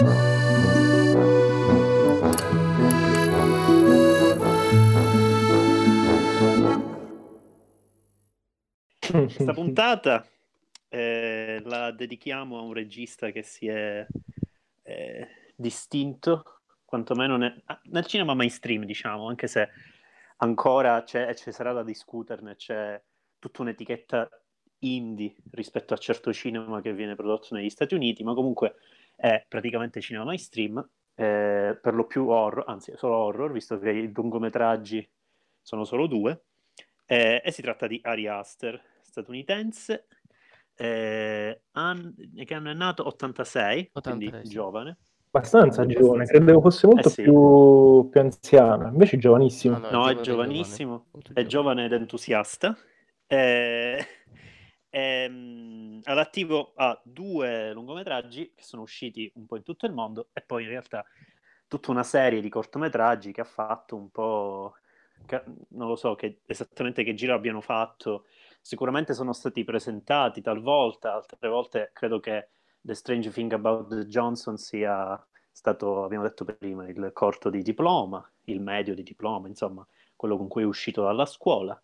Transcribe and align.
Questa 0.00 0.12
puntata 9.52 10.26
eh, 10.88 11.60
la 11.66 11.90
dedichiamo 11.90 12.56
a 12.56 12.62
un 12.62 12.72
regista 12.72 13.30
che 13.30 13.42
si 13.42 13.66
è 13.68 14.06
eh, 14.84 15.28
distinto, 15.54 16.60
quantomeno 16.86 17.36
ne- 17.36 17.60
ah, 17.66 17.78
nel 17.90 18.06
cinema 18.06 18.32
mainstream, 18.32 18.84
diciamo, 18.84 19.28
anche 19.28 19.48
se 19.48 19.68
ancora 20.38 21.02
c'è, 21.02 21.28
e 21.28 21.36
ci 21.36 21.52
sarà 21.52 21.74
da 21.74 21.82
discuterne, 21.82 22.56
c'è 22.56 22.98
tutta 23.38 23.60
un'etichetta 23.60 24.30
indie 24.78 25.34
rispetto 25.50 25.92
a 25.92 25.98
certo 25.98 26.32
cinema 26.32 26.80
che 26.80 26.94
viene 26.94 27.14
prodotto 27.14 27.54
negli 27.54 27.68
Stati 27.68 27.94
Uniti, 27.94 28.24
ma 28.24 28.32
comunque 28.32 28.76
è 29.20 29.44
praticamente 29.46 30.00
cinema 30.00 30.24
mainstream, 30.24 30.78
eh, 31.14 31.78
per 31.80 31.94
lo 31.94 32.06
più 32.06 32.28
horror, 32.28 32.64
anzi 32.66 32.92
solo 32.96 33.16
horror, 33.16 33.52
visto 33.52 33.78
che 33.78 33.90
i 33.90 34.10
lungometraggi 34.12 35.06
sono 35.60 35.84
solo 35.84 36.06
due, 36.06 36.44
eh, 37.06 37.42
e 37.44 37.50
si 37.52 37.60
tratta 37.60 37.86
di 37.86 38.00
Ari 38.02 38.26
Aster, 38.26 38.80
statunitense, 39.02 40.06
eh, 40.76 41.60
an- 41.72 42.14
che 42.44 42.54
anno 42.54 42.70
è 42.70 42.74
nato 42.74 43.06
86, 43.06 43.90
86, 43.92 44.30
quindi 44.30 44.48
giovane. 44.48 44.96
Abbastanza 45.32 45.86
giovane, 45.86 46.24
credevo 46.24 46.60
fosse 46.60 46.86
molto 46.88 47.08
Eh 47.08 47.12
sì. 47.12 47.22
più, 47.22 48.08
più 48.10 48.20
anziano, 48.20 48.88
invece 48.88 49.16
è 49.16 49.18
giovanissimo. 49.20 49.76
No, 49.76 49.80
no, 49.80 49.90
No, 49.90 50.08
è 50.08 50.14
giovane, 50.14 50.22
giovanissimo, 50.22 51.06
giovane, 51.12 51.34
è 51.34 51.46
giovane 51.46 51.84
ed 51.84 51.92
entusiasta. 51.92 52.76
Eh, 53.28 54.06
ehm, 54.90 56.00
all'attivo 56.04 56.72
ha 56.76 57.00
due 57.04 57.72
lungometraggi 57.72 58.52
che 58.54 58.62
sono 58.62 58.82
usciti 58.82 59.30
un 59.36 59.46
po' 59.46 59.56
in 59.56 59.62
tutto 59.62 59.86
il 59.86 59.92
mondo 59.92 60.28
e 60.32 60.42
poi 60.42 60.64
in 60.64 60.68
realtà 60.70 61.04
tutta 61.68 61.90
una 61.90 62.02
serie 62.02 62.40
di 62.40 62.48
cortometraggi 62.48 63.32
che 63.32 63.40
ha 63.42 63.44
fatto 63.44 63.96
un 63.96 64.10
po', 64.10 64.74
che- 65.24 65.42
non 65.70 65.88
lo 65.88 65.96
so 65.96 66.14
che, 66.14 66.40
esattamente 66.46 67.04
che 67.04 67.14
giro 67.14 67.34
abbiano 67.34 67.60
fatto, 67.60 68.26
sicuramente 68.60 69.14
sono 69.14 69.32
stati 69.32 69.64
presentati 69.64 70.40
talvolta, 70.40 71.14
altre 71.14 71.48
volte 71.48 71.90
credo 71.92 72.18
che 72.20 72.50
The 72.80 72.94
Strange 72.94 73.30
Thing 73.30 73.52
About 73.52 73.94
Johnson 74.06 74.56
sia 74.56 75.22
stato, 75.50 76.04
abbiamo 76.04 76.24
detto 76.24 76.44
prima, 76.44 76.88
il 76.88 77.10
corto 77.12 77.50
di 77.50 77.62
diploma, 77.62 78.28
il 78.44 78.60
medio 78.60 78.94
di 78.94 79.02
diploma, 79.02 79.46
insomma, 79.48 79.86
quello 80.16 80.36
con 80.36 80.48
cui 80.48 80.62
è 80.62 80.66
uscito 80.66 81.02
dalla 81.02 81.26
scuola. 81.26 81.80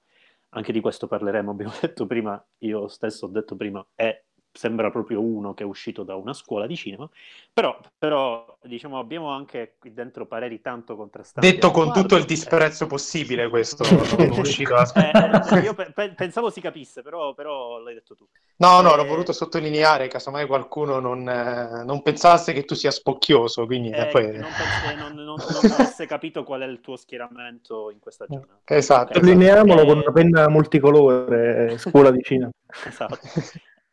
Anche 0.57 0.73
di 0.73 0.81
questo 0.81 1.07
parleremo, 1.07 1.51
abbiamo 1.51 1.73
detto 1.81 2.07
prima, 2.07 2.43
io 2.59 2.89
stesso 2.89 3.27
ho 3.27 3.29
detto 3.29 3.57
prima, 3.57 3.87
è, 3.95 4.25
sembra 4.57 4.91
proprio 4.91 5.21
uno 5.21 5.55
che 5.55 5.63
è 5.63 5.67
uscito 5.67 6.03
da 6.03 6.17
una 6.17 6.33
scuola 6.33 6.67
di 6.67 6.77
cinema, 6.77 7.09
però, 7.53 7.79
però 7.97 8.59
diciamo, 8.63 8.99
abbiamo 8.99 9.31
anche 9.31 9.77
qui 9.79 9.93
dentro 9.93 10.27
pareri 10.27 10.61
tanto 10.61 10.97
contrastanti. 10.97 11.51
Detto 11.51 11.71
con 11.71 11.93
tutto 11.93 12.17
il 12.17 12.25
disprezzo 12.25 12.87
possibile 12.87 13.49
questo 13.49 13.85
non 14.17 14.39
uscito 14.39 14.75
da 14.75 14.91
Eh, 14.95 15.57
eh, 15.59 15.61
io 15.61 15.75
pe- 15.75 15.93
pe- 15.95 16.15
pensavo 16.15 16.51
si 16.51 16.61
capisse, 16.61 17.03
però, 17.03 17.35
però 17.35 17.79
l'hai 17.79 17.95
detto 17.95 18.15
tu. 18.15 18.27
No, 18.59 18.81
no, 18.81 18.95
Eh, 18.95 18.97
l'ho 18.97 19.05
voluto 19.05 19.33
sottolineare, 19.33 20.09
casomai 20.09 20.47
qualcuno 20.47 20.99
non, 20.99 21.29
eh, 21.29 21.85
non 21.85 22.03
pensasse 22.03 22.53
che 22.53 22.65
tu 22.65 22.75
sia 22.75 22.91
spocchioso, 22.91 23.67
quindi 23.67 23.91
eh, 23.91 24.03
Eh, 24.03 24.07
poi... 24.07 24.25
non, 24.33 24.51
pens- 24.57 24.91
eh, 24.91 24.95
non, 24.97 25.15
non, 25.15 25.25
non 25.37 25.73
avesse 25.73 26.07
capito 26.07 26.43
qual 26.45 26.63
è 26.63 26.67
il 26.67 26.81
tuo 26.81 26.97
schieramento 26.97 27.91
in 27.91 27.99
questa 27.99 28.27
giornata. 28.27 28.61
Esatto. 28.65 29.15
Sottolineiamolo 29.15 29.83
Eh, 29.83 29.87
con 29.87 29.99
una 29.99 30.13
penna 30.13 30.49
multicolore, 30.49 31.73
eh, 31.73 31.79
scuola 31.79 32.11
di 32.11 32.23
cinema. 32.23 32.51
Esatto. 32.87 33.19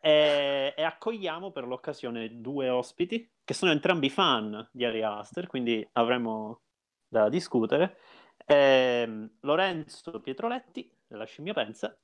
E, 0.04 0.74
e 0.76 0.82
accogliamo 0.82 1.50
per 1.50 1.66
l'occasione 1.66 2.42
due 2.42 2.68
ospiti 2.68 3.26
che 3.42 3.54
sono 3.54 3.72
entrambi 3.72 4.10
fan 4.10 4.68
di 4.70 4.84
Ari 4.84 5.02
Aster, 5.02 5.46
quindi 5.46 5.86
avremo 5.92 6.60
da 7.08 7.30
discutere. 7.30 7.96
Ehm, 8.44 9.38
Lorenzo 9.40 10.20
Pietroletti 10.20 10.94
della 11.06 11.24
Scimmia 11.24 11.54
Pensa, 11.54 11.96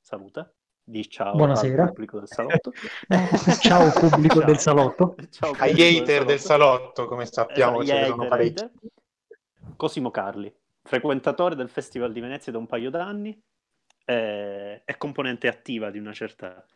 saluta, 0.00 0.52
di 0.82 1.08
ciao 1.08 1.36
Buonasera. 1.36 1.82
al 1.82 1.88
pubblico 1.90 2.18
del 2.18 2.26
salotto. 2.26 2.72
Ciao 3.62 3.92
pubblico 3.92 4.40
Ciao. 4.40 4.46
del 4.46 4.58
salotto. 4.58 5.14
Ciao, 5.30 5.52
Agli 5.52 5.76
pubblico 5.76 6.02
hater 6.02 6.24
del 6.24 6.40
salotto, 6.40 7.06
come 7.06 7.24
sappiamo, 7.26 7.82
Esatto, 7.82 7.96
ce 7.96 8.02
ne 8.02 8.06
gli 8.08 8.10
sono 8.10 8.28
parecchi. 8.28 8.70
Cosimo 9.76 10.10
Carli, 10.10 10.52
frequentatore 10.82 11.54
del 11.54 11.68
Festival 11.68 12.10
di 12.10 12.18
Venezia 12.18 12.50
da 12.50 12.58
un 12.58 12.66
paio 12.66 12.90
d'anni, 12.90 13.40
eh, 14.06 14.82
è 14.84 14.96
componente 14.96 15.46
attiva 15.46 15.90
di 15.90 15.98
una 15.98 16.12
certa 16.12 16.66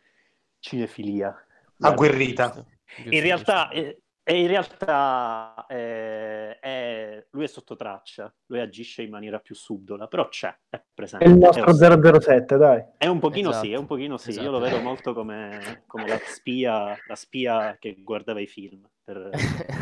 cinefilia. 0.59 1.35
Agguerrita. 1.79 2.65
In 3.09 3.21
realtà, 3.21 3.69
e 3.71 4.39
in 4.41 4.47
realtà 4.47 5.65
eh, 5.67 6.59
è- 6.59 7.25
lui 7.31 7.45
è 7.45 7.47
sotto 7.47 7.75
traccia, 7.75 8.31
lui 8.47 8.59
agisce 8.59 9.01
in 9.01 9.09
maniera 9.09 9.39
più 9.39 9.55
subdola, 9.55 10.07
però 10.07 10.27
c'è, 10.27 10.55
è 10.69 10.79
presente. 10.93 11.25
È 11.25 11.29
il 11.29 11.37
nostro 11.37 11.69
osserva. 11.69 12.19
007, 12.19 12.57
dai. 12.57 12.83
È 12.97 13.07
un 13.07 13.17
pochino 13.19 13.49
Esatto. 13.49 13.65
sì, 13.65 13.71
è 13.71 13.77
un 13.77 13.85
pochino 13.87 14.17
sì. 14.17 14.29
Io 14.29 14.35
Esatto. 14.41 14.51
lo 14.51 14.59
vedo 14.59 14.79
molto 14.81 15.13
come, 15.13 15.83
come 15.87 16.07
la, 16.07 16.19
spia, 16.25 16.95
la 17.07 17.15
spia 17.15 17.77
che 17.79 17.95
guardava 18.03 18.39
i 18.39 18.47
film 18.47 18.87
per, 19.03 19.29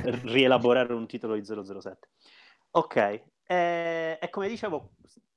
per 0.01 0.13
rielaborare 0.23 0.94
un 0.94 1.07
titolo 1.07 1.35
di 1.35 1.44
007. 1.44 2.07
Ok, 2.71 2.95
eh, 3.47 4.17
e 4.21 4.29
come 4.29 4.47
dicevo, 4.47 4.91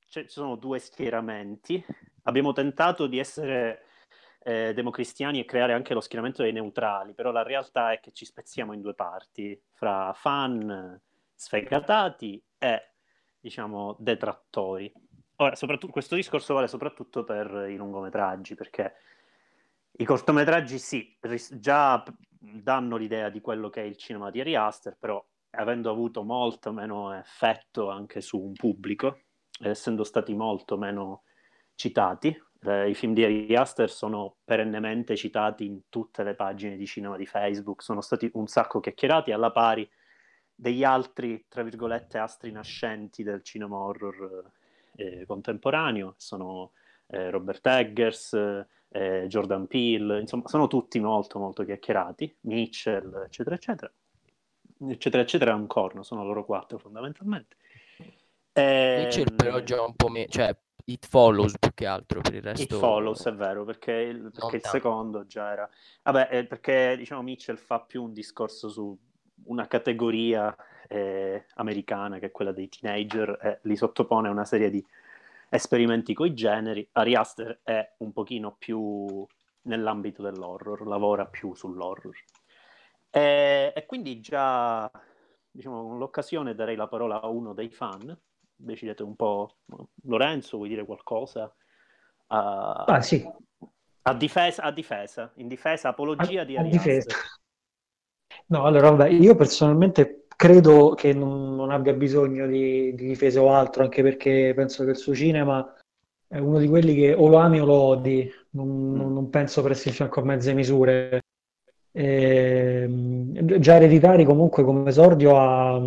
ci 0.06 0.24
sono 0.28 0.54
due 0.56 0.78
schieramenti. 0.78 1.84
Abbiamo 2.24 2.52
tentato 2.52 3.06
di 3.06 3.18
essere 3.18 3.86
eh, 4.42 4.72
democristiani 4.72 5.40
e 5.40 5.44
creare 5.44 5.72
anche 5.72 5.94
lo 5.94 6.00
schieramento 6.00 6.42
dei 6.42 6.52
neutrali, 6.52 7.14
però 7.14 7.30
la 7.30 7.42
realtà 7.42 7.92
è 7.92 8.00
che 8.00 8.12
ci 8.12 8.24
spezziamo 8.24 8.72
in 8.72 8.80
due 8.80 8.94
parti, 8.94 9.60
fra 9.72 10.12
fan 10.14 11.00
sfegatati 11.34 12.42
e, 12.58 12.92
diciamo, 13.38 13.96
detrattori. 13.98 14.92
Ora, 15.36 15.54
soprattutto, 15.54 15.92
questo 15.92 16.14
discorso 16.14 16.54
vale 16.54 16.68
soprattutto 16.68 17.24
per 17.24 17.66
i 17.68 17.76
lungometraggi, 17.76 18.54
perché 18.54 18.94
i 19.92 20.04
cortometraggi 20.04 20.78
sì, 20.78 21.16
ris- 21.20 21.56
già 21.58 22.02
danno 22.38 22.96
l'idea 22.96 23.28
di 23.28 23.40
quello 23.40 23.68
che 23.68 23.82
è 23.82 23.84
il 23.84 23.96
cinema 23.96 24.30
di 24.30 24.40
Ari 24.40 24.54
Aster, 24.54 24.96
però 24.98 25.22
avendo 25.50 25.90
avuto 25.90 26.22
molto 26.22 26.72
meno 26.72 27.12
effetto 27.14 27.90
anche 27.90 28.20
su 28.20 28.38
un 28.38 28.52
pubblico, 28.52 29.20
essendo 29.60 30.04
stati 30.04 30.34
molto 30.34 30.76
meno 30.78 31.24
citati, 31.74 32.34
eh, 32.62 32.90
i 32.90 32.94
film 32.94 33.14
di 33.14 33.24
Ari 33.24 33.54
Aster 33.56 33.90
sono 33.90 34.36
perennemente 34.44 35.16
citati 35.16 35.64
in 35.64 35.88
tutte 35.88 36.22
le 36.22 36.34
pagine 36.34 36.76
di 36.76 36.86
cinema 36.86 37.16
di 37.16 37.26
Facebook, 37.26 37.82
sono 37.82 38.00
stati 38.00 38.30
un 38.34 38.46
sacco 38.46 38.80
chiacchierati 38.80 39.32
alla 39.32 39.50
pari 39.50 39.88
degli 40.54 40.84
altri, 40.84 41.46
tra 41.48 41.62
virgolette, 41.62 42.18
astri 42.18 42.52
nascenti 42.52 43.22
del 43.22 43.42
cinema 43.42 43.78
horror 43.78 44.50
eh, 44.96 45.24
contemporaneo, 45.26 46.14
sono 46.18 46.72
eh, 47.06 47.30
Robert 47.30 47.66
Eggers, 47.66 48.34
eh, 48.88 49.24
Jordan 49.26 49.66
Peele, 49.66 50.20
insomma, 50.20 50.46
sono 50.48 50.66
tutti 50.66 51.00
molto 51.00 51.38
molto 51.38 51.64
chiacchierati, 51.64 52.36
Mitchell, 52.40 53.22
eccetera, 53.24 53.54
eccetera. 53.54 53.92
Eccetera, 54.82 55.22
eccetera, 55.22 55.50
è 55.52 55.54
un 55.54 55.66
corno, 55.66 56.02
sono 56.02 56.24
loro 56.24 56.44
quattro 56.44 56.78
fondamentalmente. 56.78 57.56
Ehm, 58.52 59.02
Mitchell 59.04 59.34
però 59.34 59.60
già 59.60 59.82
un 59.82 59.94
po' 59.94 60.08
meno, 60.08 60.28
cioè 60.28 60.54
It 60.90 61.06
Follows 61.06 61.56
più 61.58 61.70
che 61.72 61.86
altro 61.86 62.20
per 62.20 62.34
il 62.34 62.42
resto. 62.42 62.62
It 62.62 62.74
Follows 62.74 63.24
è 63.26 63.32
vero, 63.32 63.64
perché 63.64 63.92
il, 63.92 64.30
perché 64.32 64.56
il 64.56 64.64
secondo 64.64 65.24
già 65.26 65.52
era... 65.52 65.70
Vabbè, 66.02 66.28
eh, 66.30 66.46
perché 66.46 66.96
diciamo 66.96 67.22
Mitchell 67.22 67.56
fa 67.56 67.80
più 67.80 68.02
un 68.02 68.12
discorso 68.12 68.68
su 68.68 68.98
una 69.44 69.66
categoria 69.66 70.54
eh, 70.88 71.46
americana 71.54 72.18
che 72.18 72.26
è 72.26 72.30
quella 72.30 72.52
dei 72.52 72.68
teenager 72.68 73.38
e 73.40 73.60
li 73.62 73.76
sottopone 73.76 74.28
a 74.28 74.32
una 74.32 74.44
serie 74.44 74.70
di 74.70 74.84
esperimenti 75.48 76.12
coi 76.12 76.34
generi. 76.34 76.86
Ari 76.92 77.14
Aster 77.14 77.60
è 77.62 77.94
un 77.98 78.12
pochino 78.12 78.56
più 78.58 79.24
nell'ambito 79.62 80.22
dell'horror, 80.22 80.86
lavora 80.86 81.26
più 81.26 81.54
sull'horror. 81.54 82.16
E, 83.10 83.72
e 83.74 83.86
quindi 83.86 84.20
già, 84.20 84.90
diciamo, 85.50 85.82
con 85.82 85.98
l'occasione 85.98 86.54
darei 86.54 86.76
la 86.76 86.88
parola 86.88 87.20
a 87.20 87.28
uno 87.28 87.54
dei 87.54 87.70
fan. 87.70 88.16
Decidete 88.62 89.02
un 89.02 89.16
po', 89.16 89.56
Lorenzo, 90.04 90.56
vuoi 90.58 90.68
dire 90.68 90.84
qualcosa? 90.84 91.52
A, 92.28 92.84
Ah, 92.86 93.00
sì. 93.02 93.24
a 94.02 94.14
difesa, 94.14 94.62
a 94.62 94.70
difesa, 94.70 95.32
in 95.36 95.48
difesa, 95.48 95.88
apologia 95.88 96.42
A- 96.42 96.44
di 96.44 96.56
a 96.56 96.60
Ari 96.60 96.70
difesa. 96.70 97.10
Aster. 97.10 97.16
No, 98.46 98.64
allora, 98.64 98.90
vabbè, 98.90 99.08
io 99.08 99.34
personalmente 99.36 100.26
credo 100.36 100.94
che 100.94 101.12
non, 101.12 101.54
non 101.54 101.70
abbia 101.70 101.92
bisogno 101.92 102.46
di, 102.46 102.94
di 102.94 103.06
difesa 103.06 103.40
o 103.40 103.52
altro, 103.52 103.82
anche 103.82 104.02
perché 104.02 104.52
penso 104.54 104.84
che 104.84 104.90
il 104.90 104.96
suo 104.96 105.14
cinema 105.14 105.74
è 106.26 106.38
uno 106.38 106.58
di 106.58 106.68
quelli 106.68 106.94
che 106.94 107.12
o 107.12 107.28
lo 107.28 107.36
ami 107.38 107.60
o 107.60 107.64
lo 107.64 107.74
odi, 107.74 108.30
non, 108.50 108.92
non- 108.96 109.12
non 109.12 109.30
penso 109.30 109.62
presti 109.62 109.88
il 109.88 109.94
fianco 109.94 110.20
a 110.20 110.24
mezze 110.24 110.52
misure. 110.54 111.20
Ehm, 111.92 113.58
già 113.58 113.74
Ereditari 113.76 114.24
comunque 114.24 114.62
come 114.64 114.88
esordio 114.90 115.36
ha, 115.38 115.80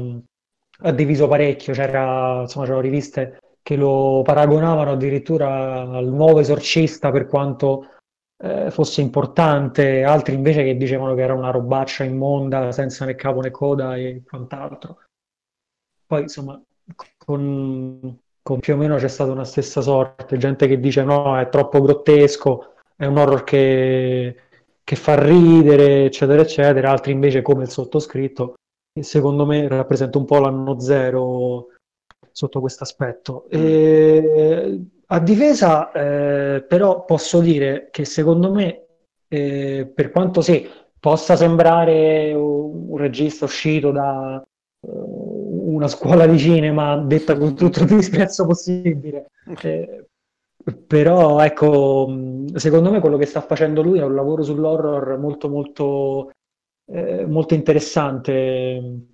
ha 0.86 0.92
diviso 0.92 1.28
parecchio, 1.28 1.74
c'era, 1.74 2.42
insomma, 2.42 2.66
c'erano 2.66 2.82
riviste 2.82 3.40
che 3.62 3.76
lo 3.76 4.22
paragonavano 4.24 4.92
addirittura 4.92 5.82
al 5.82 6.08
nuovo 6.08 6.40
esorcista 6.40 7.12
per 7.12 7.28
quanto 7.28 7.88
eh, 8.44 8.70
fosse 8.72 9.00
importante, 9.02 10.04
altri 10.04 10.36
invece 10.36 10.64
che 10.64 10.76
dicevano 10.76 11.16
che 11.16 11.22
era 11.22 11.34
una 11.34 11.52
robaccia 11.52 12.04
immonda 12.04 12.72
senza 12.74 13.06
né 13.06 13.16
capo 13.16 13.40
né 13.40 13.52
coda 13.52 13.96
e 13.96 14.24
quant'altro. 14.28 15.00
Poi 16.06 16.24
insomma, 16.24 16.62
con, 17.18 18.20
con 18.42 18.60
più 18.60 18.74
o 18.74 18.78
meno 18.78 18.98
c'è 18.98 19.08
stata 19.08 19.32
una 19.32 19.46
stessa 19.46 19.80
sorte, 19.80 20.38
gente 20.38 20.68
che 20.68 20.80
dice 20.82 21.04
no, 21.04 21.40
è 21.40 21.48
troppo 21.48 21.82
grottesco, 21.82 22.74
è 22.98 23.06
un 23.06 23.18
horror 23.18 23.46
che, 23.46 24.36
che 24.84 24.96
fa 24.98 25.18
ridere, 25.18 26.06
eccetera, 26.06 26.42
eccetera, 26.42 26.92
altri 26.92 27.14
invece 27.14 27.42
come 27.42 27.64
il 27.64 27.70
sottoscritto, 27.70 28.56
secondo 29.02 29.46
me 29.46 29.68
rappresenta 29.68 30.18
un 30.18 30.26
po' 30.26 30.40
l'anno 30.40 30.80
zero 30.80 31.68
sotto 32.32 32.60
questo 32.60 32.84
aspetto. 32.84 33.48
E, 33.50 34.82
a 35.08 35.20
difesa, 35.20 35.92
eh, 35.92 36.64
però, 36.64 37.06
posso 37.06 37.40
dire 37.40 37.90
che 37.92 38.06
secondo 38.06 38.52
me, 38.52 38.86
eh, 39.28 39.92
per 39.94 40.12
quanto 40.12 40.42
sì, 40.42 40.68
possa 41.00 41.36
sembrare 41.36 42.34
un, 42.34 42.96
regista 42.98 43.46
uscito 43.46 43.92
da 43.92 44.42
uh, 44.88 45.74
una 45.76 45.88
scuola 45.88 46.26
di 46.26 46.38
cinema 46.38 46.96
detta 46.98 47.38
con 47.38 47.56
tutto 47.56 47.82
il 47.82 47.88
disprezzo 47.88 48.46
possibile, 48.46 49.28
eh, 49.62 50.06
però 50.88 51.42
ecco, 51.42 52.08
secondo 52.56 52.90
me 52.90 53.00
quello 53.02 53.18
che 53.18 53.26
sta 53.26 53.42
facendo 53.42 53.82
lui 53.82 54.00
è 54.00 54.04
un 54.04 54.16
lavoro 54.16 54.44
sull'horror 54.44 55.18
molto 55.18 55.50
molto, 55.50 56.32
eh, 56.86 57.26
molto 57.26 57.54
interessante 57.54 59.12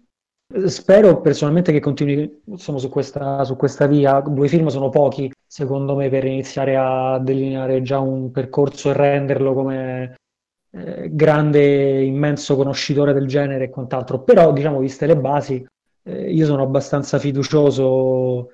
Spero 0.66 1.22
personalmente 1.22 1.72
che 1.72 1.80
continui 1.80 2.42
insomma, 2.46 2.80
su, 2.80 2.90
questa, 2.90 3.44
su 3.44 3.56
questa 3.56 3.86
via. 3.86 4.20
Due 4.20 4.48
film 4.48 4.68
sono 4.70 4.90
pochi, 4.90 5.32
secondo 5.46 5.96
me, 5.96 6.10
per 6.10 6.26
iniziare 6.26 6.76
a 6.76 7.20
delineare 7.20 7.84
già 7.84 8.00
un 8.00 8.32
percorso 8.32 8.90
e 8.90 8.94
renderlo 8.94 9.54
come 9.54 10.16
eh, 10.72 11.10
grande, 11.14 12.02
immenso 12.04 12.56
conoscitore 12.56 13.14
del 13.14 13.28
genere 13.28 13.66
e 13.66 13.70
quant'altro. 13.70 14.24
Però, 14.24 14.52
diciamo, 14.52 14.80
viste 14.80 15.06
le 15.06 15.18
basi, 15.18 15.64
eh, 16.02 16.32
io 16.34 16.46
sono 16.48 16.64
abbastanza 16.64 17.20
fiducioso 17.20 18.54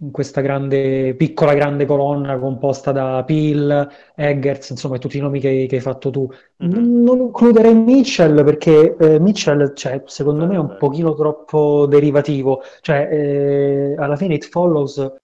in 0.00 0.12
questa 0.12 0.40
grande, 0.40 1.14
piccola 1.14 1.54
grande 1.54 1.84
colonna 1.84 2.38
composta 2.38 2.92
da 2.92 3.24
Peel, 3.26 3.88
Eggers, 4.14 4.70
insomma 4.70 4.98
tutti 4.98 5.18
i 5.18 5.20
nomi 5.20 5.40
che, 5.40 5.66
che 5.68 5.76
hai 5.76 5.80
fatto 5.80 6.10
tu. 6.10 6.30
Mm-hmm. 6.64 7.02
Non 7.02 7.18
includerei 7.18 7.74
Mitchell 7.74 8.44
perché 8.44 8.96
eh, 8.96 9.18
Mitchell, 9.18 9.74
cioè, 9.74 10.02
secondo 10.06 10.46
me, 10.46 10.54
è 10.54 10.58
un 10.58 10.76
pochino 10.78 11.14
troppo 11.14 11.86
derivativo. 11.86 12.62
Cioè, 12.80 13.08
eh, 13.10 13.94
alla 13.98 14.16
fine 14.16 14.34
It 14.34 14.48
Follows 14.48 15.14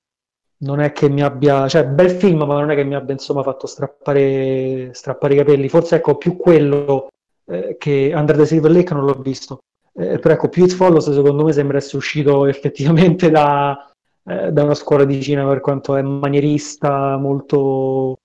non 0.59 0.81
è 0.81 0.93
che 0.93 1.09
mi 1.09 1.23
abbia... 1.23 1.69
Cioè, 1.69 1.87
bel 1.87 2.11
film, 2.11 2.39
ma 2.39 2.59
non 2.59 2.71
è 2.71 2.75
che 2.75 2.85
mi 2.85 2.97
abbia, 2.97 3.13
insomma, 3.13 3.43
fatto 3.45 3.69
strappare, 3.69 4.91
strappare 4.93 5.35
i 5.35 5.37
capelli. 5.37 5.69
Forse, 5.69 5.97
ecco, 5.97 6.17
più 6.17 6.37
quello 6.37 7.09
eh, 7.47 7.77
che 7.79 8.13
Under 8.13 8.37
the 8.37 8.47
Silver 8.47 8.73
Lake 8.73 8.93
non 8.93 9.05
l'ho 9.05 9.21
visto. 9.21 9.59
Eh, 9.97 10.19
però, 10.19 10.35
ecco, 10.35 10.49
più 10.49 10.65
It 10.65 10.73
Follows, 10.73 11.13
secondo 11.13 11.45
me, 11.45 11.53
sembra 11.53 11.77
essere 11.77 11.99
uscito 11.99 12.47
effettivamente 12.47 13.31
da 13.31 13.89
eh, 14.27 14.53
da 14.53 14.63
una 14.65 14.75
scuola 14.75 15.05
di 15.05 15.21
cinema 15.23 15.51
per 15.51 15.61
quanto 15.61 15.97
è 15.97 16.03
manierista, 16.03 17.17
molto 17.17 18.19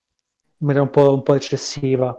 in 0.58 0.66
maniera 0.66 0.82
un 0.82 0.90
po', 0.90 1.12
un 1.12 1.22
po 1.22 1.34
eccessiva. 1.34 2.18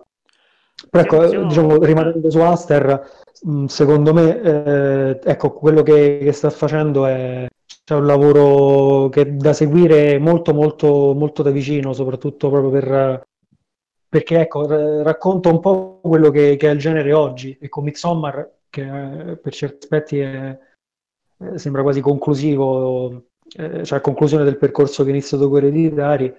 Però 0.90 1.04
ecco, 1.04 1.46
diciamo, 1.46 1.78
rimanendo 1.84 2.30
su 2.30 2.40
Aster, 2.40 3.10
mm, 3.48 3.66
secondo 3.66 4.14
me, 4.14 4.42
eh, 4.42 5.20
ecco, 5.24 5.52
quello 5.52 5.84
che, 5.84 6.20
che, 6.22 6.32
sta 6.32 6.50
facendo 6.50 7.06
è 7.06 7.48
c'è 7.84 7.96
un 7.96 8.06
lavoro 8.06 9.10
che 9.10 9.36
da 9.36 9.54
seguire 9.54 10.18
molto, 10.20 10.54
molto, 10.54 11.14
molto 11.14 11.44
da 11.44 11.52
vicino, 11.52 11.94
soprattutto 11.94 12.50
proprio 12.50 12.72
per, 12.72 13.28
perché 14.08 14.42
ecco, 14.42 15.02
racconta 15.04 15.50
un 15.50 15.60
po' 15.60 16.00
quello 16.02 16.30
che, 16.32 16.56
che, 16.58 16.70
è 16.70 16.72
il 16.72 16.80
genere 16.80 17.14
oggi 17.14 17.58
e 17.60 17.70
con 17.70 17.84
Midsommar, 17.84 18.60
che 18.70 18.82
eh, 19.32 19.38
per 19.38 19.54
certi 19.54 19.78
aspetti 19.84 20.20
è, 20.20 20.58
eh, 21.38 21.58
sembra 21.58 21.82
quasi 21.82 22.02
conclusivo 22.02 23.31
eh, 23.56 23.84
cioè 23.84 24.00
a 24.00 24.02
conclusione 24.02 24.44
del 24.44 24.58
percorso 24.58 25.04
che 25.04 25.10
iniziato 25.10 25.50
con 25.50 25.58
Ereditari, 25.58 26.34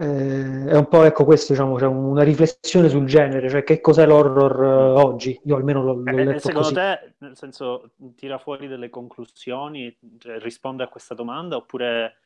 eh, 0.00 0.64
è 0.66 0.76
un 0.76 0.86
po' 0.88 1.02
ecco 1.02 1.24
questo, 1.24 1.52
diciamo, 1.52 1.76
cioè 1.78 1.88
una 1.88 2.22
riflessione 2.22 2.88
sul 2.88 3.04
genere, 3.04 3.48
cioè 3.48 3.64
che 3.64 3.80
cos'è 3.80 4.06
l'horror 4.06 4.60
uh, 4.60 5.04
oggi? 5.04 5.40
Io 5.44 5.56
almeno 5.56 5.82
l'ho, 5.82 5.94
l'ho 5.94 6.18
eh, 6.18 6.24
letto 6.24 6.38
Secondo 6.38 6.68
così. 6.68 6.74
te, 6.74 7.14
nel 7.18 7.36
senso, 7.36 7.90
tira 8.14 8.38
fuori 8.38 8.68
delle 8.68 8.90
conclusioni, 8.90 9.96
cioè, 10.18 10.38
risponde 10.38 10.84
a 10.84 10.88
questa 10.88 11.14
domanda 11.14 11.56
oppure 11.56 12.18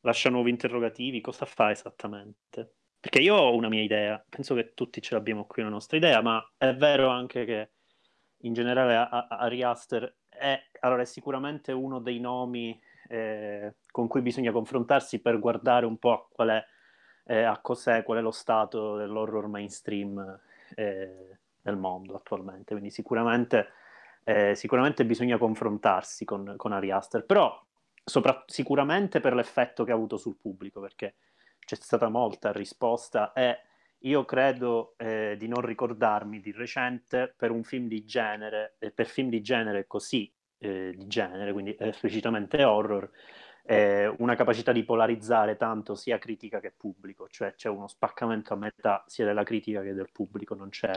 lascia 0.00 0.28
nuovi 0.28 0.50
interrogativi? 0.50 1.22
Cosa 1.22 1.46
fa 1.46 1.70
esattamente? 1.70 2.74
Perché 3.00 3.20
io 3.20 3.36
ho 3.36 3.54
una 3.54 3.68
mia 3.68 3.82
idea, 3.82 4.22
penso 4.28 4.54
che 4.54 4.72
tutti 4.74 5.00
ce 5.00 5.14
l'abbiamo 5.14 5.46
qui 5.46 5.62
una 5.62 5.70
nostra 5.70 5.96
idea, 5.96 6.20
ma 6.20 6.46
è 6.58 6.74
vero 6.74 7.08
anche 7.08 7.46
che 7.46 7.70
in 8.42 8.52
generale 8.52 9.08
Ari 9.30 9.62
Aster 9.62 10.14
è, 10.28 10.60
allora, 10.80 11.02
è 11.02 11.06
sicuramente 11.06 11.72
uno 11.72 12.00
dei 12.00 12.20
nomi 12.20 12.78
eh, 13.08 13.74
con 13.90 14.06
cui 14.06 14.20
bisogna 14.20 14.52
confrontarsi 14.52 15.20
per 15.20 15.38
guardare 15.38 15.86
un 15.86 15.98
po' 15.98 16.28
qual 16.32 16.48
è, 16.50 16.64
eh, 17.24 17.42
a 17.42 17.58
cos'è, 17.58 18.02
qual 18.02 18.18
è 18.18 18.20
lo 18.20 18.30
stato 18.30 18.96
dell'horror 18.96 19.48
mainstream 19.48 20.40
eh, 20.74 21.38
nel 21.62 21.76
mondo 21.76 22.14
attualmente. 22.14 22.72
Quindi 22.72 22.90
sicuramente, 22.90 23.68
eh, 24.24 24.54
sicuramente 24.54 25.04
bisogna 25.04 25.38
confrontarsi 25.38 26.24
con, 26.24 26.54
con 26.56 26.72
Ari 26.72 26.90
Aster, 26.90 27.24
però 27.24 27.60
sopra- 28.04 28.44
sicuramente 28.46 29.20
per 29.20 29.34
l'effetto 29.34 29.84
che 29.84 29.92
ha 29.92 29.94
avuto 29.94 30.16
sul 30.16 30.36
pubblico, 30.36 30.80
perché 30.80 31.16
c'è 31.58 31.76
stata 31.76 32.08
molta 32.08 32.52
risposta 32.52 33.32
e 33.32 33.58
io 34.02 34.24
credo 34.24 34.94
eh, 34.96 35.34
di 35.36 35.48
non 35.48 35.60
ricordarmi 35.60 36.40
di 36.40 36.52
recente 36.52 37.34
per 37.36 37.50
un 37.50 37.64
film 37.64 37.88
di 37.88 38.04
genere, 38.04 38.76
per 38.94 39.06
film 39.06 39.28
di 39.28 39.40
genere 39.40 39.86
così 39.86 40.32
eh, 40.58 40.92
di 40.96 41.06
genere, 41.06 41.52
quindi 41.52 41.76
esplicitamente 41.78 42.62
horror, 42.64 43.10
eh, 43.64 44.06
una 44.18 44.34
capacità 44.34 44.72
di 44.72 44.82
polarizzare 44.82 45.56
tanto 45.56 45.94
sia 45.94 46.18
critica 46.18 46.58
che 46.58 46.72
pubblico, 46.76 47.28
cioè 47.28 47.54
c'è 47.54 47.68
uno 47.68 47.86
spaccamento 47.86 48.54
a 48.54 48.56
metà 48.56 49.04
sia 49.06 49.26
della 49.26 49.42
critica 49.42 49.82
che 49.82 49.92
del 49.92 50.08
pubblico, 50.10 50.54
non 50.54 50.70
c'è 50.70 50.92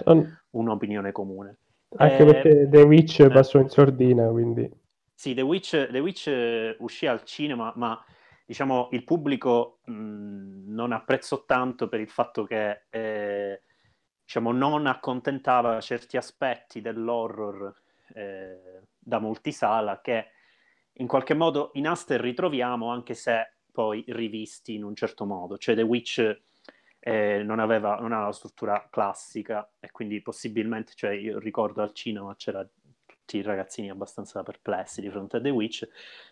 un'opinione 0.52 1.12
comune. 1.12 1.58
Anche 1.98 2.22
eh, 2.22 2.26
perché 2.26 2.70
The 2.70 2.82
Witch 2.84 3.20
eh. 3.20 3.30
passò 3.30 3.60
in 3.60 3.68
sordina, 3.68 4.28
quindi... 4.30 4.70
Sì, 5.14 5.34
The 5.34 5.42
Witch, 5.42 5.90
The 5.92 6.00
Witch 6.00 6.28
eh, 6.28 6.76
uscì 6.80 7.06
al 7.06 7.24
cinema, 7.26 7.74
ma 7.76 8.02
diciamo 8.46 8.88
il 8.92 9.04
pubblico 9.04 9.80
mh, 9.84 10.74
non 10.74 10.94
apprezzò 10.94 11.44
tanto 11.46 11.90
per 11.90 12.00
il 12.00 12.10
fatto 12.10 12.46
che 12.46 12.84
eh, 12.90 13.62
diciamo, 14.24 14.52
non 14.52 14.88
accontentava 14.88 15.80
certi 15.82 16.18
aspetti 16.18 16.82
dell'horror 16.82 17.74
eh, 18.14 18.82
da 19.04 19.20
multisala 19.20 20.00
che 20.02 20.28
in 20.94 21.08
qualche 21.08 21.34
modo 21.34 21.72
in 21.74 21.88
Aster 21.88 22.22
ritroviamo 22.22 22.92
anche 22.92 23.14
se 23.14 23.56
poi 23.72 24.04
rivisti 24.08 24.76
in 24.76 24.84
un 24.84 24.96
certo 24.96 25.26
modo. 25.26 25.58
Cioè 25.58 25.76
The 25.76 25.82
Witch 25.82 26.42
eh, 27.00 27.42
non, 27.44 27.60
aveva, 27.60 27.96
non 27.96 28.12
aveva 28.12 28.24
una 28.24 28.32
struttura 28.32 28.88
classica 28.90 29.70
e 29.80 29.92
quindi 29.92 30.22
possibilmente, 30.22 30.94
cioè 30.96 31.12
io 31.12 31.40
ricordo 31.40 31.82
al 31.82 31.94
cinema 31.94 32.36
c'era 32.36 32.68
tutti 33.06 33.38
i 33.38 33.42
ragazzini 33.42 33.90
abbastanza 33.90 34.44
perplessi 34.44 35.02
di 35.02 35.10
fronte 35.10 35.38
a 35.38 35.42
The 35.42 35.50
Witch. 35.50 35.88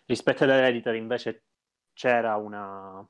Rispetto 0.06 0.44
ad 0.44 0.50
Hereditary 0.50 0.98
invece 0.98 1.44
c'era 1.92 2.36
una, 2.36 3.06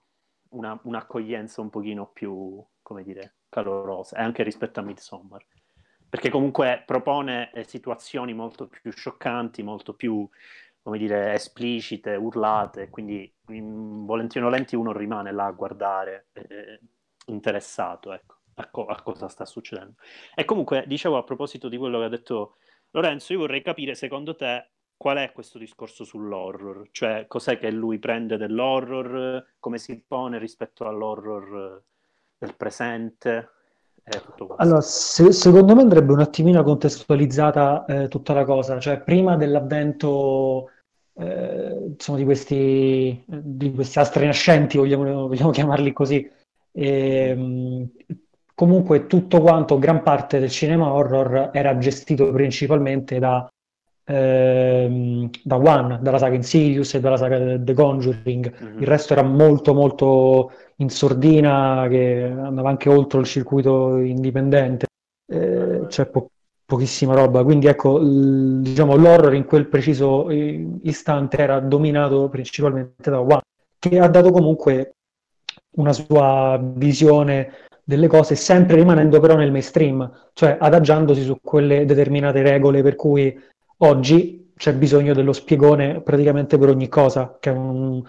una, 0.51 0.81
un'accoglienza 0.83 1.61
un 1.61 1.71
pochino 1.71 2.09
più, 2.09 2.65
come 2.83 3.03
dire, 3.03 3.37
calorosa 3.49 4.17
e 4.17 4.23
anche 4.23 4.43
rispetto 4.43 4.81
a 4.81 4.83
Midsommar 4.83 5.45
perché 6.11 6.29
comunque 6.29 6.83
propone 6.85 7.53
eh, 7.53 7.63
situazioni 7.63 8.35
molto 8.35 8.67
più 8.67 8.91
scioccanti, 8.91 9.63
molto 9.63 9.95
più, 9.95 10.29
come 10.83 10.99
dire, 10.99 11.35
esplicite, 11.35 12.17
urlate, 12.17 12.91
quindi 12.91 13.33
in 13.51 14.05
volenti 14.05 14.39
o 14.39 14.41
nolenti 14.43 14.75
uno 14.75 14.93
rimane 14.93 15.31
là 15.31 15.47
a 15.47 15.53
guardare, 15.53 16.27
eh, 16.33 16.81
interessato, 17.27 18.13
ecco, 18.13 18.39
a, 18.55 18.69
co- 18.69 18.87
a, 18.87 19.01
cosa 19.03 19.29
sta 19.29 19.45
succedendo. 19.45 19.95
E 20.35 20.45
comunque, 20.45 20.85
dicevo 20.89 21.17
a 21.17 21.23
proposito 21.23 21.69
di 21.69 21.77
quello 21.77 22.01
che 22.01 22.05
ha 22.05 22.09
detto 22.09 22.57
Lorenzo, 22.91 23.33
io 23.33 23.39
vorrei 23.39 23.63
capire, 23.63 23.95
secondo 23.95 24.35
te, 24.35 24.71
qual 24.97 25.19
è 25.19 25.31
questo 25.31 25.59
discorso 25.59 26.03
sull'horror? 26.03 26.89
Cioè, 26.91 27.27
cos'è 27.29 27.57
che 27.57 27.71
lui 27.71 28.01
prende 28.01 28.37
dell'horror, 28.37 29.55
come 29.61 29.79
si 29.79 30.03
pone 30.05 30.39
rispetto 30.39 30.89
all'horror 30.89 31.83
del 32.37 32.57
presente? 32.57 33.51
Allora, 34.57 34.81
se, 34.81 35.33
secondo 35.33 35.75
me 35.75 35.83
andrebbe 35.83 36.13
un 36.13 36.21
attimino 36.21 36.63
contestualizzata 36.63 37.85
eh, 37.85 38.09
tutta 38.09 38.33
la 38.33 38.45
cosa, 38.45 38.79
cioè 38.81 39.01
prima 39.01 39.37
dell'avvento 39.37 40.71
eh, 41.15 41.93
insomma, 41.93 42.19
di, 42.19 42.25
questi, 42.25 43.25
di 43.27 43.73
questi 43.73 43.99
astri 43.99 44.27
nascenti, 44.27 44.79
vogliamo, 44.79 45.29
vogliamo 45.29 45.51
chiamarli 45.53 45.93
così, 45.93 46.29
e, 46.73 46.89
ehm, 47.29 47.91
comunque 48.55 49.07
tutto 49.07 49.41
quanto, 49.41 49.79
gran 49.79 50.03
parte 50.03 50.39
del 50.39 50.51
cinema 50.51 50.93
horror 50.93 51.51
era 51.53 51.79
gestito 51.79 52.31
principalmente 52.33 53.19
da 53.19 53.49
ehm, 54.11 55.31
da 55.43 55.57
One, 55.57 55.99
dalla 56.03 56.19
saga 56.19 56.35
Insidious 56.35 56.95
e 56.95 57.01
dalla 57.01 57.17
saga 57.17 57.59
The 57.59 57.75
Conjuring. 57.75 58.53
Mhm. 58.61 58.81
Il 58.81 58.87
resto 58.87 59.13
era 59.13 59.23
molto 59.23 59.75
molto 59.75 60.51
in 60.77 60.89
sordina, 60.91 61.87
che 61.89 62.25
andava 62.25 62.69
anche 62.69 62.89
oltre 62.89 63.21
il 63.21 63.27
circuito 63.27 63.97
indipendente. 63.99 64.87
Eh, 65.31 65.85
c'è 65.89 66.07
po- 66.07 66.31
pochissima 66.65 67.15
roba. 67.15 67.45
Quindi 67.45 67.67
ecco, 67.67 67.99
il- 67.99 68.61
diciamo, 68.63 68.97
l'horror 68.97 69.35
in 69.35 69.45
quel 69.45 69.67
preciso 69.69 70.29
eh, 70.31 70.67
istante 70.83 71.39
era 71.39 71.61
dominato 71.61 72.29
principalmente 72.29 73.11
da 73.11 73.21
One, 73.21 73.41
che 73.79 73.99
ha 73.99 74.09
dato 74.09 74.31
comunque 74.31 74.95
una 75.77 75.93
sua 75.93 76.59
visione 76.63 77.53
delle 77.85 78.07
cose, 78.07 78.35
sempre 78.37 78.77
rimanendo 78.77 79.21
però 79.21 79.37
nel 79.37 79.51
mainstream, 79.51 80.11
cioè 80.33 80.57
adagiandosi 80.61 81.23
su 81.23 81.39
quelle 81.43 81.85
determinate 81.85 82.43
regole 82.43 82.83
per 82.83 82.95
cui 82.97 83.37
oggi 83.83 84.53
c'è 84.57 84.75
bisogno 84.75 85.15
dello 85.15 85.33
spiegone 85.33 86.01
praticamente 86.01 86.59
per 86.59 86.69
ogni 86.69 86.89
cosa, 86.89 87.37
che 87.41 87.51
è 87.51 87.53
un, 87.53 88.05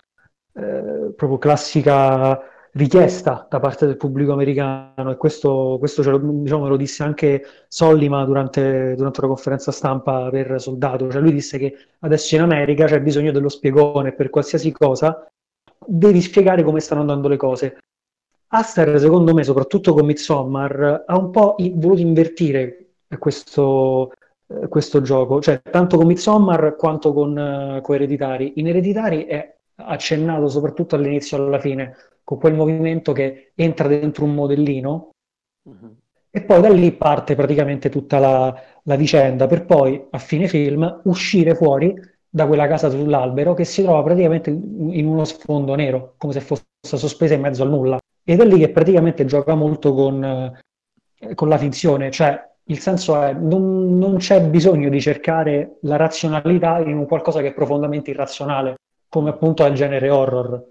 eh, 0.54 1.13
proprio 1.16 1.38
classica 1.38 2.40
richiesta 2.74 3.48
da 3.50 3.60
parte 3.60 3.86
del 3.86 3.98
pubblico 3.98 4.32
americano 4.32 5.12
e 5.12 5.18
questo, 5.18 5.75
questo 5.80 6.10
lo, 6.10 6.18
diciamo, 6.18 6.68
lo 6.68 6.78
disse 6.78 7.04
anche 7.04 7.46
Sollima 7.68 8.24
durante, 8.25 8.96
durante 8.96 9.20
una 9.20 9.30
conferenza 9.30 9.72
stampa 9.72 10.30
per 10.30 10.60
Soldato, 10.60 11.10
cioè 11.10 11.22
lui 11.22 11.34
disse 11.34 11.58
che 11.58 11.75
adesso 12.00 12.36
in 12.36 12.42
America 12.42 12.86
c'è 12.86 13.01
bisogno 13.01 13.32
dello 13.32 13.50
spiegone 13.50 14.13
per 14.13 14.30
qualsiasi 14.30 14.72
cosa, 14.72 15.30
devi 15.86 16.22
spiegare 16.22 16.63
come 16.63 16.80
stanno 16.80 17.01
andando 17.01 17.28
le 17.28 17.38
cose. 17.38 17.78
Aster, 18.54 19.00
secondo 19.00 19.34
me, 19.34 19.44
soprattutto 19.44 19.94
con 19.94 20.06
Midsommar, 20.06 21.04
ha 21.06 21.18
un 21.18 21.32
po' 21.32 21.56
voluto 21.58 22.01
invertire 22.01 22.96
questo, 23.18 24.12
eh, 24.62 24.67
questo 24.67 25.01
gioco, 25.01 25.41
cioè 25.41 25.62
tanto 25.62 25.98
con 25.98 26.08
Midsommar 26.08 26.75
quanto 26.77 27.13
con, 27.13 27.38
eh, 27.38 27.81
con 27.81 27.96
Ereditari. 27.96 28.53
In 28.55 28.67
Ereditari 28.67 29.25
è 29.25 29.55
accennato 29.75 30.48
soprattutto 30.48 30.96
all'inizio 30.96 31.38
e 31.38 31.41
alla 31.41 31.60
fine, 31.60 31.96
con 32.24 32.38
quel 32.38 32.53
movimento 32.53 33.12
che 33.13 33.51
entra 33.55 33.88
dentro 33.88 34.25
un 34.25 34.34
modellino 34.34 35.10
Mhm. 35.63 35.96
e 36.31 36.41
poi 36.41 36.62
da 36.62 36.70
lì 36.70 36.91
parte 36.93 37.36
praticamente 37.36 37.89
tutta 37.89 38.17
la, 38.20 38.62
la 38.84 38.96
vicenda, 38.96 39.48
per 39.48 39.65
poi 39.65 40.08
a 40.10 40.17
fine 40.17 40.48
film 40.48 41.01
uscire 41.03 41.53
fuori 41.55 41.93
da 42.27 42.48
quella 42.48 42.67
casa 42.67 42.89
sull'albero 42.89 43.53
che 43.53 43.65
si 43.65 43.84
trova 43.84 44.01
praticamente 44.03 44.50
in 44.50 45.05
uno 45.05 45.24
sfondo 45.25 45.75
nero, 45.75 46.13
come 46.17 46.34
se 46.34 46.39
fosse 46.39 46.63
sospesa 46.81 47.34
in 47.34 47.41
mezzo 47.41 47.63
al 47.63 47.70
nulla. 47.70 48.00
Ed 48.24 48.39
è 48.39 48.46
lì 48.46 48.58
che 48.60 48.70
praticamente 48.70 49.25
gioca 49.25 49.53
molto 49.55 49.93
con, 49.93 50.24
eh, 50.24 51.36
con 51.36 51.50
la 51.50 51.58
finzione, 51.58 52.10
cioè 52.12 52.50
il 52.72 52.80
senso 52.80 53.22
è 53.22 53.34
non, 53.34 53.98
non 53.98 54.16
c'è 54.18 54.42
bisogno 54.42 54.90
di 54.90 55.01
cercare 55.01 55.78
la 55.82 55.98
razionalità 55.98 56.80
in 56.80 56.98
un 56.98 57.06
qualcosa 57.06 57.42
che 57.42 57.50
è 57.50 57.54
profondamente 57.54 58.12
irrazionale, 58.12 58.75
come 59.10 59.30
appunto 59.30 59.66
è 59.66 59.70
il 59.70 59.75
genere 59.75 60.10
horror. 60.10 60.70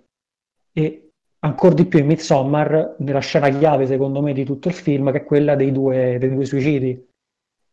E 0.73 1.11
ancora 1.40 1.75
di 1.75 1.85
più 1.85 1.99
in 1.99 2.07
Midsommar, 2.07 2.97
nella 2.99 3.21
scena 3.21 3.50
chiave 3.50 3.87
secondo 3.87 4.23
me 4.23 4.33
di 4.33 4.45
tutto 4.45 4.69
il 4.69 4.75
film, 4.75 5.12
che 5.12 5.19
è 5.19 5.25
quella 5.25 5.54
dei 5.54 5.73
due, 5.73 6.16
dei 6.19 6.30
due 6.30 6.45
suicidi. 6.47 7.07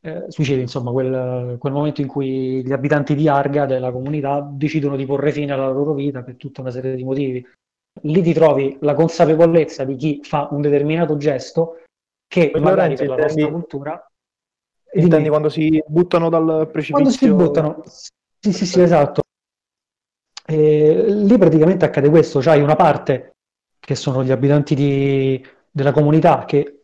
Eh, 0.01 0.25
suicidi, 0.27 0.61
insomma, 0.61 0.91
quel, 0.91 1.55
quel 1.57 1.73
momento 1.73 2.01
in 2.01 2.07
cui 2.07 2.65
gli 2.65 2.71
abitanti 2.73 3.15
di 3.15 3.29
Arga, 3.29 3.65
della 3.65 3.91
comunità, 3.91 4.45
decidono 4.51 4.97
di 4.97 5.05
porre 5.05 5.31
fine 5.31 5.53
alla 5.53 5.69
loro 5.69 5.93
vita 5.93 6.21
per 6.21 6.35
tutta 6.35 6.61
una 6.61 6.71
serie 6.71 6.95
di 6.95 7.03
motivi. 7.03 7.45
Lì 8.01 8.21
ti 8.21 8.33
trovi 8.33 8.77
la 8.81 8.93
consapevolezza 8.93 9.85
di 9.85 9.95
chi 9.95 10.19
fa 10.21 10.49
un 10.51 10.61
determinato 10.61 11.15
gesto 11.15 11.81
che 12.27 12.51
magari 12.59 12.95
per 12.95 13.07
la 13.07 13.15
nostra 13.15 13.49
cultura... 13.49 14.11
Intendi 14.93 15.17
Dimmi. 15.17 15.29
quando 15.29 15.49
si 15.49 15.83
buttano 15.85 16.29
dal 16.29 16.69
precipizio? 16.71 16.93
Quando 16.93 17.09
si 17.11 17.31
buttano, 17.31 17.83
sì, 18.39 18.53
sì, 18.53 18.65
sì, 18.65 18.81
esatto. 18.81 19.21
E 20.49 21.05
lì 21.07 21.37
praticamente 21.37 21.85
accade 21.85 22.09
questo, 22.09 22.39
c'hai 22.39 22.61
una 22.61 22.75
parte 22.75 23.31
che 23.79 23.95
sono 23.95 24.23
gli 24.23 24.31
abitanti 24.31 24.75
di- 24.75 25.45
della 25.69 25.91
comunità 25.91 26.45
che 26.45 26.83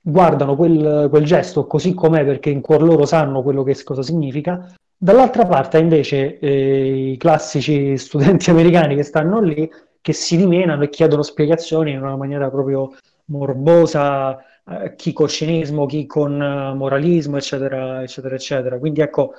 guardano 0.00 0.56
quel, 0.56 1.06
quel 1.08 1.24
gesto 1.24 1.66
così 1.66 1.94
com'è 1.94 2.24
perché 2.24 2.50
in 2.50 2.60
cuor 2.60 2.82
loro 2.82 3.06
sanno 3.06 3.42
quello 3.42 3.62
che 3.62 3.80
cosa 3.84 4.02
significa, 4.02 4.74
dall'altra 4.96 5.46
parte 5.46 5.78
invece 5.78 6.38
eh, 6.38 7.12
i 7.12 7.16
classici 7.16 7.96
studenti 7.98 8.50
americani 8.50 8.96
che 8.96 9.02
stanno 9.02 9.40
lì 9.40 9.70
che 10.00 10.12
si 10.12 10.36
dimenano 10.36 10.82
e 10.82 10.90
chiedono 10.90 11.22
spiegazioni 11.22 11.92
in 11.92 12.02
una 12.02 12.16
maniera 12.16 12.50
proprio 12.50 12.92
morbosa, 13.26 14.38
eh, 14.70 14.94
chi 14.96 15.12
con 15.12 15.28
cinismo, 15.28 15.86
chi 15.86 16.06
con 16.06 16.40
eh, 16.40 16.74
moralismo, 16.74 17.36
eccetera, 17.36 18.02
eccetera, 18.02 18.34
eccetera. 18.34 18.78
Quindi 18.78 19.00
ecco, 19.00 19.34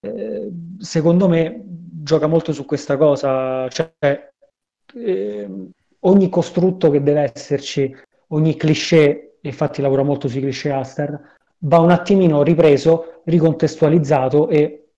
eh, 0.00 0.50
secondo 0.78 1.28
me 1.28 1.62
gioca 1.64 2.26
molto 2.26 2.52
su 2.52 2.64
questa 2.64 2.96
cosa, 2.96 3.68
cioè 3.68 4.30
eh, 4.94 5.48
ogni 6.00 6.28
costrutto 6.28 6.90
che 6.90 7.02
deve 7.02 7.30
esserci, 7.34 7.94
ogni 8.28 8.56
cliché, 8.56 9.38
infatti 9.42 9.82
lavora 9.82 10.02
molto 10.02 10.28
sui 10.28 10.40
cliché 10.40 10.70
Aster, 10.70 11.36
va 11.60 11.78
un 11.80 11.90
attimino 11.90 12.42
ripreso, 12.42 13.22
ricontestualizzato 13.24 14.48
e 14.48 14.90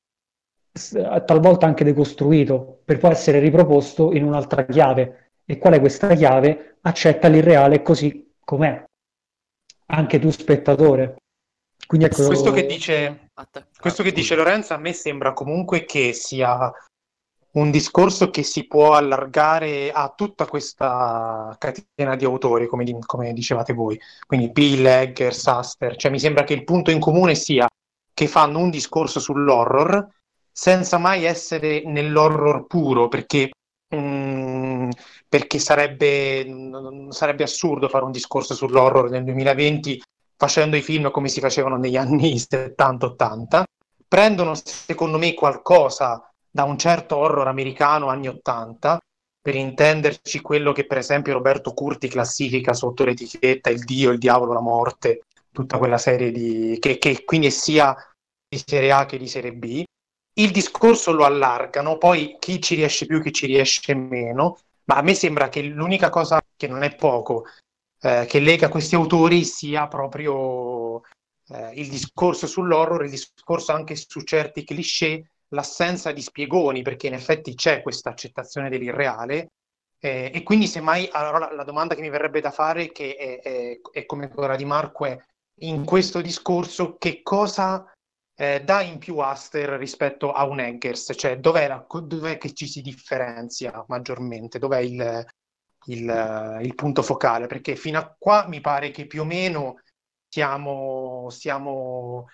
s- 0.73 1.23
talvolta 1.25 1.67
anche 1.67 1.85
decostruito 1.85 2.81
per 2.85 2.99
poi 2.99 3.11
essere 3.13 3.39
riproposto 3.39 4.13
in 4.13 4.25
un'altra 4.25 4.65
chiave. 4.67 5.31
E 5.45 5.59
qual 5.59 5.75
è 5.75 5.81
questa 5.81 6.15
chiave? 6.15 6.77
Accetta 6.83 7.29
l'irreale 7.29 7.83
così 7.83 8.33
com'è, 8.45 8.85
anche 9.91 10.19
tu 10.19 10.31
spettatore. 10.31 11.17
Quindi 11.87 12.07
ecco, 12.07 12.27
Questo 12.27 12.53
che 12.53 12.67
dice, 12.67 13.31
questo 13.79 14.03
che 14.03 14.13
dice 14.13 14.37
Lorenzo 14.37 14.75
a 14.75 14.79
me 14.79 14.93
sembra 14.93 15.33
comunque 15.33 15.85
che 15.85 16.13
sia 16.13 16.73
un 17.53 17.71
discorso 17.73 18.31
che 18.31 18.45
si 18.45 18.69
può 18.69 18.93
allargare 18.93 19.91
a 19.91 20.13
tutta 20.15 20.47
questa 20.47 21.57
catena 21.59 22.15
di 22.15 22.25
autori, 22.25 22.69
come, 22.69 22.85
di- 22.85 22.97
come 23.05 23.33
dicevate 23.33 23.73
voi. 23.73 24.01
Quindi 24.25 24.51
Bill, 24.51 24.87
Eggers, 24.87 25.47
Aster. 25.49 25.97
Cioè 25.97 26.13
mi 26.13 26.21
sembra 26.21 26.45
che 26.45 26.55
il 26.55 26.63
punto 26.63 26.93
in 26.93 27.01
comune 27.01 27.35
sia 27.35 27.67
che 28.15 28.29
fanno 28.29 28.59
un 28.59 28.71
discorso 28.71 29.19
sull'horror 29.19 30.07
senza 30.53 30.99
mai 30.99 31.25
essere 31.25 31.83
nell'horror 31.85 32.67
puro, 32.67 33.09
perché, 33.09 33.51
mm, 33.95 34.20
perché 35.31 35.61
sarebbe, 35.61 36.45
sarebbe 37.11 37.45
assurdo 37.45 37.89
fare 37.89 38.05
un 38.05 38.11
discorso 38.11 38.53
sull'horror 38.53 39.11
nel 39.11 39.23
2020 39.23 40.03
facendo 40.37 40.77
i 40.77 40.83
film 40.83 41.13
come 41.13 41.29
si 41.29 41.39
facevano 41.39 41.77
negli 41.77 41.97
anni 41.97 42.35
70-80. 42.35 43.63
Prendono, 44.09 44.55
secondo 44.57 45.19
me, 45.19 45.33
qualcosa 45.35 46.29
da 46.51 46.65
un 46.65 46.77
certo 46.77 47.17
horror 47.17 47.47
americano 47.47 48.09
anni 48.09 48.27
80, 48.27 48.99
per 49.41 49.55
intenderci 49.55 50.41
quello 50.41 50.73
che 50.73 50.85
per 50.85 50.99
esempio 50.99 51.33
Roberto 51.33 51.73
Curti 51.75 52.09
classifica 52.09 52.73
sotto 52.73 53.05
l'etichetta 53.05 53.71
Il 53.71 53.85
Dio, 53.85 54.11
il 54.11 54.19
Diavolo, 54.19 54.53
la 54.53 54.61
Morte, 54.61 55.27
tutta 55.53 55.79
quella 55.79 55.97
serie 55.97 56.33
di... 56.33 56.77
che, 56.81 56.99
che 56.99 57.23
quindi 57.25 57.47
è 57.47 57.51
sia 57.51 57.95
di 58.49 58.61
serie 58.67 58.91
A 58.91 59.07
che 59.07 59.17
di 59.17 59.29
serie 59.29 59.53
B. 59.53 59.85
Il 60.35 60.51
discorso 60.51 61.13
lo 61.13 61.25
allargano, 61.25 61.99
poi 61.99 62.37
chi 62.41 62.61
ci 62.61 62.75
riesce 62.75 63.07
più, 63.07 63.23
chi 63.23 63.33
ci 63.33 63.47
riesce 63.47 63.95
meno, 63.95 64.59
ma 64.91 64.97
a 64.97 65.03
me 65.03 65.15
sembra 65.15 65.49
che 65.49 65.63
l'unica 65.63 66.11
cosa 66.11 66.41
che 66.57 66.67
non 66.67 66.83
è 66.83 66.95
poco, 66.97 67.45
eh, 68.01 68.27
che 68.29 68.41
lega 68.41 68.69
questi 68.69 68.97
autori 68.97 69.45
sia 69.45 69.87
proprio 69.87 71.01
eh, 71.49 71.71
il 71.75 71.89
discorso 71.89 72.49
sull'horror, 72.49 73.05
il 73.05 73.11
discorso 73.11 73.73
anche 73.73 73.95
su 73.95 74.23
certi 74.23 74.65
cliché, 74.65 75.31
l'assenza 75.51 76.11
di 76.11 76.21
spiegoni, 76.23 76.83
perché 76.83 77.07
in 77.07 77.15
effetti 77.15 77.55
c'è 77.55 77.83
questa 77.83 78.11
accettazione 78.11 78.69
dell'irreale. 78.69 79.51
eh, 80.03 80.33
e 80.35 80.43
quindi, 80.43 80.67
semmai, 80.67 81.09
allora 81.13 81.39
la, 81.39 81.53
la 81.55 81.65
domanda 81.65 81.95
che 81.95 82.01
mi 82.01 82.09
verrebbe 82.11 82.41
da 82.41 82.51
fare, 82.51 82.91
che 82.91 83.15
è, 83.17 83.41
è- 83.41 83.81
è 83.93 84.07
come 84.07 84.29
quella 84.29 84.57
di 84.57 84.65
Marco, 84.65 85.05
è 85.05 85.17
in 85.63 85.85
questo 85.85 86.21
discorso 86.21 86.97
che 86.97 87.23
cosa 87.23 87.85
eh, 88.41 88.63
dà 88.65 88.81
in 88.83 88.99
più 88.99 89.19
Aster 89.19 89.71
rispetto 89.79 90.33
a 90.33 90.45
un 90.47 90.61
Eggers? 90.61 91.13
Cioè, 91.17 91.39
dov'è, 91.39 91.69
la- 91.69 91.85
dov'è 92.05 92.39
che 92.39 92.53
ci 92.55 92.67
si 92.67 92.81
differenzia 92.81 93.85
maggiormente? 93.89 94.59
Dov'è 94.59 94.79
il, 94.81 95.25
il, 95.87 96.59
il 96.63 96.75
punto 96.75 97.03
focale? 97.03 97.47
Perché 97.47 97.77
fino 97.77 97.99
a 97.99 98.15
qua 98.19 98.47
mi 98.49 98.61
pare 98.61 98.91
che 98.91 99.07
più 99.07 99.23
o 99.23 99.25
meno 99.25 99.81
siamo, 100.29 101.29
siamo 101.31 102.27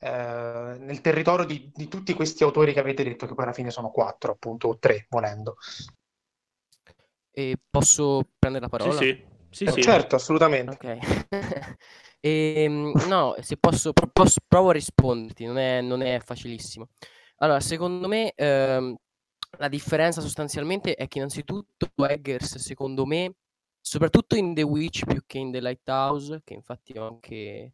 eh, 0.00 0.76
nel 0.80 1.00
territorio 1.00 1.46
di, 1.46 1.70
di 1.74 1.88
tutti 1.88 2.14
questi 2.14 2.42
autori 2.44 2.72
che 2.72 2.80
avete 2.80 3.04
detto, 3.04 3.26
che 3.26 3.34
poi 3.34 3.44
alla 3.44 3.52
fine 3.54 3.70
sono 3.70 3.90
quattro, 3.90 4.32
appunto, 4.32 4.68
o 4.68 4.78
tre, 4.78 5.06
volendo. 5.08 5.56
E 7.32 7.56
posso 7.70 8.22
prendere 8.38 8.64
la 8.64 8.68
Sì, 8.76 8.90
parola? 8.90 8.92
sì, 8.92 9.24
sì, 9.50 9.66
Eh, 9.66 9.70
sì. 9.70 9.80
Certo, 9.80 10.16
assolutamente. 10.16 10.80
Ok. 10.84 10.98
Ehm, 12.20 12.92
no, 13.08 13.34
se 13.40 13.56
posso, 13.56 13.92
posso- 14.12 14.40
provo 14.46 14.70
a 14.70 14.72
risponderti, 14.72 15.44
non 15.44 15.58
è, 15.58 15.80
non 15.80 16.02
è 16.02 16.20
facilissimo. 16.20 16.88
Allora, 17.36 17.60
secondo 17.60 18.08
me, 18.08 18.32
ehm, 18.34 18.96
la 19.58 19.68
differenza 19.68 20.20
sostanzialmente 20.20 20.94
è 20.94 21.06
che 21.08 21.18
innanzitutto 21.18 21.88
Eggers, 22.06 22.56
secondo 22.58 23.06
me, 23.06 23.34
soprattutto 23.80 24.36
in 24.36 24.54
The 24.54 24.62
Witch 24.62 25.04
più 25.06 25.22
che 25.26 25.38
in 25.38 25.50
The 25.52 25.60
Lighthouse, 25.60 26.40
che 26.44 26.54
infatti 26.54 26.96
ho 26.98 27.06
anche 27.08 27.72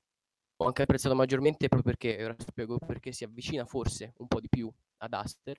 ho 0.58 0.66
anche 0.66 0.82
apprezzato 0.82 1.14
maggiormente 1.16 1.68
proprio 1.68 1.92
perché, 1.94 2.16
e 2.16 2.24
ora 2.24 2.36
spiego 2.38 2.78
perché 2.78 3.12
si 3.12 3.24
avvicina 3.24 3.64
forse 3.66 4.12
un 4.18 4.28
po' 4.28 4.40
di 4.40 4.48
più 4.48 4.70
ad 4.98 5.12
Aster, 5.12 5.58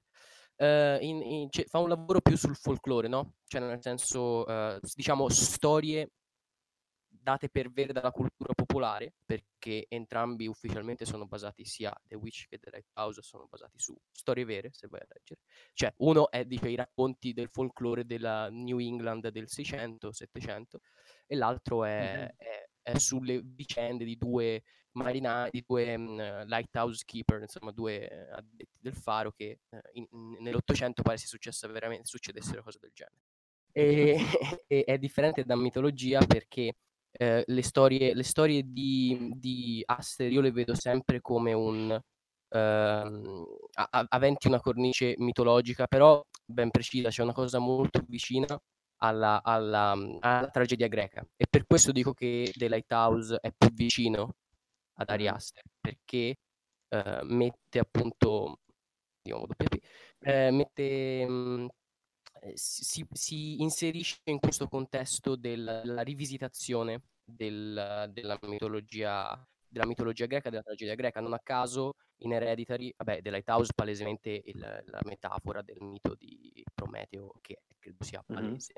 eh, 0.58 0.98
in- 1.02 1.22
in- 1.22 1.50
cioè, 1.52 1.66
fa 1.66 1.80
un 1.80 1.90
lavoro 1.90 2.22
più 2.22 2.38
sul 2.38 2.56
folklore, 2.56 3.08
no? 3.08 3.36
Cioè 3.46 3.62
nel 3.62 3.82
senso, 3.82 4.46
eh, 4.48 4.80
diciamo, 4.96 5.28
storie 5.30 6.12
date 7.26 7.50
per 7.50 7.72
vere 7.72 7.92
dalla 7.92 8.12
cultura 8.12 8.54
popolare, 8.54 9.16
perché 9.26 9.88
entrambi 9.90 10.46
ufficialmente 10.48 11.06
sono 11.06 11.26
basati 11.26 11.66
sia 11.66 11.92
The 12.08 12.16
Witch 12.16 12.46
che 12.48 12.60
The 12.60 12.70
Lighthouse 12.72 13.24
sono 13.24 13.48
basati 13.50 13.80
su 13.80 13.98
storie 14.12 14.46
vere, 14.46 14.70
se 14.74 14.88
vai 14.88 15.02
a 15.02 15.08
leggere. 15.10 15.40
Cioè, 15.74 15.92
uno 15.98 16.30
è 16.30 16.46
dice, 16.46 16.70
i 16.70 16.76
racconti 16.76 17.34
del 17.34 17.50
folklore 17.50 18.06
della 18.06 18.50
New 18.52 18.78
England 18.80 19.28
del 19.30 19.50
600, 19.50 20.12
700, 20.12 20.82
e 21.26 21.36
l'altro 21.36 21.84
è, 21.84 22.20
Mhm. 22.22 22.36
è- 22.38 22.70
è 22.84 22.98
sulle 23.00 23.42
vicende 23.44 24.06
di 24.06 24.16
due 24.18 24.62
marinai, 24.92 25.50
di 25.52 25.64
due 25.66 25.98
mh, 25.98 26.46
lighthouse 26.46 27.04
keeper, 27.06 27.42
insomma, 27.42 27.72
due 27.72 28.08
eh, 28.08 28.32
addetti 28.34 28.78
del 28.80 28.94
faro 28.94 29.32
che 29.32 29.62
eh, 29.70 29.82
in- 29.94 30.08
in- 30.12 30.38
nell'Ottocento 30.42 31.02
pare 31.02 31.18
sia 31.18 31.28
successa 31.28 31.68
veramente, 31.68 32.06
succedessero 32.06 32.62
cose 32.62 32.78
del 32.80 32.92
genere. 32.94 33.22
E, 33.72 34.16
e 34.68 34.84
è 34.86 34.98
differente 35.00 35.44
da 35.44 35.56
mitologia 35.56 36.20
perché 36.26 36.76
eh, 37.18 37.44
le 37.46 37.64
storie, 37.64 38.14
le 38.14 38.24
storie 38.24 38.64
di, 38.66 39.32
di 39.36 39.82
Aster 39.86 40.32
io 40.32 40.42
le 40.42 40.52
vedo 40.52 40.76
sempre 40.76 41.22
come 41.22 41.54
un 41.54 42.00
ehm, 42.50 43.46
a- 43.74 44.06
aventi 44.10 44.48
una 44.48 44.60
cornice 44.62 45.16
mitologica, 45.18 45.88
però 45.88 46.24
ben 46.46 46.70
precisa, 46.72 47.10
c'è 47.10 47.24
una 47.24 47.34
cosa 47.34 47.60
molto 47.60 48.02
vicina 48.08 48.58
alla, 48.98 49.42
alla, 49.44 49.92
alla 50.20 50.48
tragedia 50.50 50.88
greca. 50.88 51.26
E 51.36 51.46
per 51.50 51.66
questo 51.66 51.92
dico 51.92 52.14
che 52.14 52.52
The 52.56 52.68
Lighthouse 52.70 53.38
è 53.42 53.52
più 53.56 53.70
vicino 53.74 54.34
ad 54.98 55.10
Ari 55.10 55.26
Mhm. 55.28 55.34
Aster, 55.34 55.64
perché 55.82 56.36
eh, 56.90 57.20
mette 57.24 57.80
appunto, 57.80 58.60
diciamo, 59.22 59.48
eh, 60.22 60.52
mette, 60.52 61.26
mh, 61.28 61.68
si, 62.54 62.84
si- 62.84 63.08
si 63.12 63.62
inserisce 63.62 64.20
in 64.26 64.40
questo 64.40 64.68
contesto 64.68 65.36
del- 65.36 65.82
della 65.84 66.02
rivisitazione 66.02 67.02
del- 67.24 68.10
della 68.14 68.38
mitologia 68.44 69.48
della 69.68 69.88
mitologia 69.88 70.26
greca, 70.26 70.50
della 70.50 70.62
tragedia 70.62 70.96
greca. 70.96 71.20
Non 71.20 71.34
a 71.34 71.40
caso 71.44 71.96
in 72.22 72.32
Hereditary, 72.32 72.94
vabbè, 72.96 73.22
The 73.22 73.30
Lighthouse 73.30 73.74
palesemente 73.76 74.30
il- 74.46 74.84
la 74.86 75.00
metafora 75.04 75.62
del 75.62 75.82
mito 75.82 76.16
di 76.16 76.64
Prometeo, 76.74 77.34
che 77.42 77.58
credo 77.78 78.02
sia 78.06 78.24
palese 78.26 78.74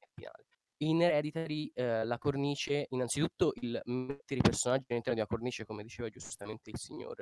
nel 0.00 0.08
finale. 0.12 0.46
In 0.78 1.02
Hereditary 1.02 1.70
eh, 1.72 2.04
la 2.04 2.18
cornice, 2.18 2.86
innanzitutto 2.88 3.52
il 3.60 3.80
mettere 3.84 4.40
i 4.40 4.42
personaggi 4.42 4.86
all'interno 4.88 5.14
di 5.14 5.20
una 5.20 5.28
cornice, 5.28 5.64
come 5.64 5.84
diceva 5.84 6.08
giustamente 6.08 6.70
il 6.70 6.78
signor 6.78 7.20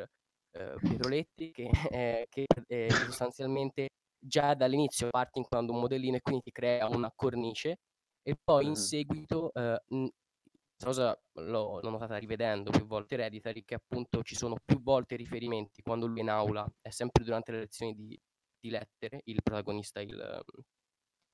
eh, 0.53 0.75
Pietroletti, 0.81 1.51
che, 1.51 1.69
eh, 1.91 2.27
che, 2.31 2.47
eh, 2.67 2.89
sostanzialmente 2.91 3.89
già 4.19 4.55
dall'inizio 4.55 5.09
parti 5.11 5.39
inquadrando 5.39 5.75
un 5.75 5.81
modellino 5.81 6.17
e 6.17 6.21
quindi 6.21 6.43
ti 6.45 6.53
crea 6.53 6.87
una 6.89 7.13
cornice 7.15 7.79
e 8.23 8.37
poi 8.43 8.67
in 8.67 8.75
seguito, 8.75 9.53
eh, 9.55 9.81
questa 9.87 10.85
cosa 10.85 11.23
l'ho, 11.45 11.81
l'ho 11.81 11.91
notata 11.91 12.17
rivedendo 12.19 12.71
più 12.71 12.87
volte 12.87 13.15
Hereditary, 13.15 13.65
che 13.65 13.75
appunto 13.75 14.23
ci 14.23 14.35
sono 14.37 14.57
più 14.65 14.81
volte 14.83 15.17
riferimenti 15.17 15.83
quando 15.83 16.07
lui 16.07 16.19
è 16.19 16.23
in 16.23 16.31
aula, 16.31 16.67
è 16.81 16.91
sempre 16.91 17.25
durante 17.25 17.53
le 17.53 17.59
lezioni 17.61 17.95
di, 17.95 18.21
di 18.61 18.71
lettere, 18.71 19.23
il 19.25 19.43
protagonista, 19.43 20.01
il 20.01 20.43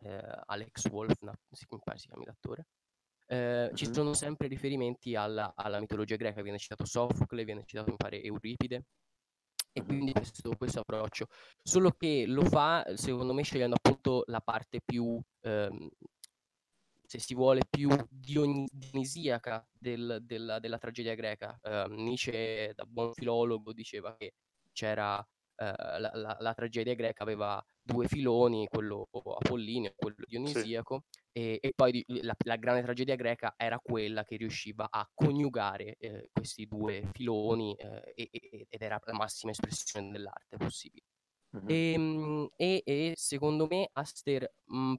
eh, 0.03 0.43
Alex 0.47 0.89
Wolf, 0.91 1.21
no, 1.21 1.33
si, 1.51 1.67
mi 1.71 1.79
pare 1.83 1.99
si 1.99 2.07
chiami 2.09 2.25
l'attore, 2.25 2.67
eh, 3.27 3.71
ci 3.75 3.87
Mhm. 3.87 3.93
sono 3.93 4.15
sempre 4.15 4.49
riferimenti 4.49 5.15
alla, 5.17 5.53
alla 5.57 5.81
mitologia 5.81 6.17
greca, 6.17 6.43
viene 6.43 6.59
citato 6.59 6.85
Sofocle, 6.85 7.45
viene 7.45 7.65
citato 7.65 7.91
mi 7.91 7.97
pare 7.97 8.23
Euripide, 8.23 8.85
e 9.77 9.83
quindi 9.83 10.13
questo, 10.13 10.55
questo 10.57 10.81
approccio. 10.81 11.27
Solo 11.63 11.91
che 11.91 12.25
lo 12.29 12.45
fa, 12.45 12.85
secondo 12.95 13.33
me, 13.35 13.43
scegliendo 13.43 13.75
appunto 13.77 14.23
la 14.29 14.41
parte 14.41 14.81
più, 14.85 15.21
ehm, 15.41 15.89
se 17.07 17.19
si 17.19 17.35
vuole, 17.35 17.63
più 17.69 17.89
dioni- 18.09 18.69
dionisiaca 18.73 19.67
del- 19.73 20.21
della, 20.23 20.59
della 20.61 20.79
tragedia 20.79 21.15
greca. 21.15 21.59
Eh, 21.63 21.87
Nietzsche, 21.91 22.73
da 22.75 22.85
buon 22.87 23.13
filologo, 23.13 23.73
diceva 23.73 24.17
che 24.17 24.35
c'era 24.73 25.25
eh, 25.57 25.99
la, 26.01 26.11
la- 26.15 26.37
la 26.41 26.55
tragedia 26.55 26.95
greca 26.95 27.23
aveva 27.23 27.63
due 27.83 28.07
filoni, 28.09 28.67
quello 28.67 29.07
apollineo 29.13 29.91
e 29.91 29.95
quello 29.97 30.17
dionisiaco, 30.27 31.03
e, 31.33 31.59
e 31.61 31.73
poi 31.75 31.93
di- 31.93 32.05
la, 32.23 32.35
la 32.45 32.57
grande 32.57 32.83
tragedia 32.83 33.15
greca 33.17 33.55
era 33.57 33.79
quella 33.83 34.25
che 34.25 34.37
riusciva 34.37 34.89
a 34.91 35.09
coniugare 35.13 35.97
eh, 35.99 36.29
questi 36.33 36.67
due 36.67 37.09
filoni 37.13 37.75
eh, 37.77 38.13
e- 38.15 38.29
e- 38.33 38.67
ed 38.69 38.83
era 38.83 38.99
la 39.05 39.13
massima 39.15 39.53
espressione 39.53 40.11
dell'arte 40.11 40.57
possibile. 40.57 41.07
Mhm. 41.53 41.71
Ehm, 41.73 42.49
E, 42.57 42.83
e 42.85 43.13
secondo 43.17 43.67
me 43.69 43.89
Aster, 43.93 44.53
mh, 44.67 44.95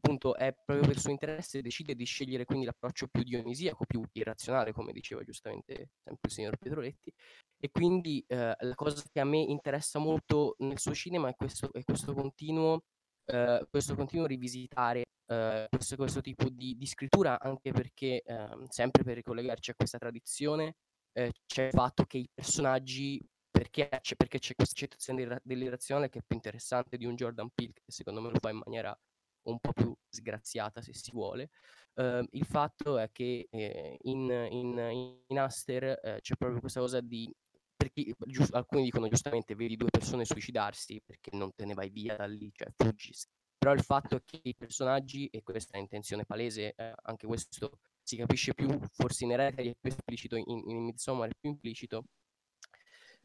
appunto, 0.00 0.36
è 0.36 0.54
proprio 0.64 0.86
per 0.86 0.98
suo 0.98 1.10
interesse 1.10 1.60
decide 1.60 1.94
di 1.94 2.04
scegliere 2.04 2.44
quindi 2.44 2.64
l'approccio 2.64 3.08
più 3.08 3.22
dionisiaco, 3.22 3.84
più 3.84 4.02
irrazionale, 4.12 4.72
come 4.72 4.92
diceva 4.92 5.22
giustamente 5.22 5.90
sempre 6.02 6.28
il 6.28 6.30
signor 6.32 6.56
Pietroletti. 6.56 7.12
E 7.60 7.70
quindi 7.70 8.24
eh, 8.26 8.54
la 8.58 8.74
cosa 8.74 9.02
che 9.12 9.20
a 9.20 9.24
me 9.24 9.38
interessa 9.38 9.98
molto 9.98 10.54
nel 10.58 10.78
suo 10.78 10.94
cinema 10.94 11.28
è 11.28 11.34
questo, 11.34 11.70
è 11.72 11.82
questo 11.82 12.14
continuo, 12.14 12.82
eh, 13.26 13.66
questo 13.68 13.94
continuo 13.94 14.26
rivisitare 14.26 15.04
eh, 15.26 15.66
questo, 15.68 15.96
questo 15.96 16.20
tipo 16.20 16.48
di, 16.48 16.76
di 16.76 16.86
scrittura, 16.86 17.38
anche 17.40 17.72
perché, 17.72 18.22
ehm, 18.22 18.66
sempre 18.68 19.02
per 19.04 19.16
ricollegarci 19.16 19.72
a 19.72 19.74
questa 19.74 19.98
tradizione, 19.98 20.76
eh, 21.12 21.32
c'è 21.46 21.64
il 21.64 21.72
fatto 21.72 22.04
che 22.04 22.18
i 22.18 22.28
personaggi 22.32 23.20
perché 23.50 23.88
c'è, 24.00 24.14
perché 24.14 24.38
c'è 24.38 24.54
questa 24.54 24.74
accettazione 24.74 25.40
dell'irrazionale 25.42 26.08
che 26.08 26.20
è 26.20 26.22
più 26.24 26.36
interessante 26.36 26.96
di 26.96 27.06
un 27.06 27.16
Jordan 27.16 27.48
Peele 27.52 27.72
che 27.74 27.90
secondo 27.90 28.20
me 28.20 28.30
lo 28.30 28.38
fa 28.40 28.50
in 28.50 28.60
maniera 28.64 28.96
un 29.42 29.58
po' 29.60 29.72
più 29.72 29.94
sgraziata 30.08 30.82
se 30.82 30.92
si 30.94 31.10
vuole. 31.12 31.50
Ehm, 31.94 32.26
il 32.32 32.44
fatto 32.44 32.98
è 32.98 33.10
che 33.12 33.46
eh, 33.50 33.96
in, 34.02 34.30
in- 34.50 35.20
in 35.26 35.38
Aster 35.38 35.84
eh, 36.02 36.18
c'è 36.20 36.36
proprio 36.36 36.60
questa 36.60 36.80
cosa 36.80 37.00
di 37.00 37.32
perché 37.76 38.12
gius- 38.26 38.52
alcuni 38.52 38.82
dicono 38.82 39.08
giustamente 39.08 39.54
vedi 39.54 39.76
due 39.76 39.88
persone 39.90 40.24
suicidarsi 40.24 41.00
perché 41.04 41.30
non 41.36 41.52
te 41.54 41.64
ne 41.64 41.74
vai 41.74 41.90
via 41.90 42.16
da 42.16 42.26
lì, 42.26 42.50
cioè 42.52 42.68
fuggi. 42.74 43.12
Però 43.56 43.72
il 43.72 43.82
fatto 43.82 44.16
è 44.16 44.22
che 44.24 44.40
i 44.42 44.54
personaggi, 44.54 45.26
e 45.28 45.42
questa 45.42 45.76
è 45.76 45.80
intenzione 45.80 46.24
palese, 46.24 46.74
eh, 46.76 46.92
anche 47.02 47.26
questo 47.26 47.78
si 48.02 48.16
capisce 48.16 48.54
più, 48.54 48.68
forse 48.92 49.24
in 49.24 49.32
Hereditary 49.32 49.70
è 49.70 49.76
più 49.80 49.90
esplicito, 49.90 50.36
in, 50.36 50.44
in 50.46 50.84
Midsommar 50.84 51.28
è 51.28 51.34
più 51.38 51.50
implicito, 51.50 52.04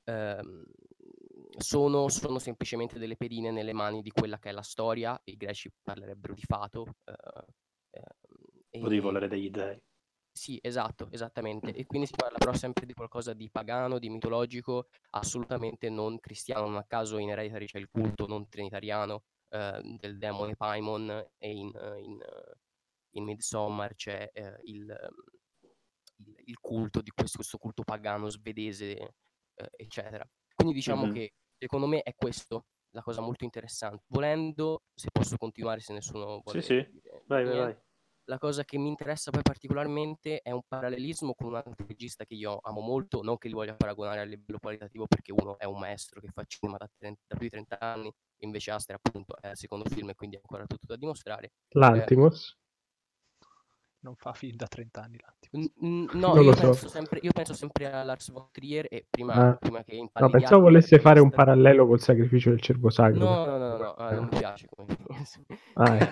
ehm, 0.05 0.63
sono, 1.57 2.09
sono 2.09 2.39
semplicemente 2.39 2.99
delle 2.99 3.15
pedine 3.17 3.51
nelle 3.51 3.73
mani 3.73 4.01
di 4.01 4.11
quella 4.11 4.39
che 4.39 4.49
è 4.49 4.51
la 4.51 4.61
storia, 4.63 5.19
i 5.25 5.35
greci 5.35 5.71
parlerebbero 5.81 6.33
di 6.33 6.43
fato. 6.45 6.85
eh, 7.05 8.01
ehm, 8.71 8.85
O 8.85 8.87
di 8.87 8.99
volere 8.99 9.27
degli 9.27 9.49
dei. 9.49 9.81
sì, 10.31 10.57
esatto, 10.61 11.09
esattamente. 11.11 11.73
E 11.73 11.85
quindi 11.85 12.07
si 12.07 12.13
parla 12.15 12.37
però 12.37 12.53
sempre 12.53 12.85
di 12.85 12.93
qualcosa 12.93 13.33
di 13.33 13.49
pagano, 13.51 13.99
di 13.99 14.09
mitologico, 14.09 14.87
assolutamente 15.11 15.89
non 15.89 16.19
cristiano. 16.19 16.65
Non 16.67 16.77
a 16.77 16.85
caso 16.85 17.17
in 17.17 17.29
Hereditary 17.29 17.65
c'è 17.65 17.77
il 17.79 17.89
culto 17.89 18.25
non 18.27 18.47
trinitariano 18.49 19.23
eh, 19.49 19.79
del 19.99 20.17
demone 20.17 20.55
Paimon 20.55 21.09
e 21.37 21.51
in, 21.51 21.71
eh, 21.75 21.99
in, 22.01 22.19
eh, 22.21 22.57
in 23.11 23.23
Midsommar 23.25 23.93
c'è 23.95 24.29
eh, 24.33 24.55
il, 24.63 24.85
il- 26.17 26.41
il 26.45 26.59
culto 26.59 27.01
di 27.01 27.11
questo, 27.11 27.37
questo 27.37 27.57
culto 27.57 27.83
pagano 27.83 28.29
svedese, 28.29 28.95
eh, 28.95 29.69
eccetera. 29.75 30.25
Quindi 30.55 30.73
diciamo 30.75 31.05
Mhm. 31.05 31.13
che 31.13 31.33
secondo 31.63 31.87
me 31.87 32.01
è 32.01 32.13
questo 32.13 32.65
la 32.91 33.01
cosa 33.01 33.21
molto 33.21 33.43
interessante. 33.43 34.03
Volendo, 34.07 34.83
se 34.93 35.09
posso 35.11 35.37
continuare, 35.37 35.79
se 35.79 35.93
nessuno 35.93 36.41
vuole 36.43 36.61
Sì, 36.61 36.75
sì. 36.81 37.01
Vai, 37.25 37.43
vai, 37.45 37.57
vai. 37.57 37.77
la 38.25 38.37
cosa 38.37 38.63
che 38.63 38.77
mi 38.77 38.87
interessa 38.89 39.31
poi 39.31 39.41
particolarmente 39.41 40.41
è 40.41 40.51
un 40.51 40.61
parallelismo 40.67 41.33
con 41.33 41.47
un 41.47 41.55
altro 41.55 41.85
regista 41.87 42.25
che 42.25 42.35
io 42.35 42.59
amo 42.61 42.81
molto, 42.81 43.21
non 43.21 43.37
che 43.37 43.47
li 43.47 43.53
voglia 43.53 43.75
paragonare 43.75 44.19
a 44.19 44.23
livello 44.23 44.59
qualitativo 44.59 45.07
perché 45.07 45.31
uno 45.31 45.57
è 45.57 45.65
un 45.65 45.79
maestro 45.79 46.19
che 46.19 46.29
fa 46.31 46.43
cinema 46.45 46.77
da, 46.77 46.87
30 46.95 47.21
da 47.27 47.35
più 47.35 47.45
di 47.45 47.51
30 47.51 47.79
anni, 47.79 48.13
invece 48.41 48.71
Aster 48.71 48.99
appunto 49.01 49.35
è 49.39 49.49
il 49.49 49.57
secondo 49.57 49.85
film 49.89 50.09
e 50.09 50.15
quindi 50.15 50.35
ha 50.35 50.41
ancora 50.43 50.67
tutto 50.67 50.85
da 50.85 50.97
dimostrare. 50.97 51.53
L'Antimos. 51.69 52.57
Non 54.03 54.15
fa 54.15 54.33
film 54.33 54.57
da 54.57 54.67
30 54.67 55.01
anni 55.01 55.17
n- 55.51 56.09
no, 56.13 56.39
io 56.41 56.53
so. 56.55 56.61
penso, 56.61 56.87
sempre, 56.89 57.19
io 57.21 57.31
penso 57.31 57.53
sempre 57.53 57.91
a 57.91 58.03
Lars 58.03 58.31
von 58.31 58.47
Trier 58.51 58.85
e 58.89 59.05
prima, 59.09 59.33
Ah. 59.33 59.53
prima 59.53 59.83
che 59.83 59.93
No, 59.93 60.01
impalli 60.01 60.27
gli 60.27 60.31
pensavo 60.31 60.55
altri, 60.55 60.71
volesse 60.71 60.95
ecco, 60.95 61.03
fare 61.03 61.19
un 61.21 61.29
parallelo 61.29 61.87
col 61.87 61.99
sacrificio 62.01 62.49
del 62.49 62.59
cervo 62.61 62.89
sacro. 62.89 63.19
No, 63.19 63.45
no, 63.45 63.57
no, 63.57 63.67
no, 63.69 63.77
no, 63.77 63.93
ah, 63.93 64.13
non 64.13 64.27
mi 64.31 64.37
piace 64.37 64.67
come 64.75 64.97
Ah, 65.75 65.95
eh. 65.97 66.11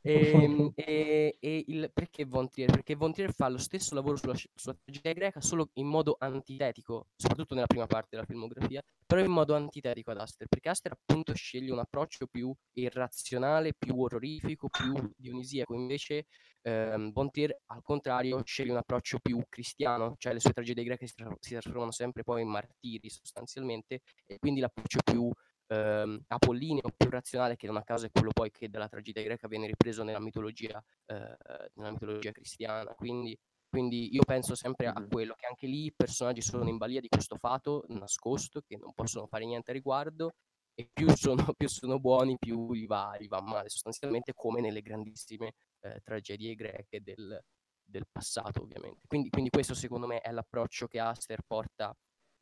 Film. 0.00 0.60
Ehm, 0.64 0.72
e, 0.74 1.36
e 1.38 1.64
il, 1.68 1.90
perché 1.92 2.24
Von 2.24 2.48
Trier? 2.48 2.70
Perché 2.70 2.94
Von 2.94 3.12
Trier 3.12 3.32
fa 3.34 3.48
lo 3.48 3.58
stesso 3.58 3.94
lavoro 3.94 4.16
sulla, 4.16 4.34
sulla 4.54 4.76
tragedia 4.82 5.12
greca 5.12 5.40
solo 5.40 5.70
in 5.74 5.86
modo 5.86 6.16
antitetico, 6.18 7.08
soprattutto 7.16 7.54
nella 7.54 7.66
prima 7.66 7.86
parte 7.86 8.08
della 8.12 8.24
filmografia, 8.24 8.82
però 9.06 9.20
in 9.22 9.30
modo 9.30 9.54
antitetico 9.54 10.10
ad 10.10 10.18
Aster, 10.18 10.46
perché 10.48 10.68
Aster 10.70 10.92
appunto 10.92 11.34
sceglie 11.34 11.72
un 11.72 11.78
approccio 11.80 12.26
più 12.26 12.54
irrazionale, 12.74 13.74
più 13.76 14.00
orrorifico, 14.00 14.68
più 14.68 14.94
dionisiaco, 15.16 15.74
invece 15.74 16.26
ehm, 16.62 17.12
Von 17.12 17.30
Trier 17.30 17.60
al 17.66 17.82
contrario 17.82 18.42
sceglie 18.44 18.70
un 18.72 18.78
approccio 18.78 19.18
più 19.20 19.42
cristiano, 19.48 20.14
cioè 20.18 20.32
le 20.32 20.40
sue 20.40 20.52
tragedie 20.52 20.84
greche 20.84 21.06
si, 21.06 21.14
tra- 21.14 21.36
si 21.38 21.50
trasformano 21.50 21.90
sempre 21.90 22.22
poi 22.22 22.42
in 22.42 22.48
martiri 22.48 23.08
sostanzialmente, 23.10 24.00
e 24.26 24.38
quindi 24.38 24.60
l'approccio 24.60 25.00
più 25.04 25.30
ehm, 25.70 26.24
apollineo, 26.28 26.90
più 26.96 27.08
razionale, 27.08 27.56
che 27.56 27.66
non 27.66 27.76
a 27.76 27.84
caso 27.84 28.06
è 28.06 28.10
quello 28.10 28.30
poi 28.32 28.50
che 28.50 28.68
dalla 28.68 28.88
tragedia 28.88 29.22
greca 29.22 29.48
viene 29.48 29.66
ripreso 29.66 30.02
nella 30.02 30.20
mitologia, 30.20 30.82
eh, 31.06 31.36
nella 31.74 31.90
mitologia 31.92 32.32
cristiana. 32.32 32.92
Quindi, 32.94 33.38
quindi 33.68 34.14
io 34.14 34.22
penso 34.24 34.54
sempre 34.54 34.88
a 34.88 35.06
quello, 35.08 35.34
che 35.34 35.46
anche 35.46 35.66
lì 35.66 35.86
i 35.86 35.92
personaggi 35.94 36.42
sono 36.42 36.68
in 36.68 36.76
balia 36.76 37.00
di 37.00 37.08
questo 37.08 37.36
fato 37.36 37.84
nascosto, 37.88 38.60
che 38.62 38.76
non 38.76 38.92
possono 38.94 39.26
fare 39.26 39.46
niente 39.46 39.70
a 39.70 39.74
riguardo, 39.74 40.32
e 40.74 40.88
più 40.92 41.08
sono, 41.16 41.52
più 41.56 41.68
sono 41.68 42.00
buoni, 42.00 42.36
più 42.38 42.74
gli 42.74 42.86
va, 42.86 43.16
gli 43.18 43.28
va 43.28 43.40
male, 43.40 43.68
sostanzialmente 43.68 44.32
come 44.34 44.60
nelle 44.60 44.82
grandissime 44.82 45.52
eh, 45.80 46.00
tragedie 46.02 46.54
greche 46.54 47.00
del, 47.00 47.40
del 47.84 48.06
passato, 48.10 48.62
ovviamente. 48.62 49.06
Quindi, 49.06 49.30
quindi 49.30 49.50
questo 49.50 49.74
secondo 49.74 50.06
me 50.06 50.20
è 50.20 50.32
l'approccio 50.32 50.88
che 50.88 50.98
Aster 50.98 51.42
porta 51.46 51.94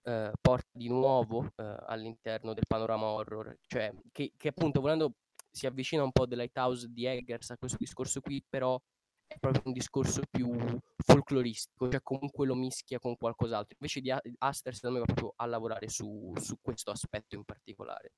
eh, 0.08 0.32
porta 0.40 0.70
di 0.72 0.88
nuovo 0.88 1.44
eh, 1.56 1.76
all'interno 1.86 2.54
del 2.54 2.64
panorama 2.66 3.06
horror, 3.06 3.58
cioè 3.66 3.92
che, 4.10 4.32
che 4.36 4.48
appunto 4.48 4.80
volendo 4.80 5.12
si 5.50 5.66
avvicina 5.66 6.02
un 6.02 6.12
po' 6.12 6.26
The 6.26 6.36
Lighthouse 6.36 6.88
di 6.88 7.04
Eggers 7.04 7.50
a 7.50 7.58
questo 7.58 7.76
discorso 7.78 8.20
qui, 8.20 8.42
però 8.48 8.80
è 9.26 9.36
proprio 9.38 9.62
un 9.66 9.72
discorso 9.72 10.22
più 10.30 10.56
folcloristico, 10.96 11.90
cioè 11.90 12.00
comunque 12.02 12.46
lo 12.46 12.54
mischia 12.54 12.98
con 12.98 13.16
qualcos'altro. 13.16 13.76
Invece 13.78 14.00
di 14.00 14.10
Aster 14.38 14.74
secondo 14.74 14.98
me 14.98 15.04
va 15.06 15.12
proprio 15.12 15.34
a 15.36 15.46
lavorare 15.46 15.88
su, 15.88 16.32
su 16.36 16.56
questo 16.62 16.90
aspetto 16.90 17.34
in 17.34 17.44
particolare. 17.44 18.12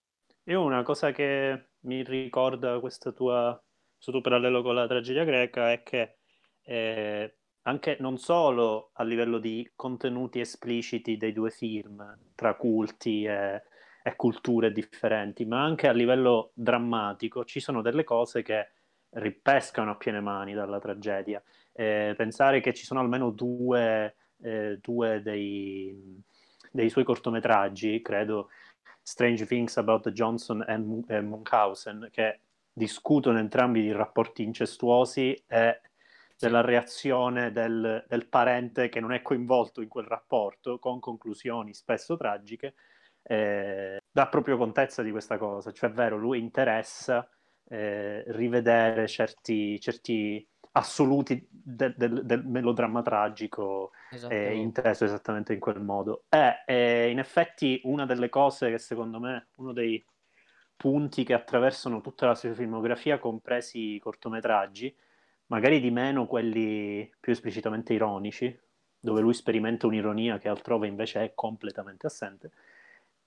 Io 0.44 0.62
una 0.62 0.83
cosa 0.83 1.11
che 1.11 1.70
mi 1.81 2.05
ricorda 2.05 2.79
questo 2.79 3.12
tuo, 3.12 3.64
questo 3.94 4.12
tuo 4.12 4.20
parallelo 4.20 4.62
con 4.62 4.76
la 4.76 4.87
tragedia 4.87 5.24
greca 5.24 5.72
è 5.72 5.83
che 5.83 6.18
eh, 6.62 7.39
anche 7.62 7.96
non 8.01 8.18
solo 8.18 8.90
a 8.94 9.03
livello 9.03 9.38
di 9.38 9.70
contenuti 9.77 10.40
espliciti 10.40 11.16
dei 11.16 11.33
due 11.33 11.51
film, 11.51 12.18
tra 12.35 12.55
culti 12.55 13.25
e, 13.25 13.62
e 14.03 14.16
culture 14.16 14.73
differenti, 14.73 15.44
ma 15.44 15.62
anche 15.62 15.88
a 15.88 15.92
livello 15.92 16.53
drammatico 16.55 17.44
ci 17.44 17.61
sono 17.61 17.83
delle 17.83 18.05
cose 18.05 18.42
che 18.42 18.70
ripescano 19.11 19.90
a 19.90 19.96
piene 19.96 20.20
mani 20.20 20.55
dalla 20.55 20.79
tragedia. 20.79 21.42
Eh, 21.73 22.14
pensare 22.16 22.61
che 22.61 22.73
ci 22.73 22.85
sono 22.85 23.01
almeno 23.01 23.31
due, 23.31 24.14
eh, 24.42 24.79
due 24.81 25.20
dei, 25.23 26.23
dei 26.70 26.88
suoi 26.88 27.05
cortometraggi, 27.05 28.01
credo 28.01 28.49
Strange 29.03 29.46
Things 29.46 29.77
About 29.77 30.11
Johnson 30.11 30.64
e 31.09 31.20
Munchausen, 31.20 32.09
che 32.11 32.40
discutono 32.73 33.38
entrambi 33.38 33.83
di 33.83 33.92
rapporti 33.92 34.44
incestuosi 34.44 35.35
e 35.46 35.81
della 36.40 36.62
reazione 36.62 37.53
del, 37.53 38.05
del 38.09 38.26
parente 38.26 38.88
che 38.88 38.98
non 38.98 39.12
è 39.12 39.20
coinvolto 39.20 39.83
in 39.83 39.88
quel 39.88 40.07
rapporto, 40.07 40.79
con 40.79 40.98
conclusioni 40.98 41.74
spesso 41.74 42.16
tragiche, 42.16 42.74
eh, 43.22 44.00
dà 44.11 44.26
proprio 44.29 44.57
contezza 44.57 45.03
di 45.03 45.11
questa 45.11 45.37
cosa. 45.37 45.70
Cioè, 45.70 45.90
è 45.90 45.92
vero, 45.92 46.16
lui 46.16 46.38
interessa 46.38 47.29
eh, 47.68 48.24
rivedere 48.29 49.07
certi, 49.07 49.79
certi 49.81 50.44
assoluti 50.72 51.46
del, 51.50 51.94
del- 51.96 52.24
del 52.24 52.44
melodramma 52.46 53.03
tragico 53.03 53.90
è 54.09 54.14
Esattamente. 54.14 54.55
inteso 54.55 55.05
esattamente 55.05 55.53
in 55.53 55.61
quel 55.61 55.81
modo. 55.81 56.24
È, 56.29 56.62
è 56.64 57.09
in 57.11 57.18
effetti 57.18 57.81
una 57.85 58.07
delle 58.07 58.29
cose 58.29 58.70
che 58.70 58.79
secondo 58.79 59.20
me, 59.20 59.48
uno 59.57 59.72
dei 59.72 60.03
punti 60.74 61.24
che 61.24 61.35
attraversano 61.35 62.00
tutta 62.00 62.26
la 62.26 62.35
sua 62.35 62.55
filmografia, 62.55 63.18
compresi 63.18 63.94
i 63.94 63.98
cortometraggi, 63.98 64.96
magari 65.51 65.81
di 65.81 65.91
meno 65.91 66.27
quelli 66.27 67.11
più 67.21 67.33
esplicitamente 67.33 67.93
ironici, 67.93 68.57
dove 68.99 69.21
lui 69.21 69.35
sperimenta 69.35 69.87
un'ironia 69.87 70.39
che 70.39 70.49
altrove 70.49 70.87
invece 70.87 71.23
è 71.25 71.33
completamente 71.35 72.07
assente. 72.07 72.51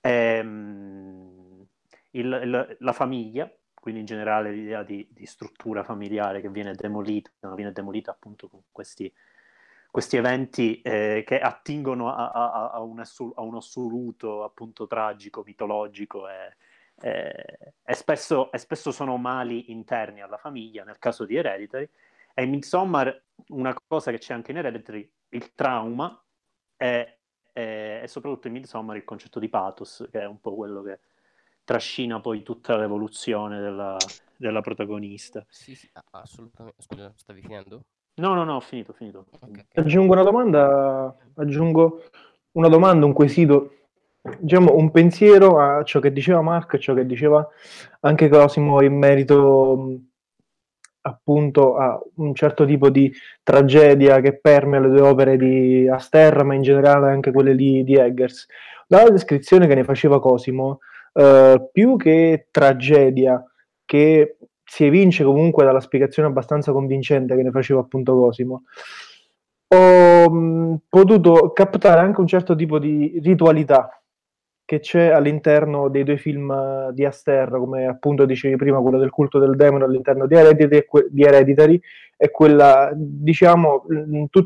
Ehm, 0.02 1.66
il- 2.12 2.40
il- 2.44 2.78
la 2.80 2.94
famiglia, 2.94 3.52
quindi 3.74 4.02
in 4.02 4.06
generale 4.06 4.52
l'idea 4.52 4.84
di, 4.84 5.06
di 5.12 5.26
struttura 5.26 5.84
familiare 5.84 6.42
che 6.42 6.50
viene 6.50 6.74
demolita, 6.76 7.32
viene 7.56 7.72
demolita 7.72 8.12
appunto 8.12 8.48
con 8.48 8.62
questi, 8.72 9.12
questi 9.92 10.18
eventi 10.18 10.82
eh, 10.82 11.24
che 11.26 11.40
attingono 11.40 12.14
a, 12.14 12.32
a- 12.32 12.72
a 12.72 12.82
un, 12.82 13.00
assu- 13.00 13.34
a 13.38 13.42
un 13.42 13.56
assoluto 13.56 14.44
appunto 14.44 14.88
tragico, 14.88 15.44
mitologico 15.46 16.28
e, 16.30 16.56
e- 17.02 17.74
e 17.84 17.94
spesso, 17.94 18.52
e 18.52 18.58
spesso 18.58 18.92
sono 18.92 19.18
mali 19.18 19.72
interni 19.72 20.22
alla 20.22 20.38
famiglia, 20.38 20.84
nel 20.84 21.00
caso 21.00 21.26
di 21.26 21.36
Hereditary. 21.36 21.88
E 22.34 22.44
in 22.44 22.50
Midsommar 22.50 23.24
una 23.50 23.76
cosa 23.88 24.12
che 24.12 24.18
c'è 24.18 24.34
anche 24.34 24.52
in 24.52 24.58
Hereditary, 24.58 25.10
il 25.30 25.54
trauma, 25.54 26.24
e, 26.78 27.20
e- 27.54 28.00
e 28.04 28.08
soprattutto 28.08 28.48
in 28.48 28.54
Midsommar 28.54 28.96
il 28.96 29.04
concetto 29.04 29.40
di 29.40 29.50
pathos, 29.50 30.08
che 30.12 30.22
è 30.22 30.26
un 30.26 30.40
po' 30.40 30.56
quello 30.56 30.82
che 30.82 31.00
trascina 31.64 32.20
poi 32.20 32.44
tutta 32.44 32.76
l'evoluzione 32.78 33.60
della, 33.60 33.98
della 34.36 34.62
protagonista. 34.62 35.46
Sì, 35.50 35.76
sì, 35.76 35.90
ah, 35.94 36.04
assolutamente. 36.22 36.82
Scusa, 36.82 37.14
stavi 37.16 37.42
finendo? 37.42 37.82
No, 38.16 38.34
no, 38.34 38.44
no, 38.44 38.56
ho 38.56 38.60
finito, 38.60 38.92
ho 38.92 38.94
finito. 38.94 39.26
Ok, 39.32 39.42
ok. 39.42 39.64
Aggiungo 39.76 40.14
una 40.14 40.24
domanda, 40.24 41.16
aggiungo 41.36 42.04
una 42.52 42.68
domanda, 42.68 43.06
un 43.06 43.14
quesito, 43.14 43.74
diciamo 44.40 44.76
un 44.76 44.92
pensiero 44.92 45.60
a 45.60 45.84
ciò 45.84 46.00
che 46.00 46.12
diceva 46.14 46.42
Marco 46.42 46.76
e 46.76 46.80
ciò 46.80 46.94
che 46.94 47.06
diceva 47.06 47.48
anche 48.02 48.30
Cosimo 48.30 48.82
in 48.84 48.98
merito 48.98 49.76
mh, 49.76 50.12
appunto 51.06 51.76
a 51.76 52.00
un 52.16 52.34
certo 52.34 52.66
tipo 52.66 52.90
di 52.90 53.12
tragedia 53.44 54.20
che 54.20 54.38
permea 54.40 54.80
le 54.80 54.90
due 54.90 55.02
opere 55.02 55.38
di 55.38 55.88
Asterra, 55.88 56.44
ma 56.44 56.54
in 56.54 56.62
generale 56.62 57.10
anche 57.10 57.32
quelle 57.32 57.56
di, 57.56 57.84
di 57.84 57.96
Eggers. 57.96 58.48
Dalla 58.88 59.10
descrizione 59.10 59.68
che 59.68 59.76
ne 59.76 59.84
faceva 59.84 60.20
Cosimo, 60.20 60.80
eh, 61.14 61.70
più 61.72 61.98
che 61.98 62.48
tragedia, 62.52 63.44
che 63.86 64.38
si 64.64 64.86
evince 64.86 65.24
comunque 65.24 65.66
dalla 65.66 65.80
spiegazione 65.80 66.30
abbastanza 66.30 66.72
convincente 66.72 67.36
che 67.36 67.44
ne 67.44 67.52
faceva 67.52 67.82
appunto 67.82 68.16
Cosimo, 68.16 68.64
ho 69.68 70.30
mh, 70.30 70.82
potuto 70.90 71.52
captare 71.54 72.02
anche 72.02 72.22
un 72.22 72.28
certo 72.28 72.56
tipo 72.56 72.80
di 72.80 73.20
ritualità 73.24 74.03
che 74.74 74.80
c'è 74.80 75.10
all'interno 75.10 75.88
dei 75.88 76.04
due 76.04 76.18
film 76.18 76.50
eh, 76.52 76.94
di 76.94 77.06
Aster, 77.06 77.50
come 77.50 77.86
appunto 77.86 78.26
dicevi 78.26 78.56
prima, 78.56 78.80
quello 78.80 78.98
del 78.98 79.12
culto 79.12 79.38
del 79.38 79.56
demone 79.56 79.84
all'interno 79.84 80.26
di 80.26 80.36
Hereditary, 80.36 80.86
di 81.10 81.24
Hereditary 81.24 81.80
e 82.18 82.32
quella, 82.32 82.92
diciamo, 82.96 83.86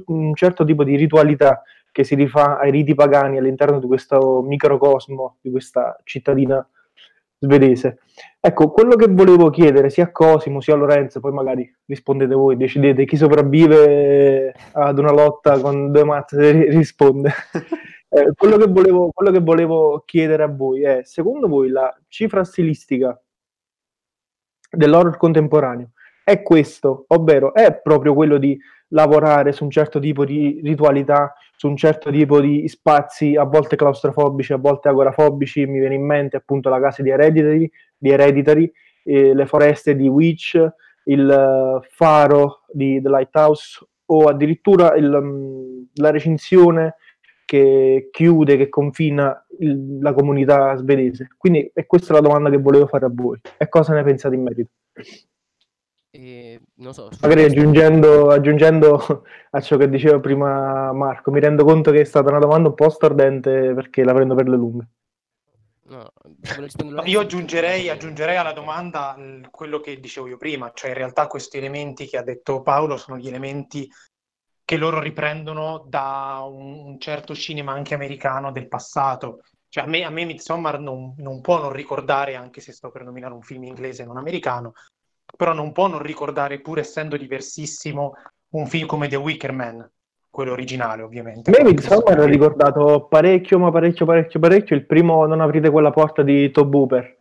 un, 0.07 0.35
certo 0.35 0.65
tipo 0.65 0.83
di 0.83 0.95
ritualità 0.95 1.61
che 1.91 2.03
si 2.03 2.15
rifà 2.15 2.59
ai 2.59 2.71
riti 2.71 2.93
pagani 2.93 3.37
all'interno 3.37 3.79
di 3.79 3.87
questo 3.87 4.41
microcosmo, 4.41 5.37
di 5.41 5.51
questa 5.51 5.97
cittadina 6.03 6.67
svedese. 7.39 7.99
Ecco, 8.39 8.71
quello 8.71 8.95
che 8.95 9.07
volevo 9.09 9.49
chiedere 9.49 9.89
sia 9.89 10.05
a 10.05 10.11
Cosimo 10.11 10.59
sia 10.59 10.73
a 10.73 10.77
Lorenzo, 10.77 11.19
poi 11.19 11.31
magari 11.31 11.71
rispondete 11.85 12.33
voi, 12.33 12.57
decidete 12.57 13.05
chi 13.05 13.15
sopravvive 13.15 14.53
ad 14.73 14.97
una 14.97 15.11
lotta 15.11 15.59
con 15.59 15.91
due 15.91 16.03
mazze 16.03 16.51
ri- 16.51 16.69
risponde. 16.75 17.31
Eh, 18.09 18.31
quello, 18.35 18.57
che 18.57 18.67
volevo, 18.67 19.11
quello 19.13 19.31
che 19.31 19.39
volevo 19.39 20.03
chiedere 20.05 20.43
a 20.43 20.47
voi 20.47 20.83
è, 20.83 21.01
secondo 21.03 21.47
voi 21.47 21.69
la 21.69 21.93
cifra 22.07 22.43
stilistica 22.43 23.19
dell'horror 24.69 25.17
contemporaneo 25.17 25.91
è 26.23 26.41
questo, 26.41 27.05
ovvero 27.07 27.53
è 27.53 27.79
proprio 27.79 28.13
quello 28.13 28.37
di 28.37 28.59
lavorare 28.89 29.53
su 29.53 29.63
un 29.63 29.69
certo 29.69 29.97
tipo 29.99 30.25
di 30.25 30.59
ritualità, 30.61 31.33
su 31.55 31.67
un 31.69 31.77
certo 31.77 32.11
tipo 32.11 32.41
di 32.41 32.67
spazi 32.67 33.35
a 33.35 33.43
volte 33.43 33.77
claustrofobici, 33.77 34.51
a 34.51 34.57
volte 34.57 34.89
agorafobici, 34.89 35.65
mi 35.65 35.79
viene 35.79 35.95
in 35.95 36.05
mente 36.05 36.35
appunto 36.35 36.67
la 36.69 36.81
casa 36.81 37.01
di 37.01 37.11
Hereditary, 37.11 37.71
di 37.97 38.09
Hereditary 38.09 38.69
eh, 39.05 39.33
le 39.33 39.45
foreste 39.45 39.95
di 39.95 40.09
Witch, 40.09 40.61
il 41.05 41.29
eh, 41.29 41.87
faro 41.91 42.63
di 42.73 43.01
The 43.01 43.09
Lighthouse 43.09 43.87
o 44.07 44.25
addirittura 44.25 44.95
il, 44.95 45.09
mm, 45.09 45.81
la 45.95 46.11
recinzione 46.11 46.95
che 47.47 48.09
chiude, 48.11 48.57
che 48.57 48.67
confina 48.67 49.45
il- 49.59 49.99
la 50.01 50.13
comunità 50.13 50.75
svedese. 50.75 51.29
Quindi 51.37 51.71
è 51.73 51.85
questa 51.85 52.11
la 52.11 52.19
domanda 52.19 52.49
che 52.49 52.57
volevo 52.57 52.87
fare 52.87 53.05
a 53.05 53.11
voi. 53.11 53.39
E 53.57 53.69
cosa 53.69 53.93
ne 53.93 54.03
pensate 54.03 54.35
in 54.35 54.43
merito? 54.43 54.69
E, 56.11 56.59
non 56.75 56.93
so, 56.93 57.09
Magari 57.21 57.43
aggiungendo, 57.43 58.31
aggiungendo 58.31 59.23
a 59.51 59.61
ciò 59.61 59.77
che 59.77 59.87
diceva 59.87 60.19
prima 60.19 60.91
Marco, 60.91 61.31
mi 61.31 61.39
rendo 61.39 61.63
conto 61.63 61.91
che 61.91 62.01
è 62.01 62.03
stata 62.03 62.29
una 62.29 62.39
domanda 62.39 62.67
un 62.67 62.75
po' 62.75 62.89
stordente 62.89 63.73
perché 63.73 64.03
la 64.03 64.13
prendo 64.13 64.35
per 64.35 64.49
le 64.49 64.57
lunghe. 64.57 64.87
No? 65.89 66.11
Io 67.05 67.21
aggiungerei, 67.21 67.87
aggiungerei 67.87 68.35
alla 68.35 68.51
domanda 68.51 69.15
l- 69.17 69.47
quello 69.49 69.79
che 69.79 70.01
dicevo 70.01 70.27
io 70.27 70.35
prima, 70.35 70.69
cioè 70.73 70.89
in 70.89 70.97
realtà 70.97 71.27
questi 71.27 71.57
elementi 71.57 72.07
che 72.07 72.17
ha 72.17 72.23
detto 72.23 72.61
Paolo 72.61 72.97
sono 72.97 73.17
gli 73.17 73.27
elementi 73.29 73.89
che 74.67 74.75
loro 74.75 74.99
riprendono 74.99 75.85
da 75.87 76.45
un, 76.45 76.87
un 76.87 76.99
certo 76.99 77.33
cinema 77.33 77.71
anche 77.71 77.93
americano 77.93 78.51
del 78.51 78.67
passato. 78.67 79.43
Cioè 79.69 79.85
a 79.85 79.87
me, 79.87 80.03
a 80.03 80.09
me 80.09 80.25
Midsommar 80.25 80.77
non, 80.77 81.13
non 81.19 81.39
può 81.39 81.61
non 81.61 81.71
ricordare, 81.71 82.35
anche 82.35 82.59
se 82.59 82.73
sto 82.73 82.91
per 82.91 83.05
nominare 83.05 83.33
un 83.33 83.41
film 83.41 83.63
inglese 83.63 84.03
e 84.03 84.05
non 84.05 84.17
americano, 84.17 84.73
però 85.37 85.53
non 85.53 85.71
può 85.71 85.87
non 85.87 86.01
ricordare, 86.01 86.59
pur 86.59 86.79
essendo 86.79 87.15
diversissimo, 87.15 88.15
un 88.55 88.67
film 88.67 88.87
come 88.87 89.07
The 89.07 89.15
Wicker 89.15 89.53
Man, 89.53 89.89
quello 90.29 90.51
originale 90.51 91.01
ovviamente. 91.01 91.49
A 91.49 91.63
me 91.63 91.69
Midsommar 91.69 92.19
ha 92.19 92.25
ricordato 92.25 93.07
parecchio, 93.09 93.59
ma 93.59 93.71
parecchio, 93.71 94.05
parecchio, 94.05 94.37
parecchio 94.37 94.75
il 94.75 94.85
primo 94.85 95.25
Non 95.25 95.39
aprite 95.39 95.69
quella 95.69 95.91
porta 95.91 96.23
di 96.23 96.51
Tob 96.51 96.73
Hooper. 96.73 97.15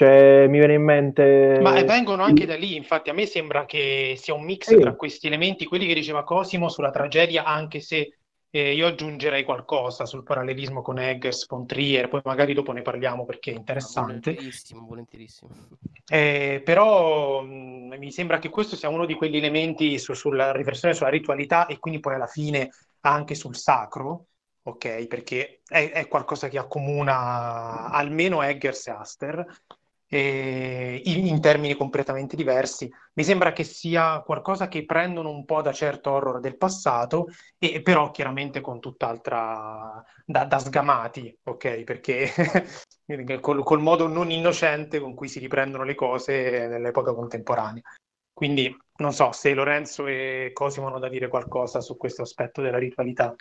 Cioè, 0.00 0.46
mi 0.48 0.56
viene 0.56 0.72
in 0.74 0.82
mente... 0.82 1.58
Ma 1.60 1.76
eh, 1.76 1.84
vengono 1.84 2.22
anche 2.22 2.46
da 2.46 2.56
lì, 2.56 2.74
infatti 2.74 3.10
a 3.10 3.12
me 3.12 3.26
sembra 3.26 3.66
che 3.66 4.14
sia 4.16 4.32
un 4.32 4.44
mix 4.44 4.66
tra 4.78 4.94
questi 4.94 5.26
elementi, 5.26 5.66
quelli 5.66 5.86
che 5.86 5.92
diceva 5.92 6.24
Cosimo 6.24 6.70
sulla 6.70 6.90
tragedia, 6.90 7.44
anche 7.44 7.80
se 7.80 8.16
eh, 8.48 8.72
io 8.72 8.86
aggiungerei 8.86 9.44
qualcosa 9.44 10.06
sul 10.06 10.22
parallelismo 10.22 10.80
con 10.80 10.98
Eggers, 10.98 11.46
von 11.46 11.66
Trier, 11.66 12.08
poi 12.08 12.22
magari 12.24 12.54
dopo 12.54 12.72
ne 12.72 12.80
parliamo 12.80 13.26
perché 13.26 13.50
è 13.52 13.56
interessante. 13.56 14.30
Volentierissimo, 14.30 14.86
volentierissimo. 14.86 15.50
Eh, 16.06 16.62
però 16.64 17.42
mh, 17.42 17.96
mi 17.98 18.10
sembra 18.10 18.38
che 18.38 18.48
questo 18.48 18.74
sia 18.74 18.88
uno 18.88 19.04
di 19.04 19.12
quegli 19.14 19.36
elementi 19.36 19.98
su- 19.98 20.14
sulla 20.14 20.52
riflessione 20.52 20.94
sulla 20.94 21.10
ritualità 21.10 21.66
e 21.66 21.78
quindi 21.78 22.00
poi 22.00 22.14
alla 22.14 22.26
fine 22.26 22.70
anche 23.00 23.34
sul 23.34 23.54
sacro, 23.54 24.28
ok? 24.62 25.06
Perché 25.06 25.60
è, 25.66 25.90
è 25.90 26.08
qualcosa 26.08 26.48
che 26.48 26.56
accomuna 26.58 27.90
almeno 27.90 28.42
Eggers 28.42 28.86
e 28.86 28.90
Aster 28.92 29.46
eh, 30.12 31.00
in, 31.04 31.26
in 31.26 31.40
termini 31.40 31.74
completamente 31.76 32.34
diversi. 32.34 32.90
Mi 33.14 33.22
sembra 33.22 33.52
che 33.52 33.62
sia 33.62 34.20
qualcosa 34.22 34.66
che 34.66 34.84
prendono 34.84 35.30
un 35.30 35.44
po' 35.44 35.62
da 35.62 35.72
certo 35.72 36.10
horror 36.10 36.40
del 36.40 36.56
passato, 36.56 37.26
e 37.58 37.80
però 37.80 38.10
chiaramente 38.10 38.60
con 38.60 38.80
tutt'altra 38.80 40.02
da, 40.24 40.44
da 40.44 40.58
sgamati, 40.58 41.38
ok? 41.44 41.84
Perché 41.84 42.28
col, 43.40 43.62
col 43.62 43.80
modo 43.80 44.08
non 44.08 44.30
innocente 44.30 44.98
con 44.98 45.14
cui 45.14 45.28
si 45.28 45.38
riprendono 45.38 45.84
le 45.84 45.94
cose 45.94 46.66
nell'epoca 46.66 47.14
contemporanea. 47.14 47.82
Quindi 48.32 48.74
non 48.96 49.12
so 49.12 49.32
se 49.32 49.54
Lorenzo 49.54 50.06
e 50.06 50.50
Cosimo 50.52 50.88
hanno 50.88 50.98
da 50.98 51.08
dire 51.08 51.28
qualcosa 51.28 51.80
su 51.80 51.96
questo 51.96 52.22
aspetto 52.22 52.60
della 52.62 52.78
ritualità. 52.78 53.34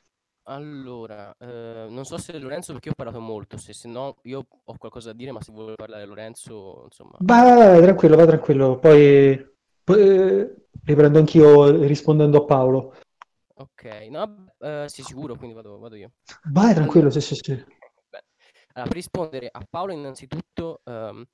Allora, 0.49 1.35
eh, 1.37 1.85
non 1.89 2.05
so 2.05 2.17
se 2.17 2.35
Lorenzo 2.39 2.73
perché 2.73 2.89
ho 2.89 2.93
parlato 2.95 3.19
molto, 3.19 3.57
se, 3.57 3.71
se 3.71 3.87
no 3.87 4.17
io 4.23 4.47
ho 4.63 4.77
qualcosa 4.79 5.11
da 5.11 5.15
dire, 5.15 5.31
ma 5.31 5.41
se 5.41 5.51
vuole 5.51 5.75
parlare 5.75 6.05
Lorenzo, 6.07 6.85
insomma... 6.85 7.17
Vai, 7.19 7.55
vai, 7.55 7.67
vai, 7.67 7.81
tranquillo, 7.83 8.15
vai 8.15 8.25
tranquillo. 8.25 8.79
Poi, 8.79 9.47
poi, 9.83 10.01
eh, 10.01 10.55
riprendo 10.85 11.19
anch'io 11.19 11.69
rispondendo 11.85 12.39
a 12.39 12.45
Paolo. 12.45 12.95
Ok, 13.57 14.07
no, 14.09 14.47
eh, 14.57 14.85
sì, 14.87 15.03
sicuro, 15.03 15.35
quindi 15.35 15.53
vado, 15.53 15.77
vado 15.77 15.95
io. 15.95 16.13
Vai 16.45 16.73
tranquillo, 16.73 17.11
sì, 17.11 17.21
sì, 17.21 17.35
sì. 17.35 17.53
Bene. 17.53 18.25
Allora, 18.73 18.87
per 18.87 18.93
rispondere 18.93 19.49
a 19.51 19.63
Paolo, 19.69 19.93
innanzitutto, 19.93 20.81
ehm, 20.83 21.25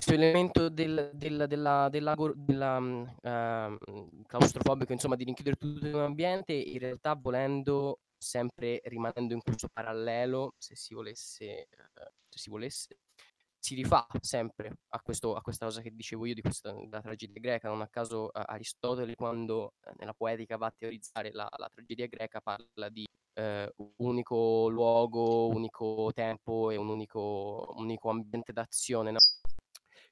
questo 0.00 0.14
elemento 0.14 0.68
del, 0.70 1.10
del- 1.12 1.44
della, 1.46 1.88
della, 1.90 2.16
della, 2.34 2.76
ehm, 3.20 4.22
claustrofobico, 4.26 4.92
insomma, 4.92 5.14
di 5.14 5.24
rinchiudere 5.24 5.56
tutto 5.56 5.86
in 5.86 5.94
un 5.94 6.00
ambiente, 6.00 6.54
in 6.54 6.78
realtà 6.78 7.14
volendo, 7.14 8.00
sempre 8.16 8.80
rimanendo 8.84 9.34
in 9.34 9.42
questo 9.42 9.68
parallelo, 9.70 10.54
se 10.56 10.74
si 10.74 10.94
volesse, 10.94 11.44
eh, 11.44 11.68
se 12.28 12.38
si 12.38 12.48
volesse, 12.48 12.96
si 13.58 13.74
rifà 13.74 14.06
sempre 14.20 14.72
a, 14.88 15.00
questo, 15.02 15.34
a 15.34 15.42
questa 15.42 15.66
cosa 15.66 15.82
che 15.82 15.90
dicevo 15.94 16.24
io 16.24 16.32
di 16.34 16.40
questa 16.40 16.74
tragedia 17.02 17.38
greca. 17.38 17.68
Non 17.68 17.82
a 17.82 17.88
caso 17.88 18.32
eh, 18.32 18.42
Aristotele, 18.42 19.14
quando 19.14 19.74
eh, 19.84 19.92
nella 19.98 20.14
poetica 20.14 20.56
va 20.56 20.68
a 20.68 20.74
teorizzare 20.74 21.30
la, 21.32 21.46
la 21.58 21.68
tragedia 21.70 22.06
greca, 22.06 22.40
parla 22.40 22.88
di 22.88 23.06
eh, 23.34 23.70
unico 23.98 24.68
luogo, 24.68 25.48
unico 25.48 26.10
tempo 26.14 26.70
e 26.70 26.76
un 26.76 26.88
unico, 26.88 27.74
unico 27.76 28.08
ambiente 28.08 28.54
d'azione. 28.54 29.10
no? 29.10 29.18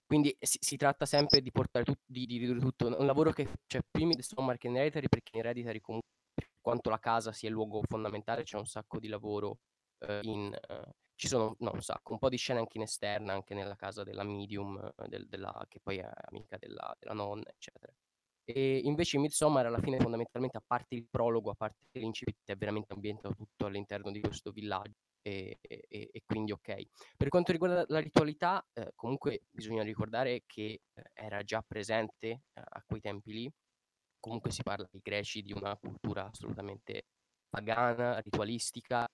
Quindi 0.09 0.35
si, 0.41 0.57
si 0.63 0.77
tratta 0.79 1.05
sempre 1.05 1.43
di 1.43 1.51
portare 1.53 1.85
tutto, 1.85 2.01
di, 2.07 2.25
di 2.25 2.39
ridurre 2.39 2.61
tutto. 2.61 2.87
Un 2.99 3.05
lavoro 3.07 3.31
che 3.33 3.47
c'è 3.67 3.81
prima 3.91 4.11
di 4.11 4.17
Midsommar 4.17 4.57
che 4.57 4.69
in 4.69 4.77
Hereditary, 4.77 5.07
perché 5.09 5.33
in 5.35 5.41
Hereditary 5.41 5.81
comunque, 5.81 6.09
per 6.35 6.49
quanto 6.63 6.89
la 6.91 6.99
casa 6.99 7.31
sia 7.33 7.49
il 7.49 7.55
luogo 7.55 7.83
fondamentale, 7.87 8.43
c'è 8.43 8.57
un 8.57 8.65
sacco 8.67 8.99
di 8.99 9.09
lavoro 9.09 9.59
eh, 9.99 10.21
in... 10.23 10.53
eh, 10.55 10.93
ci 11.15 11.29
sono, 11.29 11.57
no, 11.59 11.73
un 11.75 11.83
sacco, 11.83 12.13
un 12.13 12.19
po' 12.19 12.29
di 12.31 12.37
scene 12.39 12.61
anche 12.61 12.79
in 12.79 12.85
esterna, 12.85 13.33
anche 13.35 13.53
nella 13.55 13.77
casa 13.77 14.03
della 14.05 14.23
medium, 14.23 14.79
eh, 14.97 15.09
del- 15.09 15.27
della- 15.29 15.65
che 15.69 15.81
poi 15.83 15.99
è 15.99 16.09
amica 16.31 16.57
della, 16.59 16.95
della 16.99 17.13
nonna, 17.15 17.51
eccetera. 17.51 17.93
E 18.45 18.79
invece 18.85 19.17
in 19.17 19.23
Midsommar 19.23 19.67
alla 19.67 19.81
fine 19.81 19.99
fondamentalmente 19.99 20.57
a 20.57 20.63
parte 20.67 20.95
il 20.95 21.07
prologo, 21.11 21.51
a 21.51 21.55
parte 21.55 21.77
l'incipit, 21.99 22.37
è 22.51 22.57
veramente 22.57 22.95
ambientato 22.95 23.35
tutto 23.35 23.67
all'interno 23.67 24.11
di 24.11 24.21
questo 24.21 24.53
villaggio 24.53 24.95
e, 25.29 25.59
e- 25.89 26.11
e- 26.13 26.23
quindi 26.27 26.53
ok. 26.53 26.83
Per 27.17 27.29
quanto 27.29 27.53
riguarda 27.53 27.85
la 27.89 28.01
ritualità, 28.01 28.65
eh, 28.73 28.93
comunque 28.95 29.43
bisogna 29.51 29.83
ricordare 29.83 30.43
che 30.47 30.81
eh, 30.95 31.03
era 31.15 31.43
già 31.43 31.63
presente 31.67 32.29
eh, 32.29 32.41
a 32.65 32.83
quei 32.87 33.01
tempi 33.01 33.33
lì. 33.33 33.51
Comunque 34.21 34.51
si 34.51 34.63
parla 34.63 34.89
ai 34.93 35.01
greci 35.03 35.43
di 35.43 35.53
una 35.53 35.77
cultura 35.77 36.29
assolutamente 36.29 37.07
pagana, 37.49 38.19
ritualistica, 38.21 39.07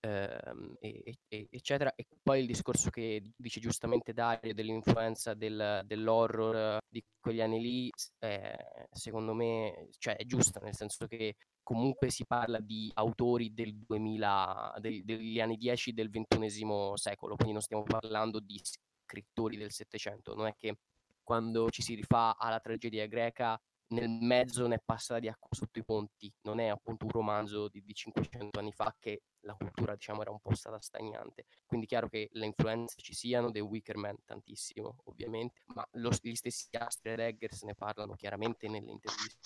ehm, 0.00 0.76
e- 0.80 1.16
e- 1.28 1.48
eccetera. 1.50 1.92
E 1.94 2.06
poi 2.22 2.40
il 2.40 2.46
discorso 2.46 2.90
che 2.90 3.22
dice 3.36 3.60
giustamente 3.60 4.12
Dario 4.12 4.54
dell'influenza 4.54 5.34
del- 5.34 5.82
dell'horror 5.84 6.78
di 6.88 7.02
quegli 7.20 7.40
anni 7.40 7.60
lì, 7.60 7.90
eh, 8.20 8.86
secondo 8.92 9.34
me, 9.34 9.88
cioè, 9.98 10.16
è 10.16 10.24
giusta, 10.24 10.60
nel 10.60 10.74
senso 10.74 11.06
che 11.06 11.34
comunque 11.62 12.10
si 12.10 12.26
parla 12.26 12.58
di 12.60 12.90
autori 12.94 13.52
del 13.54 13.74
2000, 13.76 14.74
del- 14.80 15.04
degli 15.04 15.40
anni 15.40 15.56
10 15.56 15.92
del 15.92 16.10
XXI 16.10 16.92
secolo, 16.96 17.34
quindi 17.36 17.52
non 17.52 17.62
stiamo 17.62 17.82
parlando 17.84 18.40
di 18.40 18.60
scrittori 18.62 19.56
del 19.56 19.70
Settecento, 19.72 20.34
non 20.34 20.46
è 20.46 20.54
che 20.54 20.78
quando 21.22 21.70
ci 21.70 21.82
si 21.82 21.94
rifà 21.94 22.36
alla 22.36 22.60
tragedia 22.60 23.06
greca 23.06 23.60
nel 23.88 24.08
mezzo 24.08 24.66
ne 24.66 24.76
è 24.76 24.82
passata 24.84 25.20
di 25.20 25.28
acqua 25.28 25.48
sotto 25.50 25.78
i 25.78 25.84
ponti, 25.84 26.32
non 26.42 26.60
è 26.60 26.68
appunto 26.68 27.04
un 27.04 27.10
romanzo 27.10 27.68
di, 27.68 27.82
di 27.84 27.94
500 27.94 28.58
anni 28.58 28.72
fa 28.72 28.94
che 28.98 29.22
la 29.40 29.54
cultura 29.54 29.94
diciamo 29.94 30.22
era 30.22 30.30
un 30.30 30.40
po' 30.40 30.54
stata 30.54 30.80
stagnante, 30.80 31.44
quindi 31.66 31.86
chiaro 31.86 32.08
che 32.08 32.28
le 32.32 32.46
influenze 32.46 33.00
ci 33.02 33.12
siano, 33.14 33.50
The 33.50 33.60
Wicker 33.60 33.96
Man 33.96 34.16
tantissimo 34.24 34.96
ovviamente, 35.04 35.62
ma 35.74 35.86
lo- 35.92 36.10
gli 36.22 36.34
stessi 36.34 36.68
Astrid 36.74 37.18
Eggers 37.18 37.62
ne 37.64 37.74
parlano 37.74 38.14
chiaramente 38.14 38.66
nelle 38.68 38.90
interviste 38.90 39.40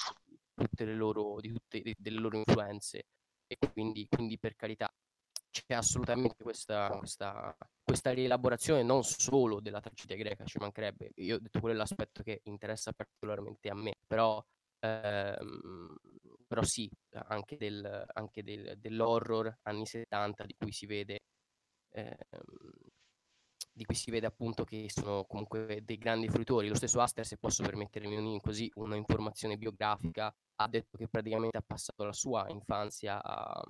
tutte 0.57 0.85
le 0.85 0.95
loro, 0.95 1.40
di 1.40 1.49
tutte 1.53 1.81
di- 1.81 1.95
delle 1.99 2.19
loro 2.21 2.37
influenze 2.37 3.05
e 3.47 3.57
quindi, 3.73 4.07
quindi 4.09 4.38
per 4.38 4.57
carità 4.57 4.90
c'è 5.51 5.75
assolutamente 5.75 6.42
questa, 6.42 6.88
questa, 6.99 7.57
questa 7.83 8.11
rielaborazione 8.12 8.83
non 8.83 9.03
solo 9.05 9.61
della 9.61 9.81
tragedia 9.81 10.16
greca, 10.16 10.45
ci 10.45 10.59
mancherebbe. 10.59 11.12
Io 11.16 11.37
ho 11.37 11.38
detto 11.38 11.61
quello 11.61 11.75
è 11.75 11.79
l'aspetto 11.79 12.23
che 12.23 12.40
interessa 12.45 12.92
particolarmente 12.92 13.71
a 13.71 13.75
me, 13.75 13.95
però, 14.07 14.42
ehm, 14.81 15.95
però 16.47 16.62
sì, 16.62 16.90
anche, 17.29 17.57
del, 17.57 18.05
anche 18.12 18.42
del- 18.42 18.75
dell'horror 18.79 19.59
anni 19.62 19.87
70 19.87 20.45
di 20.45 20.55
cui 20.59 20.73
si 20.73 20.87
vede 20.87 21.21
ehm, 21.92 22.16
di 23.76 23.84
cui 23.84 23.94
si 23.94 24.10
vede 24.10 24.26
appunto 24.26 24.64
che 24.64 24.86
sono 24.88 25.24
comunque 25.26 25.82
dei 25.84 25.98
grandi 25.98 26.28
fruitori. 26.28 26.68
Lo 26.68 26.74
stesso 26.74 27.00
Aster, 27.00 27.26
se 27.26 27.36
posso 27.36 27.62
permettermi 27.62 28.16
un- 28.16 28.40
così 28.40 28.70
una 28.76 28.96
informazione 28.96 29.56
biografica, 29.58 30.34
ha 30.56 30.68
detto 30.68 30.96
che 30.96 31.08
praticamente 31.08 31.58
ha 31.58 31.62
passato 31.66 32.04
la 32.04 32.12
sua 32.12 32.46
infanzia 32.48 33.22
a, 33.22 33.62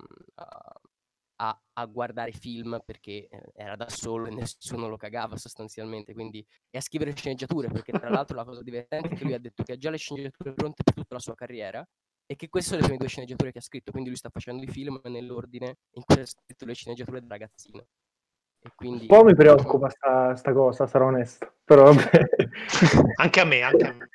a- 1.39 1.61
a- 1.73 1.85
guardare 1.85 2.31
film 2.31 2.79
perché 2.85 3.27
eh, 3.27 3.51
era 3.53 3.75
da 3.75 3.89
solo 3.89 4.27
e 4.27 4.31
nessuno 4.33 4.87
lo 4.87 4.97
cagava 4.97 5.37
sostanzialmente, 5.37 6.13
quindi 6.13 6.45
e 6.69 6.77
a 6.77 6.81
scrivere 6.81 7.15
sceneggiature, 7.15 7.67
perché 7.69 7.91
tra 7.93 8.09
l'altro 8.09 8.35
la 8.35 8.43
cosa 8.45 8.61
divertente 8.63 9.13
è 9.13 9.17
che 9.17 9.23
lui 9.23 9.33
ha 9.33 9.39
detto 9.39 9.63
che 9.63 9.73
ha 9.73 9.77
già 9.77 9.89
le 9.89 9.97
sceneggiature 9.97 10.53
pronte 10.53 10.83
per 10.83 10.93
tutta 10.93 11.15
la 11.15 11.19
sua 11.21 11.35
carriera 11.35 11.85
e 12.25 12.35
che 12.35 12.49
queste 12.49 12.69
sono 12.71 12.81
le 12.81 12.87
prime 12.87 12.99
due 12.99 13.09
sceneggiature 13.09 13.51
che 13.51 13.59
ha 13.59 13.61
scritto, 13.61 13.91
quindi 13.91 14.09
lui 14.09 14.17
sta 14.17 14.29
facendo 14.29 14.63
i 14.63 14.67
film 14.67 14.99
nell'ordine 15.05 15.75
in 15.91 16.03
cui 16.03 16.19
ha 16.21 16.25
scritto 16.25 16.65
le 16.65 16.73
sceneggiature 16.73 17.21
da 17.21 17.27
ragazzino. 17.27 17.85
E 18.61 18.71
quindi 18.75 19.01
Un 19.01 19.07
po' 19.07 19.23
mi 19.23 19.35
preoccupa 19.35 19.89
sta, 19.89 20.35
sta 20.35 20.53
cosa, 20.53 20.87
sarò 20.87 21.07
onesto. 21.07 21.55
Però 21.63 21.83
vabbè. 21.83 22.27
Anche 23.17 23.39
a 23.39 23.45
me, 23.45 23.61
anche 23.61 23.85
a 23.85 23.93
me. 23.93 24.09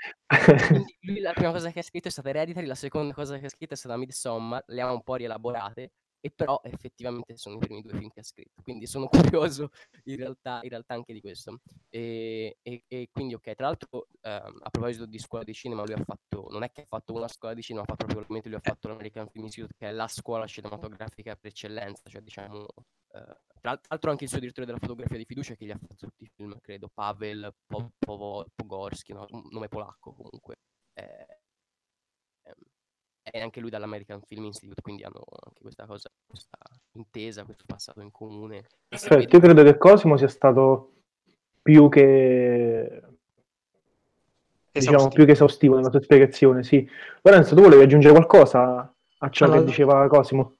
Quindi 0.67 0.97
lui 1.03 1.21
la 1.21 1.33
prima 1.33 1.53
cosa 1.53 1.71
che 1.71 1.81
ha 1.81 1.83
scritto 1.83 2.09
è 2.09 2.11
stata 2.11 2.31
Hereditary, 2.31 2.67
la 2.67 2.75
seconda 2.75 3.13
cosa 3.13 3.39
che 3.39 3.47
ha 3.47 3.51
scritto 3.51 3.75
è 3.75 3.77
stata 3.77 3.97
Midsommar, 3.97 4.63
le 4.67 4.81
ha 4.81 4.93
un 4.93 5.03
po' 5.03 5.17
rielaborate, 5.17 5.93
e 6.25 6.31
però 6.31 6.61
effettivamente 6.65 7.37
sono 7.37 7.57
i 7.57 7.59
primi 7.59 7.83
due 7.83 7.93
film 7.99 8.09
che 8.11 8.21
ha 8.21 8.23
scritto, 8.23 8.63
quindi 8.63 8.87
sono 8.87 9.09
curioso 9.37 9.71
in 10.05 10.17
realtà, 10.17 10.61
in 10.63 10.69
realtà 10.71 10.95
anche 10.95 11.13
di 11.13 11.21
questo. 11.21 11.61
E, 11.91 12.59
e- 12.63 12.85
e 12.89 13.09
quindi 13.11 13.35
ok, 13.35 13.55
tra 13.55 13.67
l'altro 13.67 14.07
ehm, 14.21 14.59
a 14.63 14.71
proposito 14.71 15.07
di 15.07 15.19
scuola 15.19 15.45
di 15.45 15.53
cinema, 15.55 15.83
lui 15.85 15.95
ha 15.95 16.03
fatto, 16.05 16.47
non 16.51 16.63
è 16.63 16.71
che 16.71 16.83
ha 16.83 16.87
fatto 16.89 17.13
una 17.13 17.29
scuola 17.29 17.55
di 17.55 17.63
cinema, 17.63 17.85
ha 17.85 17.87
fatto 17.89 18.07
proprio, 18.07 18.41
lui 18.43 18.55
ha 18.55 18.61
fatto 18.61 18.89
l'American 18.89 19.29
Film 19.29 19.45
Institute, 19.45 19.75
che 19.77 19.89
è 19.89 19.93
la 19.93 20.09
scuola 20.09 20.47
cinematografica 20.47 21.35
per 21.37 21.51
eccellenza, 21.51 22.03
cioè 22.09 22.23
diciamo 22.23 22.67
Eh, 23.15 23.37
tra 23.61 23.79
l'altro 23.89 24.11
anche 24.11 24.25
il 24.25 24.31
suo 24.31 24.39
direttore 24.41 24.67
della 24.67 24.79
fotografia 24.79 25.17
di 25.19 25.25
fiducia 25.27 25.55
che 25.55 25.67
gli 25.67 25.71
ha 25.71 25.77
fatto 25.79 25.95
tutti 25.97 26.25
i 26.25 26.31
film, 26.35 26.59
credo, 26.61 26.89
Pavel 26.93 27.55
Po- 27.67 27.93
Po- 27.99 28.47
Pogorski, 28.55 29.13
no? 29.13 29.27
un 29.31 29.43
nome 29.51 29.69
polacco 29.69 30.13
comunque. 30.15 30.57
Eh, 30.95 31.27
ehm, 32.45 32.55
e 33.23 33.41
anche 33.41 33.61
lui 33.61 33.71
dall'American 33.71 34.21
Film 34.27 34.45
Institute, 34.45 34.81
quindi 34.83 35.03
hanno 35.05 35.23
anche 35.47 35.61
questa 35.63 35.87
cosa, 35.87 36.11
questa 36.27 36.59
intesa, 36.93 37.45
questo 37.45 37.65
passato 37.67 38.01
in 38.01 38.11
comune. 38.11 38.67
Vedi- 38.89 39.29
io 39.31 39.41
credo 39.41 39.63
che 39.63 39.79
Cosimo 39.79 40.17
sia 40.17 40.29
stato 40.29 40.93
più 41.63 41.89
che 41.89 43.03
diciamo 44.73 44.97
Esaustivo. 44.97 45.09
più 45.15 45.25
che 45.27 45.33
esaustivo 45.33 45.77
nella 45.77 45.91
sua 45.91 46.03
spiegazione, 46.03 46.63
sì. 46.65 46.89
Lorenzo, 47.23 47.55
tu 47.55 47.63
volevi 47.63 47.83
aggiungere 47.85 48.15
qualcosa 48.15 48.93
a 49.19 49.31
ciò 49.31 49.45
Allora- 49.45 49.61
che 49.61 49.67
diceva 49.67 50.09
Cosimo? 50.09 50.57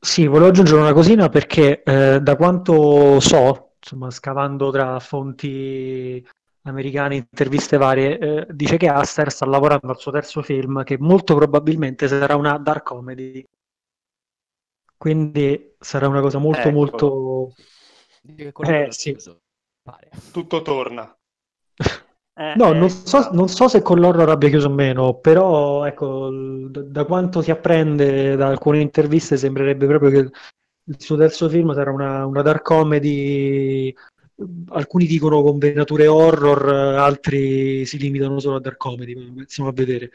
Sì, 0.00 0.26
volevo 0.26 0.48
aggiungere 0.48 0.80
una 0.80 0.92
cosina 0.92 1.28
perché 1.28 1.82
eh, 1.84 2.18
da 2.20 2.34
quanto 2.34 3.20
so, 3.20 3.74
insomma, 3.78 4.10
scavando 4.10 4.70
tra 4.72 4.98
fonti 4.98 6.26
americane, 6.62 7.16
interviste 7.16 7.76
varie, 7.76 8.18
eh, 8.18 8.46
dice 8.50 8.76
che 8.76 8.88
Aster 8.88 9.30
sta 9.30 9.46
lavorando 9.46 9.88
al 9.88 9.98
suo 9.98 10.12
terzo 10.12 10.42
film 10.42 10.82
che 10.84 10.96
molto 10.98 11.34
probabilmente 11.34 12.08
sarà 12.08 12.36
una 12.36 12.56
dark 12.58 12.84
comedy. 12.84 13.44
Quindi 14.96 15.74
sarà 15.78 16.06
una 16.08 16.20
cosa 16.20 16.38
molto 16.38 16.68
Ecco. 16.68 16.70
molto... 16.70 17.54
Eh, 18.22 18.86
sì. 18.90 19.16
Tutto 20.30 20.62
torna. 20.62 21.16
Eh, 22.34 22.54
No, 22.56 22.72
eh, 22.72 22.78
non 22.78 22.88
so, 22.88 23.30
non 23.32 23.48
so 23.48 23.68
se 23.68 23.82
con 23.82 23.98
l'horror 24.00 24.30
abbia 24.30 24.48
chiuso 24.48 24.68
o 24.68 24.70
meno, 24.70 25.18
però 25.18 25.84
ecco, 25.84 26.30
da, 26.32 27.04
quanto 27.04 27.42
si 27.42 27.50
apprende 27.50 28.36
da 28.36 28.46
alcune 28.46 28.80
interviste 28.80 29.36
sembrerebbe 29.36 29.86
proprio 29.86 30.10
che 30.10 30.16
il, 30.16 30.32
il 30.84 31.00
suo 31.00 31.16
terzo 31.18 31.48
film 31.50 31.74
sarà 31.74 31.90
una, 31.90 32.24
una 32.24 32.40
dark 32.40 32.62
comedy, 32.62 33.94
alcuni 34.70 35.06
dicono 35.06 35.42
con 35.42 35.58
venature 35.58 36.06
horror, 36.06 36.68
altri 36.72 37.84
si 37.86 37.98
limitano 37.98 38.38
solo 38.40 38.56
a 38.56 38.60
dark 38.60 38.76
comedy, 38.76 39.12
iniziamo 39.12 39.68
a 39.70 39.72
vedere. 39.72 40.10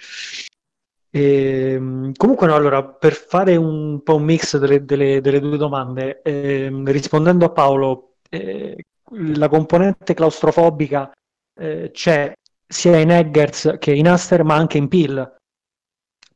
Ehm, 1.09 2.11
comunque 2.15 2.47
no, 2.47 2.55
allora, 2.55 2.83
per 2.83 3.13
fare 3.13 3.55
un 3.55 4.01
po' 4.03 4.15
un 4.15 4.23
mix 4.23 4.57
delle, 4.57 4.83
delle- 4.83 5.21
delle 5.21 5.39
due 5.39 5.57
domande, 5.57 6.21
ehm, 6.21 6.89
rispondendo 6.91 7.45
a 7.45 7.49
Paolo, 7.51 8.15
eh, 8.29 8.75
la 9.11 9.47
componente 9.47 10.13
claustrofobica 10.13 11.11
eh, 11.59 11.89
c'è 11.91 12.33
sia 12.67 12.97
in 12.99 13.09
Eggers 13.11 13.77
che 13.79 13.93
in 13.93 14.07
Aster, 14.07 14.43
ma 14.43 14.55
anche 14.55 14.77
in 14.77 14.87
Peel. 14.89 15.35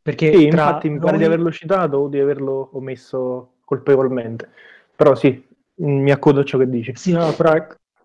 Perché 0.01 0.33
Sì, 0.33 0.45
infatti 0.45 0.89
mi 0.89 0.97
pare 0.99 1.17
di 1.17 1.23
noi- 1.23 1.33
averlo 1.33 1.51
citato 1.51 1.97
o 1.97 2.07
di 2.07 2.19
averlo 2.19 2.69
omesso 2.73 3.57
colpevolmente. 3.65 4.49
Però 4.95 5.13
sì, 5.15 5.45
mi 5.81 6.11
accodo 6.11 6.41
a 6.41 6.43
ciò 6.43 6.57
che 6.57 6.69
dici. 6.69 6.93
Sì, 6.95 7.11
no, 7.11 7.33
però 7.33 7.53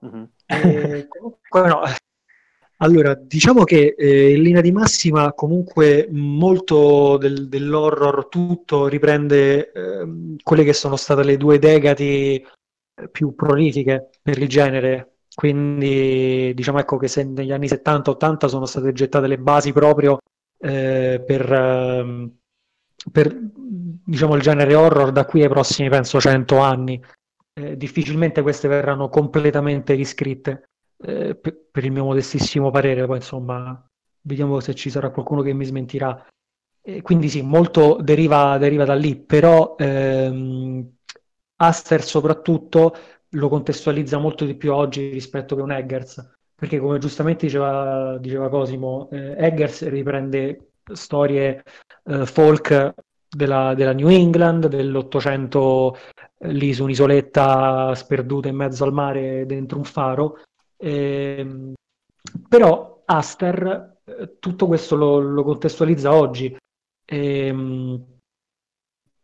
mhm. 0.00 0.28
Eh, 0.46 1.06
comunque 1.08 1.68
no. 1.68 1.82
Allora, 2.78 3.14
diciamo 3.14 3.64
che 3.64 3.94
eh, 3.96 4.34
in 4.34 4.42
linea 4.42 4.60
di 4.60 4.70
massima 4.70 5.32
comunque 5.32 6.08
molto 6.10 7.16
del- 7.16 7.48
dell'horror 7.48 8.28
tutto 8.28 8.86
riprende 8.86 9.72
ehm, 9.72 10.36
quelle 10.42 10.62
che 10.62 10.74
sono 10.74 10.96
state 10.96 11.24
le 11.24 11.38
due 11.38 11.58
decadi 11.58 12.34
eh, 12.36 13.08
più 13.08 13.34
prolifiche 13.34 14.10
per 14.22 14.38
il 14.38 14.48
genere. 14.48 15.12
Quindi 15.34 16.52
diciamo 16.54 16.78
ecco 16.78 16.96
che 16.98 17.08
se 17.08 17.24
negli 17.24 17.52
anni 17.52 17.66
70-80 17.68 18.46
sono 18.46 18.66
state 18.66 18.92
gettate 18.92 19.26
le 19.26 19.38
basi 19.38 19.72
proprio 19.72 20.18
eh, 20.58 21.22
per, 21.26 21.52
ehm, 21.52 22.30
per 23.10 23.38
diciamo, 24.04 24.34
il 24.34 24.42
genere 24.42 24.74
horror 24.74 25.12
da 25.12 25.24
qui 25.24 25.42
ai 25.42 25.48
prossimi 25.48 25.88
penso 25.88 26.20
100 26.20 26.58
anni 26.58 27.00
eh, 27.58 27.76
difficilmente 27.76 28.42
queste 28.42 28.68
verranno 28.68 29.08
completamente 29.08 29.94
riscritte, 29.94 30.68
eh, 30.98 31.34
per, 31.34 31.56
per 31.70 31.84
il 31.84 31.92
mio 31.92 32.04
modestissimo 32.04 32.70
parere, 32.70 33.06
poi 33.06 33.16
insomma, 33.16 33.82
vediamo 34.22 34.60
se 34.60 34.74
ci 34.74 34.90
sarà 34.90 35.10
qualcuno 35.10 35.42
che 35.42 35.54
mi 35.54 35.64
smentirà. 35.64 36.26
E 36.82 37.02
quindi 37.02 37.28
sì, 37.28 37.42
molto 37.42 37.98
deriva, 38.00 38.58
deriva 38.58 38.84
da 38.84 38.94
lì, 38.94 39.16
però 39.16 39.74
ehm, 39.78 40.88
Aster 41.56 42.02
soprattutto 42.04 42.94
lo 43.30 43.48
contestualizza 43.48 44.18
molto 44.18 44.44
di 44.44 44.54
più 44.54 44.72
oggi 44.72 45.08
rispetto 45.10 45.56
che 45.56 45.62
un 45.62 45.72
Eggers, 45.72 46.34
perché 46.54 46.78
come 46.78 46.98
giustamente 46.98 47.46
diceva, 47.46 48.18
diceva 48.18 48.48
Cosimo, 48.48 49.08
eh, 49.10 49.34
Eggers 49.36 49.88
riprende 49.88 50.72
storie 50.92 51.64
eh, 52.04 52.26
folk 52.26 52.94
della, 53.36 53.74
della 53.74 53.92
New 53.92 54.08
England, 54.08 54.66
dell'Ottocento 54.66 55.96
eh, 56.38 56.52
lì 56.52 56.72
su 56.72 56.82
un'isoletta 56.84 57.94
sperduta 57.94 58.48
in 58.48 58.56
mezzo 58.56 58.84
al 58.84 58.92
mare 58.92 59.46
dentro 59.46 59.78
un 59.78 59.84
faro. 59.84 60.40
Ehm, 60.78 61.74
però 62.48 63.02
Aster 63.04 63.98
eh, 64.04 64.38
tutto 64.38 64.66
questo 64.66 64.96
lo, 64.96 65.18
lo 65.18 65.42
contestualizza 65.44 66.12
oggi, 66.12 66.56
ehm, 67.04 68.04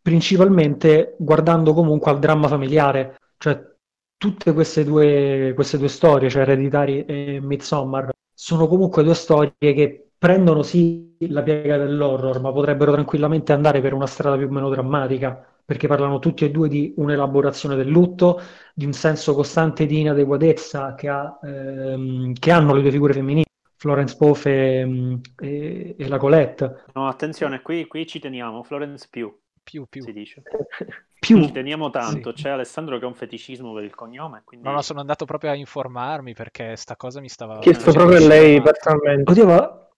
principalmente 0.00 1.16
guardando 1.18 1.72
comunque 1.72 2.10
al 2.10 2.18
dramma 2.18 2.48
familiare, 2.48 3.16
cioè 3.38 3.70
tutte 4.16 4.52
queste 4.52 4.84
due, 4.84 5.52
queste 5.54 5.78
due 5.78 5.88
storie, 5.88 6.30
cioè 6.30 6.42
Hereditary 6.42 7.04
e 7.04 7.40
Midsommar, 7.40 8.10
sono 8.32 8.66
comunque 8.68 9.02
due 9.02 9.14
storie 9.14 9.52
che 9.58 10.01
prendono 10.22 10.62
sì 10.62 11.16
la 11.30 11.42
piega 11.42 11.76
dell'horror, 11.76 12.40
ma 12.40 12.52
potrebbero 12.52 12.92
tranquillamente 12.92 13.52
andare 13.52 13.80
per 13.80 13.92
una 13.92 14.06
strada 14.06 14.36
più 14.36 14.46
o 14.46 14.50
meno 14.50 14.68
drammatica, 14.70 15.44
perché 15.64 15.88
parlano 15.88 16.20
tutti 16.20 16.44
e 16.44 16.50
due 16.52 16.68
di 16.68 16.94
un'elaborazione 16.96 17.74
del 17.74 17.88
lutto, 17.88 18.40
di 18.72 18.84
un 18.84 18.92
senso 18.92 19.34
costante 19.34 19.84
di 19.86 19.98
inadeguatezza 20.00 20.94
che, 20.94 21.08
ha, 21.08 21.38
ehm, 21.42 22.34
che 22.34 22.50
hanno 22.52 22.72
le 22.74 22.82
due 22.82 22.90
figure 22.92 23.12
femminili, 23.14 23.44
Florence 23.76 24.16
Pugh 24.16 24.46
e, 24.46 25.18
e- 25.40 25.96
e 25.98 26.08
la 26.08 26.18
Colette. 26.18 26.84
No, 26.94 27.08
attenzione, 27.08 27.60
qui, 27.62 27.86
qui 27.86 28.06
ci 28.06 28.20
teniamo, 28.20 28.62
Florence 28.62 29.08
più, 29.10 29.34
Più, 29.64 29.86
più. 29.88 30.04
si 30.04 30.12
dice. 30.12 30.42
Più, 31.18 31.38
Ci 31.40 31.52
teniamo 31.52 31.90
tanto, 31.90 32.32
c'è 32.32 32.50
Alessandro 32.50 32.98
che 32.98 33.04
ha 33.04 33.08
un 33.08 33.14
feticismo 33.14 33.72
per 33.72 33.84
il 33.84 33.94
cognome, 33.94 34.42
quindi... 34.44 34.68
No, 34.68 34.72
no, 34.74 34.82
sono 34.82 35.00
andato 35.00 35.24
proprio 35.24 35.50
a 35.50 35.54
informarmi 35.54 36.34
perché 36.34 36.76
sta 36.76 36.96
cosa 36.96 37.20
mi 37.20 37.28
stava... 37.28 37.58
Chiesto 37.60 37.92
proprio 37.92 38.18
a 38.18 38.20
sì, 38.20 38.26
lei 38.26 38.60
personalmente. 38.60 39.30
oddio, 39.30 39.46
ma 39.46 39.88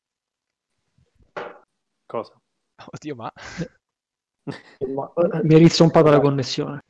Cosa? 2.06 2.32
Oddio, 2.92 3.14
ma... 3.14 3.32
Ma- 4.94 5.12
mi 5.42 5.54
ha 5.54 5.58
rizzompato 5.58 6.10
la 6.10 6.20
connessione. 6.20 6.80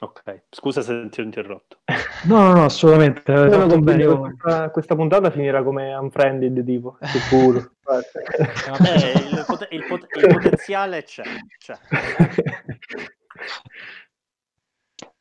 Ok, 0.00 0.42
scusa 0.50 0.82
se 0.82 1.08
ti 1.10 1.20
ho 1.20 1.24
interrotto. 1.24 1.78
No, 2.24 2.40
no, 2.40 2.52
no, 2.54 2.64
assolutamente. 2.64 3.32
hai 3.32 3.50
No, 3.50 3.80
bene. 3.80 4.04
questa, 4.06 4.70
questa 4.70 4.94
puntata 4.94 5.30
finirà 5.30 5.64
come 5.64 5.92
Unfriended, 5.94 6.64
tipo, 6.64 6.98
sicuro. 7.02 7.72
Eh, 7.82 9.18
il, 9.28 9.44
pot- 9.44 9.68
il 9.70 9.84
pot- 9.86 10.16
il 10.16 10.26
potenziale 10.28 11.02
c'è, 11.02 11.22
c'è. 11.58 11.76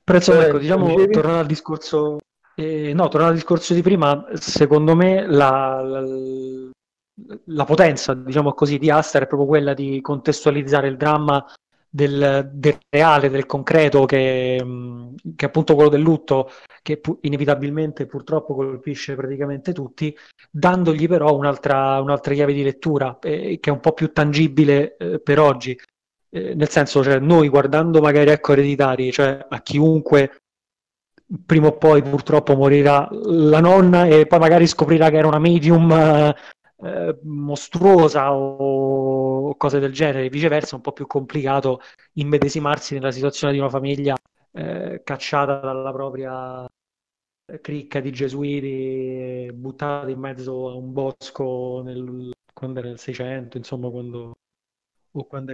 Eh, 0.05 0.45
ecco, 0.45 0.57
diciamo, 0.59 0.93
tornando 1.07 1.39
al 1.39 1.45
discorso, 1.47 2.19
eh, 2.55 2.93
no, 2.93 3.07
tornando 3.07 3.29
al 3.29 3.35
discorso 3.35 3.73
di 3.73 3.81
prima, 3.81 4.27
secondo 4.33 4.95
me 4.95 5.25
la, 5.25 5.81
la- 5.81 6.69
la 7.45 7.65
potenza, 7.65 8.13
diciamo 8.13 8.53
così, 8.53 8.77
di 8.77 8.89
Aster 8.89 9.23
è 9.23 9.27
proprio 9.27 9.47
quella 9.47 9.73
di 9.73 10.01
contestualizzare 10.01 10.87
il 10.87 10.97
dramma 10.97 11.45
del, 11.93 12.49
del 12.53 12.77
reale, 12.89 13.29
del 13.29 13.45
concreto, 13.45 14.05
che, 14.05 14.63
che 15.35 15.45
è 15.45 15.47
appunto 15.47 15.75
quello 15.75 15.89
del 15.89 16.01
lutto, 16.01 16.49
che 16.81 16.97
pu- 16.97 17.17
inevitabilmente 17.21 18.05
purtroppo 18.05 18.55
colpisce 18.55 19.15
praticamente 19.15 19.73
tutti, 19.73 20.15
dandogli 20.49 21.07
però 21.07 21.35
un'altra, 21.35 21.99
un'altra 21.99 22.33
chiave 22.33 22.53
di 22.53 22.63
lettura, 22.63 23.19
eh, 23.21 23.59
che 23.59 23.69
è 23.69 23.73
un 23.73 23.81
po' 23.81 23.91
più 23.91 24.11
tangibile, 24.13 24.95
eh, 24.97 25.19
per 25.19 25.39
oggi. 25.39 25.77
Eh, 26.29 26.55
nel 26.55 26.69
senso, 26.69 27.03
cioè, 27.03 27.19
noi 27.19 27.49
guardando 27.49 27.99
magari 27.99 28.29
ecco 28.29 28.53
Ereditari, 28.53 29.11
cioè 29.11 29.45
a 29.49 29.61
chiunque 29.61 30.37
prima 31.45 31.67
o 31.67 31.77
poi 31.77 32.01
purtroppo 32.01 32.55
morirà 32.55 33.07
la 33.09 33.59
nonna 33.59 34.05
e 34.05 34.25
poi 34.27 34.39
magari 34.39 34.67
scoprirà 34.67 35.09
che 35.09 35.17
era 35.17 35.27
una 35.27 35.39
medium 35.39 36.33
eh, 36.83 37.19
mostruosa 37.23 38.33
o 38.33 39.55
cose 39.57 39.79
del 39.79 39.91
genere, 39.93 40.29
viceversa 40.29 40.71
è 40.73 40.75
un 40.75 40.81
po' 40.81 40.91
più 40.93 41.07
complicato 41.07 41.81
immedesimarsi 42.13 42.93
nella 42.95 43.11
situazione 43.11 43.53
di 43.53 43.59
una 43.59 43.69
famiglia 43.69 44.15
eh, 44.53 45.01
cacciata 45.03 45.59
dalla 45.59 45.91
propria 45.91 46.65
cricca 47.61 47.99
di 47.99 48.11
gesuiti 48.11 49.51
buttata 49.53 50.09
in 50.09 50.19
mezzo 50.19 50.69
a 50.69 50.75
un 50.75 50.93
bosco 50.93 51.81
nel, 51.83 52.31
quando 52.53 52.79
era 52.79 52.89
il 52.89 52.99
600, 52.99 53.57
insomma 53.57 53.89
quando- 53.89 54.33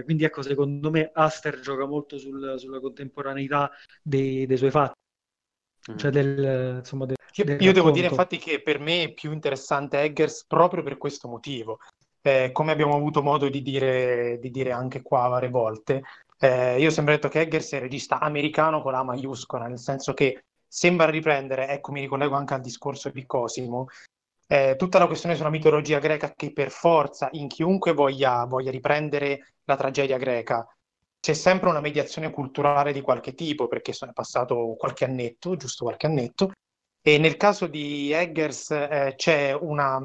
Quindi 0.04 0.24
ecco, 0.24 0.42
secondo 0.42 0.90
me 0.90 1.10
Aster 1.12 1.60
gioca 1.60 1.84
molto 1.86 2.18
sul- 2.18 2.54
sulla 2.58 2.80
contemporaneità 2.80 3.70
dei, 4.02 4.46
dei 4.46 4.56
suoi 4.56 4.70
fatti, 4.70 4.98
cioè 5.96 6.10
del, 6.10 6.76
insomma, 6.78 7.06
del- 7.06 7.16
Io, 7.34 7.44
del 7.44 7.62
io 7.62 7.72
devo 7.72 7.90
dire 7.90 8.08
infatti 8.08 8.38
che 8.38 8.60
per 8.62 8.78
me 8.80 9.04
è 9.04 9.12
più 9.12 9.32
interessante 9.32 10.00
Eggers 10.00 10.44
proprio 10.46 10.82
per 10.82 10.96
questo 10.98 11.28
motivo. 11.28 11.78
Eh, 12.20 12.50
come 12.52 12.72
abbiamo 12.72 12.96
avuto 12.96 13.22
modo 13.22 13.48
di 13.48 13.62
dire, 13.62 14.38
di 14.40 14.50
dire 14.50 14.72
anche 14.72 15.02
qua 15.02 15.28
varie 15.28 15.48
volte, 15.48 16.02
Eh, 16.40 16.78
io 16.78 16.88
ho 16.88 16.92
sempre 16.92 17.14
detto 17.14 17.28
che 17.28 17.40
Eggers 17.40 17.72
è 17.72 17.76
il 17.76 17.82
regista 17.82 18.20
americano 18.20 18.80
con 18.80 18.92
la 18.92 19.02
maiuscola, 19.02 19.66
nel 19.66 19.78
senso 19.78 20.14
che 20.14 20.44
sembra 20.68 21.10
riprendere, 21.10 21.68
ecco 21.68 21.90
mi 21.90 22.00
ricollego 22.00 22.36
anche 22.36 22.54
al 22.54 22.60
discorso 22.60 23.10
di 23.10 23.26
Cosimo, 23.26 23.86
eh, 24.46 24.76
tutta 24.78 24.98
la 24.98 25.06
questione 25.06 25.34
sulla 25.34 25.50
mitologia 25.50 25.98
greca 25.98 26.32
che 26.36 26.52
per 26.52 26.70
forza 26.70 27.28
in 27.32 27.48
chiunque 27.48 27.92
voglia, 27.92 28.44
voglia 28.44 28.70
riprendere 28.70 29.54
la 29.64 29.76
tragedia 29.76 30.16
greca 30.16 30.64
c'è 31.20 31.32
sempre 31.34 31.68
una 31.68 31.80
mediazione 31.80 32.30
culturale 32.30 32.92
di 32.92 33.00
qualche 33.00 33.34
tipo, 33.34 33.66
perché 33.66 33.92
è 33.92 34.12
passato 34.12 34.74
qualche 34.78 35.04
annetto, 35.04 35.56
giusto 35.56 35.84
qualche 35.84 36.06
annetto, 36.06 36.52
e 37.00 37.18
nel 37.18 37.36
caso 37.36 37.66
di 37.66 38.12
Eggers 38.12 38.70
eh, 38.70 39.14
c'è 39.16 39.52
una, 39.52 39.98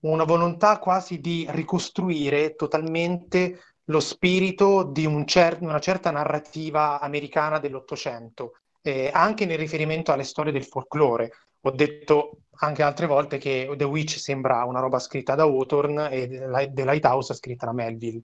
una, 0.00 0.24
volontà 0.24 0.78
quasi 0.78 1.18
di 1.18 1.46
ricostruire 1.50 2.54
totalmente 2.54 3.60
lo 3.84 4.00
spirito 4.00 4.84
di 4.84 5.04
un 5.04 5.26
cer- 5.26 5.60
una 5.60 5.80
certa 5.80 6.10
narrativa 6.10 7.00
americana 7.00 7.58
dell'Ottocento, 7.58 8.60
eh, 8.82 9.10
anche 9.12 9.46
nel 9.46 9.58
riferimento 9.58 10.12
alle 10.12 10.24
storie 10.24 10.52
del 10.52 10.64
folklore. 10.64 11.32
Ho 11.62 11.70
detto 11.70 12.38
anche 12.58 12.82
altre 12.82 13.06
volte 13.06 13.38
che 13.38 13.72
The 13.76 13.84
Witch 13.84 14.18
sembra 14.18 14.64
una 14.64 14.80
roba 14.80 14.98
scritta 14.98 15.34
da 15.34 15.44
Hawthorne 15.44 16.10
e 16.10 16.28
The 16.72 16.84
Lighthouse 16.84 17.34
scritta 17.34 17.66
da 17.66 17.72
Melville. 17.72 18.22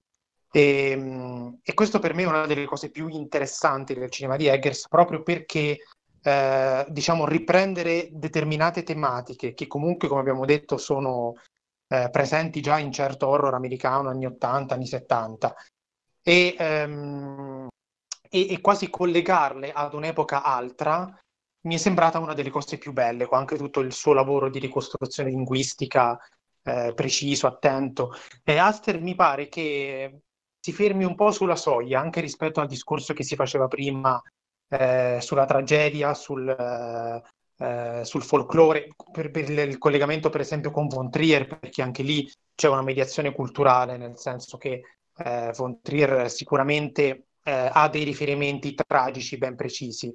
E, 0.53 0.91
ehm, 0.91 1.61
e, 1.63 1.75
questo 1.75 1.99
per 1.99 2.15
me 2.15 2.23
è 2.25 2.27
una 2.27 2.47
delle 2.47 2.65
cose 2.65 2.91
più 2.91 3.09
interessanti 3.09 3.95
del 3.95 4.11
cinema 4.11 4.37
di 4.37 4.47
Eggers, 4.47 4.89
proprio 4.89 5.23
perché 5.23 5.79
eh, 6.23 6.87
diciamo 6.89 7.27
riprendere 7.27 8.09
determinate 8.13 8.83
tematiche 8.83 9.55
che 9.55 9.67
comunque, 9.67 10.09
come 10.09 10.21
abbiamo 10.21 10.45
detto, 10.45 10.77
sono 10.77 11.35
eh, 11.89 12.09
presenti 12.11 12.61
già 12.61 12.79
in 12.79 12.93
certo 12.93 13.29
horror 13.29 13.55
americano 13.55 14.11
anni 14.11 14.27
80, 14.27 14.75
anni 14.75 14.87
70 14.87 15.55
e, 16.23 16.55
ehm, 16.59 17.69
e, 18.29 18.53
e 18.53 18.61
quasi 18.61 18.91
collegarle 18.91 19.73
ad 19.73 19.95
un'epoca 19.95 20.43
altra 20.43 21.13
mi 21.63 21.75
è 21.75 21.79
sembrata 21.79 22.19
una 22.19 22.33
delle 22.35 22.51
cose 22.51 22.79
più 22.79 22.93
belle, 22.93 23.27
con 23.27 23.39
anche 23.39 23.57
tutto 23.57 23.81
il 23.81 23.93
suo 23.93 24.13
lavoro 24.15 24.49
di 24.49 24.59
ricostruzione 24.59 25.31
linguistica 25.31 26.19
eh, 26.63 26.93
preciso, 26.95 27.47
attento. 27.47 28.13
E 28.45 28.57
Aster 28.57 29.01
mi 29.01 29.15
pare 29.15 29.49
che 29.49 30.21
si 30.61 30.73
fermi 30.73 31.05
un 31.05 31.15
po' 31.15 31.31
sulla 31.33 31.57
soglia, 31.57 32.01
anche 32.01 32.21
rispetto 32.21 32.61
al 32.61 32.67
discorso 32.67 33.15
che 33.15 33.25
si 33.25 33.35
faceva 33.35 33.67
prima 33.67 34.21
eh, 34.69 35.19
sulla 35.21 35.47
tragedia, 35.47 36.15
sul, 36.15 36.49
eh, 36.49 37.23
eh 37.65 38.05
sul 38.05 38.23
folklore, 38.23 38.89
per, 39.11 39.31
per, 39.31 39.51
il 39.51 39.79
collegamento 39.79 40.29
per 40.29 40.43
esempio 40.43 40.71
con 40.71 40.87
Von 40.87 41.11
Trier, 41.11 41.47
perché 41.47 41.83
anche 41.83 42.03
lì 42.03 42.31
c'è 42.55 42.69
una 42.69 42.83
mediazione 42.83 43.33
culturale, 43.33 43.97
nel 43.97 44.19
senso 44.19 44.59
che 44.59 44.83
eh, 45.17 45.53
Von 45.57 45.81
Trier 45.81 46.31
sicuramente 46.31 47.29
eh, 47.43 47.71
ha 47.73 47.89
dei 47.89 48.05
riferimenti 48.05 48.75
tragici 48.75 49.39
ben 49.39 49.57
precisi, 49.57 50.13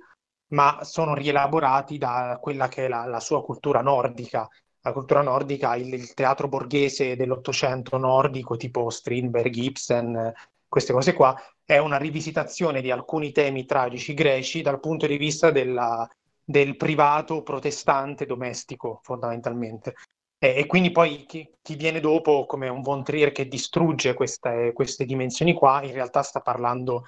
ma 0.50 0.84
sono 0.84 1.16
rielaborati 1.16 1.98
da 1.98 2.38
quella 2.40 2.68
che 2.68 2.86
è 2.86 2.88
la, 2.88 3.06
la 3.06 3.20
sua 3.20 3.44
cultura 3.44 3.82
nordica, 3.82 4.48
la 4.86 4.94
cultura 4.94 5.22
nordica, 5.24 5.76
il, 5.76 5.92
il 5.92 6.14
teatro 6.14 6.48
borghese 6.48 7.16
dell'Ottocento 7.16 7.98
nordico, 7.98 8.56
tipo 8.56 8.92
Strindberg, 8.92 9.54
Ibsen, 9.56 10.32
queste 10.68 10.94
cose 10.94 11.14
qua, 11.14 11.36
è 11.64 11.80
una 11.80 11.98
rivisitazione 11.98 12.82
di 12.82 12.92
alcuni 12.92 13.32
temi 13.32 13.66
tragici 13.66 14.14
greci 14.14 14.62
dal 14.62 14.80
punto 14.80 15.08
di 15.08 15.18
vista 15.18 15.50
della, 15.50 16.08
del 16.44 16.78
privato 16.78 17.42
protestante 17.42 18.28
domestico, 18.28 19.00
fondamentalmente. 19.02 19.96
E, 20.38 20.54
e 20.58 20.66
quindi 20.68 20.92
poi 20.92 21.26
chi, 21.26 21.50
chi, 21.64 21.76
viene 21.76 22.00
dopo, 22.00 22.46
come 22.46 22.70
un 22.70 22.82
Von 22.82 23.04
Trier 23.04 23.32
che 23.32 23.48
distrugge 23.48 24.14
queste, 24.14 24.72
queste 24.74 25.06
dimensioni 25.06 25.54
qua, 25.54 25.82
in 25.82 25.94
realtà 25.94 26.22
sta 26.22 26.42
parlando 26.42 27.08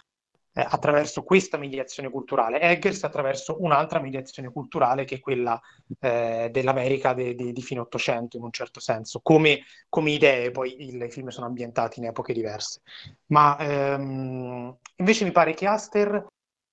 eh, 0.57 0.65
attraverso 0.67 1.21
questa 1.21 1.57
mediazione 1.57 2.09
culturale. 2.09 2.59
Eggers 2.59 3.03
attraverso 3.03 3.61
un'altra 3.61 3.99
mediazione 3.99 4.51
culturale 4.51 5.05
che 5.05 5.15
è 5.15 5.19
quella 5.19 5.61
eh, 5.99 6.49
dell'America 6.51 7.13
de, 7.13 7.35
de, 7.35 7.51
di 7.51 7.61
fine 7.61 7.81
Ottocento 7.81 8.37
in 8.37 8.43
un 8.43 8.51
certo 8.51 8.79
senso, 8.79 9.19
come, 9.21 9.59
come 9.87 10.11
idee, 10.11 10.49
poi 10.49 10.75
il, 10.81 10.99
i 10.99 11.11
film 11.11 11.27
sono 11.27 11.45
ambientati 11.45 11.99
in 11.99 12.07
epoche 12.07 12.33
diverse. 12.33 12.81
Ma 13.27 13.55
ehm, 13.59 14.75
invece 14.95 15.25
mi 15.25 15.31
pare 15.31 15.53
che 15.53 15.67
Aster 15.67 16.25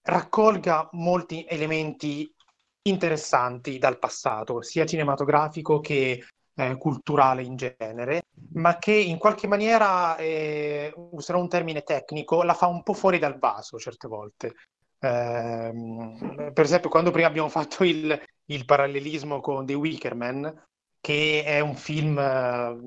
raccolga 0.07 0.89
molti 0.93 1.45
elementi 1.47 2.33
interessanti 2.87 3.79
dal 3.79 3.99
passato, 3.99 4.63
sia 4.63 4.87
cinematografico 4.87 5.81
che 5.81 6.25
eh, 6.55 6.77
culturale 6.77 7.43
in 7.43 7.57
genere, 7.57 8.27
ma 8.55 8.79
che 8.79 8.93
in 8.93 9.19
qualche 9.19 9.47
maniera, 9.47 10.17
eh, 10.17 10.93
userò 11.13 11.41
un 11.41 11.49
termine 11.49 11.83
tecnico, 11.83 12.43
la 12.43 12.55
fa 12.55 12.67
un 12.67 12.83
po' 12.83 12.95
fuori 12.95 13.19
dal 13.19 13.39
vaso 13.39 13.79
certe 13.79 14.09
volte. 14.09 14.55
Eh, 14.99 15.73
per 16.53 16.65
esempio, 16.65 16.89
quando 16.89 17.11
prima 17.11 17.29
abbiamo 17.29 17.49
fatto 17.49 17.85
il, 17.85 18.19
il 18.47 18.65
parallelismo 18.65 19.41
con 19.41 19.67
The 19.67 19.75
Wicker 19.75 20.15
Man, 20.15 20.65
che 21.01 21.43
è 21.45 21.61
un 21.61 21.75
film 21.75 22.19
eh, 22.19 22.79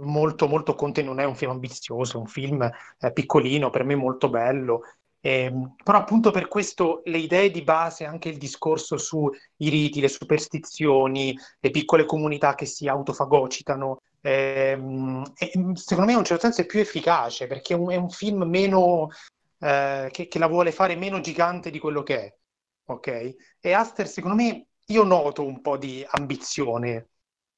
molto, 0.00 0.46
molto 0.46 0.74
contenuto, 0.74 1.14
non 1.14 1.24
è 1.24 1.26
un 1.26 1.34
film 1.34 1.50
ambizioso, 1.50 2.18
è 2.18 2.20
un 2.20 2.26
film 2.26 2.62
eh, 2.62 3.12
piccolino, 3.12 3.70
per 3.70 3.84
me 3.84 3.96
molto 3.96 4.30
bello, 4.30 4.82
eh, 5.26 5.50
però 5.82 5.96
appunto 5.96 6.30
per 6.30 6.48
questo 6.48 7.00
le 7.06 7.16
idee 7.16 7.50
di 7.50 7.62
base, 7.62 8.04
anche 8.04 8.28
il 8.28 8.36
discorso 8.36 8.98
sui 8.98 9.30
riti, 9.56 10.02
le 10.02 10.08
superstizioni, 10.08 11.34
le 11.60 11.70
piccole 11.70 12.04
comunità 12.04 12.54
che 12.54 12.66
si 12.66 12.88
autofagocitano, 12.88 14.02
ehm, 14.20 15.22
secondo 15.72 16.04
me 16.04 16.12
in 16.12 16.18
un 16.18 16.24
certo 16.24 16.42
senso 16.42 16.60
è 16.60 16.66
più 16.66 16.78
efficace 16.78 17.46
perché 17.46 17.72
è 17.72 17.76
un, 17.78 17.90
è 17.90 17.96
un 17.96 18.10
film 18.10 18.42
meno, 18.42 19.08
eh, 19.60 20.08
che, 20.12 20.28
che, 20.28 20.38
la 20.38 20.46
vuole 20.46 20.72
fare 20.72 20.94
meno 20.94 21.20
gigante 21.20 21.70
di 21.70 21.78
quello 21.78 22.02
che 22.02 22.20
è. 22.20 22.34
Ok? 22.88 23.34
E 23.60 23.72
Aster, 23.72 24.06
secondo 24.06 24.36
me, 24.36 24.66
io 24.88 25.04
noto 25.04 25.42
un 25.42 25.62
po' 25.62 25.78
di 25.78 26.04
ambizione. 26.06 27.08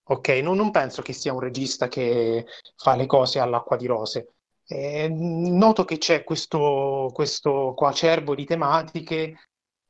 Ok? 0.05 0.29
Non, 0.41 0.57
non 0.57 0.71
penso 0.71 1.03
che 1.03 1.13
sia 1.13 1.33
un 1.33 1.41
regista 1.41 1.89
che 1.89 2.47
fa 2.77 2.95
le 2.95 3.07
cose 3.07 3.41
all'acqua 3.41 3.77
di 3.77 3.87
rose 3.87 4.36
eh, 4.69 5.09
noto 5.09 5.85
che 5.85 5.99
c'è 5.99 6.25
questo, 6.25 7.11
questo 7.13 7.73
coacervo 7.75 8.35
di 8.35 8.45
tematiche, 8.45 9.49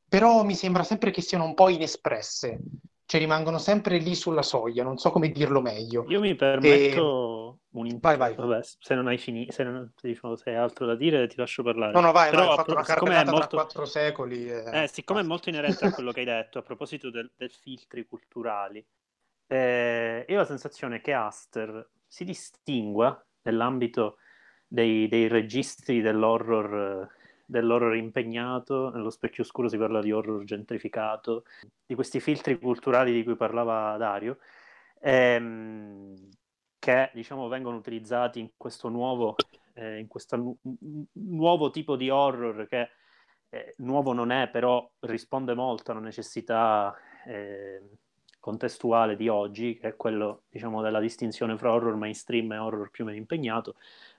però 0.08 0.42
mi 0.44 0.54
sembra 0.54 0.82
sempre 0.82 1.10
che 1.10 1.22
siano 1.22 1.44
un 1.44 1.54
po' 1.54 1.68
inespresse, 1.68 2.60
cioè 3.06 3.20
rimangono 3.20 3.58
sempre 3.58 3.98
lì 3.98 4.14
sulla 4.14 4.42
soglia, 4.42 4.82
non 4.82 4.98
so 4.98 5.10
come 5.10 5.30
dirlo 5.30 5.60
meglio. 5.60 6.04
Io 6.08 6.20
mi 6.20 6.34
permetto 6.34 7.60
e... 7.72 7.78
un 7.78 7.98
vai, 8.00 8.16
vai. 8.16 8.34
Vabbè, 8.34 8.60
se 8.62 8.94
non 8.94 9.06
hai 9.06 9.18
finito, 9.18 9.52
se, 9.52 9.62
non, 9.62 9.92
diciamo, 10.00 10.36
se 10.36 10.50
hai 10.50 10.56
altro 10.56 10.86
da 10.86 10.94
dire 10.94 11.26
ti 11.26 11.36
lascio 11.36 11.62
parlare. 11.62 11.92
No, 11.92 12.00
no, 12.00 12.12
vai, 12.12 12.30
Però, 12.30 12.44
vai, 12.44 12.52
ho 12.52 12.56
fatto 12.56 12.72
una 12.72 12.82
carrellata 12.82 13.30
molto... 13.30 13.56
quattro 13.56 13.84
secoli. 13.84 14.50
E... 14.50 14.82
Eh, 14.82 14.88
siccome 14.88 15.20
è 15.20 15.24
molto 15.24 15.48
inerente 15.48 15.86
a 15.86 15.92
quello 15.92 16.12
che 16.12 16.20
hai 16.20 16.26
detto 16.26 16.58
a 16.58 16.62
proposito 16.62 17.10
del, 17.10 17.30
del 17.36 17.50
filtri 17.50 18.06
culturali, 18.06 18.84
eh, 19.46 20.24
io 20.28 20.34
ho 20.34 20.38
la 20.38 20.44
sensazione 20.44 21.00
che 21.00 21.12
Aster 21.12 21.88
si 22.06 22.24
distingua 22.24 23.24
nell'ambito 23.42 24.18
dei, 24.76 25.08
dei 25.08 25.26
registri 25.26 26.02
dell'horror, 26.02 27.08
dell'horror 27.46 27.96
impegnato, 27.96 28.90
nello 28.90 29.08
specchio 29.08 29.42
oscuro 29.42 29.68
si 29.68 29.78
parla 29.78 30.02
di 30.02 30.12
horror 30.12 30.44
gentrificato, 30.44 31.44
di 31.86 31.94
questi 31.94 32.20
filtri 32.20 32.58
culturali 32.58 33.10
di 33.10 33.24
cui 33.24 33.36
parlava 33.36 33.96
Dario, 33.96 34.36
ehm, 35.00 36.14
che 36.78 37.10
diciamo 37.14 37.48
vengono 37.48 37.78
utilizzati 37.78 38.38
in 38.38 38.50
questo 38.54 38.90
nuovo, 38.90 39.36
eh, 39.72 39.98
in 39.98 40.08
questo 40.08 40.36
nu- 40.36 40.58
nuovo 41.12 41.70
tipo 41.70 41.96
di 41.96 42.10
horror 42.10 42.66
che 42.68 42.90
eh, 43.48 43.74
nuovo 43.78 44.12
non 44.12 44.30
è, 44.30 44.48
però 44.48 44.86
risponde 45.00 45.54
molto 45.54 45.90
a 45.90 45.94
una 45.94 46.04
necessità 46.04 46.94
eh, 47.24 47.80
contestuale 48.46 49.16
di 49.16 49.28
oggi, 49.28 49.76
che 49.76 49.88
è 49.88 49.96
quello 49.96 50.42
diciamo, 50.48 50.80
della 50.80 51.00
distinzione 51.00 51.56
fra 51.56 51.72
horror 51.72 51.96
mainstream 51.96 52.52
e 52.52 52.58
horror 52.58 52.90
più 52.90 53.02
o 53.02 53.06
meno 53.08 53.18
impegnato. 53.18 53.74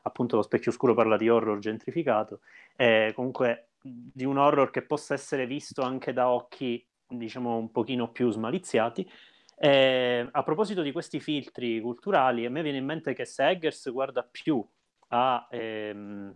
Appunto, 0.08 0.38
lo 0.38 0.42
specchio 0.42 0.72
oscuro 0.72 0.94
parla 0.94 1.18
di 1.18 1.28
horror 1.28 1.60
gentrificato, 1.60 2.40
e 2.76 3.12
comunque 3.14 3.72
di 3.82 4.24
un 4.24 4.38
horror 4.38 4.72
che 4.72 4.82
possa 4.82 5.14
essere 5.14 5.46
visto 5.46 5.82
anche 5.82 6.14
da 6.14 6.30
occhi, 6.30 6.86
diciamo, 7.06 7.58
un 7.58 7.72
pochino 7.72 8.10
più 8.12 8.32
smaliziati. 8.32 9.10
E, 9.60 10.28
a 10.32 10.44
proposito 10.44 10.82
di 10.82 10.92
questi 10.94 11.20
filtri 11.20 11.82
culturali, 11.82 12.46
a 12.46 12.50
me 12.50 12.62
viene 12.62 12.78
in 12.78 12.86
mente 12.86 13.14
che 13.14 13.26
se 13.26 13.50
Eggers 13.50 13.92
guarda 13.92 14.24
più 14.24 14.66
a 15.10 15.48
ehm, 15.52 16.36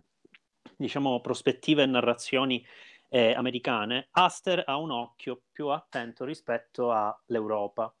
diciamo, 0.76 1.20
prospettive 1.20 1.82
e 1.82 1.86
narrazioni 1.86 2.64
eh, 3.08 3.32
americane, 3.32 4.08
Aster 4.12 4.64
ha 4.66 4.76
un 4.76 4.90
occhio 4.90 5.42
più 5.50 5.68
attento 5.68 6.24
rispetto 6.24 6.92
all'Europa. 6.92 7.94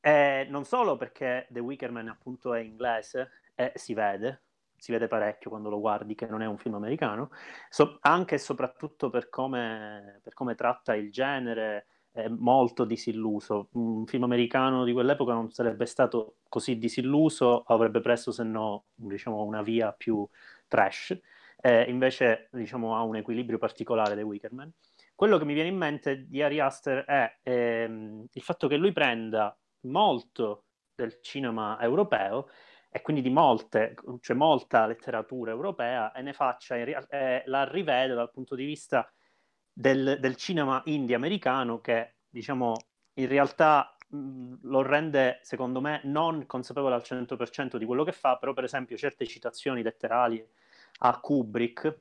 E 0.00 0.46
non 0.50 0.64
solo 0.64 0.96
perché 0.96 1.46
The 1.48 1.60
Wicker 1.60 1.92
Man 1.92 2.08
appunto 2.08 2.52
è 2.54 2.60
inglese 2.60 3.30
e 3.54 3.72
si 3.76 3.94
vede, 3.94 4.42
si 4.82 4.90
vede 4.90 5.06
parecchio 5.06 5.48
quando 5.48 5.70
lo 5.70 5.78
guardi 5.78 6.16
che 6.16 6.26
non 6.26 6.42
è 6.42 6.46
un 6.46 6.58
film 6.58 6.74
americano, 6.74 7.30
so, 7.68 7.98
anche 8.00 8.34
e 8.34 8.38
soprattutto 8.38 9.10
per 9.10 9.28
come, 9.28 10.18
per 10.24 10.34
come 10.34 10.56
tratta 10.56 10.96
il 10.96 11.12
genere, 11.12 11.86
è 12.10 12.26
molto 12.26 12.84
disilluso. 12.84 13.68
Un 13.74 14.06
film 14.06 14.24
americano 14.24 14.82
di 14.82 14.92
quell'epoca 14.92 15.34
non 15.34 15.52
sarebbe 15.52 15.86
stato 15.86 16.38
così 16.48 16.78
disilluso, 16.78 17.62
avrebbe 17.62 18.00
preso 18.00 18.32
se 18.32 18.42
no 18.42 18.86
diciamo, 18.94 19.44
una 19.44 19.62
via 19.62 19.92
più 19.92 20.28
trash 20.66 21.16
eh, 21.60 21.84
invece 21.84 22.48
diciamo, 22.50 22.96
ha 22.96 23.02
un 23.02 23.14
equilibrio 23.16 23.56
particolare 23.58 24.16
dei 24.16 24.24
Wickerman. 24.24 24.70
Quello 25.14 25.38
che 25.38 25.44
mi 25.44 25.54
viene 25.54 25.68
in 25.68 25.76
mente 25.76 26.26
di 26.26 26.42
Ari 26.42 26.58
Aster 26.58 27.04
è 27.04 27.38
ehm, 27.42 28.26
il 28.32 28.42
fatto 28.42 28.66
che 28.66 28.76
lui 28.76 28.90
prenda 28.90 29.56
molto 29.82 30.64
del 30.92 31.20
cinema 31.22 31.78
europeo 31.80 32.48
e 32.94 33.00
quindi 33.00 33.22
di 33.22 33.30
molte, 33.30 33.94
cioè 34.20 34.36
molta 34.36 34.86
letteratura 34.86 35.50
europea 35.50 36.12
e 36.12 36.20
ne 36.20 36.34
faccia, 36.34 36.76
in, 36.76 36.94
eh, 37.08 37.42
la 37.46 37.64
rivede 37.64 38.12
dal 38.12 38.30
punto 38.30 38.54
di 38.54 38.66
vista 38.66 39.10
del, 39.72 40.18
del 40.20 40.36
cinema 40.36 40.82
indie 40.84 41.16
americano 41.16 41.80
che 41.80 42.16
diciamo 42.28 42.74
in 43.14 43.28
realtà 43.28 43.96
lo 44.10 44.82
rende 44.82 45.38
secondo 45.40 45.80
me 45.80 46.02
non 46.04 46.44
consapevole 46.44 46.94
al 46.94 47.02
100% 47.02 47.78
di 47.78 47.86
quello 47.86 48.04
che 48.04 48.12
fa, 48.12 48.36
però 48.36 48.52
per 48.52 48.64
esempio 48.64 48.98
certe 48.98 49.26
citazioni 49.26 49.82
letterali 49.82 50.46
a 50.98 51.18
Kubrick 51.18 52.00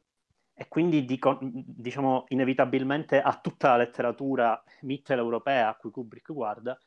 e 0.54 0.68
quindi 0.68 1.06
dico, 1.06 1.40
diciamo 1.42 2.26
inevitabilmente 2.28 3.22
a 3.22 3.40
tutta 3.42 3.70
la 3.70 3.78
letteratura 3.78 4.62
mitteleuropea 4.82 5.70
a 5.70 5.76
cui 5.76 5.90
Kubrick 5.90 6.34
guarda, 6.34 6.78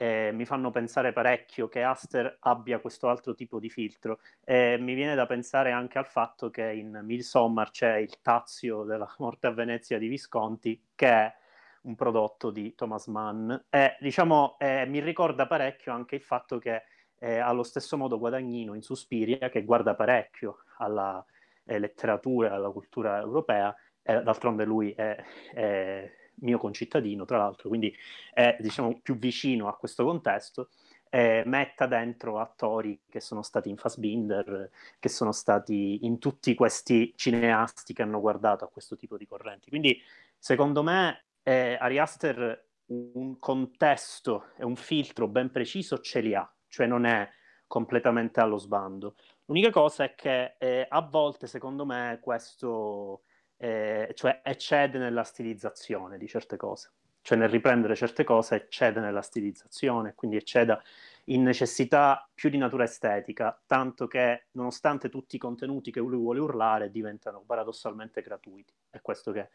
eh, 0.00 0.30
mi 0.32 0.46
fanno 0.46 0.70
pensare 0.70 1.12
parecchio 1.12 1.68
che 1.68 1.82
Aster 1.82 2.38
abbia 2.40 2.78
questo 2.78 3.08
altro 3.10 3.34
tipo 3.34 3.60
di 3.60 3.68
filtro. 3.68 4.20
E 4.42 4.78
mi 4.80 4.94
viene 4.94 5.14
da 5.14 5.26
pensare 5.26 5.72
anche 5.72 5.98
al 5.98 6.06
fatto 6.06 6.48
che 6.48 6.72
in 6.72 7.00
Midsommar 7.02 7.70
c'è 7.70 7.96
il 7.96 8.22
tazio 8.22 8.84
della 8.84 9.06
morte 9.18 9.48
a 9.48 9.50
Venezia 9.50 9.98
di 9.98 10.08
Visconti, 10.08 10.82
che 10.94 11.06
è 11.06 11.34
un 11.82 11.96
prodotto 11.96 12.50
di 12.50 12.74
Thomas 12.74 13.08
Mann. 13.08 13.52
E 13.68 13.98
diciamo, 14.00 14.56
eh, 14.58 14.86
mi 14.86 15.00
ricorda 15.00 15.46
parecchio 15.46 15.92
anche 15.92 16.14
il 16.14 16.22
fatto 16.22 16.56
che 16.56 16.84
eh, 17.18 17.36
allo 17.36 17.62
stesso 17.62 17.98
modo 17.98 18.18
Guadagnino 18.18 18.72
in 18.72 18.82
Suspiria, 18.82 19.50
che 19.50 19.64
guarda 19.64 19.94
parecchio 19.94 20.64
alla 20.78 21.22
eh, 21.66 21.78
letteratura, 21.78 22.54
alla 22.54 22.70
cultura 22.70 23.18
europea, 23.18 23.76
d'altronde 24.02 24.64
lui 24.64 24.92
è, 24.92 25.22
è 25.52 26.10
mio 26.40 26.58
concittadino, 26.58 27.24
tra 27.24 27.38
l'altro, 27.38 27.68
quindi 27.68 27.94
è 28.32 28.56
diciamo, 28.60 29.00
più 29.02 29.16
vicino 29.16 29.68
a 29.68 29.76
questo 29.76 30.04
contesto, 30.04 30.70
eh, 31.10 31.42
metta 31.44 31.86
dentro 31.86 32.38
attori 32.38 33.00
che 33.08 33.20
sono 33.20 33.42
stati 33.42 33.68
in 33.68 33.76
Fassbinder, 33.76 34.70
che 34.98 35.08
sono 35.08 35.32
stati 35.32 36.04
in 36.04 36.18
tutti 36.18 36.54
questi 36.54 37.12
cineasti 37.16 37.92
che 37.92 38.02
hanno 38.02 38.20
guardato 38.20 38.64
a 38.64 38.68
questo 38.68 38.96
tipo 38.96 39.16
di 39.16 39.26
correnti. 39.26 39.70
Quindi, 39.70 40.00
secondo 40.38 40.82
me, 40.82 41.24
eh, 41.42 41.76
Ari 41.80 41.98
Aster 41.98 42.68
un 42.90 43.38
contesto 43.38 44.46
e 44.56 44.64
un 44.64 44.76
filtro 44.76 45.28
ben 45.28 45.50
preciso 45.50 46.00
ce 46.00 46.20
li 46.20 46.34
ha, 46.34 46.48
cioè 46.68 46.86
non 46.86 47.04
è 47.04 47.28
completamente 47.66 48.40
allo 48.40 48.56
sbando. 48.56 49.14
L'unica 49.46 49.70
cosa 49.70 50.04
è 50.04 50.14
che 50.14 50.56
eh, 50.58 50.86
a 50.88 51.00
volte, 51.02 51.46
secondo 51.46 51.84
me, 51.84 52.18
questo 52.20 53.22
eh, 53.62 54.12
cioè 54.14 54.40
eccede 54.42 54.96
nella 54.96 55.22
stilizzazione 55.22 56.16
di 56.16 56.26
certe 56.26 56.56
cose, 56.56 56.92
cioè 57.20 57.36
nel 57.36 57.50
riprendere 57.50 57.94
certe 57.94 58.24
cose 58.24 58.54
eccede 58.54 59.00
nella 59.00 59.20
stilizzazione, 59.20 60.14
quindi 60.14 60.38
ecceda 60.38 60.82
in 61.24 61.42
necessità 61.42 62.26
più 62.32 62.48
di 62.48 62.56
natura 62.56 62.84
estetica, 62.84 63.60
tanto 63.66 64.06
che 64.06 64.46
nonostante 64.52 65.10
tutti 65.10 65.36
i 65.36 65.38
contenuti 65.38 65.90
che 65.90 66.00
lui 66.00 66.16
vuole 66.16 66.40
urlare 66.40 66.90
diventano 66.90 67.42
paradossalmente 67.44 68.22
gratuiti. 68.22 68.72
È 68.88 69.00
questo 69.02 69.30
che... 69.30 69.50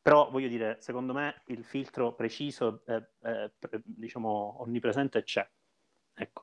Però 0.00 0.30
voglio 0.30 0.48
dire, 0.48 0.78
secondo 0.80 1.12
me 1.12 1.42
il 1.46 1.62
filtro 1.62 2.14
preciso, 2.14 2.82
eh, 2.86 3.06
eh, 3.22 3.50
diciamo, 3.84 4.56
onnipresente 4.60 5.22
c'è. 5.24 5.46
Ecco. 6.14 6.42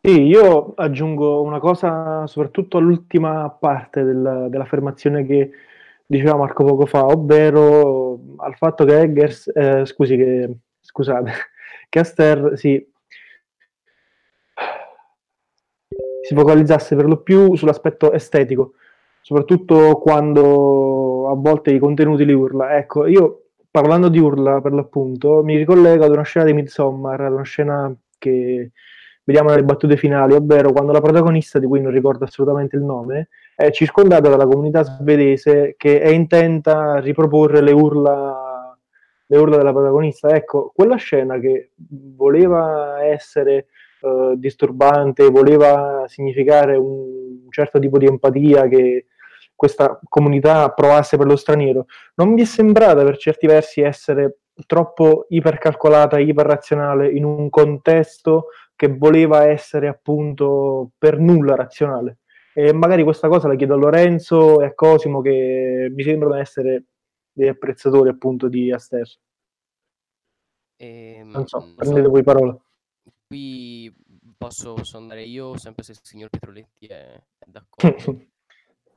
Sì, 0.00 0.22
io 0.22 0.74
aggiungo 0.74 1.42
una 1.42 1.60
cosa 1.60 2.26
soprattutto 2.26 2.78
all'ultima 2.78 3.48
parte 3.50 4.02
del, 4.02 4.48
dell'affermazione 4.50 5.24
che 5.24 5.50
diceva 6.06 6.36
Marco 6.36 6.64
poco 6.64 6.86
fa, 6.86 7.06
ovvero 7.06 8.18
al 8.38 8.56
fatto 8.56 8.84
che 8.84 9.00
Eggers, 9.00 9.50
eh, 9.54 9.86
scusi, 9.86 10.16
che, 10.16 10.56
scusate, 10.80 11.32
che 11.88 11.98
Aster 11.98 12.52
si, 12.56 12.86
si 16.22 16.34
focalizzasse 16.34 16.96
per 16.96 17.06
lo 17.06 17.22
più 17.22 17.54
sull'aspetto 17.54 18.12
estetico, 18.12 18.74
soprattutto 19.20 19.98
quando 19.98 21.30
a 21.30 21.34
volte 21.34 21.72
i 21.72 21.78
contenuti 21.78 22.24
li 22.24 22.32
urla. 22.32 22.76
Ecco, 22.76 23.06
io 23.06 23.46
parlando 23.70 24.08
di 24.08 24.18
urla 24.18 24.60
per 24.60 24.72
l'appunto, 24.72 25.42
mi 25.42 25.56
ricollego 25.56 26.04
ad 26.04 26.12
una 26.12 26.22
scena 26.22 26.44
di 26.44 26.52
Midsommar, 26.52 27.20
ad 27.22 27.32
una 27.32 27.42
scena 27.42 27.94
che 28.18 28.70
vediamo 29.24 29.48
nelle 29.48 29.64
battute 29.64 29.96
finali, 29.96 30.34
ovvero 30.34 30.72
quando 30.72 30.92
la 30.92 31.00
protagonista, 31.00 31.58
di 31.58 31.66
cui 31.66 31.80
non 31.80 31.90
ricordo 31.90 32.24
assolutamente 32.24 32.76
il 32.76 32.82
nome, 32.82 33.28
è 33.56 33.70
circondata 33.70 34.28
dalla 34.28 34.46
comunità 34.46 34.82
svedese 34.82 35.74
che 35.76 36.00
è 36.00 36.08
intenta 36.08 36.92
a 36.92 37.00
riproporre 37.00 37.60
le 37.60 37.72
urla, 37.72 38.76
le 39.26 39.36
urla 39.36 39.56
della 39.56 39.72
protagonista. 39.72 40.28
Ecco, 40.28 40.72
quella 40.74 40.96
scena 40.96 41.38
che 41.38 41.70
voleva 42.16 43.02
essere 43.04 43.66
uh, 44.02 44.34
disturbante, 44.36 45.30
voleva 45.30 46.04
significare 46.06 46.76
un 46.76 47.46
certo 47.50 47.78
tipo 47.78 47.98
di 47.98 48.06
empatia 48.06 48.68
che 48.68 49.06
questa 49.54 49.98
comunità 50.08 50.68
provasse 50.70 51.16
per 51.16 51.26
lo 51.26 51.36
straniero, 51.36 51.86
non 52.16 52.32
mi 52.32 52.42
è 52.42 52.44
sembrata 52.44 53.04
per 53.04 53.16
certi 53.16 53.46
versi 53.46 53.80
essere 53.80 54.38
troppo 54.66 55.26
ipercalcolata, 55.28 56.18
iperrazionale 56.18 57.08
in 57.10 57.24
un 57.24 57.48
contesto 57.50 58.48
che 58.76 58.88
voleva 58.88 59.44
essere 59.46 59.88
appunto 59.88 60.90
per 60.98 61.18
nulla 61.18 61.54
razionale. 61.54 62.18
E 62.54 62.72
magari 62.72 63.02
questa 63.02 63.28
cosa 63.28 63.48
la 63.48 63.56
chiedo 63.56 63.74
a 63.74 63.78
Lorenzo 63.78 64.60
e 64.62 64.66
a 64.66 64.74
Cosimo 64.74 65.20
che 65.20 65.88
mi 65.92 66.02
sembrano 66.02 66.34
essere 66.36 66.84
degli 67.32 67.48
apprezzatori 67.48 68.08
appunto 68.08 68.48
di 68.48 68.70
Aster. 68.72 69.08
Ehm, 70.76 71.30
Non 71.30 71.46
so, 71.46 71.58
non 71.58 71.74
prendete 71.74 72.04
so, 72.04 72.10
voi 72.10 72.22
parola. 72.22 72.56
qui 73.26 73.92
posso, 74.36 74.74
posso 74.74 74.96
andare 74.96 75.22
io, 75.24 75.56
sempre 75.56 75.82
se 75.82 75.92
il 75.92 75.98
signor 76.02 76.28
Petroletti 76.30 76.86
è, 76.86 77.12
è 77.38 77.44
d'accordo. 77.46 78.26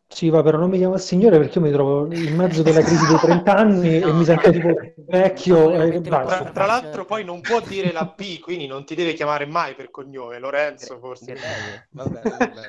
Sì, 0.09 0.29
va, 0.29 0.41
però 0.41 0.57
non 0.57 0.69
mi 0.69 0.77
chiamo 0.77 0.95
il 0.95 0.99
signore 0.99 1.37
perché 1.37 1.59
io 1.59 1.65
mi 1.65 1.71
trovo 1.71 2.05
in 2.05 2.35
mezzo 2.35 2.63
della 2.63 2.81
crisi 2.81 3.05
dei 3.07 3.19
30 3.19 3.55
anni 3.57 3.99
No, 3.99 4.07
e 4.07 4.13
mi 4.13 4.23
sento 4.25 4.51
tipo 4.51 4.75
vecchio. 5.05 5.69
no, 5.69 5.83
e 5.83 6.01
parla- 6.01 6.37
Tra, 6.41 6.51
tra 6.51 6.65
l'altro 6.65 7.05
poi 7.05 7.23
non 7.23 7.41
può 7.41 7.59
dire 7.59 7.91
la 7.91 8.07
P, 8.07 8.39
quindi 8.39 8.67
non 8.67 8.85
ti 8.85 8.95
deve 8.95 9.13
chiamare 9.13 9.45
mai 9.45 9.75
per 9.75 9.91
cognome, 9.91 10.39
Lorenzo 10.39 10.97
forse. 10.99 11.35
Va 11.91 12.05
bene, 12.05 12.47
va. 12.53 12.63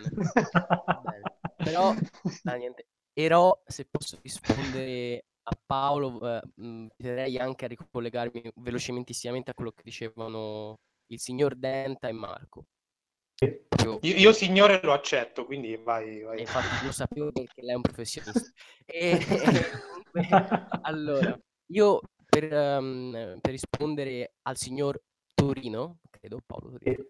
Però, 1.63 1.95
ah, 2.45 2.55
niente. 2.55 2.87
Però, 3.13 3.61
se 3.67 3.87
posso 3.91 4.19
rispondere 4.23 5.25
a 5.43 5.59
Paolo, 5.67 6.21
eh, 6.37 6.41
mh, 6.55 6.87
direi 6.97 7.39
anche 7.39 7.65
a 7.65 7.69
ricollegarmi 7.69 8.51
velocementissimamente 8.57 9.51
a 9.51 9.55
quello 9.55 9.73
che 9.73 9.83
dicevano 9.83 10.77
il 11.07 11.19
signor 11.19 11.57
Denta 11.57 12.09
e 12.09 12.13
Marco. 12.13 12.65
Io, 13.41 13.99
io 14.01 14.33
signore 14.33 14.81
lo 14.83 14.93
accetto, 14.93 15.45
quindi 15.45 15.77
vai, 15.77 16.21
e 16.21 16.25
vai. 16.25 16.41
infatti 16.41 16.85
lo 16.85 16.91
sapevo 16.93 17.31
perché 17.31 17.63
lei 17.63 17.73
è 17.73 17.77
un 17.77 17.83
professionista. 17.83 18.51
E, 18.91 19.71
allora, 20.81 21.39
io 21.67 22.01
per, 22.25 22.53
ehm, 22.53 23.39
per 23.41 23.51
rispondere 23.51 24.33
al 24.43 24.57
signor 24.57 25.01
Torino, 25.35 25.99
credo 26.11 26.41
Paolo 26.45 26.71
Torino. 26.71 27.05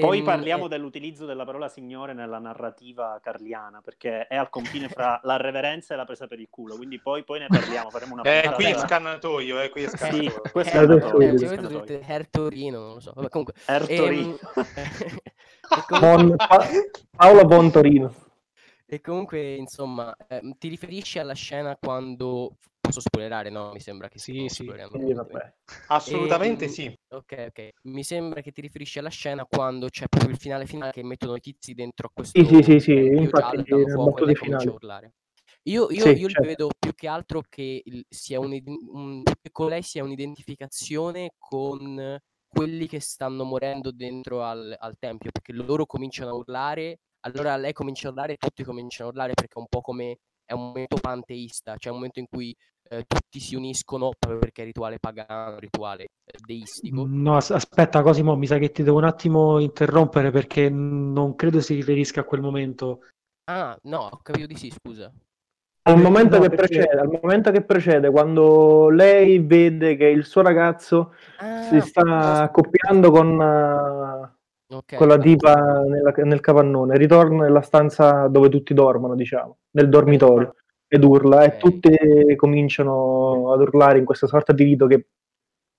Poi 0.00 0.18
ehm, 0.18 0.24
parliamo 0.24 0.64
eh, 0.64 0.68
dell'utilizzo 0.68 1.26
della 1.26 1.44
parola 1.44 1.68
signore 1.68 2.14
nella 2.14 2.38
narrativa 2.38 3.20
carliana, 3.22 3.80
perché 3.82 4.26
è 4.26 4.36
al 4.36 4.48
confine 4.48 4.88
fra 4.88 5.20
la 5.24 5.36
reverenza 5.36 5.92
e 5.94 5.96
la 5.98 6.04
presa 6.04 6.26
per 6.26 6.40
il 6.40 6.48
culo, 6.50 6.76
quindi 6.76 6.98
poi, 6.98 7.24
poi 7.24 7.40
ne 7.40 7.48
parliamo, 7.48 7.90
faremo 7.90 8.14
una 8.14 8.22
Eh, 8.22 8.52
qui 8.54 8.64
è 8.64 8.74
scannatoio, 8.74 9.60
eh, 9.60 9.68
qui 9.68 9.82
è 9.82 9.88
Sì, 9.88 9.96
scannatoio. 9.96 10.42
questo 10.50 10.76
eh, 10.76 10.80
è 10.80 10.82
eh, 10.82 10.86
dico. 10.86 11.16
ovviamente 11.16 11.60
dovete 11.60 12.00
Her 12.00 12.28
Torino, 12.28 12.80
non 12.80 12.94
lo 12.94 13.00
so. 13.00 13.12
Vabbè, 13.14 13.28
comunque, 13.28 13.54
Ertorino. 13.66 14.04
ehm, 14.04 14.38
e 14.38 14.52
comunque- 14.54 15.22
Bon- 16.00 16.36
Pa- 16.36 16.66
Paola 17.16 17.44
Bontorino. 17.44 18.14
E 18.86 19.00
comunque, 19.00 19.54
insomma, 19.54 20.14
ehm, 20.28 20.54
ti 20.58 20.68
riferisci 20.68 21.18
alla 21.18 21.32
scena 21.34 21.76
quando 21.76 22.56
posso 22.78 23.00
spoilerare? 23.00 23.48
No, 23.48 23.72
mi 23.72 23.80
sembra 23.80 24.08
che 24.08 24.18
Sì, 24.18 24.48
sì. 24.48 24.70
Sì. 24.98 25.14
Assolutamente 25.86 26.64
Ehm, 26.66 26.70
sì. 26.70 26.98
Ok, 27.08 27.46
ok. 27.48 27.70
Mi 27.84 28.04
sembra 28.04 28.40
che 28.42 28.52
ti 28.52 28.60
riferisci 28.60 28.98
alla 28.98 29.08
scena 29.08 29.44
quando 29.46 29.88
c'è 29.88 30.06
proprio 30.08 30.30
il 30.30 30.38
finale 30.38 30.66
finale 30.66 30.92
che 30.92 31.02
mettono 31.02 31.36
i 31.36 31.40
tizi 31.40 31.74
dentro 31.74 32.08
a 32.08 32.10
questo 32.12 32.42
Sì, 32.42 32.46
sì, 32.46 32.62
sì, 32.62 32.80
sì, 32.80 32.92
infatti 32.92 33.62
giallo, 33.62 33.86
e 34.18 34.34
comincia 34.34 34.36
a 34.36 34.36
finali. 34.36 34.68
urlare. 34.68 35.12
Io, 35.64 35.90
io, 35.90 36.06
Sì, 36.06 36.20
io 36.20 36.28
certo. 36.28 36.46
vedo 36.46 36.68
più 36.78 36.92
che 36.94 37.08
altro 37.08 37.42
che 37.48 37.82
il- 37.84 38.04
sia 38.08 38.40
un, 38.40 38.58
un- 38.92 39.22
che 39.22 39.50
con 39.52 39.68
lei 39.68 39.82
sia 39.82 40.02
un'identificazione 40.02 41.34
con 41.38 42.18
quelli 42.52 42.86
che 42.86 43.00
stanno 43.00 43.44
morendo 43.44 43.90
dentro 43.92 44.42
al, 44.44 44.74
al 44.78 44.96
tempio, 44.98 45.30
perché 45.30 45.52
loro 45.52 45.86
cominciano 45.86 46.30
a 46.30 46.34
urlare, 46.34 46.98
allora 47.20 47.56
lei 47.56 47.72
comincia 47.72 48.08
a 48.08 48.10
urlare 48.10 48.34
e 48.34 48.36
tutti 48.36 48.62
cominciano 48.64 49.08
a 49.08 49.12
urlare 49.12 49.32
perché 49.34 49.54
è 49.54 49.58
un 49.58 49.66
po' 49.68 49.80
come 49.80 50.18
è 50.44 50.52
un 50.52 50.66
momento 50.66 50.96
panteista, 50.96 51.76
cioè 51.78 51.92
un 51.92 51.98
momento 51.98 52.18
in 52.18 52.26
cui 52.28 52.54
eh, 52.90 53.04
tutti 53.06 53.40
si 53.40 53.54
uniscono 53.54 54.10
proprio 54.18 54.38
perché 54.38 54.62
è 54.62 54.64
rituale 54.66 54.98
pagano, 54.98 55.58
rituale 55.58 56.04
eh, 56.24 56.38
deistico. 56.44 57.06
No, 57.06 57.36
as- 57.36 57.50
aspetta 57.50 58.02
Cosimo, 58.02 58.36
mi 58.36 58.46
sa 58.46 58.58
che 58.58 58.70
ti 58.70 58.82
devo 58.82 58.98
un 58.98 59.04
attimo 59.04 59.58
interrompere 59.58 60.30
perché 60.30 60.68
non 60.68 61.34
credo 61.34 61.60
si 61.60 61.74
riferisca 61.74 62.20
a 62.20 62.24
quel 62.24 62.40
momento. 62.40 63.00
Ah, 63.46 63.76
no, 63.84 64.08
ho 64.10 64.16
capito 64.18 64.46
di 64.46 64.56
sì, 64.56 64.70
scusa. 64.70 65.12
Al 65.84 66.00
momento, 66.00 66.36
No, 66.36 66.42
che 66.42 66.50
perché- 66.50 66.76
precede, 66.78 67.00
al 67.00 67.18
momento 67.20 67.50
che 67.50 67.62
precede, 67.62 68.10
quando 68.10 68.88
lei 68.88 69.40
vede 69.40 69.96
che 69.96 70.06
il 70.06 70.24
suo 70.24 70.40
ragazzo 70.42 71.14
si 71.68 71.76
Ah, 71.76 71.80
sta 71.80 72.42
accoppiando 72.42 73.10
con, 73.10 73.40
eh, 73.40 74.74
ok. 74.76 74.94
con 74.94 75.08
la 75.08 75.18
tipa 75.18 75.82
nella- 75.82 76.12
nel 76.18 76.38
capannone, 76.40 76.96
ritorna 76.96 77.42
nella 77.42 77.62
stanza 77.62 78.28
dove 78.28 78.48
tutti 78.48 78.74
dormono, 78.74 79.16
diciamo, 79.16 79.56
nel 79.72 79.88
dormitorio, 79.88 80.54
ed 80.86 81.02
urla, 81.02 81.38
Ok. 81.38 81.46
e 81.46 81.56
tutti 81.56 82.36
cominciano 82.36 83.52
ad 83.52 83.60
urlare 83.62 83.98
in 83.98 84.04
questa 84.04 84.28
sorta 84.28 84.52
di 84.52 84.62
rito 84.62 84.86
che 84.86 85.06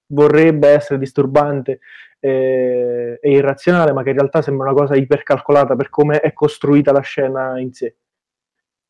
vorrebbe 0.08 0.68
essere 0.68 1.00
disturbante 1.00 1.80
eh, 2.20 3.20
e 3.22 3.32
irrazionale, 3.32 3.92
ma 3.94 4.02
che 4.04 4.10
in 4.10 4.16
realtà 4.16 4.42
sembra 4.42 4.70
una 4.70 4.80
cosa 4.80 4.96
ipercalcolata 4.96 5.76
per 5.76 5.90
come 5.90 6.20
è 6.20 6.32
costruita 6.34 6.92
la 6.94 7.02
scena 7.02 7.60
in 7.60 7.74
sé. 7.74 7.96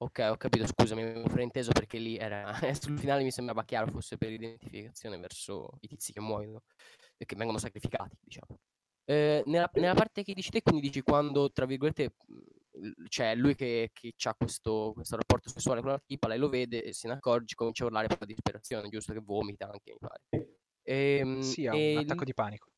Ok, 0.04 0.20
ho 0.30 0.36
capito, 0.36 0.66
scusami, 0.68 1.02
avevo 1.02 1.30
frainteso 1.30 1.72
perché 1.72 1.98
lì 1.98 2.18
era 2.18 2.52
sul 2.80 3.00
finale 3.00 3.24
mi 3.24 3.32
sembrava 3.32 3.64
chiaro 3.64 3.90
fosse 3.90 4.18
per 4.18 4.30
l'identificazione 4.30 5.18
verso 5.18 5.78
i 5.80 5.88
tizi 5.88 6.12
che 6.12 6.20
muoiono 6.20 6.64
e 7.16 7.26
che 7.26 7.36
vengono 7.38 7.58
sacrificati, 7.58 8.18
diciamo. 8.20 8.60
Eh, 9.06 9.44
nella, 9.46 9.70
nella 9.76 9.94
parte 9.94 10.24
che 10.24 10.34
dici 10.34 10.50
te, 10.50 10.62
quindi 10.62 10.82
dici 10.82 11.02
quando, 11.04 11.52
tra 11.52 11.66
virgolette, 11.66 12.16
mh, 12.28 13.06
c'è 13.08 13.34
lui 13.36 13.56
che, 13.56 13.92
che 13.94 14.14
ha 14.24 14.36
questo, 14.36 14.92
questo 14.94 15.16
rapporto 15.16 15.50
sessuale 15.50 15.80
con 15.82 15.92
la 15.92 16.02
tipa, 16.06 16.28
lei 16.28 16.38
lo 16.40 16.50
vede 16.50 16.84
e 16.84 16.94
se 16.94 17.08
ne 17.08 17.14
accorge, 17.14 17.56
comincia 17.56 17.84
a 17.84 17.88
urlare 17.88 18.08
per 18.08 18.18
la 18.20 18.26
disperazione, 18.26 18.90
giusto 18.90 19.14
che 19.14 19.20
vomita 19.22 19.68
anche, 19.70 19.92
mi 19.94 20.00
pare. 20.00 20.22
Ehm, 20.84 21.56
Sì, 21.56 21.68
ha 21.68 21.76
e 21.76 21.94
un 21.94 21.98
attacco 21.98 22.24
di 22.24 22.34
panico. 22.34 22.72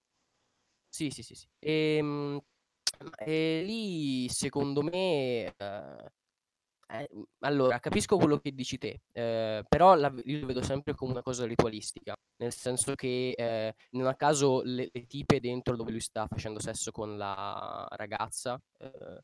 sì, 0.90 1.10
sì, 1.10 1.24
sì, 1.24 1.36
sì. 1.36 1.48
Ehm, 1.60 2.40
e 3.24 3.64
lì 3.66 4.30
secondo 4.30 4.82
me, 4.82 5.54
eh, 5.58 6.12
eh, 6.88 7.10
allora, 7.40 7.80
capisco 7.80 8.18
quello 8.18 8.38
che 8.38 8.52
dici 8.54 8.78
te, 8.78 9.02
eh, 9.12 9.64
però 9.68 9.96
la- 9.96 10.14
io 10.24 10.40
lo 10.42 10.46
vedo 10.46 10.62
sempre 10.62 10.94
come 10.94 11.12
una 11.14 11.22
cosa 11.24 11.46
ritualistica, 11.46 12.16
nel 12.38 12.54
senso 12.54 12.94
che 12.96 13.32
eh, 13.36 13.74
non 13.92 14.06
a 14.08 14.16
caso 14.16 14.62
le, 14.64 14.90
le 14.92 15.06
tipe 15.08 15.40
dentro 15.40 15.76
dove 15.76 15.92
lui 15.92 16.00
sta 16.02 16.28
facendo 16.28 16.60
sesso 16.60 16.92
con 16.92 17.18
la 17.18 17.88
ragazza, 17.92 18.60
eh, 18.80 19.20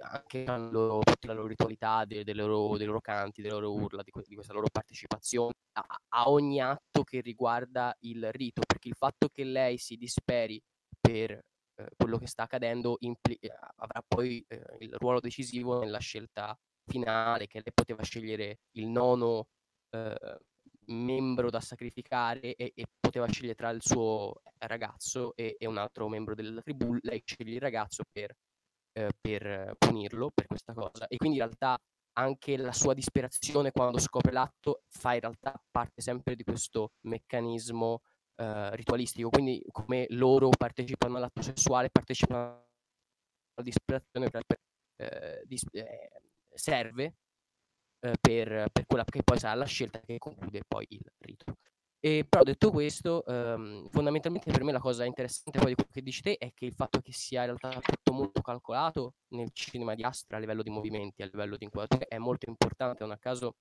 anche 0.00 0.44
hanno 0.46 0.70
loro- 0.70 1.00
tutta 1.02 1.26
la 1.28 1.34
loro 1.34 1.48
ritualità, 1.48 2.04
de- 2.06 2.24
dei 2.24 2.34
loro, 2.34 2.76
dei 2.78 2.86
loro 2.86 3.00
canti, 3.00 3.42
delle 3.42 3.54
loro 3.54 3.72
urla, 3.74 4.02
di, 4.02 4.10
que- 4.10 4.22
di 4.26 4.34
questa 4.34 4.52
loro 4.54 4.68
partecipazione 4.72 5.52
a, 5.72 5.84
a 6.08 6.30
ogni 6.30 6.60
atto 6.60 7.02
che 7.04 7.20
riguarda 7.20 7.94
il 8.00 8.30
rito, 8.32 8.62
perché 8.66 8.88
il 8.88 8.94
fatto 8.96 9.28
che 9.28 9.44
lei 9.44 9.76
si 9.78 9.96
disperi 9.96 10.60
per 11.00 11.38
eh, 11.76 11.88
quello 11.96 12.18
che 12.18 12.26
sta 12.26 12.44
accadendo 12.44 12.96
impli- 13.00 13.38
eh, 13.40 13.52
avrà 13.76 14.02
poi 14.06 14.44
eh, 14.48 14.76
il 14.80 14.94
ruolo 14.94 15.20
decisivo 15.20 15.80
nella 15.80 15.98
scelta 15.98 16.58
finale, 16.86 17.46
che 17.46 17.60
lei 17.62 17.72
poteva 17.72 18.02
scegliere 18.02 18.58
il 18.72 18.86
nono 18.86 19.46
eh, 19.90 20.38
membro 20.86 21.50
da 21.50 21.60
sacrificare 21.60 22.54
e, 22.54 22.72
e 22.74 22.86
poteva 23.00 23.26
scegliere 23.26 23.54
tra 23.54 23.70
il 23.70 23.82
suo 23.82 24.42
ragazzo 24.58 25.34
e, 25.34 25.56
e 25.58 25.66
un 25.66 25.78
altro 25.78 26.08
membro 26.08 26.34
della 26.34 26.60
tribù, 26.60 26.96
lei 27.02 27.22
sceglie 27.24 27.54
il 27.54 27.60
ragazzo 27.60 28.04
per 28.10 28.34
eh, 28.94 29.10
per 29.20 29.46
eh, 29.46 29.74
punirlo 29.76 30.30
per 30.32 30.46
questa 30.46 30.72
cosa. 30.72 31.06
E 31.08 31.16
quindi 31.16 31.38
in 31.38 31.44
realtà 31.44 31.76
anche 32.16 32.56
la 32.56 32.72
sua 32.72 32.94
disperazione 32.94 33.72
quando 33.72 33.98
scopre 33.98 34.30
l'atto 34.30 34.82
fa 34.88 35.14
in 35.14 35.20
realtà 35.20 35.60
parte 35.70 36.00
sempre 36.00 36.36
di 36.36 36.44
questo 36.44 36.92
meccanismo 37.02 38.02
eh, 38.36 38.76
ritualistico 38.76 39.30
quindi 39.30 39.64
come 39.70 40.06
loro 40.10 40.48
partecipano 40.50 41.16
all'atto 41.16 41.42
sessuale 41.42 41.90
partecipano 41.90 42.40
alla 43.54 43.64
disperazione 43.64 44.30
per, 44.30 44.42
per, 44.44 44.58
eh, 44.96 45.42
dis- 45.46 45.66
eh, 45.72 46.10
serve 46.52 47.14
eh, 48.00 48.16
per, 48.20 48.68
per 48.70 48.86
quella 48.86 49.04
che 49.04 49.22
poi 49.22 49.38
sarà 49.38 49.54
la 49.54 49.64
scelta 49.64 50.00
che 50.00 50.18
conclude 50.18 50.62
poi 50.66 50.86
il 50.90 51.02
rito. 51.18 51.56
E 52.04 52.26
però 52.28 52.42
detto 52.42 52.70
questo, 52.70 53.24
ehm, 53.24 53.88
fondamentalmente 53.88 54.50
per 54.50 54.62
me 54.62 54.72
la 54.72 54.78
cosa 54.78 55.04
interessante 55.06 55.58
poi 55.58 55.70
di 55.70 55.74
quello 55.74 55.90
che 55.90 56.02
dici 56.02 56.20
te 56.20 56.36
è 56.36 56.52
che 56.52 56.66
il 56.66 56.74
fatto 56.74 57.00
che 57.00 57.12
sia 57.12 57.40
in 57.44 57.56
realtà 57.56 57.80
tutto 57.80 58.12
molto 58.12 58.42
calcolato 58.42 59.14
nel 59.28 59.50
cinema 59.52 59.94
di 59.94 60.02
Astra 60.02 60.36
a 60.36 60.40
livello 60.40 60.62
di 60.62 60.68
movimenti, 60.68 61.22
a 61.22 61.26
livello 61.26 61.56
di 61.56 61.64
inquadrature 61.64 62.06
è 62.06 62.18
molto 62.18 62.46
importante, 62.50 63.04
non 63.04 63.12
a 63.12 63.18
caso, 63.18 63.56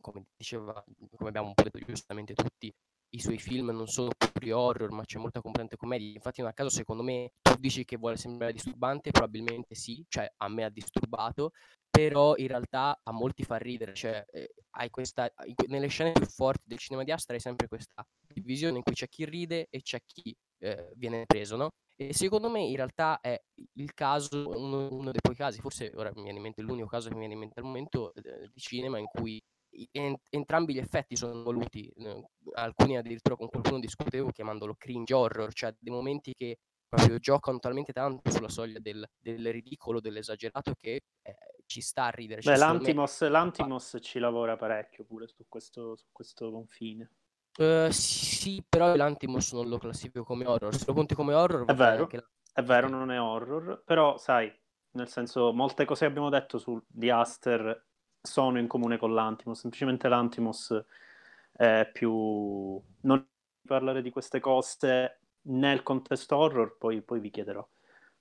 come 0.00 0.26
diceva, 0.36 0.84
come 1.16 1.28
abbiamo 1.28 1.48
un 1.48 1.54
po' 1.54 1.64
detto 1.64 1.80
giustamente 1.80 2.34
tutti, 2.34 2.72
i 3.14 3.20
suoi 3.20 3.38
film 3.38 3.70
non 3.70 3.86
sono 3.86 4.10
puri 4.16 4.50
horror, 4.52 4.90
ma 4.90 5.04
c'è 5.04 5.18
molta 5.18 5.40
componente 5.40 5.76
commedia. 5.76 6.12
Infatti, 6.14 6.40
non 6.40 6.50
a 6.50 6.52
caso, 6.54 6.70
secondo 6.70 7.02
me, 7.02 7.32
tu 7.42 7.54
dici 7.58 7.84
che 7.84 7.96
vuole 7.96 8.16
sembrare 8.16 8.52
disturbante, 8.52 9.10
probabilmente 9.10 9.74
sì, 9.74 10.04
cioè 10.08 10.30
a 10.36 10.48
me 10.48 10.64
ha 10.64 10.70
disturbato, 10.70 11.52
però 11.90 12.34
in 12.36 12.48
realtà 12.48 12.98
a 13.02 13.12
molti 13.12 13.44
fa 13.44 13.56
ridere, 13.56 13.94
cioè 13.94 14.24
eh, 14.32 14.54
hai 14.76 14.88
questa, 14.90 15.30
in 15.44 15.54
que- 15.54 15.66
nelle 15.68 15.88
scene 15.88 16.12
più 16.12 16.26
forti 16.26 16.62
del 16.66 16.78
cinema 16.78 17.04
di 17.04 17.12
Astra 17.12 17.34
hai 17.34 17.40
sempre 17.40 17.68
questa 17.68 18.02
divisione 18.32 18.78
in 18.78 18.82
cui 18.82 18.94
c'è 18.94 19.08
chi 19.08 19.24
ride 19.26 19.66
e 19.68 19.82
c'è 19.82 20.00
chi 20.06 20.34
eh, 20.60 20.92
viene 20.96 21.24
preso, 21.26 21.56
no? 21.56 21.70
E 21.96 22.14
secondo 22.14 22.48
me 22.48 22.60
in 22.60 22.76
realtà 22.76 23.20
è 23.20 23.38
il 23.74 23.92
caso, 23.94 24.48
uno, 24.48 24.88
uno 24.90 25.10
dei 25.10 25.20
pochi 25.20 25.36
casi, 25.36 25.60
forse 25.60 25.92
ora 25.94 26.10
mi 26.14 26.22
viene 26.22 26.38
in 26.38 26.42
mente 26.44 26.62
l'unico 26.62 26.88
caso 26.88 27.08
che 27.08 27.14
mi 27.14 27.20
viene 27.20 27.34
in 27.34 27.40
mente 27.40 27.60
al 27.60 27.66
momento 27.66 28.14
eh, 28.14 28.48
di 28.52 28.60
cinema 28.60 28.98
in 28.98 29.06
cui 29.06 29.40
entrambi 30.30 30.74
gli 30.74 30.78
effetti 30.78 31.16
sono 31.16 31.42
voluti, 31.42 31.88
eh, 31.88 32.22
alcuni 32.54 32.96
addirittura 32.96 33.36
con 33.36 33.48
qualcuno 33.48 33.78
discutevo 33.78 34.30
chiamandolo 34.30 34.74
cringe 34.76 35.14
horror, 35.14 35.52
cioè 35.52 35.74
dei 35.78 35.92
momenti 35.92 36.34
che 36.34 36.58
proprio 36.88 37.18
giocano 37.18 37.58
talmente 37.58 37.92
tanto 37.92 38.30
sulla 38.30 38.50
soglia 38.50 38.78
del, 38.78 39.06
del 39.18 39.50
ridicolo, 39.50 40.00
dell'esagerato 40.00 40.74
che 40.76 41.00
eh, 41.22 41.36
ci 41.64 41.80
sta 41.80 42.04
a 42.04 42.10
ridere. 42.10 42.42
Cioè, 42.42 42.52
Beh, 42.52 42.58
secondo 42.58 42.80
me- 42.80 42.84
l'Antimos, 42.86 43.28
l'Antimos 43.28 43.96
ci 44.00 44.18
lavora 44.18 44.56
parecchio 44.56 45.04
pure 45.04 45.26
su 45.26 45.44
questo, 45.48 45.96
su 45.96 46.06
questo 46.12 46.50
confine. 46.50 47.10
Eh, 47.56 47.88
sì, 47.90 48.62
però 48.66 48.94
l'Antimos 48.94 49.52
non 49.52 49.68
lo 49.68 49.78
classifico 49.78 50.24
come 50.24 50.46
horror. 50.46 50.74
Se 50.74 50.84
lo 50.86 50.92
conti 50.92 51.14
come 51.14 51.32
horror, 51.32 51.64
È 51.66 51.74
vero, 51.74 52.08
è 52.52 52.62
vero, 52.62 52.88
non 52.88 53.10
è 53.10 53.18
horror, 53.18 53.82
però 53.84 54.18
sai, 54.18 54.52
nel 54.92 55.08
senso, 55.08 55.52
molte 55.52 55.86
cose 55.86 56.04
abbiamo 56.04 56.28
detto 56.28 56.58
su, 56.58 56.78
di 56.86 57.08
Aster 57.08 57.86
sono 58.22 58.58
in 58.58 58.66
comune 58.68 58.96
con 58.98 59.12
l'Antimos, 59.12 59.60
semplicemente 59.60 60.08
l'Antimos 60.08 60.84
è 61.52 61.88
più... 61.92 62.80
non 63.00 63.26
parlare 63.66 64.02
di 64.02 64.10
queste 64.10 64.40
cose 64.40 65.18
nel 65.42 65.82
contesto 65.82 66.36
horror, 66.36 66.76
poi, 66.78 67.02
poi 67.02 67.20
vi 67.20 67.30
chiederò. 67.30 67.66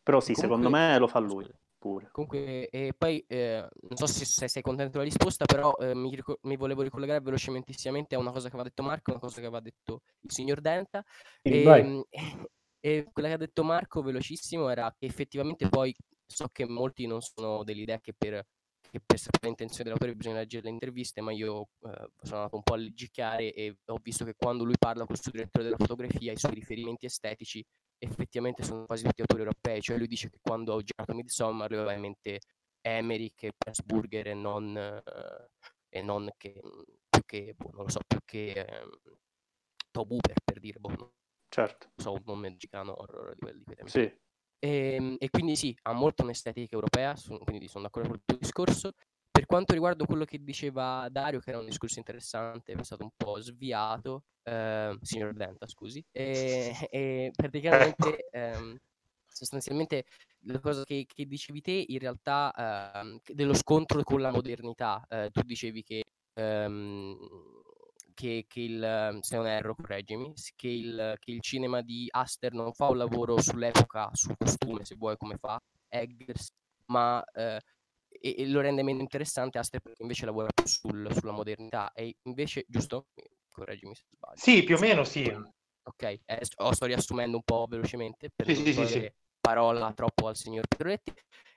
Però 0.04 0.20
sì, 0.20 0.34
Comunque- 0.34 0.58
secondo 0.58 0.70
me 0.76 0.98
lo 0.98 1.08
fa 1.08 1.20
lui 1.20 1.50
pure. 1.82 2.10
Comunque, 2.12 2.70
e 2.70 2.94
poi 2.96 3.26
eh, 3.28 3.68
non 3.90 3.98
so 3.98 4.06
se, 4.06 4.24
se 4.24 4.48
sei 4.48 4.62
contento 4.62 4.92
della 5.00 5.04
risposta, 5.04 5.46
però 5.46 5.76
eh, 5.80 5.96
mi, 5.96 6.14
ricor- 6.14 6.38
mi 6.44 6.56
volevo 6.56 6.84
ricollegare 6.84 7.22
velocementissimamente 7.22 8.14
a 8.14 8.20
una 8.20 8.32
cosa 8.32 8.50
che 8.50 8.54
aveva 8.54 8.70
detto 8.70 8.84
Marco, 8.84 9.10
una 9.10 9.20
cosa 9.20 9.42
che 9.42 9.48
aveva 9.48 9.62
detto 9.62 10.04
il 10.20 10.32
signor 10.32 10.62
Denta. 10.62 11.04
E, 11.42 12.06
e 12.80 13.10
quella 13.12 13.28
che 13.30 13.34
ha 13.34 13.38
detto 13.38 13.64
Marco 13.64 14.04
velocissimo 14.04 14.70
era 14.70 14.94
che 14.96 15.08
effettivamente 15.08 15.68
poi 15.70 15.94
so 16.24 16.50
che 16.52 16.68
molti 16.68 17.08
non 17.08 17.20
sono 17.22 17.64
dell'idea 17.64 18.00
che 18.00 18.14
per, 18.16 18.46
che 18.92 19.00
per 19.06 19.18
sapere 19.18 19.48
l'intenzione 19.48 19.86
dell'autore 19.86 20.16
bisogna 20.16 20.38
leggere 20.40 20.64
le 20.66 20.70
interviste, 20.72 21.22
ma 21.22 21.32
io 21.32 21.62
eh, 21.82 22.10
sono 22.22 22.38
andato 22.38 22.56
un 22.58 22.64
po' 22.64 22.74
a 22.74 22.78
leggicare 22.78 23.54
e 23.54 23.78
ho 23.86 23.98
visto 24.02 24.26
che 24.26 24.36
quando 24.36 24.64
lui 24.66 24.76
parla 24.78 25.06
col 25.06 25.20
suo 25.20 25.32
direttore 25.32 25.64
della 25.66 25.78
fotografia, 25.78 26.32
i 26.34 26.38
suoi 26.38 26.54
riferimenti 26.54 27.06
estetici 27.06 27.64
effettivamente 27.98 28.64
sono 28.64 28.86
quasi 28.86 29.04
tutti 29.06 29.22
autori 29.22 29.42
europei, 29.42 29.82
cioè 29.82 29.98
lui 29.98 30.08
dice 30.08 30.30
che 30.30 30.40
quando 30.42 30.74
ho 30.74 30.82
girato 30.82 31.14
Midsommar 31.14 31.70
lui 31.70 31.80
aveva 31.80 31.94
in 31.94 32.02
mente 32.02 32.40
Emmerich 32.82 33.44
e 33.44 33.54
Pressburger 33.58 34.28
e 34.28 34.34
non, 34.34 34.76
eh, 34.78 35.50
e 35.90 36.02
non 36.02 36.30
che 36.38 36.60
più 37.10 37.22
che, 37.26 37.54
boh, 37.56 37.70
non 37.74 37.84
lo 37.86 37.90
so, 37.90 38.00
più 38.08 38.20
che 38.26 38.66
Tobe 39.92 40.14
Hooper 40.16 40.40
per 40.44 40.60
dire, 40.60 40.80
boh, 40.80 40.90
non 40.98 41.12
Certo, 41.50 41.92
so, 41.98 42.14
un 42.14 42.22
nome 42.26 42.50
mexicano 42.50 42.94
horror 43.00 43.34
di 43.34 43.40
quelli 43.40 43.64
tempi. 43.64 43.92
sì. 43.92 44.12
Ehm, 44.64 45.16
E, 45.20 45.30
quindi 45.30 45.56
sì, 45.56 45.76
ha 45.84 45.94
molto 45.94 46.24
un'estetica 46.24 46.76
europea, 46.76 47.16
son- 47.16 47.40
quindi 47.40 47.68
sono 47.68 47.84
d'accordo 47.86 48.10
con 48.10 48.18
il 48.18 48.24
tuo 48.26 48.38
discorso. 48.38 48.92
Per 49.32 49.46
quanto 49.46 49.74
riguarda 49.74 50.06
quello 50.06 50.26
che 50.26 50.44
diceva 50.44 51.08
Dario, 51.10 51.40
che 51.40 51.50
era 51.50 51.60
un 51.60 51.66
discorso 51.66 51.98
interessante, 52.00 52.74
è 52.74 52.84
stato 52.84 53.04
un 53.04 53.10
po' 53.16 53.40
sviato, 53.40 54.26
ehm, 54.44 55.00
signor 55.02 55.34
Denta, 55.34 55.68
scusi, 55.68 56.04
e, 56.12 56.72
e 56.92 57.32
praticamente 57.36 58.28
ehm, 58.30 58.76
sostanzialmente 59.26 60.04
la 60.46 60.60
cosa 60.60 60.84
che, 60.84 61.06
che 61.08 61.26
dicevi 61.26 61.62
te 61.62 61.86
in 61.88 62.00
realtà 62.00 62.54
ehm, 62.94 63.20
dello 63.34 63.54
scontro 63.54 64.04
con 64.04 64.22
la 64.22 64.32
modernità, 64.32 65.06
eh, 65.08 65.30
tu 65.32 65.42
dicevi 65.44 65.84
che, 65.84 66.04
ehm, 66.34 67.61
che, 68.14 68.46
che 68.48 68.60
il, 68.62 69.18
se 69.22 69.36
non 69.36 69.48
erro, 69.48 69.76
correggimi, 69.76 70.34
che 70.56 70.68
il, 70.68 71.16
che 71.20 71.32
il 71.32 71.42
cinema 71.42 71.82
di 71.82 72.08
Aster 72.10 72.54
non 72.54 72.74
fa 72.74 72.88
un 72.90 72.98
lavoro 72.98 73.40
sull'epoca, 73.42 74.10
sul 74.14 74.36
costume, 74.38 74.86
se 74.86 74.96
vuoi, 74.96 75.18
come 75.18 75.38
fa 75.38 75.60
Eggers, 75.88 76.50
ma 76.86 77.24
eh, 77.34 77.60
e, 78.10 78.36
e 78.38 78.48
lo 78.48 78.62
rende 78.62 78.84
meno 78.84 79.02
interessante 79.02 79.58
Aster 79.58 79.80
perché 79.82 80.02
invece 80.02 80.26
lavora 80.26 80.48
più 80.54 80.66
sul- 80.68 81.12
sulla 81.14 81.32
modernità 81.32 81.92
e 81.94 82.16
invece, 82.24 82.66
giusto? 82.68 83.08
Correggimi 83.50 83.96
se 83.96 84.04
sbaglio. 84.12 84.40
Sì, 84.42 84.64
più 84.64 84.76
o 84.76 84.80
meno 84.80 85.04
sì. 85.06 85.32
Ok, 85.84 86.04
eh, 86.26 86.46
sto, 86.46 86.74
sto 86.74 86.86
riassumendo 86.86 87.38
un 87.38 87.44
po' 87.44 87.66
velocemente 87.68 88.30
per 88.34 88.48
Sì, 88.48 88.56
non 88.56 88.66
sì, 88.74 88.88
sì, 88.88 89.12
parola 89.40 89.92
troppo 89.94 90.28
al 90.28 90.36
signor 90.36 90.68
Pedroletti. 90.68 91.12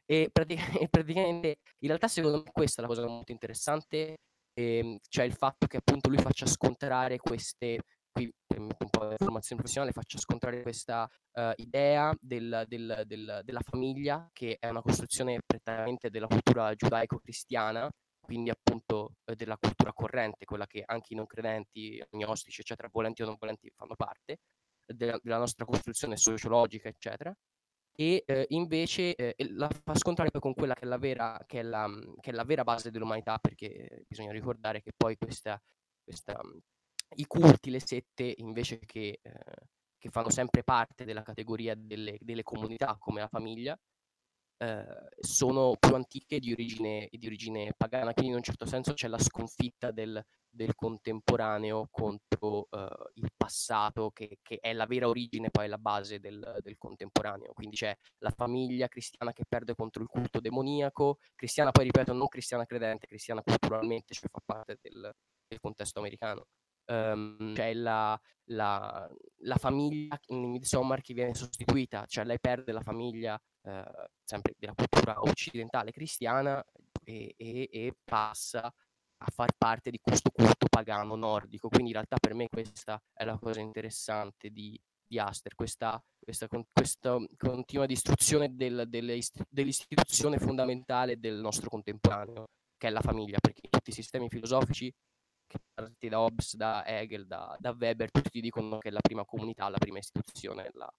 E, 0.06 0.30
e 0.86 0.88
praticamente, 0.88 1.58
in 1.80 1.88
realtà, 1.88 2.08
secondo 2.08 2.42
me, 2.44 2.50
questa 2.52 2.80
è 2.82 2.86
la 2.86 2.88
cosa 2.88 3.06
molto 3.06 3.32
interessante, 3.32 4.16
ehm, 4.54 4.98
cioè 5.08 5.24
il 5.24 5.34
fatto 5.34 5.66
che 5.66 5.78
appunto 5.78 6.08
lui 6.08 6.18
faccia 6.18 6.46
scontrare 6.46 7.18
queste, 7.18 7.80
qui 8.10 8.30
un 8.56 8.68
po' 8.90 9.08
di 9.08 9.16
formazione 9.18 9.60
professionale, 9.60 9.92
faccia 9.92 10.18
scontrare 10.18 10.62
questa 10.62 11.08
eh, 11.32 11.52
idea 11.56 12.14
del- 12.20 12.64
del- 12.68 13.02
del- 13.06 13.40
della 13.44 13.60
famiglia, 13.60 14.28
che 14.32 14.56
è 14.60 14.68
una 14.68 14.82
costruzione 14.82 15.40
prettamente 15.44 16.10
della 16.10 16.26
cultura 16.28 16.72
giudaico-cristiana, 16.74 17.90
quindi 18.20 18.50
appunto 18.50 19.14
eh, 19.24 19.34
della 19.36 19.56
cultura 19.58 19.92
corrente, 19.92 20.44
quella 20.44 20.66
che 20.66 20.82
anche 20.86 21.12
i 21.12 21.16
non 21.16 21.26
credenti, 21.26 22.02
agnostici, 22.12 22.60
eccetera, 22.60 22.88
volenti 22.92 23.22
o 23.22 23.26
non 23.26 23.36
volenti, 23.38 23.70
fanno 23.74 23.94
parte 23.96 24.38
della, 24.86 25.18
della 25.22 25.38
nostra 25.38 25.64
costruzione 25.64 26.16
sociologica, 26.16 26.88
eccetera 26.88 27.34
e 27.96 28.24
eh, 28.26 28.46
invece 28.50 29.14
eh, 29.14 29.34
la 29.50 29.68
fa 29.68 29.94
scontrare 29.94 30.30
poi 30.30 30.40
con 30.40 30.54
quella 30.54 30.74
che 30.74 30.82
è 30.82 30.86
la 30.86 30.98
vera, 30.98 31.42
che 31.46 31.60
è 31.60 31.62
la, 31.62 31.86
mh, 31.86 32.16
che 32.20 32.30
è 32.30 32.32
la 32.34 32.44
vera 32.44 32.64
base 32.64 32.90
dell'umanità, 32.90 33.38
perché 33.38 34.04
bisogna 34.08 34.32
ricordare 34.32 34.82
che 34.82 34.92
poi 34.96 35.16
questa, 35.16 35.60
questa, 36.02 36.38
mh, 36.42 36.58
i 37.16 37.26
culti, 37.26 37.70
le 37.70 37.80
sette, 37.80 38.34
invece 38.38 38.80
che, 38.80 39.20
eh, 39.22 39.68
che 39.98 40.10
fanno 40.10 40.30
sempre 40.30 40.64
parte 40.64 41.04
della 41.04 41.22
categoria 41.22 41.74
delle, 41.76 42.16
delle 42.20 42.42
comunità 42.42 42.96
come 42.98 43.20
la 43.20 43.28
famiglia, 43.28 43.78
eh, 44.56 44.84
sono 45.18 45.76
più 45.78 45.94
antiche 45.94 46.38
di 46.38 46.52
origine, 46.52 47.08
di 47.10 47.26
origine 47.26 47.72
pagana, 47.76 48.12
quindi 48.12 48.30
in 48.30 48.36
un 48.36 48.42
certo 48.42 48.66
senso 48.66 48.92
c'è 48.94 49.08
la 49.08 49.18
sconfitta 49.18 49.90
del, 49.90 50.24
del 50.48 50.74
contemporaneo 50.74 51.88
contro 51.90 52.68
eh, 52.70 52.88
il 53.14 53.30
passato, 53.36 54.10
che, 54.10 54.38
che, 54.42 54.58
è 54.60 54.72
la 54.72 54.86
vera 54.86 55.08
origine, 55.08 55.50
poi 55.50 55.68
la 55.68 55.78
base 55.78 56.20
del, 56.20 56.60
del, 56.62 56.76
contemporaneo. 56.78 57.52
Quindi 57.52 57.76
c'è 57.76 57.96
la 58.18 58.30
famiglia 58.30 58.88
cristiana 58.88 59.32
che 59.32 59.44
perde 59.48 59.74
contro 59.74 60.02
il 60.02 60.08
culto 60.08 60.40
demoniaco, 60.40 61.18
cristiana 61.34 61.72
poi 61.72 61.84
ripeto, 61.84 62.12
non 62.12 62.28
cristiana 62.28 62.64
credente, 62.64 63.06
cristiana 63.06 63.42
culturalmente, 63.42 64.14
cioè 64.14 64.28
fa 64.30 64.40
parte 64.44 64.78
del, 64.80 65.12
del 65.46 65.60
contesto 65.60 65.98
americano. 65.98 66.46
Um, 66.86 67.54
c'è 67.54 67.72
la, 67.72 68.18
la, 68.50 69.10
la, 69.38 69.56
famiglia 69.56 70.20
in 70.26 70.50
Midsommar 70.50 71.00
che 71.00 71.14
viene 71.14 71.34
sostituita, 71.34 72.04
cioè 72.06 72.24
lei 72.24 72.38
perde 72.38 72.72
la 72.72 72.82
famiglia 72.82 73.40
eh, 73.64 74.08
sempre 74.22 74.54
della 74.58 74.74
cultura 74.74 75.20
occidentale 75.22 75.90
cristiana 75.90 76.62
e, 77.02 77.34
e, 77.36 77.68
e, 77.72 77.94
passa 78.04 78.64
a 78.66 79.30
far 79.30 79.52
parte 79.56 79.90
di 79.90 79.98
questo 80.00 80.30
culto 80.30 80.66
pagano 80.68 81.14
nordico. 81.16 81.68
Quindi 81.68 81.88
in 81.88 81.94
realtà 81.94 82.16
per 82.18 82.34
me 82.34 82.48
questa 82.48 83.00
è 83.12 83.24
la 83.24 83.38
cosa 83.38 83.60
interessante 83.60 84.50
di, 84.50 84.78
di 85.06 85.18
Aster, 85.18 85.54
questa, 85.54 86.02
questa, 86.18 86.48
questa, 86.72 87.18
continua 87.38 87.86
distruzione 87.86 88.54
del, 88.54 88.86
dell'istituzione 88.88 90.38
fondamentale 90.38 91.18
del 91.18 91.36
nostro 91.36 91.70
contemporaneo, 91.70 92.48
che 92.76 92.88
è 92.88 92.90
la 92.90 93.00
famiglia, 93.00 93.38
perché 93.40 93.68
tutti 93.68 93.90
i 93.90 93.94
sistemi 93.94 94.28
filosofici 94.28 94.92
da 95.98 96.20
Hobbes, 96.20 96.56
da 96.56 96.84
Hegel, 96.86 97.26
da, 97.26 97.56
da, 97.58 97.74
Weber, 97.78 98.10
tutti 98.10 98.40
dicono 98.40 98.78
che 98.78 98.90
la 98.90 99.00
prima 99.00 99.24
comunità, 99.24 99.68
la 99.68 99.78
prima 99.78 99.98
istituzione 99.98 100.64
è 100.64 100.70
la, 100.72 100.92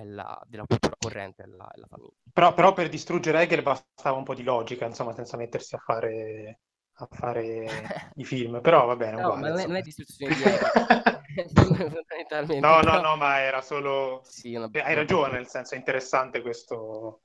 è 0.00 0.04
la, 0.04 0.40
della 0.46 0.64
cultura 0.66 0.94
corrente, 0.98 1.42
è 1.42 1.46
la, 1.46 1.68
è 1.68 1.78
la 1.78 1.86
famiglia. 1.86 2.14
Però, 2.32 2.54
però, 2.54 2.72
per 2.72 2.88
distruggere 2.88 3.42
Hegel 3.42 3.62
bastava 3.62 4.16
un 4.16 4.24
po' 4.24 4.34
di 4.34 4.42
logica, 4.42 4.86
insomma, 4.86 5.12
senza 5.12 5.36
mettersi 5.36 5.74
a 5.74 5.78
fare, 5.78 6.60
a 6.94 7.08
fare 7.10 7.66
i 8.16 8.24
film. 8.24 8.60
Però 8.60 8.86
va 8.86 8.96
bene, 8.96 9.20
no, 9.20 9.34
uguale, 9.34 9.40
ma 9.40 9.48
non 9.48 9.58
è, 9.58 9.66
non 9.66 9.76
è 9.76 9.82
distruzione 9.82 10.34
di 10.34 10.42
Hegel. 10.42 11.18
no, 12.60 12.80
no, 12.80 13.00
no, 13.00 13.16
ma 13.16 13.40
era 13.40 13.60
solo... 13.60 14.20
Sì, 14.24 14.54
una... 14.54 14.68
Hai 14.72 14.94
ragione, 14.94 15.34
nel 15.34 15.46
senso 15.46 15.74
è 15.74 15.78
interessante 15.78 16.40
questo, 16.40 17.22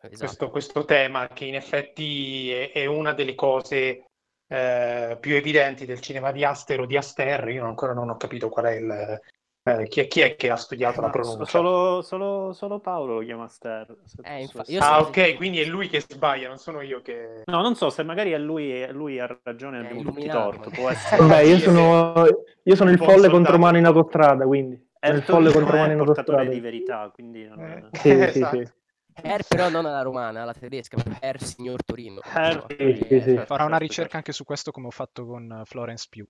esatto. 0.00 0.16
questo, 0.18 0.50
questo 0.50 0.84
tema, 0.84 1.28
che 1.28 1.44
in 1.44 1.54
effetti 1.54 2.50
è, 2.50 2.72
è 2.72 2.86
una 2.86 3.12
delle 3.12 3.34
cose 3.34 4.04
eh, 4.46 5.16
più 5.20 5.34
evidenti 5.34 5.86
del 5.86 6.00
cinema 6.00 6.32
di 6.32 6.44
Aster 6.44 6.80
o 6.80 6.86
di 6.86 6.96
Aster. 6.96 7.48
Io 7.48 7.64
ancora 7.64 7.92
non 7.92 8.10
ho 8.10 8.16
capito 8.16 8.48
qual 8.48 8.64
è 8.66 8.72
il, 8.72 9.20
eh, 9.64 9.86
chi, 9.86 10.00
è, 10.00 10.06
chi, 10.08 10.20
è, 10.20 10.34
che 10.34 10.50
ha 10.50 10.56
studiato 10.56 11.00
no, 11.00 11.06
la 11.06 11.12
pronuncia? 11.12 11.44
Solo, 11.44 12.02
solo, 12.02 12.52
solo, 12.52 12.80
Paolo 12.80 13.14
lo 13.14 13.24
chiama 13.24 13.46
Ster. 13.46 13.96
Eh, 14.22 14.40
infa- 14.40 14.64
ah, 14.78 15.00
ok, 15.00 15.36
quindi 15.36 15.60
è 15.60 15.64
lui 15.64 15.88
che 15.88 16.00
sbaglia, 16.00 16.48
non 16.48 16.58
sono 16.58 16.80
io 16.80 17.00
che. 17.00 17.42
No, 17.44 17.60
non 17.60 17.76
so 17.76 17.88
se 17.88 18.02
magari 18.02 18.32
è 18.32 18.38
lui, 18.38 18.84
lui 18.90 19.20
ha 19.20 19.38
ragione, 19.42 19.78
è 19.78 19.84
abbiamo 19.84 20.02
tutti 20.02 20.26
torto. 20.26 20.70
Può 20.70 20.90
essere. 20.90 21.22
Vabbè, 21.22 21.40
io 21.42 21.58
sono, 21.58 22.24
io 22.62 22.74
sono 22.74 22.90
il 22.90 22.98
folle 22.98 23.28
contro 23.28 23.56
mano 23.58 23.78
in 23.78 23.84
autostrada, 23.84 24.44
quindi. 24.44 24.90
È 24.98 25.08
il 25.10 25.22
folle 25.22 25.52
contro 25.52 25.76
mano 25.76 25.92
in 25.92 25.98
autostrada. 26.00 26.50
di 26.50 26.60
verità, 26.60 27.10
quindi. 27.14 27.46
Non... 27.46 27.60
Eh. 27.60 27.88
Sì, 27.92 28.10
esatto. 28.10 28.56
sì, 28.56 28.64
sì. 28.64 28.72
Her 29.14 29.44
però 29.46 29.68
non 29.68 29.84
alla 29.84 30.02
romana, 30.02 30.42
alla 30.42 30.54
tedesca, 30.54 30.96
Her 31.20 31.40
signor 31.40 31.84
Torino. 31.84 32.20
Her, 32.24 32.64
sì, 32.76 33.04
sì, 33.08 33.20
sì. 33.20 33.42
Farò 33.44 33.66
una 33.66 33.76
ricerca 33.76 34.16
anche 34.16 34.32
su 34.32 34.42
questo 34.44 34.70
come 34.72 34.86
ho 34.86 34.90
fatto 34.90 35.26
con 35.26 35.62
Florence 35.66 36.06
Pugh. 36.10 36.26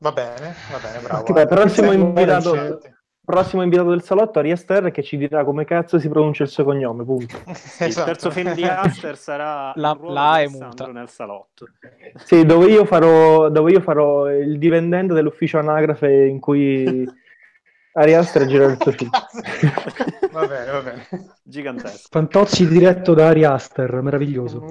Va 0.00 0.12
bene, 0.12 0.54
va 0.70 0.78
bene, 0.78 1.00
bravo. 1.00 1.32
Beh, 1.32 1.46
prossimo, 1.46 1.90
invitato, 1.90 2.80
prossimo 3.24 3.62
invitato 3.62 3.90
del 3.90 4.02
salotto, 4.02 4.38
Ari 4.38 4.52
Aster, 4.52 4.92
che 4.92 5.02
ci 5.02 5.16
dirà 5.16 5.44
come 5.44 5.64
cazzo 5.64 5.98
si 5.98 6.08
pronuncia 6.08 6.44
il 6.44 6.48
suo 6.50 6.62
cognome, 6.62 7.04
punto. 7.04 7.36
Esatto. 7.50 7.84
Il 7.88 7.94
terzo 7.94 8.30
film 8.30 8.54
di 8.54 8.64
Aster 8.64 9.16
sarà 9.16 9.72
la, 9.74 9.98
la 10.00 10.40
è 10.40 10.46
muta. 10.46 10.86
nel 10.86 11.08
salotto. 11.08 11.66
Sì, 12.14 12.46
dove 12.46 12.70
io, 12.70 12.84
farò, 12.84 13.48
dove 13.48 13.72
io 13.72 13.80
farò 13.80 14.30
il 14.30 14.56
dipendente 14.56 15.14
dell'ufficio 15.14 15.58
anagrafe 15.58 16.08
in 16.12 16.38
cui 16.38 17.04
Ari 17.94 18.14
Aster 18.14 18.46
gira 18.46 18.66
il 18.66 18.78
suo 18.80 18.92
film. 18.92 19.10
va 20.30 20.46
bene, 20.46 20.70
va 20.70 20.80
bene. 20.80 21.06
Gigantesco. 21.42 22.06
Fantozzi 22.08 22.68
diretto 22.68 23.14
da 23.14 23.26
Ari 23.26 23.42
Aster, 23.42 24.00
meraviglioso. 24.00 24.64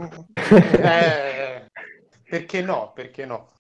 eh, 0.81 1.65
perché 2.23 2.61
no, 2.61 2.93
perché 2.95 3.25
no? 3.25 3.51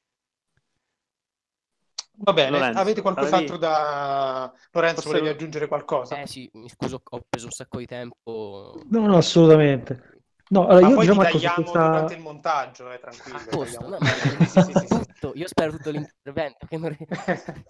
Va 2.19 2.33
bene, 2.33 2.49
Lorenzo, 2.49 2.79
avete 2.79 3.01
qualcos'altro 3.01 3.57
da... 3.57 4.51
Lorenzo, 4.71 5.01
Forse... 5.01 5.19
volevi 5.19 5.35
aggiungere 5.35 5.67
qualcosa? 5.67 6.19
Eh 6.19 6.27
sì, 6.27 6.49
mi 6.53 6.67
scuso, 6.67 7.01
ho 7.03 7.21
preso 7.29 7.45
un 7.45 7.51
sacco 7.51 7.77
di 7.77 7.85
tempo. 7.85 8.81
No, 8.89 9.05
no, 9.05 9.17
assolutamente. 9.17 10.15
No, 10.49 10.65
allora 10.65 10.81
ma 10.81 10.87
io 10.87 10.95
poi 10.95 11.05
diciamo 11.05 11.25
ti 11.25 11.31
tagliamo 11.31 11.55
questa... 11.55 11.87
durante 11.87 12.13
il 12.13 12.21
montaggio, 12.21 12.91
eh, 12.91 12.99
tranquillo. 12.99 13.37
A 13.37 13.47
posto, 13.49 13.87
no, 13.87 13.97
ma... 13.99 14.07
sì, 14.47 14.61
sì, 14.61 14.87
sì. 14.87 15.31
Io 15.33 15.47
spero 15.47 15.71
tutto 15.71 15.89
l'intervento. 15.91 16.65
Che 16.67 16.77
non... 16.77 16.97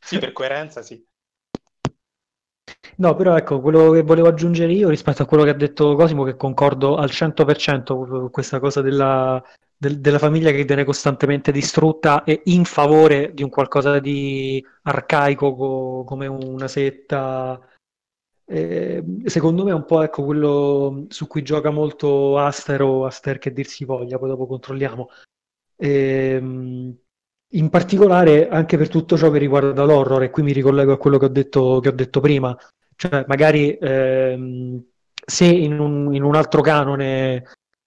sì, 0.00 0.18
per 0.18 0.32
coerenza 0.32 0.82
sì. 0.82 1.04
No, 2.96 3.14
però 3.14 3.36
ecco, 3.36 3.60
quello 3.60 3.90
che 3.90 4.02
volevo 4.02 4.28
aggiungere 4.28 4.72
io 4.72 4.88
rispetto 4.88 5.22
a 5.22 5.26
quello 5.26 5.44
che 5.44 5.50
ha 5.50 5.54
detto 5.54 5.94
Cosimo, 5.94 6.24
che 6.24 6.36
concordo 6.36 6.96
al 6.96 7.10
100% 7.10 7.96
con 7.96 8.30
questa 8.30 8.60
cosa 8.60 8.80
della, 8.80 9.42
del, 9.76 10.00
della 10.00 10.18
famiglia 10.18 10.50
che 10.50 10.64
viene 10.64 10.84
costantemente 10.84 11.52
distrutta 11.52 12.24
e 12.24 12.42
in 12.46 12.64
favore 12.64 13.32
di 13.34 13.42
un 13.42 13.50
qualcosa 13.50 13.98
di 14.00 14.64
arcaico 14.82 15.54
co, 15.54 16.04
come 16.04 16.26
una 16.26 16.68
setta. 16.68 17.60
Eh, 18.50 19.04
secondo 19.24 19.64
me 19.64 19.70
è 19.70 19.74
un 19.74 19.84
po' 19.84 20.02
ecco, 20.02 20.24
quello 20.24 21.04
su 21.08 21.26
cui 21.26 21.42
gioca 21.42 21.70
molto 21.70 22.38
Aster 22.38 22.82
o 22.82 23.04
Aster 23.06 23.38
che 23.38 23.52
dir 23.52 23.66
si 23.66 23.84
voglia, 23.84 24.18
poi 24.18 24.28
dopo 24.28 24.46
controlliamo. 24.46 25.08
Eh, 25.76 26.40
in 27.52 27.70
particolare 27.70 28.48
anche 28.48 28.76
per 28.76 28.88
tutto 28.88 29.16
ciò 29.16 29.30
che 29.30 29.38
riguarda 29.38 29.84
l'horror, 29.84 30.22
e 30.22 30.30
qui 30.30 30.42
mi 30.42 30.52
ricollego 30.52 30.92
a 30.92 30.98
quello 30.98 31.18
che 31.18 31.24
ho 31.26 31.28
detto, 31.28 31.80
che 31.80 31.88
ho 31.88 31.92
detto 31.92 32.20
prima, 32.20 32.56
cioè 32.96 33.24
magari 33.26 33.76
ehm, 33.80 34.82
se 35.12 35.44
in 35.46 35.78
un, 35.78 36.14
in 36.14 36.22
un 36.22 36.34
altro 36.34 36.60
canone 36.60 37.44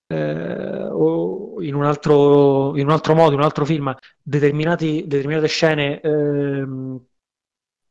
eh, 0.08 0.84
o 0.90 1.62
in 1.62 1.76
un, 1.76 1.84
altro, 1.86 2.78
in 2.78 2.86
un 2.86 2.92
altro 2.92 3.14
modo, 3.14 3.34
in 3.34 3.40
un 3.40 3.46
altro 3.46 3.66
film, 3.66 3.96
determinate 4.22 5.48
scene 5.48 6.00
eh, 6.02 6.66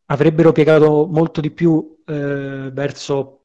avrebbero 0.06 0.52
piegato 0.52 1.06
molto 1.06 1.40
di 1.40 1.50
più 1.50 2.02
eh, 2.06 2.70
verso 2.72 3.44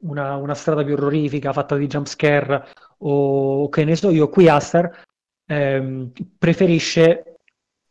una, 0.00 0.36
una, 0.36 0.54
strada 0.54 0.84
più 0.84 0.94
orrorifica 0.94 1.52
fatta 1.52 1.76
di 1.76 1.86
jumpscare 1.86 2.66
o 2.98 3.68
che 3.68 3.84
ne 3.84 3.96
so 3.96 4.10
io, 4.10 4.28
qui 4.28 4.48
Aster 4.48 5.04
ehm, 5.46 6.12
preferisce 6.38 7.37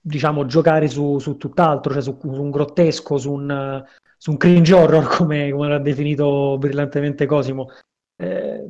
diciamo 0.08 0.46
giocare 0.46 0.88
su, 0.88 1.20
su 1.20 1.38
tutt'altro, 1.38 1.94
cioè 1.94 2.02
su, 2.02 2.18
su, 2.20 2.42
un 2.42 2.50
grottesco, 2.50 3.18
su 3.18 3.34
un, 3.34 3.84
su 4.18 4.32
un 4.32 4.38
cringe 4.38 4.74
horror 4.74 5.08
come, 5.18 5.52
come 5.52 5.68
l'ha 5.68 5.80
definito 5.80 6.58
brillantemente 6.58 7.26
Cosimo. 7.26 7.70
Eh, 8.16 8.66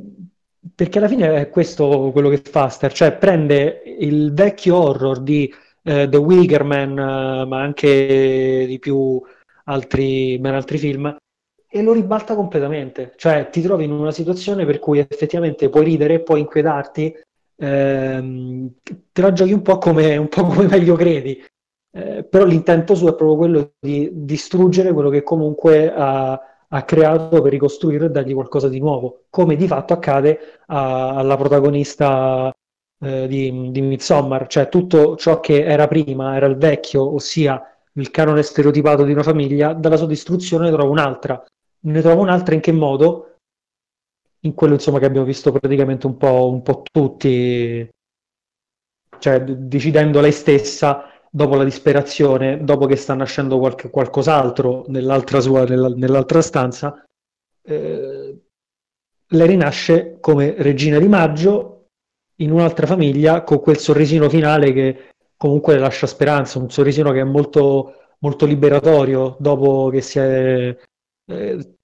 perché 0.75 0.97
alla 0.97 1.07
fine 1.07 1.35
è 1.39 1.49
questo 1.49 2.09
quello 2.11 2.29
che 2.29 2.38
fa 2.38 2.63
Aster, 2.63 2.91
cioè 2.91 3.15
prende 3.15 3.83
il 3.99 4.33
vecchio 4.33 4.75
horror 4.75 5.21
di 5.21 5.51
eh, 5.83 6.07
The 6.09 6.17
Wicker 6.17 6.63
Man, 6.63 6.91
eh, 6.91 7.45
ma 7.45 7.61
anche 7.61 8.65
di 8.67 8.79
più 8.79 9.21
altri, 9.65 10.38
ben 10.39 10.55
altri 10.55 10.77
film, 10.77 11.15
e 11.69 11.81
lo 11.81 11.93
ribalta 11.93 12.35
completamente. 12.35 13.13
Cioè 13.15 13.49
ti 13.49 13.61
trovi 13.61 13.85
in 13.85 13.91
una 13.91 14.11
situazione 14.11 14.65
per 14.65 14.79
cui 14.79 14.99
effettivamente 14.99 15.69
puoi 15.69 15.85
ridere, 15.85 16.21
puoi 16.21 16.41
inquietarti, 16.41 17.15
ehm, 17.57 18.71
te 19.11 19.21
la 19.21 19.33
giochi 19.33 19.53
un 19.53 19.61
po' 19.61 19.77
come, 19.77 20.17
un 20.17 20.27
po 20.27 20.43
come 20.45 20.67
meglio 20.67 20.95
credi. 20.95 21.43
Eh, 21.91 22.23
però 22.23 22.45
l'intento 22.45 22.95
suo 22.95 23.09
è 23.09 23.15
proprio 23.15 23.37
quello 23.37 23.71
di 23.79 24.09
distruggere 24.13 24.93
quello 24.93 25.09
che 25.09 25.23
comunque 25.23 25.91
ha, 25.93 26.39
ha 26.67 26.83
creato 26.83 27.41
per 27.41 27.51
ricostruire 27.51 28.05
e 28.05 28.09
dargli 28.09 28.33
qualcosa 28.33 28.67
di 28.69 28.79
nuovo, 28.79 29.25
come 29.29 29.55
di 29.55 29.67
fatto 29.67 29.93
accade 29.93 30.39
a- 30.67 31.15
alla 31.15 31.37
protagonista 31.37 32.51
eh, 32.99 33.27
di, 33.27 33.71
di 33.71 33.81
Midsommar, 33.81 34.47
cioè 34.47 34.69
tutto 34.69 35.15
ciò 35.15 35.39
che 35.39 35.63
era 35.63 35.87
prima, 35.87 36.35
era 36.35 36.45
il 36.47 36.57
vecchio, 36.57 37.13
ossia 37.13 37.61
il 37.93 38.11
canone 38.11 38.43
stereotipato 38.43 39.03
di 39.03 39.11
una 39.11 39.23
famiglia, 39.23 39.73
dalla 39.73 39.97
sua 39.97 40.07
distruzione 40.07 40.65
ne 40.69 40.75
trova 40.75 40.89
un'altra. 40.91 41.43
Ne 41.79 42.01
trova 42.01 42.21
un'altra 42.21 42.53
in 42.55 42.61
che 42.61 42.71
modo? 42.71 43.26
In 44.41 44.53
quello 44.53 44.73
insomma 44.73 44.99
che 44.99 45.05
abbiamo 45.05 45.25
visto 45.25 45.51
praticamente 45.51 46.05
un 46.05 46.17
po', 46.17 46.49
un 46.49 46.61
po 46.61 46.83
tutti, 46.89 47.89
cioè 49.19 49.43
decidendo 49.43 50.21
lei 50.21 50.31
stessa 50.31 51.05
dopo 51.29 51.55
la 51.55 51.63
disperazione, 51.63 52.63
dopo 52.63 52.85
che 52.85 52.95
sta 52.95 53.13
nascendo 53.13 53.59
qualche, 53.59 53.89
qualcos'altro 53.89 54.85
nell'altra, 54.88 55.39
sua, 55.39 55.65
nella- 55.65 55.89
nell'altra 55.89 56.41
stanza, 56.41 57.03
eh, 57.63 58.41
lei 59.29 59.47
rinasce 59.47 60.17
come 60.19 60.55
regina 60.57 60.99
di 60.99 61.07
maggio 61.07 61.88
in 62.38 62.51
un'altra 62.51 62.85
famiglia 62.88 63.43
con 63.43 63.59
quel 63.59 63.77
sorrisino 63.77 64.29
finale 64.29 64.71
che 64.71 65.09
comunque 65.35 65.73
le 65.73 65.79
lascia 65.79 66.07
speranza, 66.07 66.59
un 66.59 66.69
sorrisino 66.69 67.11
che 67.11 67.19
è 67.19 67.23
molto, 67.23 67.93
molto 68.19 68.45
liberatorio 68.45 69.35
dopo 69.39 69.89
che 69.89 70.01
si 70.01 70.19
è 70.19 70.77
eh, 71.29 71.76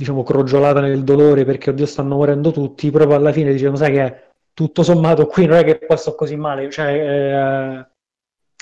diciamo 0.00 0.22
crogiolata 0.22 0.80
nel 0.80 1.04
dolore 1.04 1.44
perché 1.44 1.68
oddio 1.68 1.84
stanno 1.84 2.16
morendo 2.16 2.50
tutti, 2.52 2.90
proprio 2.90 3.16
alla 3.16 3.32
fine 3.32 3.52
diciamo 3.52 3.76
sai 3.76 3.92
che 3.92 4.28
tutto 4.54 4.82
sommato 4.82 5.26
qui 5.26 5.44
non 5.44 5.58
è 5.58 5.64
che 5.64 5.76
poi 5.76 5.98
sto 5.98 6.14
così 6.14 6.36
male, 6.36 6.70
cioè 6.70 6.86
eh, 6.88 7.86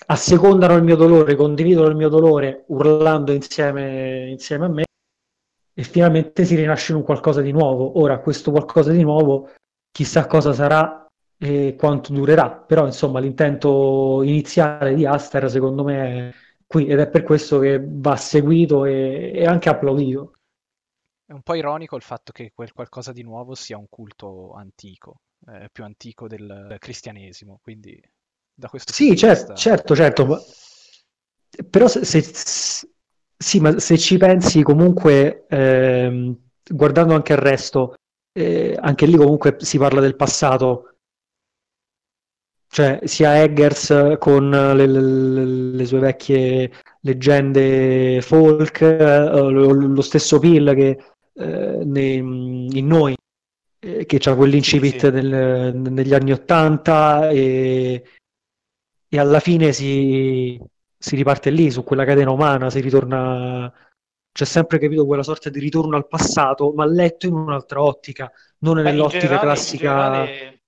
assecondano 0.07 0.74
il 0.74 0.82
mio 0.82 0.97
dolore, 0.97 1.36
condividono 1.36 1.89
il 1.89 1.95
mio 1.95 2.09
dolore 2.09 2.64
urlando 2.68 3.30
insieme, 3.32 4.28
insieme 4.28 4.64
a 4.64 4.68
me 4.68 4.84
e 5.74 5.82
finalmente 5.84 6.45
si 6.45 6.57
rinasce 6.57 6.91
in 6.91 6.99
un 6.99 7.05
qualcosa 7.05 7.41
di 7.41 7.53
nuovo. 7.53 8.01
Ora, 8.01 8.18
questo 8.18 8.51
qualcosa 8.51 8.91
di 8.91 9.03
nuovo, 9.03 9.51
chissà 9.93 10.26
cosa 10.26 10.53
sarà 10.53 11.07
e 11.39 11.76
quanto 11.78 12.12
durerà, 12.12 12.51
però 12.51 12.84
insomma 12.84 13.20
l'intento 13.20 14.22
iniziale 14.24 14.95
di 14.97 15.07
Aster 15.07 15.49
secondo 15.49 15.84
me 15.84 16.30
è 16.30 16.34
qui 16.66 16.86
ed 16.89 16.99
è 16.99 17.09
per 17.09 17.22
questo 17.22 17.61
che 17.61 17.80
va 17.80 18.16
seguito 18.16 18.84
e, 18.84 19.30
e 19.32 19.47
anche 19.47 19.68
applaudito. 19.68 20.32
È 21.29 21.33
un 21.33 21.43
po' 21.43 21.55
ironico 21.55 21.95
il 21.95 22.03
fatto 22.03 22.33
che 22.33 22.51
quel 22.53 22.72
qualcosa 22.72 23.12
di 23.12 23.22
nuovo 23.22 23.55
sia 23.55 23.79
un 23.79 23.89
culto 23.89 24.55
antico, 24.55 25.20
eh, 25.47 25.68
più 25.70 25.85
antico 25.85 26.26
del 26.26 26.74
cristianesimo, 26.81 27.61
quindi 27.62 28.03
da 28.53 28.68
questo 28.68 28.93
Sì, 28.93 29.07
punto 29.07 29.14
di 29.14 29.22
cer- 29.22 29.53
vista... 29.55 29.64
certo, 29.64 29.95
certo, 29.95 30.26
ma- 30.26 30.41
però 31.70 31.87
se, 31.89 32.05
se- 32.05 32.89
sì, 33.37 33.61
ma 33.61 33.79
se 33.79 33.99
ci 33.99 34.16
pensi 34.16 34.62
comunque, 34.62 35.47
ehm, 35.49 36.37
guardando 36.70 37.14
anche 37.14 37.33
il 37.33 37.39
resto, 37.39 37.95
eh, 38.33 38.76
anche 38.81 39.07
lì 39.07 39.16
comunque 39.16 39.57
si 39.61 39.79
parla 39.79 40.01
del 40.01 40.16
passato, 40.16 40.97
cioè 42.70 43.01
sia 43.05 43.43
Eggers 43.43 44.16
con 44.18 44.51
le, 44.51 44.87
le- 44.87 45.45
le 45.45 45.87
sue 45.87 45.99
vecchie 46.01 46.70
leggende 47.01 48.20
folk, 48.22 48.81
eh, 48.83 49.29
lo, 49.31 49.72
lo 49.72 50.03
stesso 50.03 50.39
Pill 50.39 50.74
che 50.74 50.99
eh, 51.39 51.84
nei- 51.84 52.16
in 52.18 52.86
noi, 52.86 53.14
eh, 53.80 54.05
che 54.07 54.18
c'ha 54.18 54.34
quell'incipit 54.34 55.11
Sì, 55.11 55.11
nel- 55.11 55.74
negli 55.76 56.14
anni 56.14 56.32
Ottanta 56.32 57.28
e, 57.30 58.03
e 59.09 59.18
alla 59.18 59.41
fine 59.41 59.72
si, 59.72 60.61
si 60.97 61.16
riparte 61.16 61.51
lì, 61.51 61.70
su 61.70 61.84
quella 61.84 62.05
catena 62.05 62.30
umana, 62.30 62.70
si 62.70 62.80
ritorna... 62.80 63.72
C'è 64.30 64.45
sempre 64.45 64.78
capito 64.78 65.05
quella 65.05 65.24
sorta 65.24 65.51
di 65.51 65.59
ritorno 65.59 65.97
al 65.97 66.07
passato, 66.07 66.72
ma 66.72 66.84
letto 66.86 67.26
in 67.26 67.32
un'altra 67.34 67.82
ottica, 67.82 68.30
non 68.59 68.76
Beh, 68.80 68.82
nell'ottica 68.82 69.09
generale, 69.09 69.39
classica. 69.39 70.24
generale- 70.24 70.62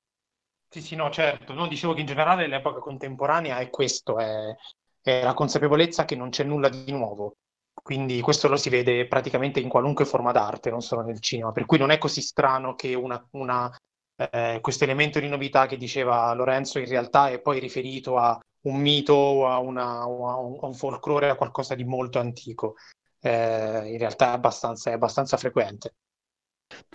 sì, 0.68 0.80
sì, 0.80 0.94
no, 0.96 1.10
certo. 1.10 1.52
No, 1.52 1.66
dicevo 1.66 1.94
che 1.94 2.00
in 2.00 2.06
generale 2.06 2.46
l'epoca 2.46 2.78
contemporanea 2.80 3.58
è 3.58 3.70
questo, 3.70 4.18
è, 4.18 4.54
è 5.00 5.22
la 5.22 5.34
consapevolezza 5.34 6.04
che 6.04 6.16
non 6.16 6.30
c'è 6.30 6.44
nulla 6.44 6.68
di 6.68 6.92
nuovo. 6.92 7.36
Quindi 7.82 8.20
questo 8.20 8.48
lo 8.48 8.56
si 8.56 8.68
vede 8.68 9.06
praticamente 9.06 9.60
in 9.60 9.68
qualunque 9.68 10.04
forma 10.04 10.32
d'arte, 10.32 10.70
non 10.70 10.82
solo 10.82 11.02
nel 11.02 11.20
cinema. 11.20 11.52
Per 11.52 11.66
cui 11.66 11.78
non 11.78 11.90
è 11.90 11.98
così 11.98 12.20
strano 12.20 12.74
che 12.74 12.94
una, 12.94 13.22
una, 13.32 13.74
eh, 14.16 14.58
questo 14.60 14.84
elemento 14.84 15.18
di 15.18 15.28
novità 15.28 15.66
che 15.66 15.76
diceva 15.76 16.32
Lorenzo 16.34 16.78
in 16.78 16.86
realtà 16.86 17.30
è 17.30 17.40
poi 17.40 17.58
riferito 17.58 18.16
a 18.18 18.38
un 18.62 18.76
mito, 18.80 19.14
o 19.14 19.48
a, 19.48 19.58
una- 19.58 20.00
a 20.00 20.06
un, 20.06 20.58
un 20.60 20.74
folklore, 20.74 21.30
a 21.30 21.36
qualcosa 21.36 21.74
di 21.74 21.84
molto 21.84 22.18
antico. 22.18 22.74
Eh, 23.20 23.90
in 23.92 23.98
realtà 23.98 24.30
è 24.30 24.34
abbastanza, 24.34 24.90
è 24.90 24.94
abbastanza 24.94 25.36
frequente. 25.36 25.94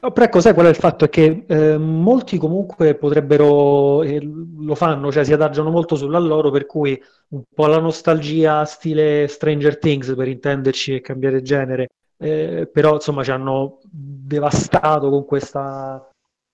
No, 0.01 0.11
Però 0.11 0.25
ecco, 0.25 0.39
sai 0.39 0.53
qual 0.53 0.67
è 0.67 0.69
il 0.69 0.75
fatto? 0.75 1.05
È 1.05 1.09
che 1.09 1.45
eh, 1.47 1.77
molti 1.77 2.37
comunque 2.37 2.95
potrebbero, 2.95 4.03
e 4.03 4.19
lo 4.21 4.75
fanno, 4.75 5.11
cioè 5.11 5.23
si 5.23 5.33
adagiano 5.33 5.69
molto 5.69 5.95
sulla 5.95 6.19
loro, 6.19 6.49
per 6.51 6.65
cui 6.65 7.01
un 7.29 7.43
po' 7.53 7.67
la 7.67 7.79
nostalgia 7.79 8.63
stile 8.65 9.27
Stranger 9.27 9.77
Things, 9.77 10.13
per 10.15 10.27
intenderci 10.27 10.95
e 10.95 11.01
cambiare 11.01 11.41
genere, 11.41 11.87
Eh, 12.17 12.69
però 12.71 12.93
insomma 12.93 13.23
ci 13.23 13.31
hanno 13.31 13.79
devastato 13.91 15.09
con 15.09 15.25
questa 15.25 16.09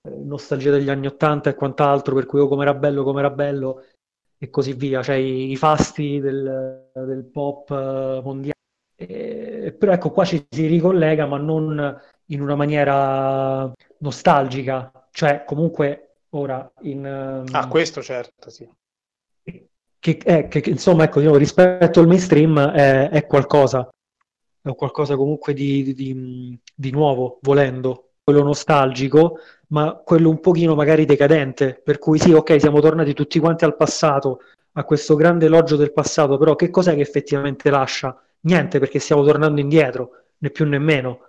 eh, 0.08 0.10
nostalgia 0.24 0.72
degli 0.72 0.90
anni 0.90 1.06
Ottanta 1.08 1.50
e 1.50 1.56
quant'altro, 1.56 2.16
per 2.16 2.26
cui 2.26 2.40
oh, 2.40 2.48
com'era 2.48 2.74
bello, 2.74 3.04
com'era 3.04 3.30
bello 3.30 3.84
e 4.40 4.50
così 4.50 4.74
via, 4.74 5.04
cioè 5.04 5.16
i, 5.16 5.52
i 5.52 5.56
fasti 5.56 6.20
del, 6.20 6.90
del 6.94 7.24
pop 7.32 7.70
eh, 7.70 8.22
mondiale. 8.24 8.56
Eh, 8.96 9.76
però 9.78 9.92
ecco, 9.94 10.12
qua 10.12 10.26
ci 10.26 10.46
si 10.50 10.66
ricollega, 10.68 11.26
ma 11.28 11.38
non 11.38 12.00
in 12.32 12.42
una 12.42 12.56
maniera 12.56 13.72
nostalgica, 14.00 14.92
cioè 15.12 15.44
comunque 15.46 16.16
ora 16.30 16.72
in... 16.82 17.06
Ah, 17.06 17.64
ehm, 17.64 17.70
questo 17.70 18.02
certo, 18.02 18.50
sì. 18.50 18.68
che, 20.00 20.20
eh, 20.24 20.48
che- 20.48 20.70
insomma, 20.70 21.04
ecco, 21.04 21.22
nuovo, 21.22 21.38
rispetto 21.38 22.00
al 22.00 22.08
mainstream 22.08 22.60
è, 22.72 23.10
è 23.10 23.26
qualcosa, 23.28 23.88
è 24.62 24.68
un 24.68 24.76
qualcosa 24.76 25.16
comunque 25.16 25.54
di, 25.54 25.84
di- 25.84 25.94
di- 25.94 26.60
di 26.74 26.92
nuovo, 26.92 27.40
volendo, 27.42 28.12
quello 28.24 28.44
nostalgico, 28.44 29.40
ma 29.68 29.94
quello 30.04 30.30
un 30.30 30.40
pochino 30.40 30.76
magari 30.76 31.06
decadente, 31.06 31.80
per 31.84 31.98
cui 31.98 32.20
sì, 32.20 32.32
ok, 32.34 32.60
siamo 32.60 32.80
tornati 32.80 33.14
tutti 33.14 33.40
quanti 33.40 33.64
al 33.66 33.76
passato, 33.76 34.40
a 34.74 34.84
questo 34.84 35.16
grande 35.16 35.46
elogio 35.48 35.76
del 35.76 35.92
passato, 35.94 36.38
però 36.38 36.56
che 36.56 36.70
cos'è 36.70 36.96
che 36.96 37.02
effettivamente 37.02 37.70
lascia? 37.70 38.16
Niente, 38.42 38.80
perché 38.80 39.00
stiamo 39.00 39.24
tornando 39.24 39.60
indietro, 39.60 40.24
né 40.40 40.50
più 40.50 40.66
né 40.68 40.80
meno. 40.80 41.20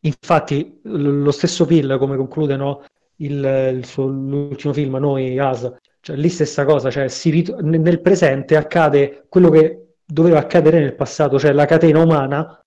Infatti, 0.00 0.80
lo 0.82 1.30
stesso 1.32 1.64
Pill, 1.64 1.98
come 1.98 2.16
conclude, 2.16 2.56
no, 2.56 2.84
il, 3.16 3.72
il 3.76 3.84
suo- 3.86 4.06
l'ultimo 4.06 4.72
film, 4.72 4.96
Noi, 4.96 5.38
As, 5.38 5.72
cioè, 6.00 6.16
lì 6.16 6.28
stessa 6.28 6.64
cosa, 6.64 6.90
cioè, 6.90 7.06
rit- 7.24 7.56
nel 7.60 8.00
presente 8.00 8.56
accade 8.56 9.24
quello 9.28 9.50
che 9.50 9.94
doveva 10.04 10.38
accadere 10.38 10.78
nel 10.78 10.94
passato, 10.94 11.38
cioè 11.38 11.52
la 11.52 11.64
catena 11.64 12.00
umana, 12.00 12.60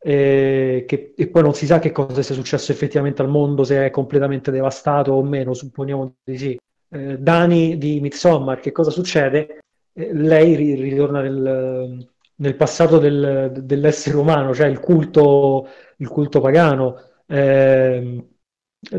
eh, 0.00 0.84
che, 0.86 1.12
e 1.16 1.28
poi 1.28 1.42
non 1.42 1.54
si 1.54 1.66
sa 1.66 1.78
che 1.78 1.90
cosa 1.92 2.22
sia 2.22 2.34
successo 2.34 2.72
effettivamente 2.72 3.20
al 3.22 3.28
mondo, 3.28 3.64
se 3.64 3.84
è 3.86 3.90
completamente 3.90 4.50
devastato 4.50 5.12
o 5.12 5.22
meno, 5.22 5.52
supponiamo 5.54 6.14
di 6.24 6.38
sì. 6.38 6.58
Eh, 6.90 7.18
Dani 7.18 7.76
di 7.76 8.00
Midsommar, 8.00 8.60
che 8.60 8.72
cosa 8.72 8.90
succede? 8.90 9.58
Eh, 9.92 10.12
lei 10.14 10.54
ri- 10.54 10.74
ritorna 10.80 11.20
nel, 11.20 12.06
nel 12.36 12.56
passato 12.56 12.98
del- 12.98 13.52
dell'essere 13.62 14.16
umano, 14.16 14.54
cioè 14.54 14.68
il 14.68 14.78
culto, 14.80 15.68
il 15.98 16.08
culto 16.08 16.40
pagano. 16.40 16.96
Ehm, 17.26 18.26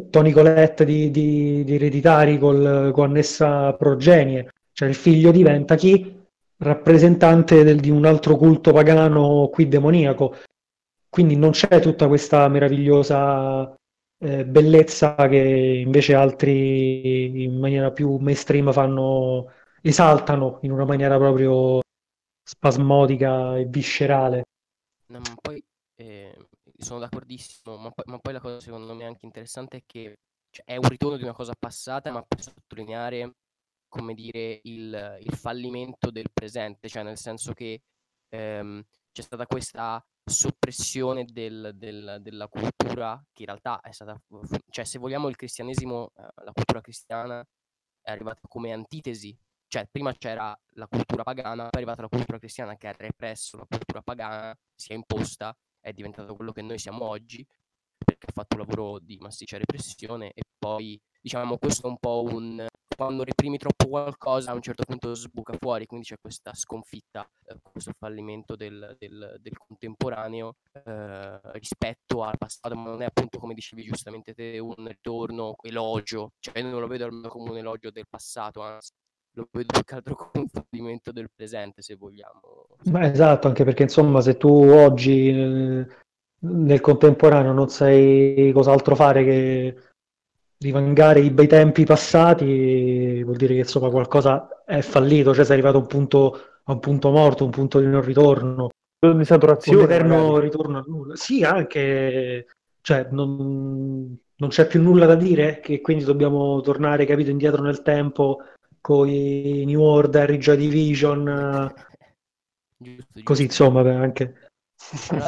Tony 0.09 0.31
Colette 0.31 0.85
di, 0.85 1.09
di, 1.09 1.63
di 1.63 1.75
Ereditari 1.75 2.37
col, 2.37 2.91
con 2.93 3.09
annessa 3.09 3.73
progenie, 3.73 4.49
cioè 4.73 4.89
il 4.89 4.95
figlio 4.95 5.31
diventa 5.31 5.75
chi? 5.75 6.17
Rappresentante 6.57 7.63
del- 7.63 7.79
di 7.79 7.89
un 7.89 8.05
altro 8.05 8.35
culto 8.35 8.73
pagano 8.73 9.47
qui 9.51 9.67
demoniaco. 9.67 10.35
Quindi 11.09 11.35
non 11.35 11.51
c'è 11.51 11.79
tutta 11.79 12.07
questa 12.07 12.47
meravigliosa 12.49 13.73
eh, 14.21 14.45
bellezza 14.45 15.15
che 15.27 15.37
invece 15.37 16.13
altri 16.13 17.43
in 17.43 17.57
maniera 17.57 17.91
più 17.91 18.17
mainstream 18.17 18.71
fanno, 18.71 19.51
esaltano 19.81 20.59
in 20.63 20.71
una 20.71 20.85
maniera 20.85 21.17
proprio 21.17 21.79
spasmodica 22.43 23.57
e 23.57 23.65
viscerale. 23.65 24.43
No, 25.07 25.19
ma 25.19 25.35
poi 25.41 25.63
eh, 25.95 26.28
sono 26.83 26.99
d'accordissimo, 26.99 27.77
ma 27.77 27.91
poi, 27.91 28.05
ma 28.07 28.19
poi 28.19 28.33
la 28.33 28.39
cosa 28.39 28.59
secondo 28.59 28.93
me 28.95 29.05
anche 29.05 29.25
interessante 29.25 29.77
è 29.77 29.83
che 29.85 30.19
cioè, 30.49 30.65
è 30.65 30.75
un 30.77 30.87
ritorno 30.89 31.17
di 31.17 31.23
una 31.23 31.33
cosa 31.33 31.53
passata, 31.57 32.11
ma 32.11 32.21
per 32.23 32.41
sottolineare, 32.41 33.35
come 33.87 34.13
dire, 34.13 34.59
il, 34.63 35.17
il 35.21 35.33
fallimento 35.35 36.11
del 36.11 36.29
presente, 36.31 36.87
cioè 36.89 37.03
nel 37.03 37.17
senso 37.17 37.53
che 37.53 37.81
ehm, 38.29 38.83
c'è 39.11 39.21
stata 39.21 39.45
questa 39.45 40.03
soppressione 40.23 41.25
del- 41.25 41.71
del- 41.75 42.19
della 42.21 42.47
cultura 42.47 43.23
che 43.33 43.41
in 43.43 43.47
realtà 43.47 43.79
è 43.81 43.91
stata, 43.91 44.19
cioè 44.69 44.85
se 44.85 44.99
vogliamo 44.99 45.27
il 45.27 45.35
cristianesimo, 45.35 46.11
eh, 46.15 46.21
la 46.43 46.51
cultura 46.53 46.81
cristiana 46.81 47.45
è 48.01 48.11
arrivata 48.11 48.41
come 48.47 48.71
antitesi. 48.73 49.37
Cioè 49.67 49.87
prima 49.91 50.13
c'era 50.13 50.57
la 50.73 50.87
cultura 50.87 51.23
pagana, 51.23 51.63
poi 51.63 51.69
è 51.71 51.77
arrivata 51.77 52.01
la 52.01 52.07
cultura 52.09 52.39
cristiana 52.39 52.75
che 52.75 52.87
ha 52.87 52.91
represso 52.97 53.57
la 53.57 53.65
cultura 53.69 54.01
pagana, 54.01 54.57
si 54.75 54.91
è 54.91 54.95
imposta 54.95 55.55
è 55.79 55.91
diventato 55.93 56.35
quello 56.35 56.51
che 56.51 56.61
noi 56.61 56.79
siamo 56.79 57.05
oggi, 57.05 57.45
perché 57.97 58.27
ha 58.27 58.31
fatto 58.33 58.55
un 58.55 58.61
lavoro 58.61 58.99
di 58.99 59.17
massiccia 59.19 59.57
repressione 59.57 60.31
e 60.33 60.41
poi 60.57 60.99
diciamo 61.21 61.57
questo 61.57 61.87
è 61.87 61.89
un 61.89 61.97
po' 61.97 62.23
un 62.23 62.67
quando 62.99 63.23
reprimi 63.23 63.57
troppo 63.57 63.87
qualcosa 63.87 64.51
a 64.51 64.53
un 64.53 64.61
certo 64.61 64.83
punto 64.83 65.13
sbuca 65.13 65.55
fuori, 65.57 65.85
quindi 65.85 66.05
c'è 66.05 66.17
questa 66.19 66.53
sconfitta, 66.53 67.25
eh, 67.45 67.57
questo 67.61 67.93
fallimento 67.97 68.57
del, 68.57 68.93
del, 68.99 69.37
del 69.39 69.57
contemporaneo 69.57 70.55
eh, 70.83 71.39
rispetto 71.53 72.23
al 72.23 72.37
passato, 72.37 72.75
ma 72.75 72.89
non 72.89 73.01
è 73.01 73.05
appunto 73.05 73.39
come 73.39 73.53
dicevi 73.53 73.83
giustamente 73.83 74.33
te 74.33 74.59
un 74.59 74.85
ritorno, 74.85 75.55
elogio, 75.61 76.33
cioè 76.39 76.59
io 76.59 76.69
non 76.69 76.81
lo 76.81 76.87
vedo 76.87 77.05
almeno 77.05 77.29
come 77.29 77.51
un 77.51 77.57
elogio 77.57 77.89
del 77.89 78.05
passato, 78.09 78.61
anzi 78.61 78.91
lo 79.39 79.47
vedo 79.51 79.73
più 79.73 79.83
che 79.83 79.95
altro 79.95 80.15
come 80.15 80.45
un 80.45 80.47
fallimento 80.47 81.11
del 81.11 81.29
presente 81.33 81.81
se 81.81 81.95
vogliamo. 81.95 82.67
Beh, 82.83 83.11
esatto, 83.11 83.47
anche 83.47 83.63
perché 83.63 83.83
insomma 83.83 84.21
se 84.21 84.37
tu 84.37 84.49
oggi 84.49 85.31
nel, 85.31 85.87
nel 86.39 86.81
contemporaneo 86.81 87.53
non 87.53 87.69
sai 87.69 88.51
cos'altro 88.53 88.95
fare 88.95 89.23
che 89.23 89.77
rivangare 90.59 91.21
i 91.21 91.31
bei 91.31 91.47
tempi 91.47 91.85
passati, 91.85 93.23
vuol 93.23 93.37
dire 93.37 93.53
che 93.53 93.61
insomma 93.61 93.89
qualcosa 93.89 94.63
è 94.65 94.81
fallito, 94.81 95.33
cioè 95.33 95.45
sei 95.45 95.53
arrivato 95.53 95.77
a 95.77 95.81
un 95.81 95.87
punto, 95.87 96.33
a 96.63 96.73
un 96.73 96.79
punto 96.79 97.09
morto, 97.11 97.45
un 97.45 97.51
punto 97.51 97.79
di 97.79 97.87
non 97.87 98.01
ritorno. 98.01 98.69
di 98.99 99.25
saturazione. 99.25 99.77
Un 99.77 99.83
eterno 99.85 100.27
magari. 100.27 100.41
ritorno 100.41 100.77
al 100.77 100.83
nulla. 100.85 101.15
Sì, 101.15 101.43
anche, 101.45 102.47
cioè, 102.81 103.07
non, 103.11 104.17
non 104.35 104.49
c'è 104.49 104.67
più 104.67 104.81
nulla 104.81 105.05
da 105.05 105.15
dire, 105.15 105.61
che 105.61 105.79
quindi 105.79 106.03
dobbiamo 106.03 106.59
tornare, 106.59 107.05
capito, 107.05 107.29
indietro 107.29 107.61
nel 107.61 107.81
tempo 107.81 108.39
con 108.81 109.07
i 109.07 109.65
New 109.65 109.81
Order, 109.81 110.29
i 110.31 110.37
Joy 110.37 110.57
Division, 110.57 111.27
eh, 111.77 112.15
Giusto, 112.81 113.19
così 113.23 113.45
giusto. 113.45 113.63
insomma, 113.63 113.83
per 113.83 113.95
anche... 113.95 114.33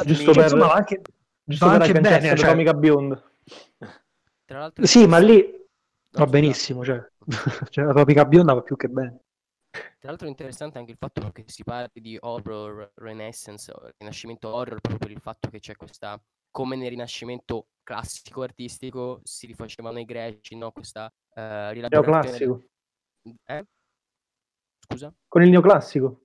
Giusto 0.04 0.32
Cioè, 0.32 0.34
per, 0.34 0.42
insomma, 0.44 0.72
anche, 0.72 1.00
giusto 1.44 1.70
per 1.70 1.80
anche 1.82 2.00
bene, 2.00 2.20
cioè- 2.20 2.30
all'Atomica 2.30 2.74
Beyond. 2.74 3.22
Tra 4.46 4.58
l'altro 4.58 4.86
Sì, 4.86 5.06
ma 5.06 5.18
lì 5.18 5.44
va 6.12 6.26
benissimo, 6.26 6.84
cioè, 6.84 7.04
cioè 7.70 7.84
la 7.84 7.92
topica 7.92 8.24
bionda 8.24 8.54
va 8.54 8.62
più 8.62 8.76
che 8.76 8.88
bene. 8.88 9.20
Tra 9.70 10.08
l'altro 10.08 10.26
è 10.26 10.30
interessante 10.30 10.78
anche 10.78 10.92
il 10.92 10.96
fatto 10.98 11.30
che 11.30 11.44
si 11.46 11.62
parli 11.62 12.00
di 12.00 12.16
horror 12.20 12.92
renaissance, 12.96 13.72
rinascimento 13.98 14.48
horror, 14.48 14.80
proprio 14.80 14.98
per 14.98 15.10
il 15.10 15.20
fatto 15.20 15.48
che 15.48 15.60
c'è 15.60 15.76
questa, 15.76 16.20
come 16.50 16.76
nel 16.76 16.90
rinascimento 16.90 17.68
classico 17.82 18.42
artistico, 18.42 19.20
si 19.22 19.46
rifacevano 19.46 19.98
i 19.98 20.04
greci, 20.04 20.56
no? 20.56 20.72
Questa 20.72 21.12
eh, 21.34 21.72
rielaborazione. 21.72 22.66
Eh? 23.44 23.64
Scusa? 24.78 25.14
Con 25.28 25.42
il 25.42 25.50
neoclassico. 25.50 26.18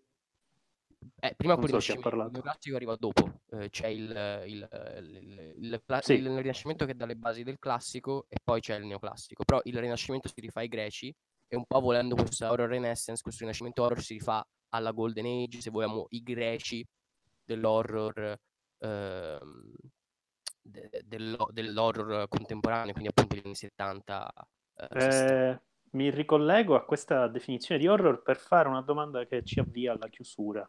Eh, 1.19 1.33
prima 1.35 1.53
Non 1.55 1.63
con 1.65 1.73
il 1.75 1.81
so 1.81 1.91
ha 1.91 1.95
Rinascimento, 1.95 2.25
il 2.25 2.31
neoclassico 2.31 2.75
arriva 2.75 2.95
dopo, 2.95 3.41
eh, 3.51 3.69
c'è 3.69 3.87
il, 3.87 4.43
il, 4.45 4.67
il- 5.01 5.53
il 5.57 5.81
Sì. 6.01 6.13
il 6.13 6.37
Rinascimento 6.37 6.85
che 6.85 6.95
dà 6.95 7.05
le 7.05 7.15
basi 7.15 7.43
del 7.43 7.57
classico 7.59 8.25
e 8.29 8.37
poi 8.43 8.59
c'è 8.61 8.75
il 8.75 8.85
neoclassico, 8.85 9.43
però 9.43 9.59
il 9.63 9.79
Rinascimento 9.79 10.27
si 10.27 10.39
rifà 10.41 10.59
ai 10.59 10.67
greci 10.67 11.13
e 11.47 11.55
un 11.55 11.65
po' 11.65 11.79
volendo 11.79 12.15
questa 12.15 12.51
horror 12.51 12.69
renaissance, 12.69 13.21
questo 13.21 13.41
Rinascimento 13.41 13.83
horror 13.83 14.01
si 14.01 14.13
rifà 14.13 14.45
alla 14.69 14.91
Golden 14.91 15.25
Age, 15.25 15.61
se 15.61 15.69
vogliamo, 15.69 16.07
i 16.09 16.21
greci 16.21 16.85
dell'horror 17.43 18.37
ehm, 18.79 19.73
de- 20.61 20.89
de- 20.89 21.01
dello- 21.05 21.49
dell'horror 21.51 22.27
contemporaneo, 22.27 22.91
quindi 22.91 23.09
appunto 23.09 23.35
gli 23.35 23.41
anni 23.43 23.55
70. 23.55 24.31
eh, 24.75 24.87
60. 24.99 25.51
Eh, 25.51 25.61
mi 25.91 26.09
ricollego 26.09 26.75
a 26.75 26.85
questa 26.85 27.27
definizione 27.27 27.79
di 27.79 27.87
horror 27.87 28.21
per 28.21 28.37
fare 28.37 28.67
una 28.67 28.81
domanda 28.81 29.25
che 29.25 29.43
ci 29.43 29.59
avvia 29.59 29.93
alla 29.93 30.07
chiusura 30.09 30.67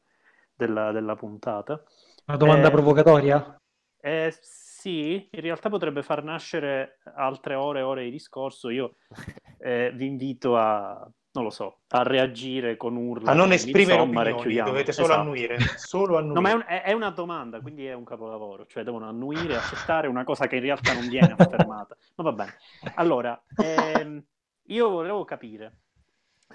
della, 0.54 0.92
della 0.92 1.14
puntata. 1.16 1.82
Una 2.26 2.36
domanda 2.36 2.68
Eh, 2.68 2.70
provocatoria? 2.70 3.60
Eh, 4.00 4.32
sì, 4.40 5.28
in 5.30 5.40
realtà 5.40 5.68
potrebbe 5.68 6.02
far 6.02 6.22
nascere 6.22 6.98
altre 7.14 7.54
ore 7.54 7.80
e 7.80 7.82
ore 7.82 8.04
di 8.04 8.10
discorso. 8.10 8.70
Io 8.70 8.94
eh, 9.58 9.90
vi 9.94 10.06
invito 10.06 10.56
a, 10.56 11.08
non 11.32 11.44
lo 11.44 11.50
so, 11.50 11.80
a 11.88 12.02
reagire 12.04 12.76
con 12.76 12.96
urla. 12.96 13.32
A 13.32 13.34
non 13.34 13.52
esprimere 13.52 14.00
opinioni, 14.00 14.62
dovete 14.62 14.92
solo 14.92 15.08
Esatto. 15.08 15.20
annuire. 15.20 15.58
Solo 15.74 16.16
annuire. 16.16 16.34
No, 16.34 16.40
ma 16.40 16.50
è, 16.50 16.54
un- 16.54 16.64
è- 16.66 16.82
è 16.84 16.92
una 16.92 17.10
domanda, 17.10 17.60
quindi 17.60 17.86
è 17.86 17.92
un 17.92 18.04
capolavoro, 18.04 18.66
cioè 18.66 18.84
devono 18.84 19.08
annuire, 19.08 19.56
accettare 19.56 20.06
una 20.06 20.24
cosa 20.24 20.46
che 20.46 20.56
in 20.56 20.62
realtà 20.62 20.92
non 20.92 21.08
viene 21.08 21.32
affermata. 21.38 21.96
Ma 22.16 22.24
va 22.24 22.32
bene. 22.32 22.54
Allora, 22.94 23.40
ehm, 23.56 24.22
io 24.68 24.88
volevo 24.88 25.24
capire, 25.24 25.72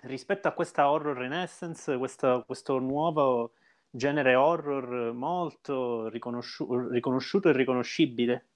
rispetto 0.04 0.48
a 0.48 0.52
questa 0.52 0.90
horror 0.90 1.18
renaissance, 1.18 1.98
questa- 1.98 2.44
questo 2.46 2.78
nuovo 2.80 3.54
genere 3.90 4.36
horror 4.36 5.14
molto 5.14 6.08
riconosciu- 6.10 6.90
riconosciuto 6.92 7.50
e 7.50 7.54
riconoscibile 7.54 8.48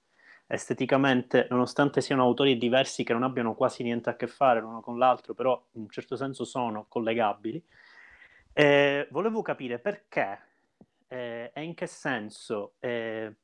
esteticamente, 0.46 1.46
nonostante 1.50 2.00
siano 2.00 2.22
autori 2.22 2.56
diversi 2.56 3.04
che 3.04 3.12
non 3.12 3.22
abbiano 3.22 3.54
quasi 3.54 3.82
niente 3.82 4.10
a 4.10 4.16
che 4.16 4.26
fare 4.26 4.60
l'uno 4.60 4.80
con 4.80 4.98
l'altro, 4.98 5.34
però 5.34 5.62
in 5.72 5.82
un 5.82 5.90
certo 5.90 6.16
senso 6.16 6.44
sono 6.44 6.86
collegabili. 6.88 7.62
Eh, 8.52 9.06
volevo 9.10 9.42
capire 9.42 9.78
perché 9.78 10.38
eh, 11.08 11.50
e 11.54 11.62
in 11.62 11.74
che 11.74 11.86
senso 11.86 12.74
eh, 12.80 13.34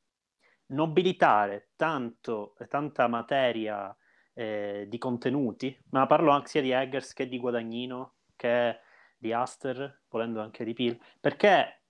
nobilitare 0.67 1.69
tanto, 1.77 2.57
tanta 2.69 3.07
materia 3.07 3.95
eh, 4.35 4.87
di 4.89 4.99
contenuti, 4.99 5.77
ma 5.91 6.07
parlo 6.07 6.31
anche 6.31 6.49
sia 6.49 6.61
di 6.61 6.71
Eggers 6.73 7.13
che 7.13 7.29
di 7.29 7.39
Guadagnino, 7.39 8.15
che 8.37 8.79
di 9.17 9.33
Aster, 9.33 10.03
volendo 10.09 10.41
anche 10.41 10.65
di 10.65 10.75
Peel, 10.75 10.99
perché 11.21 11.81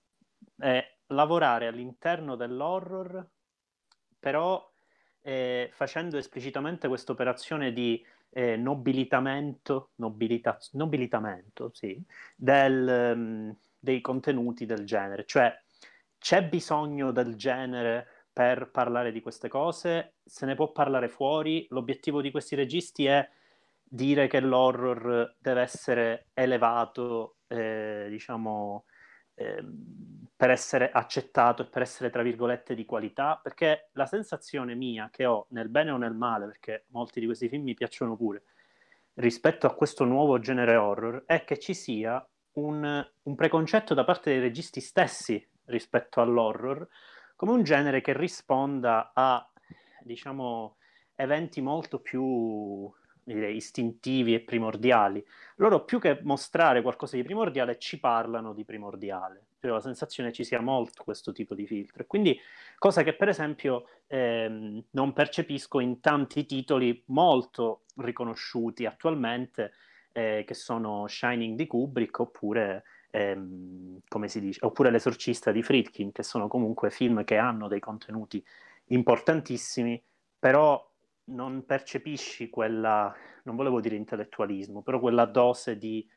eh, 0.59 0.97
lavorare 1.07 1.67
all'interno 1.67 2.35
dell'horror, 2.35 3.27
però 4.19 4.71
eh, 5.21 5.69
facendo 5.73 6.17
esplicitamente 6.17 6.87
questa 6.87 7.11
operazione 7.11 7.73
di 7.73 8.03
eh, 8.29 8.55
nobilitamento, 8.55 9.91
nobilita- 9.95 10.57
nobilitamento 10.73 11.71
sì, 11.73 12.01
del, 12.35 12.87
ehm, 12.87 13.57
dei 13.77 14.01
contenuti 14.01 14.65
del 14.65 14.85
genere, 14.85 15.25
cioè 15.25 15.53
c'è 16.17 16.43
bisogno 16.43 17.11
del 17.11 17.35
genere 17.35 18.07
per 18.35 18.69
parlare 18.69 19.13
di 19.13 19.21
queste 19.21 19.47
cose, 19.47 20.15
se 20.25 20.45
ne 20.45 20.55
può 20.55 20.73
parlare 20.73 21.07
fuori, 21.07 21.65
l'obiettivo 21.69 22.19
di 22.19 22.31
questi 22.31 22.53
registi 22.53 23.05
è 23.05 23.25
dire 23.81 24.27
che 24.27 24.41
l'horror 24.41 25.35
deve 25.39 25.61
essere 25.61 26.25
elevato, 26.33 27.37
eh, 27.47 28.07
diciamo, 28.09 28.83
ehm, 29.35 30.27
per 30.35 30.49
essere 30.49 30.91
accettato 30.91 31.61
e 31.61 31.67
per 31.67 31.83
essere, 31.83 32.09
tra 32.09 32.23
virgolette, 32.23 32.75
di 32.75 32.83
qualità, 32.83 33.39
perché 33.41 33.87
la 33.93 34.05
sensazione 34.05 34.75
mia 34.75 35.09
che 35.13 35.25
ho, 35.25 35.45
nel 35.51 35.69
bene 35.69 35.91
o 35.91 35.97
nel 35.97 36.13
male, 36.13 36.47
perché 36.47 36.87
molti 36.89 37.21
di 37.21 37.27
questi 37.27 37.47
film 37.47 37.63
mi 37.63 37.73
piacciono 37.73 38.17
pure, 38.17 38.43
rispetto 39.13 39.65
a 39.65 39.73
questo 39.73 40.03
nuovo 40.03 40.39
genere 40.39 40.75
horror, 40.75 41.23
è 41.25 41.45
che 41.45 41.57
ci 41.57 41.73
sia 41.73 42.21
un, 42.55 43.07
un 43.23 43.35
preconcetto 43.35 43.93
da 43.93 44.03
parte 44.03 44.31
dei 44.31 44.41
registi 44.41 44.81
stessi 44.81 45.41
rispetto 45.67 46.19
all'horror, 46.19 46.85
come 47.35 47.51
un 47.51 47.63
genere 47.63 48.01
che 48.01 48.17
risponda 48.17 49.11
a, 49.13 49.47
diciamo, 50.01 50.77
eventi 51.15 51.61
molto 51.61 51.99
più 51.99 52.91
direi, 53.25 53.55
istintivi 53.55 54.33
e 54.33 54.41
primordiali. 54.41 55.23
Loro 55.55 55.83
più 55.83 55.99
che 55.99 56.19
mostrare 56.21 56.81
qualcosa 56.81 57.15
di 57.15 57.23
primordiale 57.23 57.77
ci 57.77 57.99
parlano 57.99 58.53
di 58.53 58.63
primordiale. 58.63 59.47
Cioè, 59.59 59.71
la 59.71 59.81
sensazione 59.81 60.31
ci 60.31 60.43
sia 60.43 60.61
molto 60.61 61.03
questo 61.03 61.31
tipo 61.31 61.55
di 61.55 61.65
filtro. 61.65 62.05
Quindi 62.05 62.39
cosa 62.77 63.01
che 63.01 63.15
per 63.15 63.29
esempio 63.29 63.87
ehm, 64.07 64.83
non 64.91 65.11
percepisco 65.13 65.79
in 65.79 65.99
tanti 65.99 66.45
titoli 66.45 67.03
molto 67.07 67.85
riconosciuti 67.95 68.85
attualmente, 68.85 69.73
eh, 70.11 70.43
che 70.45 70.53
sono 70.53 71.07
Shining 71.07 71.57
di 71.57 71.65
Kubrick 71.65 72.19
oppure, 72.19 72.83
ehm, 73.15 73.99
come 74.07 74.27
si 74.27 74.39
dice, 74.39 74.65
oppure 74.65 74.91
L'esorcista 74.91 75.51
di 75.51 75.63
Friedkin, 75.63 76.11
che 76.11 76.23
sono 76.23 76.47
comunque 76.47 76.89
film 76.89 77.23
che 77.23 77.37
hanno 77.37 77.67
dei 77.67 77.79
contenuti 77.79 78.43
importantissimi, 78.87 80.01
però 80.37 80.91
non 81.25 81.65
percepisci 81.65 82.49
quella, 82.49 83.13
non 83.43 83.55
volevo 83.55 83.79
dire 83.79 83.95
intellettualismo, 83.95 84.81
però 84.81 84.99
quella 84.99 85.25
dose 85.25 85.77
di, 85.77 86.07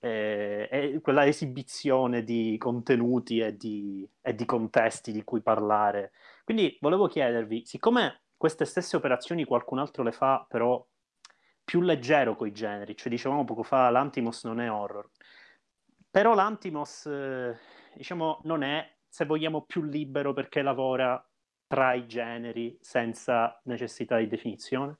eh, 0.00 0.98
quella 1.02 1.26
esibizione 1.26 2.22
di 2.22 2.56
contenuti 2.58 3.40
e 3.40 3.56
di, 3.56 4.08
e 4.20 4.34
di 4.34 4.44
contesti 4.44 5.10
di 5.10 5.24
cui 5.24 5.40
parlare. 5.40 6.12
Quindi 6.44 6.76
volevo 6.80 7.08
chiedervi, 7.08 7.64
siccome 7.64 8.20
queste 8.36 8.64
stesse 8.64 8.96
operazioni 8.96 9.44
qualcun 9.44 9.78
altro 9.78 10.02
le 10.02 10.12
fa, 10.12 10.44
però 10.48 10.84
più 11.64 11.80
leggero 11.80 12.36
coi 12.36 12.52
generi, 12.52 12.96
cioè 12.96 13.08
dicevamo 13.08 13.44
poco 13.44 13.62
fa 13.62 13.88
l'Antimos 13.88 14.44
non 14.44 14.60
è 14.60 14.70
horror, 14.70 15.08
però 16.12 16.34
l'Antimos, 16.34 17.06
eh, 17.06 17.56
diciamo, 17.94 18.40
non 18.44 18.62
è, 18.62 18.86
se 19.08 19.24
vogliamo, 19.24 19.62
più 19.62 19.82
libero 19.82 20.34
perché 20.34 20.60
lavora 20.60 21.26
tra 21.66 21.94
i 21.94 22.06
generi 22.06 22.78
senza 22.82 23.58
necessità 23.64 24.18
di 24.18 24.28
definizione. 24.28 24.98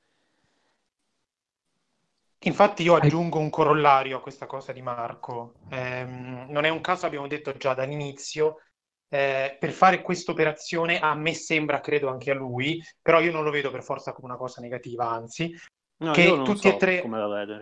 Infatti 2.45 2.81
io 2.81 2.95
aggiungo 2.95 3.37
un 3.37 3.51
corollario 3.51 4.17
a 4.17 4.21
questa 4.21 4.47
cosa 4.47 4.73
di 4.73 4.81
Marco. 4.81 5.53
Ehm, 5.69 6.47
non 6.49 6.65
è 6.65 6.69
un 6.69 6.81
caso, 6.81 7.05
abbiamo 7.05 7.27
detto 7.27 7.55
già 7.57 7.75
dall'inizio, 7.75 8.63
eh, 9.07 9.55
per 9.59 9.71
fare 9.71 10.01
questa 10.01 10.31
operazione 10.31 10.97
a 10.99 11.13
me 11.13 11.35
sembra, 11.35 11.79
credo 11.79 12.09
anche 12.09 12.31
a 12.31 12.33
lui, 12.33 12.81
però 12.99 13.21
io 13.21 13.31
non 13.31 13.43
lo 13.43 13.51
vedo 13.51 13.69
per 13.69 13.83
forza 13.83 14.13
come 14.13 14.29
una 14.29 14.37
cosa 14.37 14.61
negativa, 14.61 15.07
anzi, 15.07 15.55
No, 16.03 16.11
che 16.11 16.41
tutti 16.43 16.67
e 16.67 16.71
so 16.71 16.77
tre- 16.77 17.01
come 17.01 17.17
la 17.17 17.27
vedo 17.27 17.57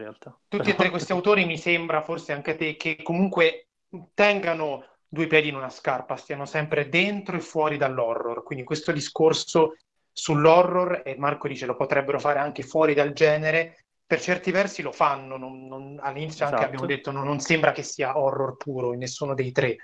tutti 0.47 0.69
e 0.69 0.75
tre 0.75 0.89
questi 0.89 1.11
autori 1.13 1.45
mi 1.45 1.57
sembra, 1.57 2.01
forse 2.01 2.33
anche 2.33 2.55
te, 2.55 2.75
che 2.75 3.01
comunque 3.03 3.67
tengano 4.13 4.85
due 5.07 5.27
piedi 5.27 5.49
in 5.49 5.55
una 5.55 5.69
scarpa, 5.69 6.15
stiano 6.15 6.45
sempre 6.45 6.89
dentro 6.89 7.35
e 7.35 7.41
fuori 7.41 7.77
dall'horror. 7.77 8.43
Quindi 8.43 8.63
questo 8.63 8.91
discorso 8.91 9.75
sull'horror, 10.11 11.03
e 11.05 11.15
Marco 11.17 11.47
dice 11.47 11.65
lo 11.65 11.75
potrebbero 11.75 12.19
fare 12.19 12.39
anche 12.39 12.63
fuori 12.63 12.93
dal 12.93 13.13
genere, 13.13 13.79
per 14.05 14.19
certi 14.19 14.51
versi 14.51 14.81
lo 14.81 14.91
fanno. 14.91 15.37
non- 15.37 15.67
non- 15.67 15.99
all'inizio 16.01 16.45
anche 16.45 16.57
Esatto. 16.57 16.63
abbiamo 16.65 16.85
detto 16.85 17.11
non, 17.11 17.23
non 17.25 17.39
sembra 17.39 17.71
che 17.71 17.83
sia 17.83 18.17
horror 18.17 18.57
puro 18.57 18.93
in 18.93 18.99
nessuno 18.99 19.33
dei 19.33 19.51
tre. 19.51 19.77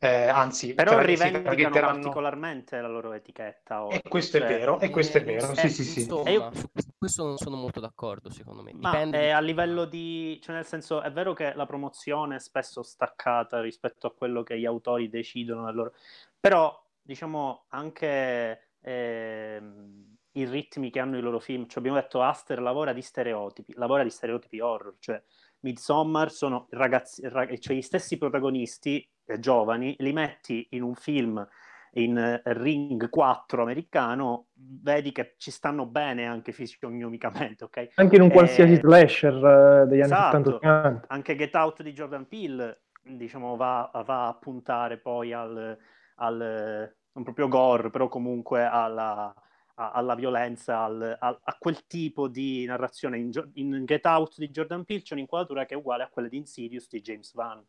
Eh, 0.00 0.28
anzi, 0.28 0.74
Però 0.74 1.00
si 1.00 1.06
rivendicano 1.06 1.70
particolarmente 1.70 2.80
la 2.80 2.86
loro 2.86 3.12
etichetta. 3.12 3.78
E 3.78 3.80
horror, 3.80 4.02
questo 4.08 4.36
è 4.36 4.40
cioè- 4.40 4.48
vero, 4.48 4.78
e 4.80 4.90
questo 4.90 5.18
è 5.18 5.24
vero, 5.24 5.52
sì, 5.54 5.66
Eh, 5.66 5.68
sì, 5.68 5.82
sì. 5.84 6.00
Insomma, 6.02 6.28
E 6.28 6.32
io- 6.32 6.50
su 6.54 6.68
questo 6.96 7.24
non 7.24 7.36
sono 7.36 7.56
molto 7.56 7.80
d'accordo, 7.80 8.30
secondo 8.30 8.62
me. 8.62 8.72
Ma 8.74 8.90
Dipende 8.92 9.18
è 9.18 9.24
di- 9.24 9.30
a 9.30 9.40
livello 9.40 9.84
di, 9.86 10.38
cioè 10.40 10.54
nel 10.54 10.66
senso, 10.66 11.02
è 11.02 11.10
vero 11.10 11.32
che 11.32 11.52
la 11.54 11.66
promozione 11.66 12.36
è 12.36 12.40
spesso 12.40 12.84
staccata 12.84 13.60
rispetto 13.60 14.06
a 14.06 14.14
quello 14.14 14.44
che 14.44 14.56
gli 14.58 14.66
autori 14.66 15.08
decidono 15.08 15.68
loro... 15.72 15.92
Però, 16.38 16.80
diciamo, 17.02 17.64
anche 17.70 18.68
ehm, 18.80 20.16
i 20.32 20.44
ritmi 20.44 20.90
che 20.90 21.00
hanno 21.00 21.18
i 21.18 21.20
loro 21.20 21.40
film, 21.40 21.66
cioè 21.66 21.78
abbiamo 21.78 21.98
detto 21.98 22.22
Aster 22.22 22.60
lavora 22.60 22.92
di 22.92 23.02
stereotipi, 23.02 23.72
lavora 23.74 24.04
di 24.04 24.10
stereotipi 24.10 24.60
horror, 24.60 24.94
cioè 25.00 25.20
Midsommar 25.60 26.30
sono 26.30 26.68
ragazzi, 26.70 27.26
rag- 27.28 27.58
cioè 27.58 27.74
gli 27.74 27.82
stessi 27.82 28.16
protagonisti 28.16 28.98
eh, 29.00 29.08
giovani, 29.38 29.94
li 29.98 30.12
metti 30.12 30.66
in 30.70 30.82
un 30.82 30.94
film 30.94 31.46
in 31.92 32.16
eh, 32.16 32.42
Ring 32.44 33.08
4 33.08 33.62
americano, 33.62 34.48
vedi 34.54 35.10
che 35.12 35.34
ci 35.38 35.50
stanno 35.50 35.86
bene 35.86 36.26
anche 36.26 36.52
fisionomicamente, 36.52 37.64
ok? 37.64 37.88
Anche 37.94 38.16
in 38.16 38.22
un 38.22 38.28
Eh, 38.28 38.32
qualsiasi 38.32 38.74
slasher 38.76 39.34
eh, 39.34 39.86
degli 39.86 40.00
anni 40.00 40.12
esatto. 40.12 40.58
70-80. 40.60 41.00
Anche 41.08 41.36
Get 41.36 41.54
Out 41.54 41.82
di 41.82 41.92
Jordan 41.92 42.26
Peele, 42.28 42.82
diciamo, 43.02 43.56
va, 43.56 43.90
va 44.04 44.28
a 44.28 44.34
puntare 44.34 44.98
poi 44.98 45.32
al, 45.32 45.76
al- 46.16 46.94
non 47.12 47.24
proprio 47.24 47.48
gore, 47.48 47.90
però 47.90 48.08
comunque 48.08 48.64
alla, 48.64 49.34
a- 49.74 49.90
alla 49.92 50.14
violenza, 50.14 50.80
al- 50.80 51.16
al- 51.18 51.40
a 51.42 51.56
quel 51.58 51.86
tipo 51.86 52.28
di 52.28 52.64
narrazione. 52.66 53.18
In, 53.18 53.30
in 53.54 53.84
Get 53.86 54.04
Out 54.06 54.36
di 54.38 54.50
Jordan 54.50 54.84
Peele 54.84 55.02
c'è 55.02 55.14
un'inquadratura 55.14 55.64
che 55.64 55.74
è 55.74 55.76
uguale 55.76 56.02
a 56.04 56.08
quella 56.08 56.28
di 56.28 56.36
Insidious 56.36 56.88
di 56.88 57.00
James 57.00 57.32
Van. 57.34 57.64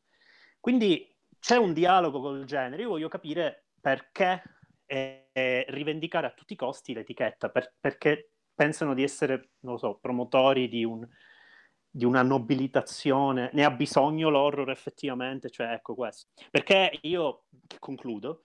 Quindi 0.60 1.07
c'è 1.40 1.58
un 1.58 1.74
dialogo 1.74 2.20
col 2.20 2.46
genere. 2.46 2.84
Io 2.84 2.90
voglio 2.90 3.08
capire 3.08 3.66
perché 3.80 4.42
eh, 4.86 5.66
rivendicare 5.70 6.28
a 6.28 6.32
tutti 6.32 6.54
i 6.54 6.56
costi 6.58 6.94
l'etichetta, 6.94 7.50
per- 7.50 7.74
perché 7.80 8.32
pensano 8.54 8.94
di 8.94 9.04
essere, 9.04 9.52
non 9.60 9.74
lo 9.74 9.80
so, 9.80 9.98
promotori 10.02 10.68
di 10.68 10.84
un 10.84 11.08
di 11.92 12.06
una 12.06 12.22
nobilitazione, 12.22 13.50
ne 13.54 13.66
ha 13.66 13.72
bisogno 13.72 14.30
l'horror 14.30 14.70
effettivamente, 14.70 15.50
cioè 15.50 15.72
ecco 15.72 15.96
questo. 15.96 16.28
Perché 16.52 17.00
io, 17.02 17.46
concludo, 17.80 18.44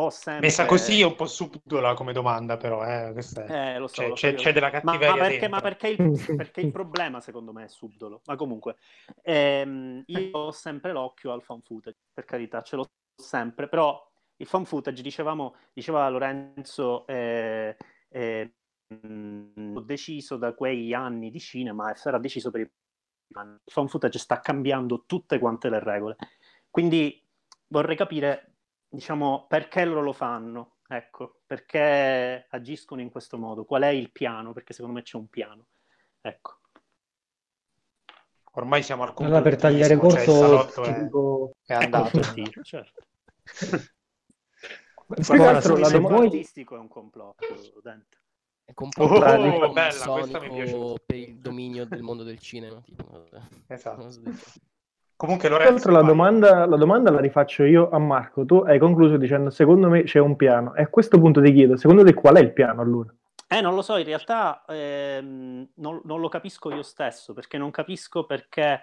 ho 0.00 0.10
sempre... 0.10 0.46
Messa 0.46 0.64
così 0.66 1.00
è 1.00 1.04
un 1.04 1.14
po' 1.16 1.26
subdola 1.26 1.94
come 1.94 2.12
domanda, 2.12 2.56
però, 2.56 2.84
eh, 2.84 3.12
questa 3.12 3.44
è- 3.44 3.74
Eh, 3.74 3.78
lo 3.78 3.86
so, 3.88 4.02
C'è- 4.02 4.08
lo 4.08 4.16
so, 4.16 4.26
c'è- 4.28 4.34
c'è 4.34 4.52
della 4.52 4.70
ma, 4.70 4.80
cattiveria 4.80 5.08
ma 5.14 5.16
perché, 5.18 5.38
dentro. 5.38 5.48
ma 5.48 5.60
perché 5.60 5.88
il, 5.88 5.96
perché 6.36 6.60
il 6.60 6.70
problema 6.70 7.20
secondo 7.20 7.52
me 7.52 7.64
è 7.64 7.68
subdolo. 7.68 8.22
Ma 8.26 8.36
comunque, 8.36 8.76
ehm, 9.22 10.02
io 10.06 10.30
ho 10.32 10.50
sempre 10.52 10.92
l'occhio 10.92 11.32
al 11.32 11.42
fan 11.42 11.60
footage, 11.62 11.96
per 12.12 12.24
carità, 12.24 12.62
ce 12.62 12.76
l'ho 12.76 12.86
sempre, 13.20 13.68
però 13.68 14.00
il 14.36 14.46
fan 14.46 14.64
footage, 14.64 15.02
dicevamo, 15.02 15.56
diceva 15.72 16.08
Lorenzo, 16.08 17.04
eh, 17.08 17.76
eh, 18.08 18.52
mh, 19.02 19.72
ho 19.76 19.80
deciso 19.80 20.36
da 20.36 20.54
quei 20.54 20.94
anni 20.94 21.30
di 21.30 21.40
cinema 21.40 21.90
e 21.90 21.96
sarà 21.96 22.18
deciso 22.18 22.50
per 22.52 22.60
i 22.60 22.70
anni. 23.34 23.54
Il 23.64 23.72
fan 23.72 23.88
footage 23.88 24.18
sta 24.18 24.38
cambiando 24.40 25.02
tutte 25.06 25.38
quante 25.40 25.68
le 25.68 25.80
regole. 25.82 26.16
Quindi 26.70 27.20
vorrei 27.68 27.96
capire, 27.96 28.47
diciamo, 28.88 29.46
perché 29.48 29.84
loro 29.84 30.02
lo 30.02 30.12
fanno. 30.12 30.76
Ecco, 30.88 31.40
perché 31.46 32.46
agiscono 32.48 33.00
in 33.02 33.10
questo 33.10 33.36
modo? 33.38 33.64
Qual 33.64 33.82
è 33.82 33.88
il 33.88 34.10
piano? 34.10 34.52
Perché 34.52 34.72
secondo 34.72 34.96
me 34.96 35.02
c'è 35.02 35.16
un 35.16 35.28
piano. 35.28 35.66
Ecco. 36.20 36.56
ormai 38.52 38.82
siamo 38.82 39.04
al 39.04 39.12
Allora, 39.18 39.40
per 39.42 39.56
tagliare 39.56 39.94
cioè 39.94 39.98
corto, 40.02 40.32
salotto 40.32 40.82
ti 40.82 40.88
è, 40.90 41.02
dico- 41.02 41.52
è 41.64 41.74
andato. 41.74 42.22
Sì, 42.22 42.44
certo. 42.62 43.02
Più 43.44 45.22
che 45.24 45.36
Guarda, 45.36 45.56
altro 45.56 45.76
se- 45.76 45.80
la 45.92 45.98
vuoi- 45.98 46.24
artistico 46.26 46.74
è 46.74 46.78
un 46.78 46.88
complotto, 46.88 47.44
Dante. 47.82 48.16
È 48.64 48.74
complotto 48.74 49.14
Oh, 49.14 49.72
bella, 49.72 50.98
per 51.06 51.16
il 51.16 51.38
dominio 51.38 51.86
del 51.86 52.02
mondo 52.02 52.24
del 52.24 52.38
cinema. 52.38 52.80
Tipo. 52.82 53.26
Esatto. 53.68 54.10
Comunque, 55.18 55.48
Lorenzo, 55.48 55.72
altro 55.72 55.90
la 55.90 56.02
domanda, 56.02 56.64
la 56.64 56.76
domanda 56.76 57.10
la 57.10 57.18
rifaccio 57.18 57.64
io 57.64 57.90
a 57.90 57.98
Marco. 57.98 58.44
Tu 58.44 58.58
hai 58.58 58.78
concluso 58.78 59.16
dicendo 59.16 59.50
secondo 59.50 59.88
me 59.88 60.04
c'è 60.04 60.20
un 60.20 60.36
piano. 60.36 60.76
E 60.76 60.82
a 60.82 60.86
questo 60.86 61.18
punto 61.18 61.42
ti 61.42 61.52
chiedo, 61.52 61.76
secondo 61.76 62.04
te 62.04 62.14
qual 62.14 62.36
è 62.36 62.40
il 62.40 62.52
piano 62.52 62.82
allora? 62.82 63.12
Eh, 63.48 63.60
non 63.60 63.74
lo 63.74 63.82
so, 63.82 63.96
in 63.96 64.04
realtà 64.04 64.64
ehm, 64.68 65.70
non, 65.74 66.00
non 66.04 66.20
lo 66.20 66.28
capisco 66.28 66.72
io 66.72 66.84
stesso, 66.84 67.32
perché 67.32 67.58
non 67.58 67.72
capisco 67.72 68.26
perché, 68.26 68.82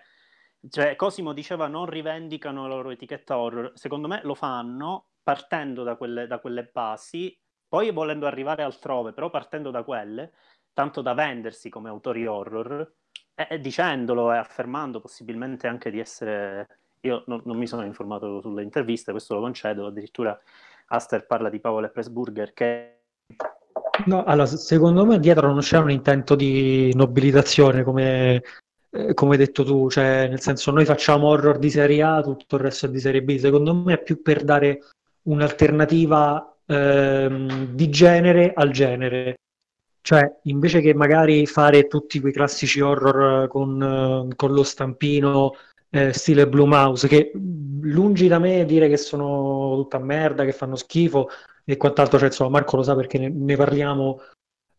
cioè, 0.70 0.98
Cosimo 0.98 1.32
diceva 1.32 1.68
non 1.68 1.86
rivendicano 1.86 2.68
la 2.68 2.76
loro 2.76 2.90
etichetta 2.90 3.38
horror, 3.38 3.72
secondo 3.74 4.10
me 4.10 4.20
lo 4.24 4.36
fanno 4.36 5.12
partendo 5.24 5.84
da 5.84 5.96
quelle, 5.96 6.28
da 6.28 6.40
quelle 6.40 6.70
basi, 6.70 7.34
poi 7.66 7.92
volendo 7.92 8.26
arrivare 8.26 8.62
altrove, 8.62 9.14
però 9.14 9.30
partendo 9.30 9.72
da 9.72 9.84
quelle, 9.84 10.34
tanto 10.74 11.02
da 11.02 11.14
vendersi 11.14 11.70
come 11.70 11.88
autori 11.88 12.28
horror, 12.28 12.92
e, 13.36 13.48
e 13.50 13.60
dicendolo 13.60 14.34
e 14.34 14.38
affermando 14.38 15.00
possibilmente 15.00 15.68
anche 15.68 15.92
di 15.92 16.00
essere... 16.00 16.68
Io 17.02 17.24
non, 17.28 17.42
non 17.46 17.58
mi 17.58 17.68
sono 17.68 17.86
informato 17.86 18.42
sulle 18.42 18.64
interviste, 18.64 19.12
questo 19.12 19.36
lo 19.36 19.42
concedo, 19.42 19.86
addirittura 19.86 20.40
Aster 20.88 21.28
parla 21.28 21.50
di 21.50 21.60
Paolo 21.60 21.86
e 21.86 21.90
Pressburger 21.90 22.54
che 22.54 22.96
No, 24.06 24.24
allora, 24.24 24.46
se- 24.46 24.58
secondo 24.58 25.06
me 25.06 25.20
dietro 25.20 25.48
non 25.52 25.60
c'è 25.60 25.78
un 25.78 25.92
intento 25.92 26.36
di 26.36 26.92
nobilitazione, 26.96 27.84
come, 27.84 28.44
eh, 28.90 29.14
come 29.14 29.32
hai 29.32 29.38
detto 29.38 29.64
tu, 29.64 29.90
cioè 29.90 30.28
nel 30.28 30.42
senso 30.42 30.72
noi 30.72 30.86
facciamo 30.86 31.28
horror 31.28 31.58
di 31.58 31.70
serie 31.70 32.04
A, 32.04 32.22
tutto 32.22 32.56
il 32.56 32.62
resto 32.62 32.88
è 32.88 32.90
di 32.90 33.00
serie 33.00 33.24
B. 33.24 33.38
Secondo 33.38 33.74
me 33.74 33.94
è 33.94 34.04
più 34.04 34.22
per 34.22 34.44
dare 34.44 34.80
un'alternativa 35.24 36.58
ehm, 36.66 37.68
di 37.74 37.90
genere 37.90 38.54
al 38.54 38.72
genere. 38.72 39.36
Cioè, 40.06 40.38
invece 40.44 40.82
che 40.82 40.94
magari 40.94 41.48
fare 41.48 41.88
tutti 41.88 42.20
quei 42.20 42.32
classici 42.32 42.80
horror 42.80 43.48
con, 43.48 43.82
eh, 44.30 44.36
con 44.36 44.54
lo 44.54 44.62
stampino 44.62 45.54
eh, 45.90 46.14
stile 46.14 46.48
Blue 46.48 46.68
Mouse, 46.68 47.08
che 47.08 47.32
lungi 47.34 48.28
da 48.28 48.38
me 48.38 48.66
dire 48.66 48.88
che 48.88 48.98
sono 48.98 49.74
tutta 49.78 49.98
merda, 49.98 50.46
che 50.46 50.52
fanno 50.52 50.76
schifo 50.76 51.30
e 51.64 51.78
quant'altro, 51.78 52.20
cioè, 52.20 52.28
insomma, 52.28 52.52
Marco 52.52 52.76
lo 52.76 52.84
sa 52.84 52.94
perché 52.96 53.18
ne, 53.18 53.30
ne 53.30 53.56
parliamo 53.56 54.22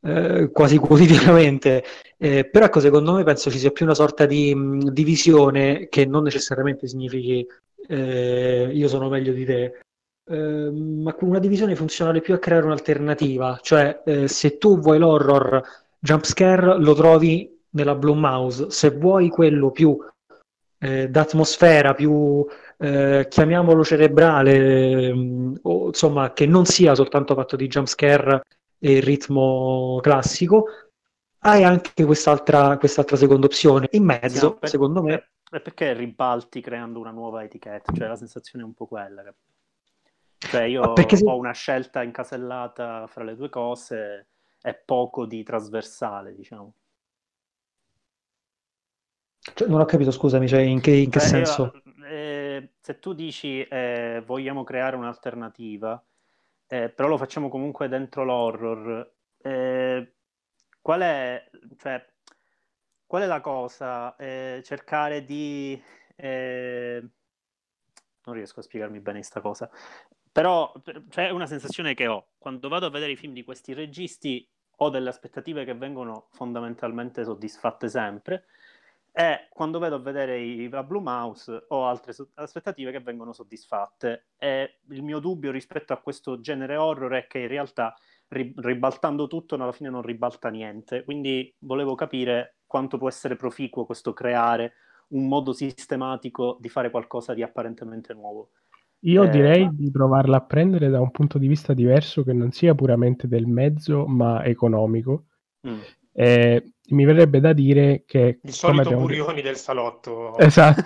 eh, 0.03 0.49
quasi 0.53 0.77
quotidianamente. 0.79 1.83
Eh, 2.17 2.49
però 2.49 2.67
ecco, 2.67 2.79
secondo 2.79 3.13
me 3.15 3.25
penso 3.25 3.51
ci 3.51 3.59
sia 3.59 3.73
più 3.73 3.85
una 3.85 3.95
sorta 3.97 4.27
di 4.27 4.55
divisione 4.93 5.89
che 5.89 6.07
non 6.07 6.23
necessariamente 6.23 6.87
significhi 6.87 7.45
eh, 7.89 8.71
io 8.73 8.87
sono 8.87 9.09
meglio 9.09 9.33
di 9.33 9.45
te, 9.45 9.81
eh, 10.27 10.71
ma 10.71 11.15
una 11.21 11.39
divisione 11.39 11.77
funzionale 11.77 12.21
più 12.21 12.35
a 12.35 12.39
creare 12.39 12.65
un'alternativa. 12.67 13.59
Cioè, 13.63 14.03
eh, 14.05 14.29
se 14.29 14.59
tu 14.59 14.79
vuoi 14.79 14.99
l'horror 14.99 15.63
jumpscare, 15.99 16.79
lo 16.79 16.95
trovi 16.95 17.65
nella 17.71 17.95
Blue 17.95 18.17
Mouse. 18.17 18.71
Se 18.71 18.91
vuoi 18.91 19.29
quello 19.29 19.71
più 19.71 19.97
eh, 20.79 21.09
d'atmosfera, 21.09 21.95
più 21.95 22.45
eh, 22.79 23.27
chiamiamolo 23.29 23.85
cerebrale, 23.85 25.13
mh, 25.13 25.61
o 25.63 25.87
insomma 25.87 26.33
che 26.33 26.47
non 26.47 26.65
sia 26.67 26.95
soltanto 26.95 27.35
fatto 27.35 27.57
di 27.57 27.67
jumpscare 27.67 28.43
e 28.79 29.01
ritmo 29.01 29.99
classico, 30.03 30.67
hai 31.41 31.65
anche 31.65 32.05
quest'altra, 32.05 32.77
quest'altra 32.77 33.17
seconda 33.17 33.47
opzione. 33.47 33.89
In 33.93 34.05
mezzo, 34.05 34.51
Sì, 34.51 34.57
per- 34.59 34.69
secondo 34.69 35.03
me, 35.03 35.29
è 35.49 35.61
perché 35.61 35.93
ribalti 35.95 36.61
creando 36.61 36.99
una 36.99 37.13
nuova 37.13 37.45
etichetta, 37.45 37.93
cioè 37.93 38.09
la 38.09 38.17
sensazione 38.17 38.65
è 38.65 38.67
un 38.67 38.75
po' 38.75 38.87
quella. 38.87 39.23
cap- 39.23 39.35
Cioè 40.45 40.63
io 40.63 40.83
se- 40.85 41.25
ho 41.25 41.37
una 41.37 41.53
scelta 41.53 42.03
incasellata 42.03 43.07
fra 43.07 43.25
le 43.25 43.37
due 43.37 43.49
cose 43.49 44.29
e 44.63 44.75
poco 44.75 45.27
di 45.27 45.43
trasversale, 45.43 46.35
diciamo. 46.35 46.73
cioè, 49.55 49.69
non 49.69 49.81
ho 49.81 49.85
capito, 49.85 50.11
scusami, 50.11 50.47
cioè, 50.49 50.61
in 50.61 50.81
che, 50.81 50.91
in 50.93 51.11
che 51.11 51.21
io, 51.21 51.21
senso? 51.21 51.73
eh, 52.05 52.73
se 52.81 52.99
tu 52.99 53.13
dici 53.15 53.63
eh, 53.65 54.23
vogliamo 54.25 54.65
creare 54.65 54.97
un'alternativa, 54.97 56.03
eh, 56.67 56.89
però 56.91 57.09
lo 57.09 57.17
facciamo 57.19 57.49
comunque 57.49 57.89
dentro 57.89 58.25
l'horror, 58.25 59.13
eh, 59.43 60.15
qual 60.81 61.01
è, 61.01 61.51
cioè, 61.79 62.05
qual 63.07 63.23
è 63.23 63.27
la 63.27 63.41
cosa? 63.41 64.17
Eh, 64.17 64.61
cercare 64.65 65.25
di... 65.25 65.81
eh, 66.17 67.09
non 68.25 68.35
riesco 68.35 68.61
a 68.61 68.63
spiegarmi 68.63 69.01
bene 69.01 69.19
questa 69.19 69.41
cosa. 69.41 69.71
Però 70.37 70.71
cioè, 71.09 71.29
è 71.29 71.31
una 71.31 71.47
sensazione 71.47 71.95
che 71.95 72.09
ho. 72.09 72.33
Quando 72.37 72.69
vado 72.69 72.85
a 72.85 72.91
vedere 72.91 73.13
i 73.13 73.17
film 73.17 73.33
di 73.33 73.43
questi 73.43 73.73
registi 73.73 74.47
ho 74.77 74.91
delle 74.91 75.09
aspettative 75.09 75.65
che 75.65 75.73
vengono 75.73 76.29
fondamentalmente 76.33 77.25
soddisfatte 77.25 77.89
sempre. 77.89 78.45
E 79.13 79.49
quando 79.49 79.79
vedo 79.79 79.95
a 79.95 79.99
vedere 79.99 80.39
i, 80.39 80.69
la 80.69 80.83
Blue 80.83 81.01
Mouse 81.01 81.65
ho 81.69 81.87
altre 81.87 82.13
so- 82.13 82.29
aspettative 82.35 82.93
che 82.93 83.01
vengono 83.01 83.33
soddisfatte. 83.33 84.27
E 84.37 84.81
il 84.91 85.03
mio 85.03 85.21
dubbio 85.21 85.51
rispetto 85.51 85.95
a 85.95 86.03
questo 86.03 86.39
genere 86.39 86.77
horror 86.77 87.15
è 87.15 87.27
che 87.27 87.39
in 87.39 87.49
realtà 87.49 87.97
ri- 88.29 88.53
ribaltando 88.59 89.29
tutto 89.29 89.55
alla 89.55 89.73
fine 89.73 89.89
non 89.89 90.03
ribalta 90.03 90.51
niente. 90.51 91.03
Quindi 91.05 91.51
volevo 91.61 91.95
capire 91.95 92.57
quanto 92.67 92.99
può 92.99 93.09
essere 93.09 93.37
proficuo 93.37 93.87
questo 93.87 94.13
creare 94.13 94.75
un 95.09 95.29
modo 95.29 95.55
sistematico 95.55 96.59
di 96.61 96.69
fare 96.69 96.91
qualcosa 96.91 97.33
di 97.33 97.43
apparentemente 97.43 98.13
nuovo 98.13 98.51
Io 99.07 99.23
Eh, 99.25 99.29
direi 99.31 99.65
ma- 99.65 99.73
di 99.73 99.91
provarla 99.91 100.37
a 100.39 100.41
prendere 100.45 100.89
da 100.89 101.01
un 101.01 101.11
punto 101.11 101.39
di 101.39 101.47
vista 101.47 101.73
diverso 101.75 102.23
che 102.25 102.33
non 102.33 102.51
sia 102.51 102.75
puramente 102.75 103.29
del 103.29 103.47
mezzo, 103.47 104.07
ma 104.07 104.45
economico. 104.45 105.27
Mm. 105.67 105.79
Eh, 106.13 106.73
mi 106.89 107.05
verrebbe 107.05 107.41
da 107.41 107.53
dire 107.53 108.03
che, 108.07 108.39
Il 108.43 108.53
solito 108.53 108.83
abbiamo 108.89 109.07
detto- 109.07 109.19
Burioni 109.21 109.43
del 109.43 109.57
salotto. 109.57 110.37
Esatto. 110.39 110.83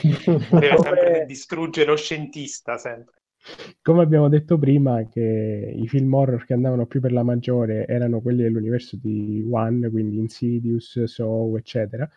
Deve 0.00 0.76
sempre 0.78 1.24
distruggere 1.26 1.90
lo 1.90 1.96
scientista, 1.96 2.76
sempre. 2.78 3.14
Come 3.82 4.02
abbiamo 4.02 4.28
detto 4.28 4.56
prima, 4.56 5.04
che 5.08 5.74
i 5.76 5.88
film 5.88 6.14
horror 6.14 6.44
che 6.44 6.52
andavano 6.54 6.86
più 6.86 7.00
per 7.00 7.10
la 7.12 7.24
maggiore 7.24 7.86
erano 7.86 8.20
quelli 8.20 8.42
dell'universo 8.42 8.96
di 9.00 9.44
One, 9.50 9.90
quindi 9.90 10.16
Insidious, 10.18 11.02
Saw, 11.04 11.56
eccetera, 11.56 12.08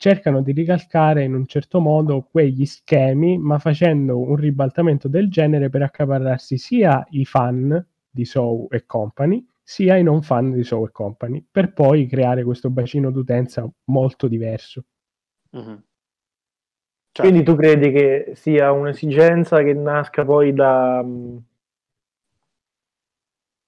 cercano 0.00 0.40
di 0.40 0.52
ricalcare 0.52 1.24
in 1.24 1.34
un 1.34 1.44
certo 1.46 1.78
modo 1.78 2.26
quegli 2.30 2.64
schemi, 2.64 3.36
ma 3.36 3.58
facendo 3.58 4.18
un 4.18 4.34
ribaltamento 4.36 5.08
del 5.08 5.28
genere 5.30 5.68
per 5.68 5.82
accaparrarsi 5.82 6.56
sia 6.56 7.06
i 7.10 7.26
fan 7.26 7.86
di 8.08 8.24
Saw 8.24 8.68
e 8.70 8.86
Company, 8.86 9.46
sia 9.62 9.96
i 9.96 10.02
non 10.02 10.22
fan 10.22 10.52
di 10.52 10.64
Saw 10.64 10.86
e 10.86 10.90
Company, 10.90 11.44
per 11.50 11.74
poi 11.74 12.06
creare 12.06 12.44
questo 12.44 12.70
bacino 12.70 13.10
d'utenza 13.10 13.70
molto 13.84 14.26
diverso. 14.26 14.84
Mhm. 15.52 15.82
Cioè, 17.12 17.26
Quindi 17.26 17.44
tu 17.44 17.56
credi 17.56 17.90
che 17.90 18.32
sia 18.36 18.72
un'esigenza 18.72 19.62
che 19.62 19.74
nasca 19.74 20.24
poi 20.24 20.54
da 20.54 21.02
mh, 21.02 21.42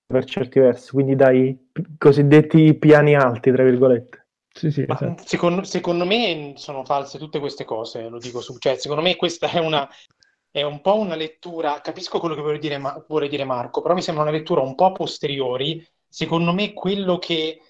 per 0.06 0.24
certi 0.26 0.60
versi, 0.60 0.92
quindi 0.92 1.16
dai 1.16 1.70
cosiddetti 1.98 2.72
piani 2.74 3.16
alti, 3.16 3.50
tra 3.50 3.64
virgolette. 3.64 4.21
Sì, 4.52 4.70
sì, 4.70 4.84
esatto. 4.86 5.22
secondo, 5.26 5.62
secondo 5.64 6.04
me 6.04 6.52
sono 6.56 6.84
false 6.84 7.18
tutte 7.18 7.38
queste 7.38 7.64
cose, 7.64 8.08
lo 8.08 8.18
dico 8.18 8.40
su, 8.40 8.56
cioè, 8.58 8.76
secondo 8.76 9.02
me 9.02 9.16
questa 9.16 9.48
è 9.50 9.58
una, 9.58 9.88
è 10.50 10.62
un 10.62 10.80
po' 10.80 10.98
una 10.98 11.14
lettura, 11.14 11.80
capisco 11.80 12.18
quello 12.18 12.34
che 12.34 12.42
vuole 12.42 12.58
dire, 12.58 12.78
Ma- 12.78 13.02
vuole 13.08 13.28
dire 13.28 13.44
Marco, 13.44 13.80
però 13.80 13.94
mi 13.94 14.02
sembra 14.02 14.24
una 14.24 14.32
lettura 14.32 14.60
un 14.60 14.74
po' 14.74 14.86
a 14.86 14.92
posteriori, 14.92 15.84
secondo 16.06 16.52
me 16.52 16.72
quello 16.74 17.18
che 17.18 17.60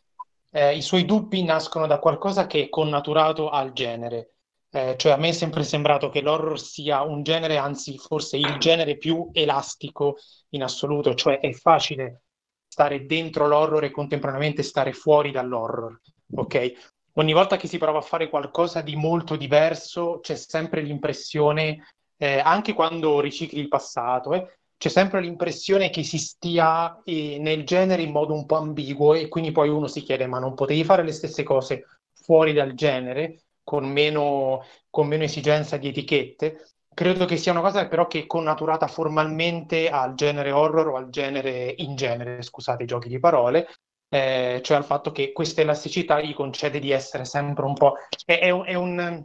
eh, 0.50 0.76
i 0.76 0.82
suoi 0.82 1.04
dubbi 1.04 1.42
nascono 1.44 1.86
da 1.86 1.98
qualcosa 1.98 2.46
che 2.46 2.64
è 2.64 2.68
connaturato 2.68 3.48
al 3.50 3.72
genere, 3.72 4.28
Eh, 4.74 4.96
cioè 4.96 5.12
a 5.12 5.16
me 5.16 5.28
è 5.28 5.32
sempre 5.32 5.64
sembrato 5.64 6.08
che 6.08 6.22
l'horror 6.22 6.58
sia 6.58 7.02
un 7.02 7.22
genere, 7.22 7.58
anzi 7.58 7.98
forse 7.98 8.38
il 8.38 8.58
genere 8.58 8.96
più 8.96 9.28
elastico 9.32 10.16
in 10.50 10.62
assoluto, 10.62 11.14
cioè 11.14 11.40
è 11.40 11.52
facile 11.52 12.22
stare 12.66 13.04
dentro 13.04 13.46
l'horror 13.46 13.84
e 13.84 13.90
contemporaneamente 13.90 14.62
stare 14.62 14.92
fuori 14.94 15.30
dall'horror, 15.30 16.00
ok? 16.34 16.72
Ogni 17.14 17.32
volta 17.32 17.56
che 17.56 17.68
si 17.68 17.78
prova 17.78 17.98
a 17.98 18.02
fare 18.02 18.28
qualcosa 18.28 18.80
di 18.80 18.96
molto 18.96 19.36
diverso, 19.36 20.20
c'è 20.20 20.34
sempre 20.34 20.80
l'impressione, 20.80 21.84
eh, 22.16 22.38
anche 22.38 22.72
quando 22.72 23.20
ricicli 23.20 23.60
il 23.60 23.68
passato, 23.68 24.32
eh, 24.32 24.58
c'è 24.78 24.88
sempre 24.88 25.20
l'impressione 25.20 25.90
che 25.90 26.02
si 26.02 26.18
stia 26.18 27.00
eh, 27.04 27.38
nel 27.38 27.64
genere 27.64 28.02
in 28.02 28.10
modo 28.10 28.32
un 28.32 28.46
po' 28.46 28.56
ambiguo 28.56 29.14
e 29.14 29.28
quindi 29.28 29.52
poi 29.52 29.68
uno 29.68 29.86
si 29.86 30.02
chiede, 30.02 30.26
ma 30.26 30.38
non 30.38 30.54
potevi 30.54 30.84
fare 30.84 31.04
le 31.04 31.12
stesse 31.12 31.42
cose 31.42 31.86
fuori 32.12 32.52
dal 32.52 32.72
genere, 32.74 33.42
con 33.62 33.84
meno, 33.88 34.64
con 34.88 35.06
meno 35.06 35.24
esigenza 35.24 35.76
di 35.76 35.88
etichette? 35.88 36.68
Credo 36.94 37.26
che 37.26 37.36
sia 37.36 37.52
una 37.52 37.60
cosa 37.60 37.86
però 37.86 38.06
che 38.06 38.20
è 38.20 38.26
connaturata 38.26 38.86
formalmente 38.86 39.88
al 39.88 40.14
genere 40.14 40.50
horror 40.50 40.88
o 40.88 40.96
al 40.96 41.10
genere 41.10 41.74
in 41.78 41.94
genere, 41.94 42.42
scusate 42.42 42.82
i 42.82 42.86
giochi 42.86 43.08
di 43.08 43.18
parole, 43.18 43.68
eh, 44.12 44.60
cioè 44.62 44.76
al 44.76 44.84
fatto 44.84 45.10
che 45.10 45.32
questa 45.32 45.62
elasticità 45.62 46.20
gli 46.20 46.34
concede 46.34 46.78
di 46.78 46.90
essere 46.90 47.24
sempre 47.24 47.64
un 47.64 47.74
po'... 47.74 47.94
È, 48.24 48.38
è 48.38 48.50
un, 48.50 48.64
è 48.66 48.74
un- 48.74 49.24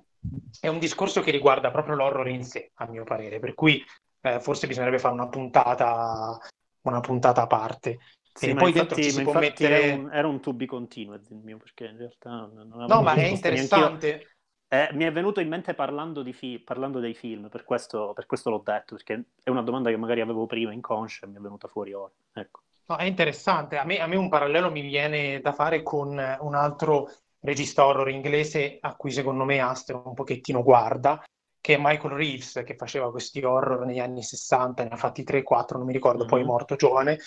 è 0.59 0.67
un 0.67 0.79
discorso 0.79 1.21
che 1.21 1.31
riguarda 1.31 1.71
proprio 1.71 1.95
l'horror 1.95 2.27
in 2.27 2.43
sé, 2.43 2.71
a 2.75 2.87
mio 2.87 3.03
parere, 3.03 3.39
per 3.39 3.53
cui 3.53 3.83
eh, 4.21 4.39
forse 4.39 4.67
bisognerebbe 4.67 4.99
fare 4.99 5.13
una 5.13 5.27
puntata, 5.27 6.37
una 6.81 6.99
puntata 6.99 7.43
a 7.43 7.47
parte. 7.47 7.99
Sì, 8.33 8.49
E 8.49 8.53
poi 8.55 8.69
infatti, 8.69 9.01
dentro 9.01 9.11
si 9.11 9.23
può 9.23 9.33
mettere... 9.33 9.83
era 9.83 9.95
un, 9.95 10.11
era 10.11 10.27
un 10.27 10.41
to 10.41 10.53
be 10.53 10.65
continued 10.65 11.25
il 11.29 11.37
mio, 11.37 11.57
perché 11.57 11.85
in 11.85 11.97
realtà 11.97 12.29
non 12.29 12.85
No, 12.87 13.01
ma 13.01 13.15
è 13.15 13.25
interessante. 13.25 14.27
Eh, 14.69 14.89
mi 14.93 15.05
è 15.05 15.11
venuto 15.13 15.39
in 15.39 15.47
mente 15.47 15.73
parlando, 15.73 16.21
di 16.23 16.33
fi- 16.33 16.59
parlando 16.59 16.99
dei 16.99 17.13
film, 17.13 17.47
per 17.47 17.63
questo, 17.63 18.11
per 18.13 18.25
questo 18.25 18.49
l'ho 18.49 18.61
detto, 18.63 18.95
perché 18.95 19.23
è 19.41 19.49
una 19.49 19.61
domanda 19.61 19.89
che 19.89 19.97
magari 19.97 20.19
avevo 20.19 20.45
prima 20.45 20.73
inconscia 20.73 21.25
e 21.25 21.29
mi 21.29 21.37
è 21.37 21.39
venuta 21.39 21.69
fuori 21.69 21.93
ora. 21.93 22.11
Ecco. 22.33 22.61
No, 22.87 22.95
è 22.97 23.03
interessante. 23.03 23.77
A 23.77 23.83
me, 23.83 23.99
a 23.99 24.07
me 24.07 24.15
un 24.15 24.29
parallelo 24.29 24.71
mi 24.71 24.81
viene 24.81 25.41
da 25.41 25.51
fare 25.51 25.83
con 25.83 26.17
eh, 26.19 26.37
un 26.39 26.55
altro 26.55 27.09
regista 27.39 27.85
horror 27.85 28.09
inglese 28.09 28.77
a 28.79 28.95
cui 28.95 29.11
secondo 29.11 29.43
me 29.43 29.59
Astro 29.59 30.03
un 30.05 30.13
pochettino 30.13 30.63
guarda, 30.63 31.21
che 31.59 31.75
è 31.75 31.77
Michael 31.79 32.13
Reeves, 32.13 32.61
che 32.65 32.75
faceva 32.75 33.11
questi 33.11 33.43
horror 33.43 33.85
negli 33.85 33.99
anni 33.99 34.23
60, 34.23 34.83
ne 34.83 34.89
ha 34.89 34.95
fatti 34.95 35.23
3-4, 35.23 35.77
non 35.77 35.87
mi 35.87 35.93
ricordo, 35.93 36.25
poi 36.25 36.39
è 36.39 36.43
Mhm. 36.43 36.49
morto 36.49 36.75
giovane, 36.75 37.19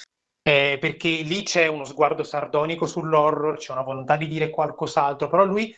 eh, 0.42 0.78
perché 0.80 1.08
lì 1.08 1.42
c'è 1.42 1.66
uno 1.66 1.84
sguardo 1.84 2.22
sardonico 2.22 2.86
sull'horror, 2.86 3.58
c'è 3.58 3.72
una 3.72 3.82
volontà 3.82 4.16
di 4.16 4.28
dire 4.28 4.48
qualcos'altro, 4.48 5.28
però 5.28 5.44
lui 5.44 5.74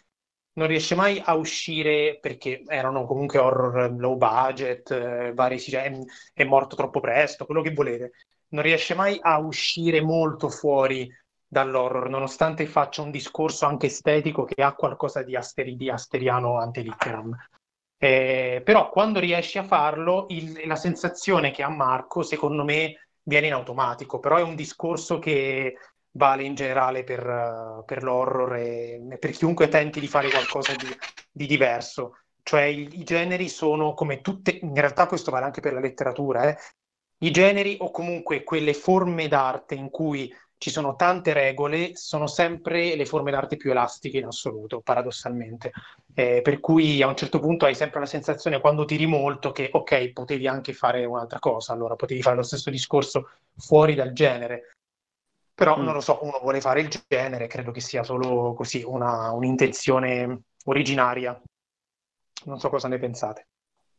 non 0.55 0.67
riesce 0.69 0.95
mai 0.95 1.21
a 1.25 1.35
uscire 1.35 2.19
perché 2.21 2.63
erano 2.67 3.07
comunque 3.07 3.39
horror 3.39 3.93
low 3.99 4.17
budget, 4.17 4.91
eh, 4.91 5.33
vari, 5.35 5.57
è, 5.59 5.93
è 6.35 6.45
morto 6.45 6.77
troppo 6.77 7.01
presto, 7.01 7.47
quello 7.47 7.63
che 7.63 7.73
volete. 7.73 8.13
Non 8.53 8.63
riesce 8.63 8.95
mai 8.95 9.19
a 9.21 9.39
uscire 9.39 10.01
molto 10.01 10.49
fuori 10.49 11.11
dall'horror, 11.47 12.09
nonostante 12.09 12.67
faccia 12.67 13.03
un 13.03 13.11
discorso 13.11 13.67
anche 13.67 13.87
estetico 13.87 14.45
che 14.45 14.63
ha 14.63 14.75
qualcosa 14.75 15.23
di, 15.23 15.37
asteri, 15.37 15.77
di 15.77 15.91
asteriano 15.91 16.59
ante 16.59 16.81
litteram. 16.81 17.35
Eh, 17.99 18.61
però 18.65 18.91
quando 18.91 19.21
riesci 19.21 19.59
a 19.59 19.63
farlo, 19.63 20.27
il- 20.29 20.67
la 20.67 20.77
sensazione 20.77 21.51
che 21.51 21.63
ha 21.63 21.69
Marco, 21.69 22.23
secondo 22.23 22.65
me, 22.65 23.09
viene 23.23 23.47
in 23.47 23.53
automatico, 23.53 24.19
però 24.19 24.37
è 24.37 24.43
un 24.43 24.57
discorso 24.57 25.19
che 25.19 25.77
vale 26.15 26.43
in 26.43 26.55
generale 26.55 27.05
per, 27.05 27.83
per 27.87 28.03
l'horror 28.03 28.57
e, 28.57 29.01
e 29.11 29.19
per 29.19 29.31
chiunque 29.31 29.69
tenti 29.69 30.01
di 30.01 30.09
fare 30.09 30.29
qualcosa 30.31 30.75
di, 30.75 30.89
di 31.31 31.47
diverso. 31.47 32.19
Cioè 32.43 32.63
i, 32.63 32.89
i 32.99 33.05
generi 33.05 33.49
sono 33.49 33.95
come 33.95 34.21
tutte, 34.21 34.59
in 34.61 34.75
realtà 34.75 35.07
questo 35.07 35.31
vale 35.31 35.45
anche 35.47 35.61
per 35.61 35.73
la 35.73 35.81
letteratura, 35.81 36.49
eh. 36.49 36.57
I 37.23 37.31
generi 37.31 37.77
o 37.81 37.91
comunque 37.91 38.43
quelle 38.43 38.75
forme 38.75 39.29
d'arte 39.29 39.75
in 39.75 39.91
cui 39.91 40.33
ci 40.59 40.71
sono 40.71 40.95
tante 40.95 41.33
regole 41.33 41.97
sono 41.97 42.27
sempre 42.29 42.95
le 42.95 43.05
forme 43.05 43.31
d'arte 43.33 43.57
più 43.57 43.71
elastiche 43.71 44.19
in 44.19 44.27
assoluto, 44.27 44.81
paradossalmente. 44.81 45.73
Eh, 46.15 46.41
per 46.43 46.61
cui 46.61 47.03
a 47.03 47.09
un 47.09 47.17
certo 47.17 47.41
punto 47.41 47.65
hai 47.65 47.75
sempre 47.75 48.01
la 48.01 48.07
sensazione 48.07 48.61
quando 48.61 48.85
tiri 48.85 49.07
molto 49.07 49.51
che 49.51 49.71
ok, 49.73 50.13
potevi 50.13 50.47
anche 50.47 50.73
fare 50.73 51.05
un'altra 51.05 51.39
cosa, 51.39 51.73
allora 51.73 51.97
potevi 51.97 52.23
fare 52.23 52.37
lo 52.37 52.43
stesso 52.43 52.71
discorso 52.71 53.31
fuori 53.57 53.95
dal 53.95 54.13
genere. 54.13 54.73
Però 55.55 55.79
Mm. 55.79 55.85
non 55.85 55.95
lo 55.95 56.01
so, 56.01 56.19
uno 56.23 56.39
vuole 56.41 56.61
fare 56.61 56.81
il 56.81 56.89
genere, 57.09 57.47
credo 57.47 57.71
che 57.71 57.81
sia 57.81 58.03
solo 58.03 58.55
così 58.55 58.83
una, 58.85 59.31
un'intenzione 59.33 60.43
originaria. 60.65 61.41
Non 62.45 62.59
so 62.59 62.69
cosa 62.69 62.89
ne 62.89 62.99
pensate. 62.99 63.47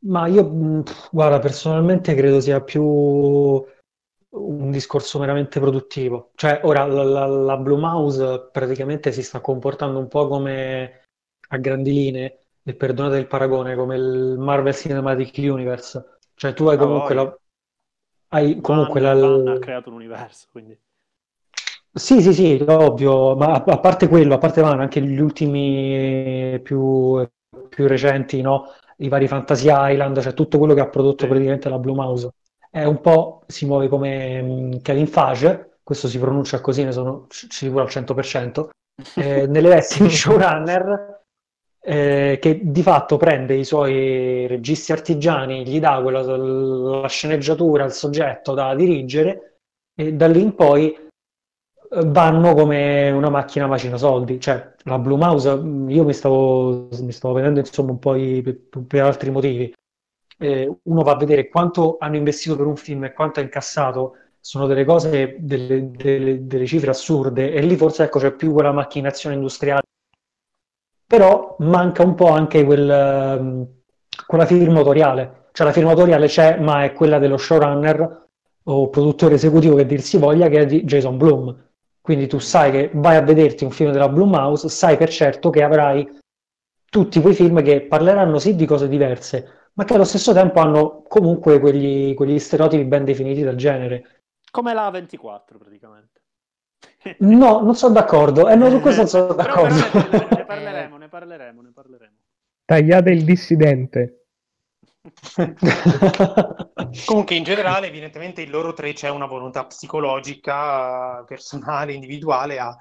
Ma 0.06 0.28
io, 0.28 0.44
mh, 0.44 0.84
guarda, 1.12 1.40
personalmente 1.40 2.14
credo 2.16 2.40
sia 2.42 2.62
più 2.62 2.84
un 2.84 4.72
discorso 4.72 5.20
meramente 5.20 5.60
produttivo. 5.60 6.32
Cioè, 6.36 6.62
ora 6.64 6.86
la, 6.86 7.04
la, 7.04 7.26
la 7.26 7.58
Blue 7.58 7.80
Mouse 7.80 8.50
praticamente 8.52 9.12
si 9.12 9.24
sta 9.24 9.40
comportando 9.40 10.00
un 10.00 10.08
po' 10.08 10.28
come 10.28 11.02
a 11.50 11.58
grandi 11.58 11.92
linee, 11.92 12.40
e 12.64 12.74
perdonate 12.74 13.18
il 13.18 13.28
paragone, 13.28 13.76
come 13.76 13.96
il 13.96 14.36
Marvel 14.38 14.74
Cinematic 14.74 15.38
Universe. 15.38 16.18
Cioè, 16.36 16.54
tu 16.54 16.68
hai 16.68 16.78
comunque 16.78 17.14
la, 17.14 17.38
hai 18.30 18.60
comunque 18.62 19.02
Van, 19.02 19.20
la, 19.20 19.28
Van 19.28 19.48
ha 19.48 19.60
creato 19.60 19.90
un 19.90 19.96
universo, 19.96 20.48
quindi... 20.52 20.78
Sì, 21.96 22.22
sì, 22.22 22.34
sì, 22.34 22.66
ovvio, 22.68 23.36
ma 23.36 23.54
a, 23.54 23.64
a 23.64 23.80
parte 23.80 24.08
quello, 24.08 24.34
a 24.34 24.40
parte 24.40 24.62
Van, 24.62 24.80
anche 24.80 25.00
gli 25.00 25.20
ultimi 25.20 26.60
più, 26.64 27.24
più 27.70 27.86
recenti, 27.86 28.42
no? 28.42 28.72
I 28.98 29.10
vari 29.10 29.28
Fantasy 29.28 29.68
Island, 29.70 30.20
cioè 30.22 30.34
tutto 30.34 30.58
quello 30.58 30.74
che 30.74 30.82
ha 30.82 30.88
prodotto 30.88 31.28
praticamente 31.28 31.70
la 31.70 31.80
Blue 31.80 31.96
Mouse. 31.96 32.30
È 32.70 32.84
un 32.84 33.02
po', 33.02 33.44
si 33.48 33.66
muove 33.66 33.88
come 33.88 34.42
mh, 34.42 34.82
Kevin 34.82 35.08
Feige, 35.08 35.78
questo 35.84 36.08
si 36.08 36.20
pronuncia 36.20 36.62
così, 36.62 36.84
ne 36.84 36.92
sono 36.92 37.28
sicuro 37.30 37.84
al 37.84 37.90
100%, 37.90 38.70
eh, 39.16 39.48
nelle 39.48 39.70
vesti 39.70 40.04
di 40.04 40.10
showrunner 40.10 41.22
eh, 41.86 42.38
che 42.42 42.62
di 42.64 42.82
fatto 42.82 43.18
prende 43.18 43.56
i 43.56 43.66
suoi 43.66 44.48
registi 44.48 44.92
artigiani, 44.94 45.68
gli 45.68 45.80
dà 45.80 46.02
quella, 46.02 46.22
la 46.22 47.08
sceneggiatura, 47.08 47.84
il 47.84 47.92
soggetto 47.92 48.54
da 48.54 48.74
dirigere 48.74 49.58
e 49.94 50.14
da 50.14 50.28
lì 50.28 50.42
in 50.42 50.56
poi 50.56 50.96
vanno 52.02 52.54
come 52.56 53.12
una 53.12 53.30
macchina 53.30 53.68
macina 53.68 53.98
soldi. 53.98 54.40
Cioè, 54.40 54.74
la 54.84 54.98
Blue 54.98 55.18
Mouse, 55.18 55.50
io 55.50 56.04
mi 56.04 56.14
stavo, 56.14 56.90
mi 57.02 57.12
stavo 57.12 57.34
vedendo 57.34 57.60
insomma 57.60 57.92
un 57.92 58.00
po' 58.00 58.16
i, 58.16 58.42
per, 58.42 58.60
per, 58.86 59.04
altri 59.04 59.30
motivi. 59.30 59.74
Eh, 60.38 60.78
uno 60.84 61.04
va 61.04 61.12
a 61.14 61.18
vedere 61.18 61.48
quanto 61.48 61.98
hanno 62.00 62.16
investito 62.16 62.56
per 62.56 62.66
un 62.66 62.76
film 62.76 63.06
e 63.06 63.14
quanto 63.14 63.40
ha 63.40 63.44
incassato, 63.44 64.16
sono 64.40 64.66
delle 64.68 64.84
cose, 64.84 65.38
delle, 65.40 65.92
delle, 65.92 66.46
delle 66.46 66.66
cifre 66.66 66.90
assurde, 66.90 67.54
e 67.54 67.62
lì 67.62 67.76
forse 67.78 68.04
ecco, 68.04 68.20
c'è 68.20 68.34
più 68.34 68.52
quella 68.52 68.72
macchinazione 68.72 69.36
industriale. 69.36 69.82
Però 71.06 71.56
manca 71.60 72.04
un 72.04 72.16
po' 72.16 72.30
anche 72.30 72.64
quel, 72.64 72.90
ehm, 72.90 73.68
quella 74.26 74.46
firma 74.46 74.80
autoriale. 74.80 75.50
Cioè 75.52 75.68
la 75.68 75.74
firma 75.74 75.92
autoriale 75.92 76.28
c'è, 76.28 76.60
ma 76.60 76.84
è 76.84 76.94
quella 76.94 77.20
dello 77.20 77.38
showrunner 77.38 78.22
o 78.64 78.90
produttore 78.90 79.36
esecutivo 79.36 79.76
che 79.76 79.86
dir 79.86 80.02
si 80.02 80.18
voglia, 80.18 80.48
che 80.50 80.62
è 80.62 80.66
di 80.66 80.84
Jason 80.84 81.18
Bloom 81.18 81.56
quindi 82.04 82.28
tu 82.28 82.38
sai 82.38 82.70
che 82.70 82.92
vai 82.96 83.16
a 83.16 83.22
vederti 83.22 83.64
un 83.64 83.72
film 83.72 83.94
della 83.94 84.10
Blumhouse, 84.10 84.68
sai 84.68 84.98
per 84.98 85.08
certo 85.08 85.50
che 85.50 85.64
avrai 85.64 86.06
tutti 86.90 87.22
quei 87.22 87.34
film 87.34 87.64
che 87.64 87.84
parleranno 87.84 88.40
sì 88.40 88.58
di 88.58 88.66
cose 88.66 88.90
diverse, 88.90 89.70
ma 89.76 89.86
che 89.86 89.94
allo 89.94 90.04
stesso 90.04 90.34
tempo 90.34 90.60
hanno 90.60 91.04
comunque 91.04 91.62
quegli, 91.62 92.14
quegli 92.14 92.38
stereotipi 92.40 92.84
ben 92.84 93.06
definiti 93.06 93.42
del 93.42 93.56
genere. 93.56 94.24
Come 94.52 94.74
la 94.74 94.90
24 94.90 95.58
praticamente. 95.58 96.22
No, 97.20 97.62
non 97.62 97.74
sono 97.74 97.94
d'accordo. 97.94 98.50
Eh, 98.50 98.56
no, 98.56 98.70
su 98.70 98.82
questo 98.82 99.02
non 99.02 99.10
sono 99.10 99.34
d'accordo. 99.34 99.82
Però, 99.90 100.28
ne 100.30 100.46
parleremo, 100.46 100.98
ne 100.98 101.08
parleremo, 101.08 101.62
ne 101.62 101.72
parleremo. 101.72 102.16
Tagliate 102.66 103.12
il 103.12 103.24
dissidente. 103.24 104.23
Comunque, 107.06 107.36
in 107.36 107.44
generale, 107.44 107.88
evidentemente, 107.88 108.42
in 108.42 108.50
loro 108.50 108.74
tre 108.74 108.94
c'è 108.94 109.10
una 109.10 109.26
volontà 109.26 109.66
psicologica, 109.66 111.24
personale, 111.26 111.94
individuale 111.94 112.60
a 112.60 112.76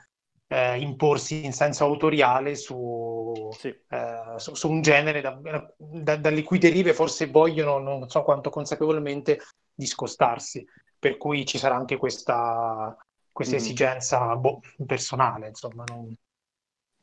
eh, 0.46 0.80
imporsi 0.80 1.44
in 1.44 1.52
senso 1.52 1.84
autoriale 1.84 2.54
su, 2.54 3.48
sì. 3.52 3.74
eh, 3.88 4.34
su, 4.36 4.54
su 4.54 4.70
un 4.70 4.82
genere 4.82 5.20
da, 5.20 5.38
da, 5.76 6.16
dalle 6.16 6.42
cui 6.42 6.58
derive 6.58 6.92
forse 6.92 7.26
vogliono, 7.26 7.78
non 7.78 8.08
so 8.08 8.22
quanto 8.22 8.50
consapevolmente, 8.50 9.40
discostarsi. 9.74 10.64
Per 10.98 11.16
cui 11.16 11.44
ci 11.44 11.58
sarà 11.58 11.74
anche 11.74 11.96
questa, 11.96 12.96
questa 13.32 13.54
mm. 13.54 13.58
esigenza 13.58 14.36
boh, 14.36 14.60
personale, 14.86 15.48
insomma. 15.48 15.82
Non... 15.88 16.14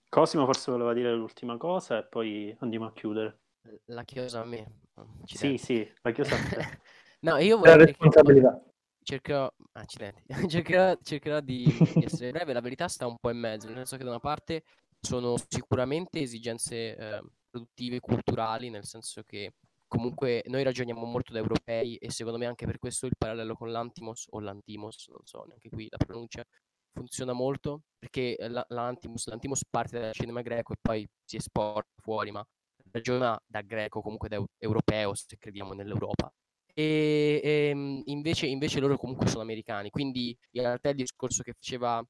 Cosimo 0.08 0.46
forse 0.46 0.72
voleva 0.72 0.94
dire 0.94 1.14
l'ultima 1.14 1.58
cosa 1.58 1.98
e 1.98 2.06
poi 2.06 2.56
andiamo 2.60 2.86
a 2.86 2.94
chiudere. 2.94 3.40
La 3.86 4.04
chiosa 4.04 4.41
a 4.41 4.46
me. 4.46 4.88
Sì, 5.24 5.58
sì, 5.58 5.92
la 6.02 6.12
chiosa 6.12 6.36
a 6.36 6.50
te. 6.50 6.80
no, 7.22 7.38
io 7.38 7.58
voglio... 7.58 7.76
La 7.76 7.86
responsabilità. 7.86 8.64
Cercherò, 9.02 9.52
accidenti, 9.74 10.24
cercherò, 10.50 10.98
cercherò 11.02 11.40
di, 11.40 11.64
di, 11.96 12.04
essere 12.04 12.32
breve, 12.32 12.54
la 12.54 12.62
verità 12.62 12.88
sta 12.88 13.08
un 13.08 13.18
po' 13.20 13.32
in 13.32 13.40
mezzo, 13.40 13.68
nel 13.68 13.78
senso 13.78 13.98
che 13.98 14.04
da 14.04 14.10
una 14.10 14.20
parte 14.20 14.64
sono 15.00 15.36
sicuramente 15.48 16.20
esigenze 16.20 16.96
eh, 16.96 17.24
produttive, 17.50 18.00
culturali, 18.00 18.70
nel 18.70 18.86
senso 18.86 19.24
che 19.24 19.54
comunque 19.88 20.44
noi 20.48 20.64
ragioniamo 20.64 21.04
molto 21.06 21.34
da 21.34 21.40
europei 21.40 21.96
e 21.96 22.12
secondo 22.12 22.38
me 22.38 22.46
anche 22.46 22.66
per 22.66 22.78
questo 22.78 23.08
il 23.08 23.16
parallelo 23.18 23.56
con 23.56 23.72
l'Antimos 23.72 24.28
o 24.30 24.40
l'Antimos, 24.40 25.08
non 25.08 25.22
so 25.24 25.44
neanche 25.48 25.70
qui 25.70 25.88
la 25.90 25.98
pronuncia, 25.98 26.46
funziona 26.94 27.34
molto 27.34 27.82
perché 27.98 28.38
l'Antimos, 28.68 29.28
l'Antimos 29.28 29.64
parte 29.68 30.00
dal 30.00 30.14
cinema 30.14 30.42
greco 30.42 30.74
e 30.74 30.78
poi 30.80 31.10
si 31.26 31.38
esporta 31.38 31.90
fuori, 32.02 32.32
ma 32.32 32.46
ragiona 32.91 33.40
da 33.45 33.61
greco, 33.61 34.02
comunque 34.02 34.30
da 34.30 34.44
europeo, 34.57 35.14
se 35.16 35.38
crediamo 35.38 35.74
nell'Europa. 35.74 36.32
E, 36.74 37.41
e 37.44 37.49
ehm, 37.70 38.02
invece, 38.06 38.48
invece, 38.48 38.80
loro 38.80 38.98
comunque 38.98 39.28
sono 39.28 39.41
americani, 39.41 39.90
quindi 39.90 40.38
in 40.52 40.61
realtà 40.61 40.90
il 40.90 40.95
discorso 40.95 41.44
che 41.44 41.53
faceva 41.53 42.03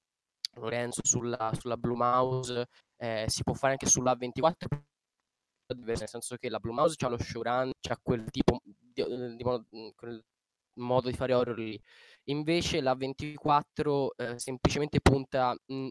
Lorenzo 0.55 1.01
sulla, 1.03 1.51
sulla 1.57 1.77
Blue 1.77 1.95
Mouse 1.95 2.67
eh, 2.97 3.25
si 3.27 3.43
può 3.43 3.53
fare 3.53 3.73
anche 3.73 3.87
sulla 3.87 4.15
24 4.15 4.67
nel 5.77 6.07
senso 6.07 6.35
che 6.37 6.49
la 6.49 6.59
Blue 6.59 6.73
Mouse 6.73 6.95
ha 6.99 7.09
lo 7.09 7.17
showrun, 7.17 7.71
c'ha 7.79 7.97
quel 8.01 8.29
tipo 8.31 8.59
di, 8.63 8.75
di, 8.93 9.35
di, 9.35 9.43
quel 9.95 10.23
modo 10.79 11.09
di 11.09 11.15
fare 11.15 11.33
horror 11.33 11.57
lì. 11.57 11.79
Invece 12.25 12.81
la 12.81 12.95
24 12.95 14.15
eh, 14.15 14.39
semplicemente 14.39 14.99
punta, 14.99 15.55
mh, 15.65 15.89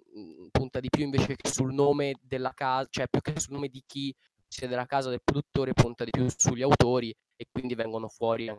punta 0.51 0.81
di 0.81 0.89
più 0.89 1.05
invece 1.05 1.37
che 1.37 1.49
sul 1.49 1.73
nome 1.73 2.17
della 2.21 2.53
casa, 2.55 2.89
cioè 2.91 3.09
più 3.09 3.21
che 3.21 3.39
sul 3.39 3.55
nome 3.55 3.69
di 3.69 3.83
chi 3.87 4.15
sia 4.49 4.69
della 4.69 4.87
casa 4.87 5.11
del 5.11 5.21
produttore 5.23 5.73
punta 5.75 6.05
di 6.05 6.11
più 6.11 6.27
sugli 6.35 6.63
autori 6.63 7.15
e 7.37 7.47
quindi 7.51 7.75
vengono 7.75 8.09
fuori 8.09 8.51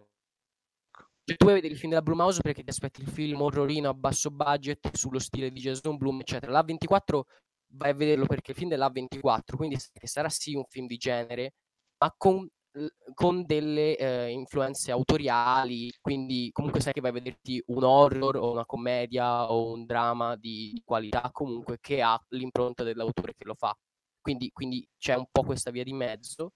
se 1.29 1.35
tu 1.35 1.45
vuoi 1.45 1.57
vedere 1.57 1.73
il 1.73 1.79
film 1.79 1.91
della 1.91 2.01
Blumhouse 2.01 2.41
perché 2.41 2.63
ti 2.63 2.71
aspetti 2.71 3.01
il 3.01 3.07
film 3.07 3.39
horrorino 3.41 3.87
a 3.87 3.93
basso 3.93 4.31
budget 4.31 4.95
sullo 4.95 5.19
stile 5.19 5.51
di 5.51 5.59
Jason 5.59 5.95
Bloom 5.95 6.21
eccetera. 6.21 6.51
La 6.51 6.63
24 6.63 7.25
vai 7.73 7.91
a 7.91 7.93
vederlo 7.93 8.25
perché 8.25 8.49
il 8.51 8.57
film 8.57 8.69
della 8.69 8.89
24 8.89 9.55
quindi 9.55 9.77
sarà 10.03 10.27
sì 10.29 10.55
un 10.55 10.63
film 10.67 10.87
di 10.87 10.97
genere 10.97 11.53
ma 11.99 12.11
con, 12.17 12.47
con 13.13 13.45
delle 13.45 13.95
eh, 13.97 14.29
influenze 14.31 14.91
autoriali 14.91 15.91
quindi 16.01 16.49
comunque 16.51 16.81
sai 16.81 16.93
che 16.93 17.01
vai 17.01 17.11
a 17.11 17.13
vederti 17.13 17.61
un 17.67 17.83
horror 17.83 18.37
o 18.37 18.51
una 18.51 18.65
commedia 18.65 19.51
o 19.51 19.71
un 19.71 19.85
dramma 19.85 20.35
di 20.35 20.81
qualità 20.83 21.29
comunque 21.31 21.77
che 21.79 22.01
ha 22.01 22.19
l'impronta 22.29 22.83
dell'autore 22.83 23.35
che 23.37 23.45
lo 23.45 23.53
fa 23.53 23.75
quindi, 24.29 24.51
quindi 24.51 24.87
c'è 24.97 25.15
un 25.15 25.25
po' 25.31 25.43
questa 25.43 25.71
via 25.71 25.83
di 25.83 25.93
mezzo. 25.93 26.53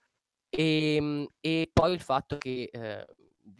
E, 0.49 0.95
ehm, 0.95 1.27
e 1.39 1.69
poi 1.73 1.93
il 1.93 2.01
fatto 2.01 2.37
che, 2.37 2.69
eh, 2.71 3.05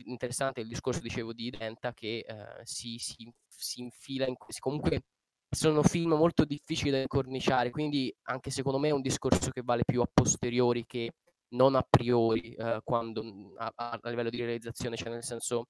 interessante 0.06 0.62
il 0.62 0.68
discorso, 0.68 1.02
dicevo, 1.02 1.34
di 1.34 1.50
Denta, 1.50 1.94
che 1.94 2.20
eh, 2.28 2.62
si, 2.64 2.98
si, 3.00 3.32
si, 3.48 3.82
infila 3.82 4.28
in 4.28 4.36
questi, 4.36 4.62
comunque 4.62 5.06
sono 5.50 5.82
film 5.84 6.14
molto 6.14 6.46
difficili 6.46 6.92
da 6.92 7.00
incorniciare, 7.00 7.72
quindi 7.72 8.14
anche 8.24 8.52
secondo 8.52 8.80
me 8.80 8.90
è 8.90 8.92
un 8.92 9.02
discorso 9.02 9.50
che 9.52 9.62
vale 9.64 9.84
più 9.86 10.02
a 10.02 10.10
posteriori 10.12 10.86
che 10.86 11.14
non 11.50 11.76
a 11.76 11.86
priori, 11.88 12.54
eh, 12.54 12.82
quando, 12.84 13.54
a, 13.58 13.72
a, 13.76 14.10
livello 14.10 14.30
di 14.30 14.38
realizzazione, 14.38 14.96
cioè 14.96 15.10
nel 15.10 15.24
senso, 15.24 15.68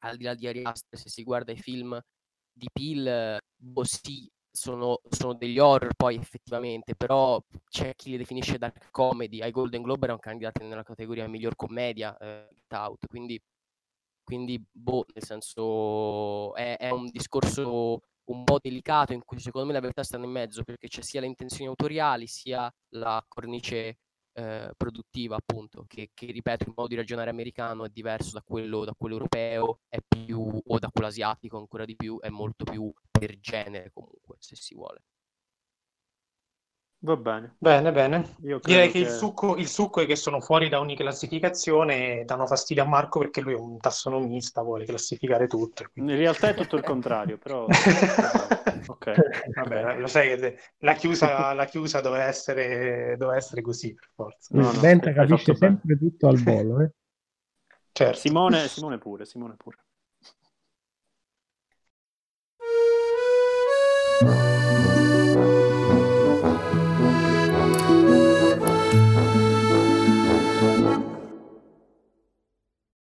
al 0.00 0.16
di 0.16 0.24
là 0.24 0.34
di 0.34 0.46
Ari 0.46 0.62
Aster, 0.64 0.98
se 0.98 1.08
si 1.08 1.22
guarda 1.22 1.52
i 1.52 1.56
film 1.56 1.98
di 2.52 2.68
Peel, 2.72 3.38
boh, 3.56 3.84
sì, 3.84 4.30
sono, 4.52 5.00
sono, 5.08 5.34
degli 5.34 5.58
horror 5.58 5.94
poi 5.94 6.16
effettivamente, 6.16 6.94
però 6.94 7.42
c'è 7.68 7.94
chi 7.96 8.10
li 8.10 8.18
definisce 8.18 8.58
dark 8.58 8.90
comedy, 8.90 9.40
ai 9.40 9.50
Golden 9.50 9.82
Globe 9.82 10.04
erano 10.04 10.18
candidati 10.20 10.62
nella 10.64 10.82
categoria 10.82 11.26
miglior 11.26 11.56
commedia, 11.56 12.16
eh, 12.18 12.48
Out, 12.72 13.06
quindi, 13.06 13.40
quindi 14.22 14.62
boh, 14.70 15.04
nel 15.12 15.24
senso 15.24 16.54
è, 16.54 16.76
è, 16.78 16.90
un 16.90 17.10
discorso 17.10 18.00
un 18.24 18.44
po' 18.44 18.58
delicato 18.62 19.12
in 19.12 19.22
cui 19.24 19.38
secondo 19.40 19.66
me 19.66 19.74
la 19.74 19.80
verità 19.80 20.02
sta 20.02 20.16
in 20.16 20.30
mezzo, 20.30 20.62
perché 20.64 20.88
c'è 20.88 21.02
sia 21.02 21.20
le 21.20 21.26
intenzioni 21.26 21.68
autoriali, 21.68 22.26
sia 22.26 22.72
la 22.90 23.22
cornice 23.28 23.98
eh, 24.34 24.72
produttiva, 24.76 25.36
appunto, 25.36 25.84
che, 25.86 26.10
che, 26.14 26.26
ripeto, 26.32 26.64
il 26.64 26.72
modo 26.74 26.88
di 26.88 26.96
ragionare 26.96 27.30
americano 27.30 27.84
è 27.84 27.88
diverso 27.88 28.32
da 28.32 28.42
quello, 28.42 28.84
da 28.84 28.94
quello 28.96 29.14
europeo, 29.14 29.80
è 29.88 29.98
più, 30.06 30.60
o 30.64 30.78
da 30.78 30.90
quello 30.90 31.08
asiatico 31.08 31.58
ancora 31.58 31.84
di 31.84 31.96
più, 31.96 32.18
è 32.20 32.28
molto 32.28 32.64
più 32.64 32.92
per 33.10 33.38
genere 33.38 33.90
comunque, 33.92 34.36
se 34.38 34.56
si 34.56 34.74
vuole. 34.74 35.02
Va 37.04 37.16
bene. 37.16 37.56
Bene, 37.58 37.90
bene. 37.90 38.36
Io 38.42 38.60
Direi 38.62 38.88
che, 38.88 39.02
che... 39.02 39.08
Il, 39.08 39.08
succo, 39.08 39.56
il, 39.56 39.66
succo, 39.66 40.02
è 40.02 40.06
che 40.06 40.14
sono 40.14 40.40
fuori 40.40 40.68
da 40.68 40.78
ogni 40.78 40.94
classificazione 40.94 42.20
e 42.20 42.24
danno 42.24 42.46
fastidio 42.46 42.84
a 42.84 42.86
Marco 42.86 43.18
perché 43.18 43.40
lui 43.40 43.54
è 43.54 43.56
un 43.56 43.78
tassonomista, 43.78 44.62
vuole 44.62 44.84
classificare 44.84 45.48
tutto. 45.48 45.84
Quindi... 45.92 46.12
In 46.12 46.18
realtà 46.18 46.50
è 46.50 46.54
tutto 46.54 46.76
il 46.76 46.84
contrario, 46.84 47.38
però... 47.38 47.66
ok. 48.86 49.14
Vabbè, 49.52 49.98
lo 49.98 50.06
sai 50.06 50.38
che 50.38 50.58
la 50.78 50.94
chiusa, 50.94 51.52
la 51.54 51.64
chiusa 51.64 52.00
doveva, 52.00 52.24
essere, 52.24 53.16
doveva 53.18 53.36
essere 53.36 53.62
così, 53.62 53.92
per 53.94 54.08
forza. 54.14 54.56
No, 54.56 54.68
Presidente 54.68 55.10
no, 55.10 55.26
capisce 55.26 55.56
sempre 55.56 55.96
bene. 55.96 55.98
tutto 55.98 56.28
al 56.28 56.36
volo, 56.40 56.82
eh? 56.82 56.90
certo. 57.90 58.18
Simone, 58.18 58.68
Simone 58.68 58.98
pure, 58.98 59.24
Simone 59.24 59.56
pure. 59.56 59.76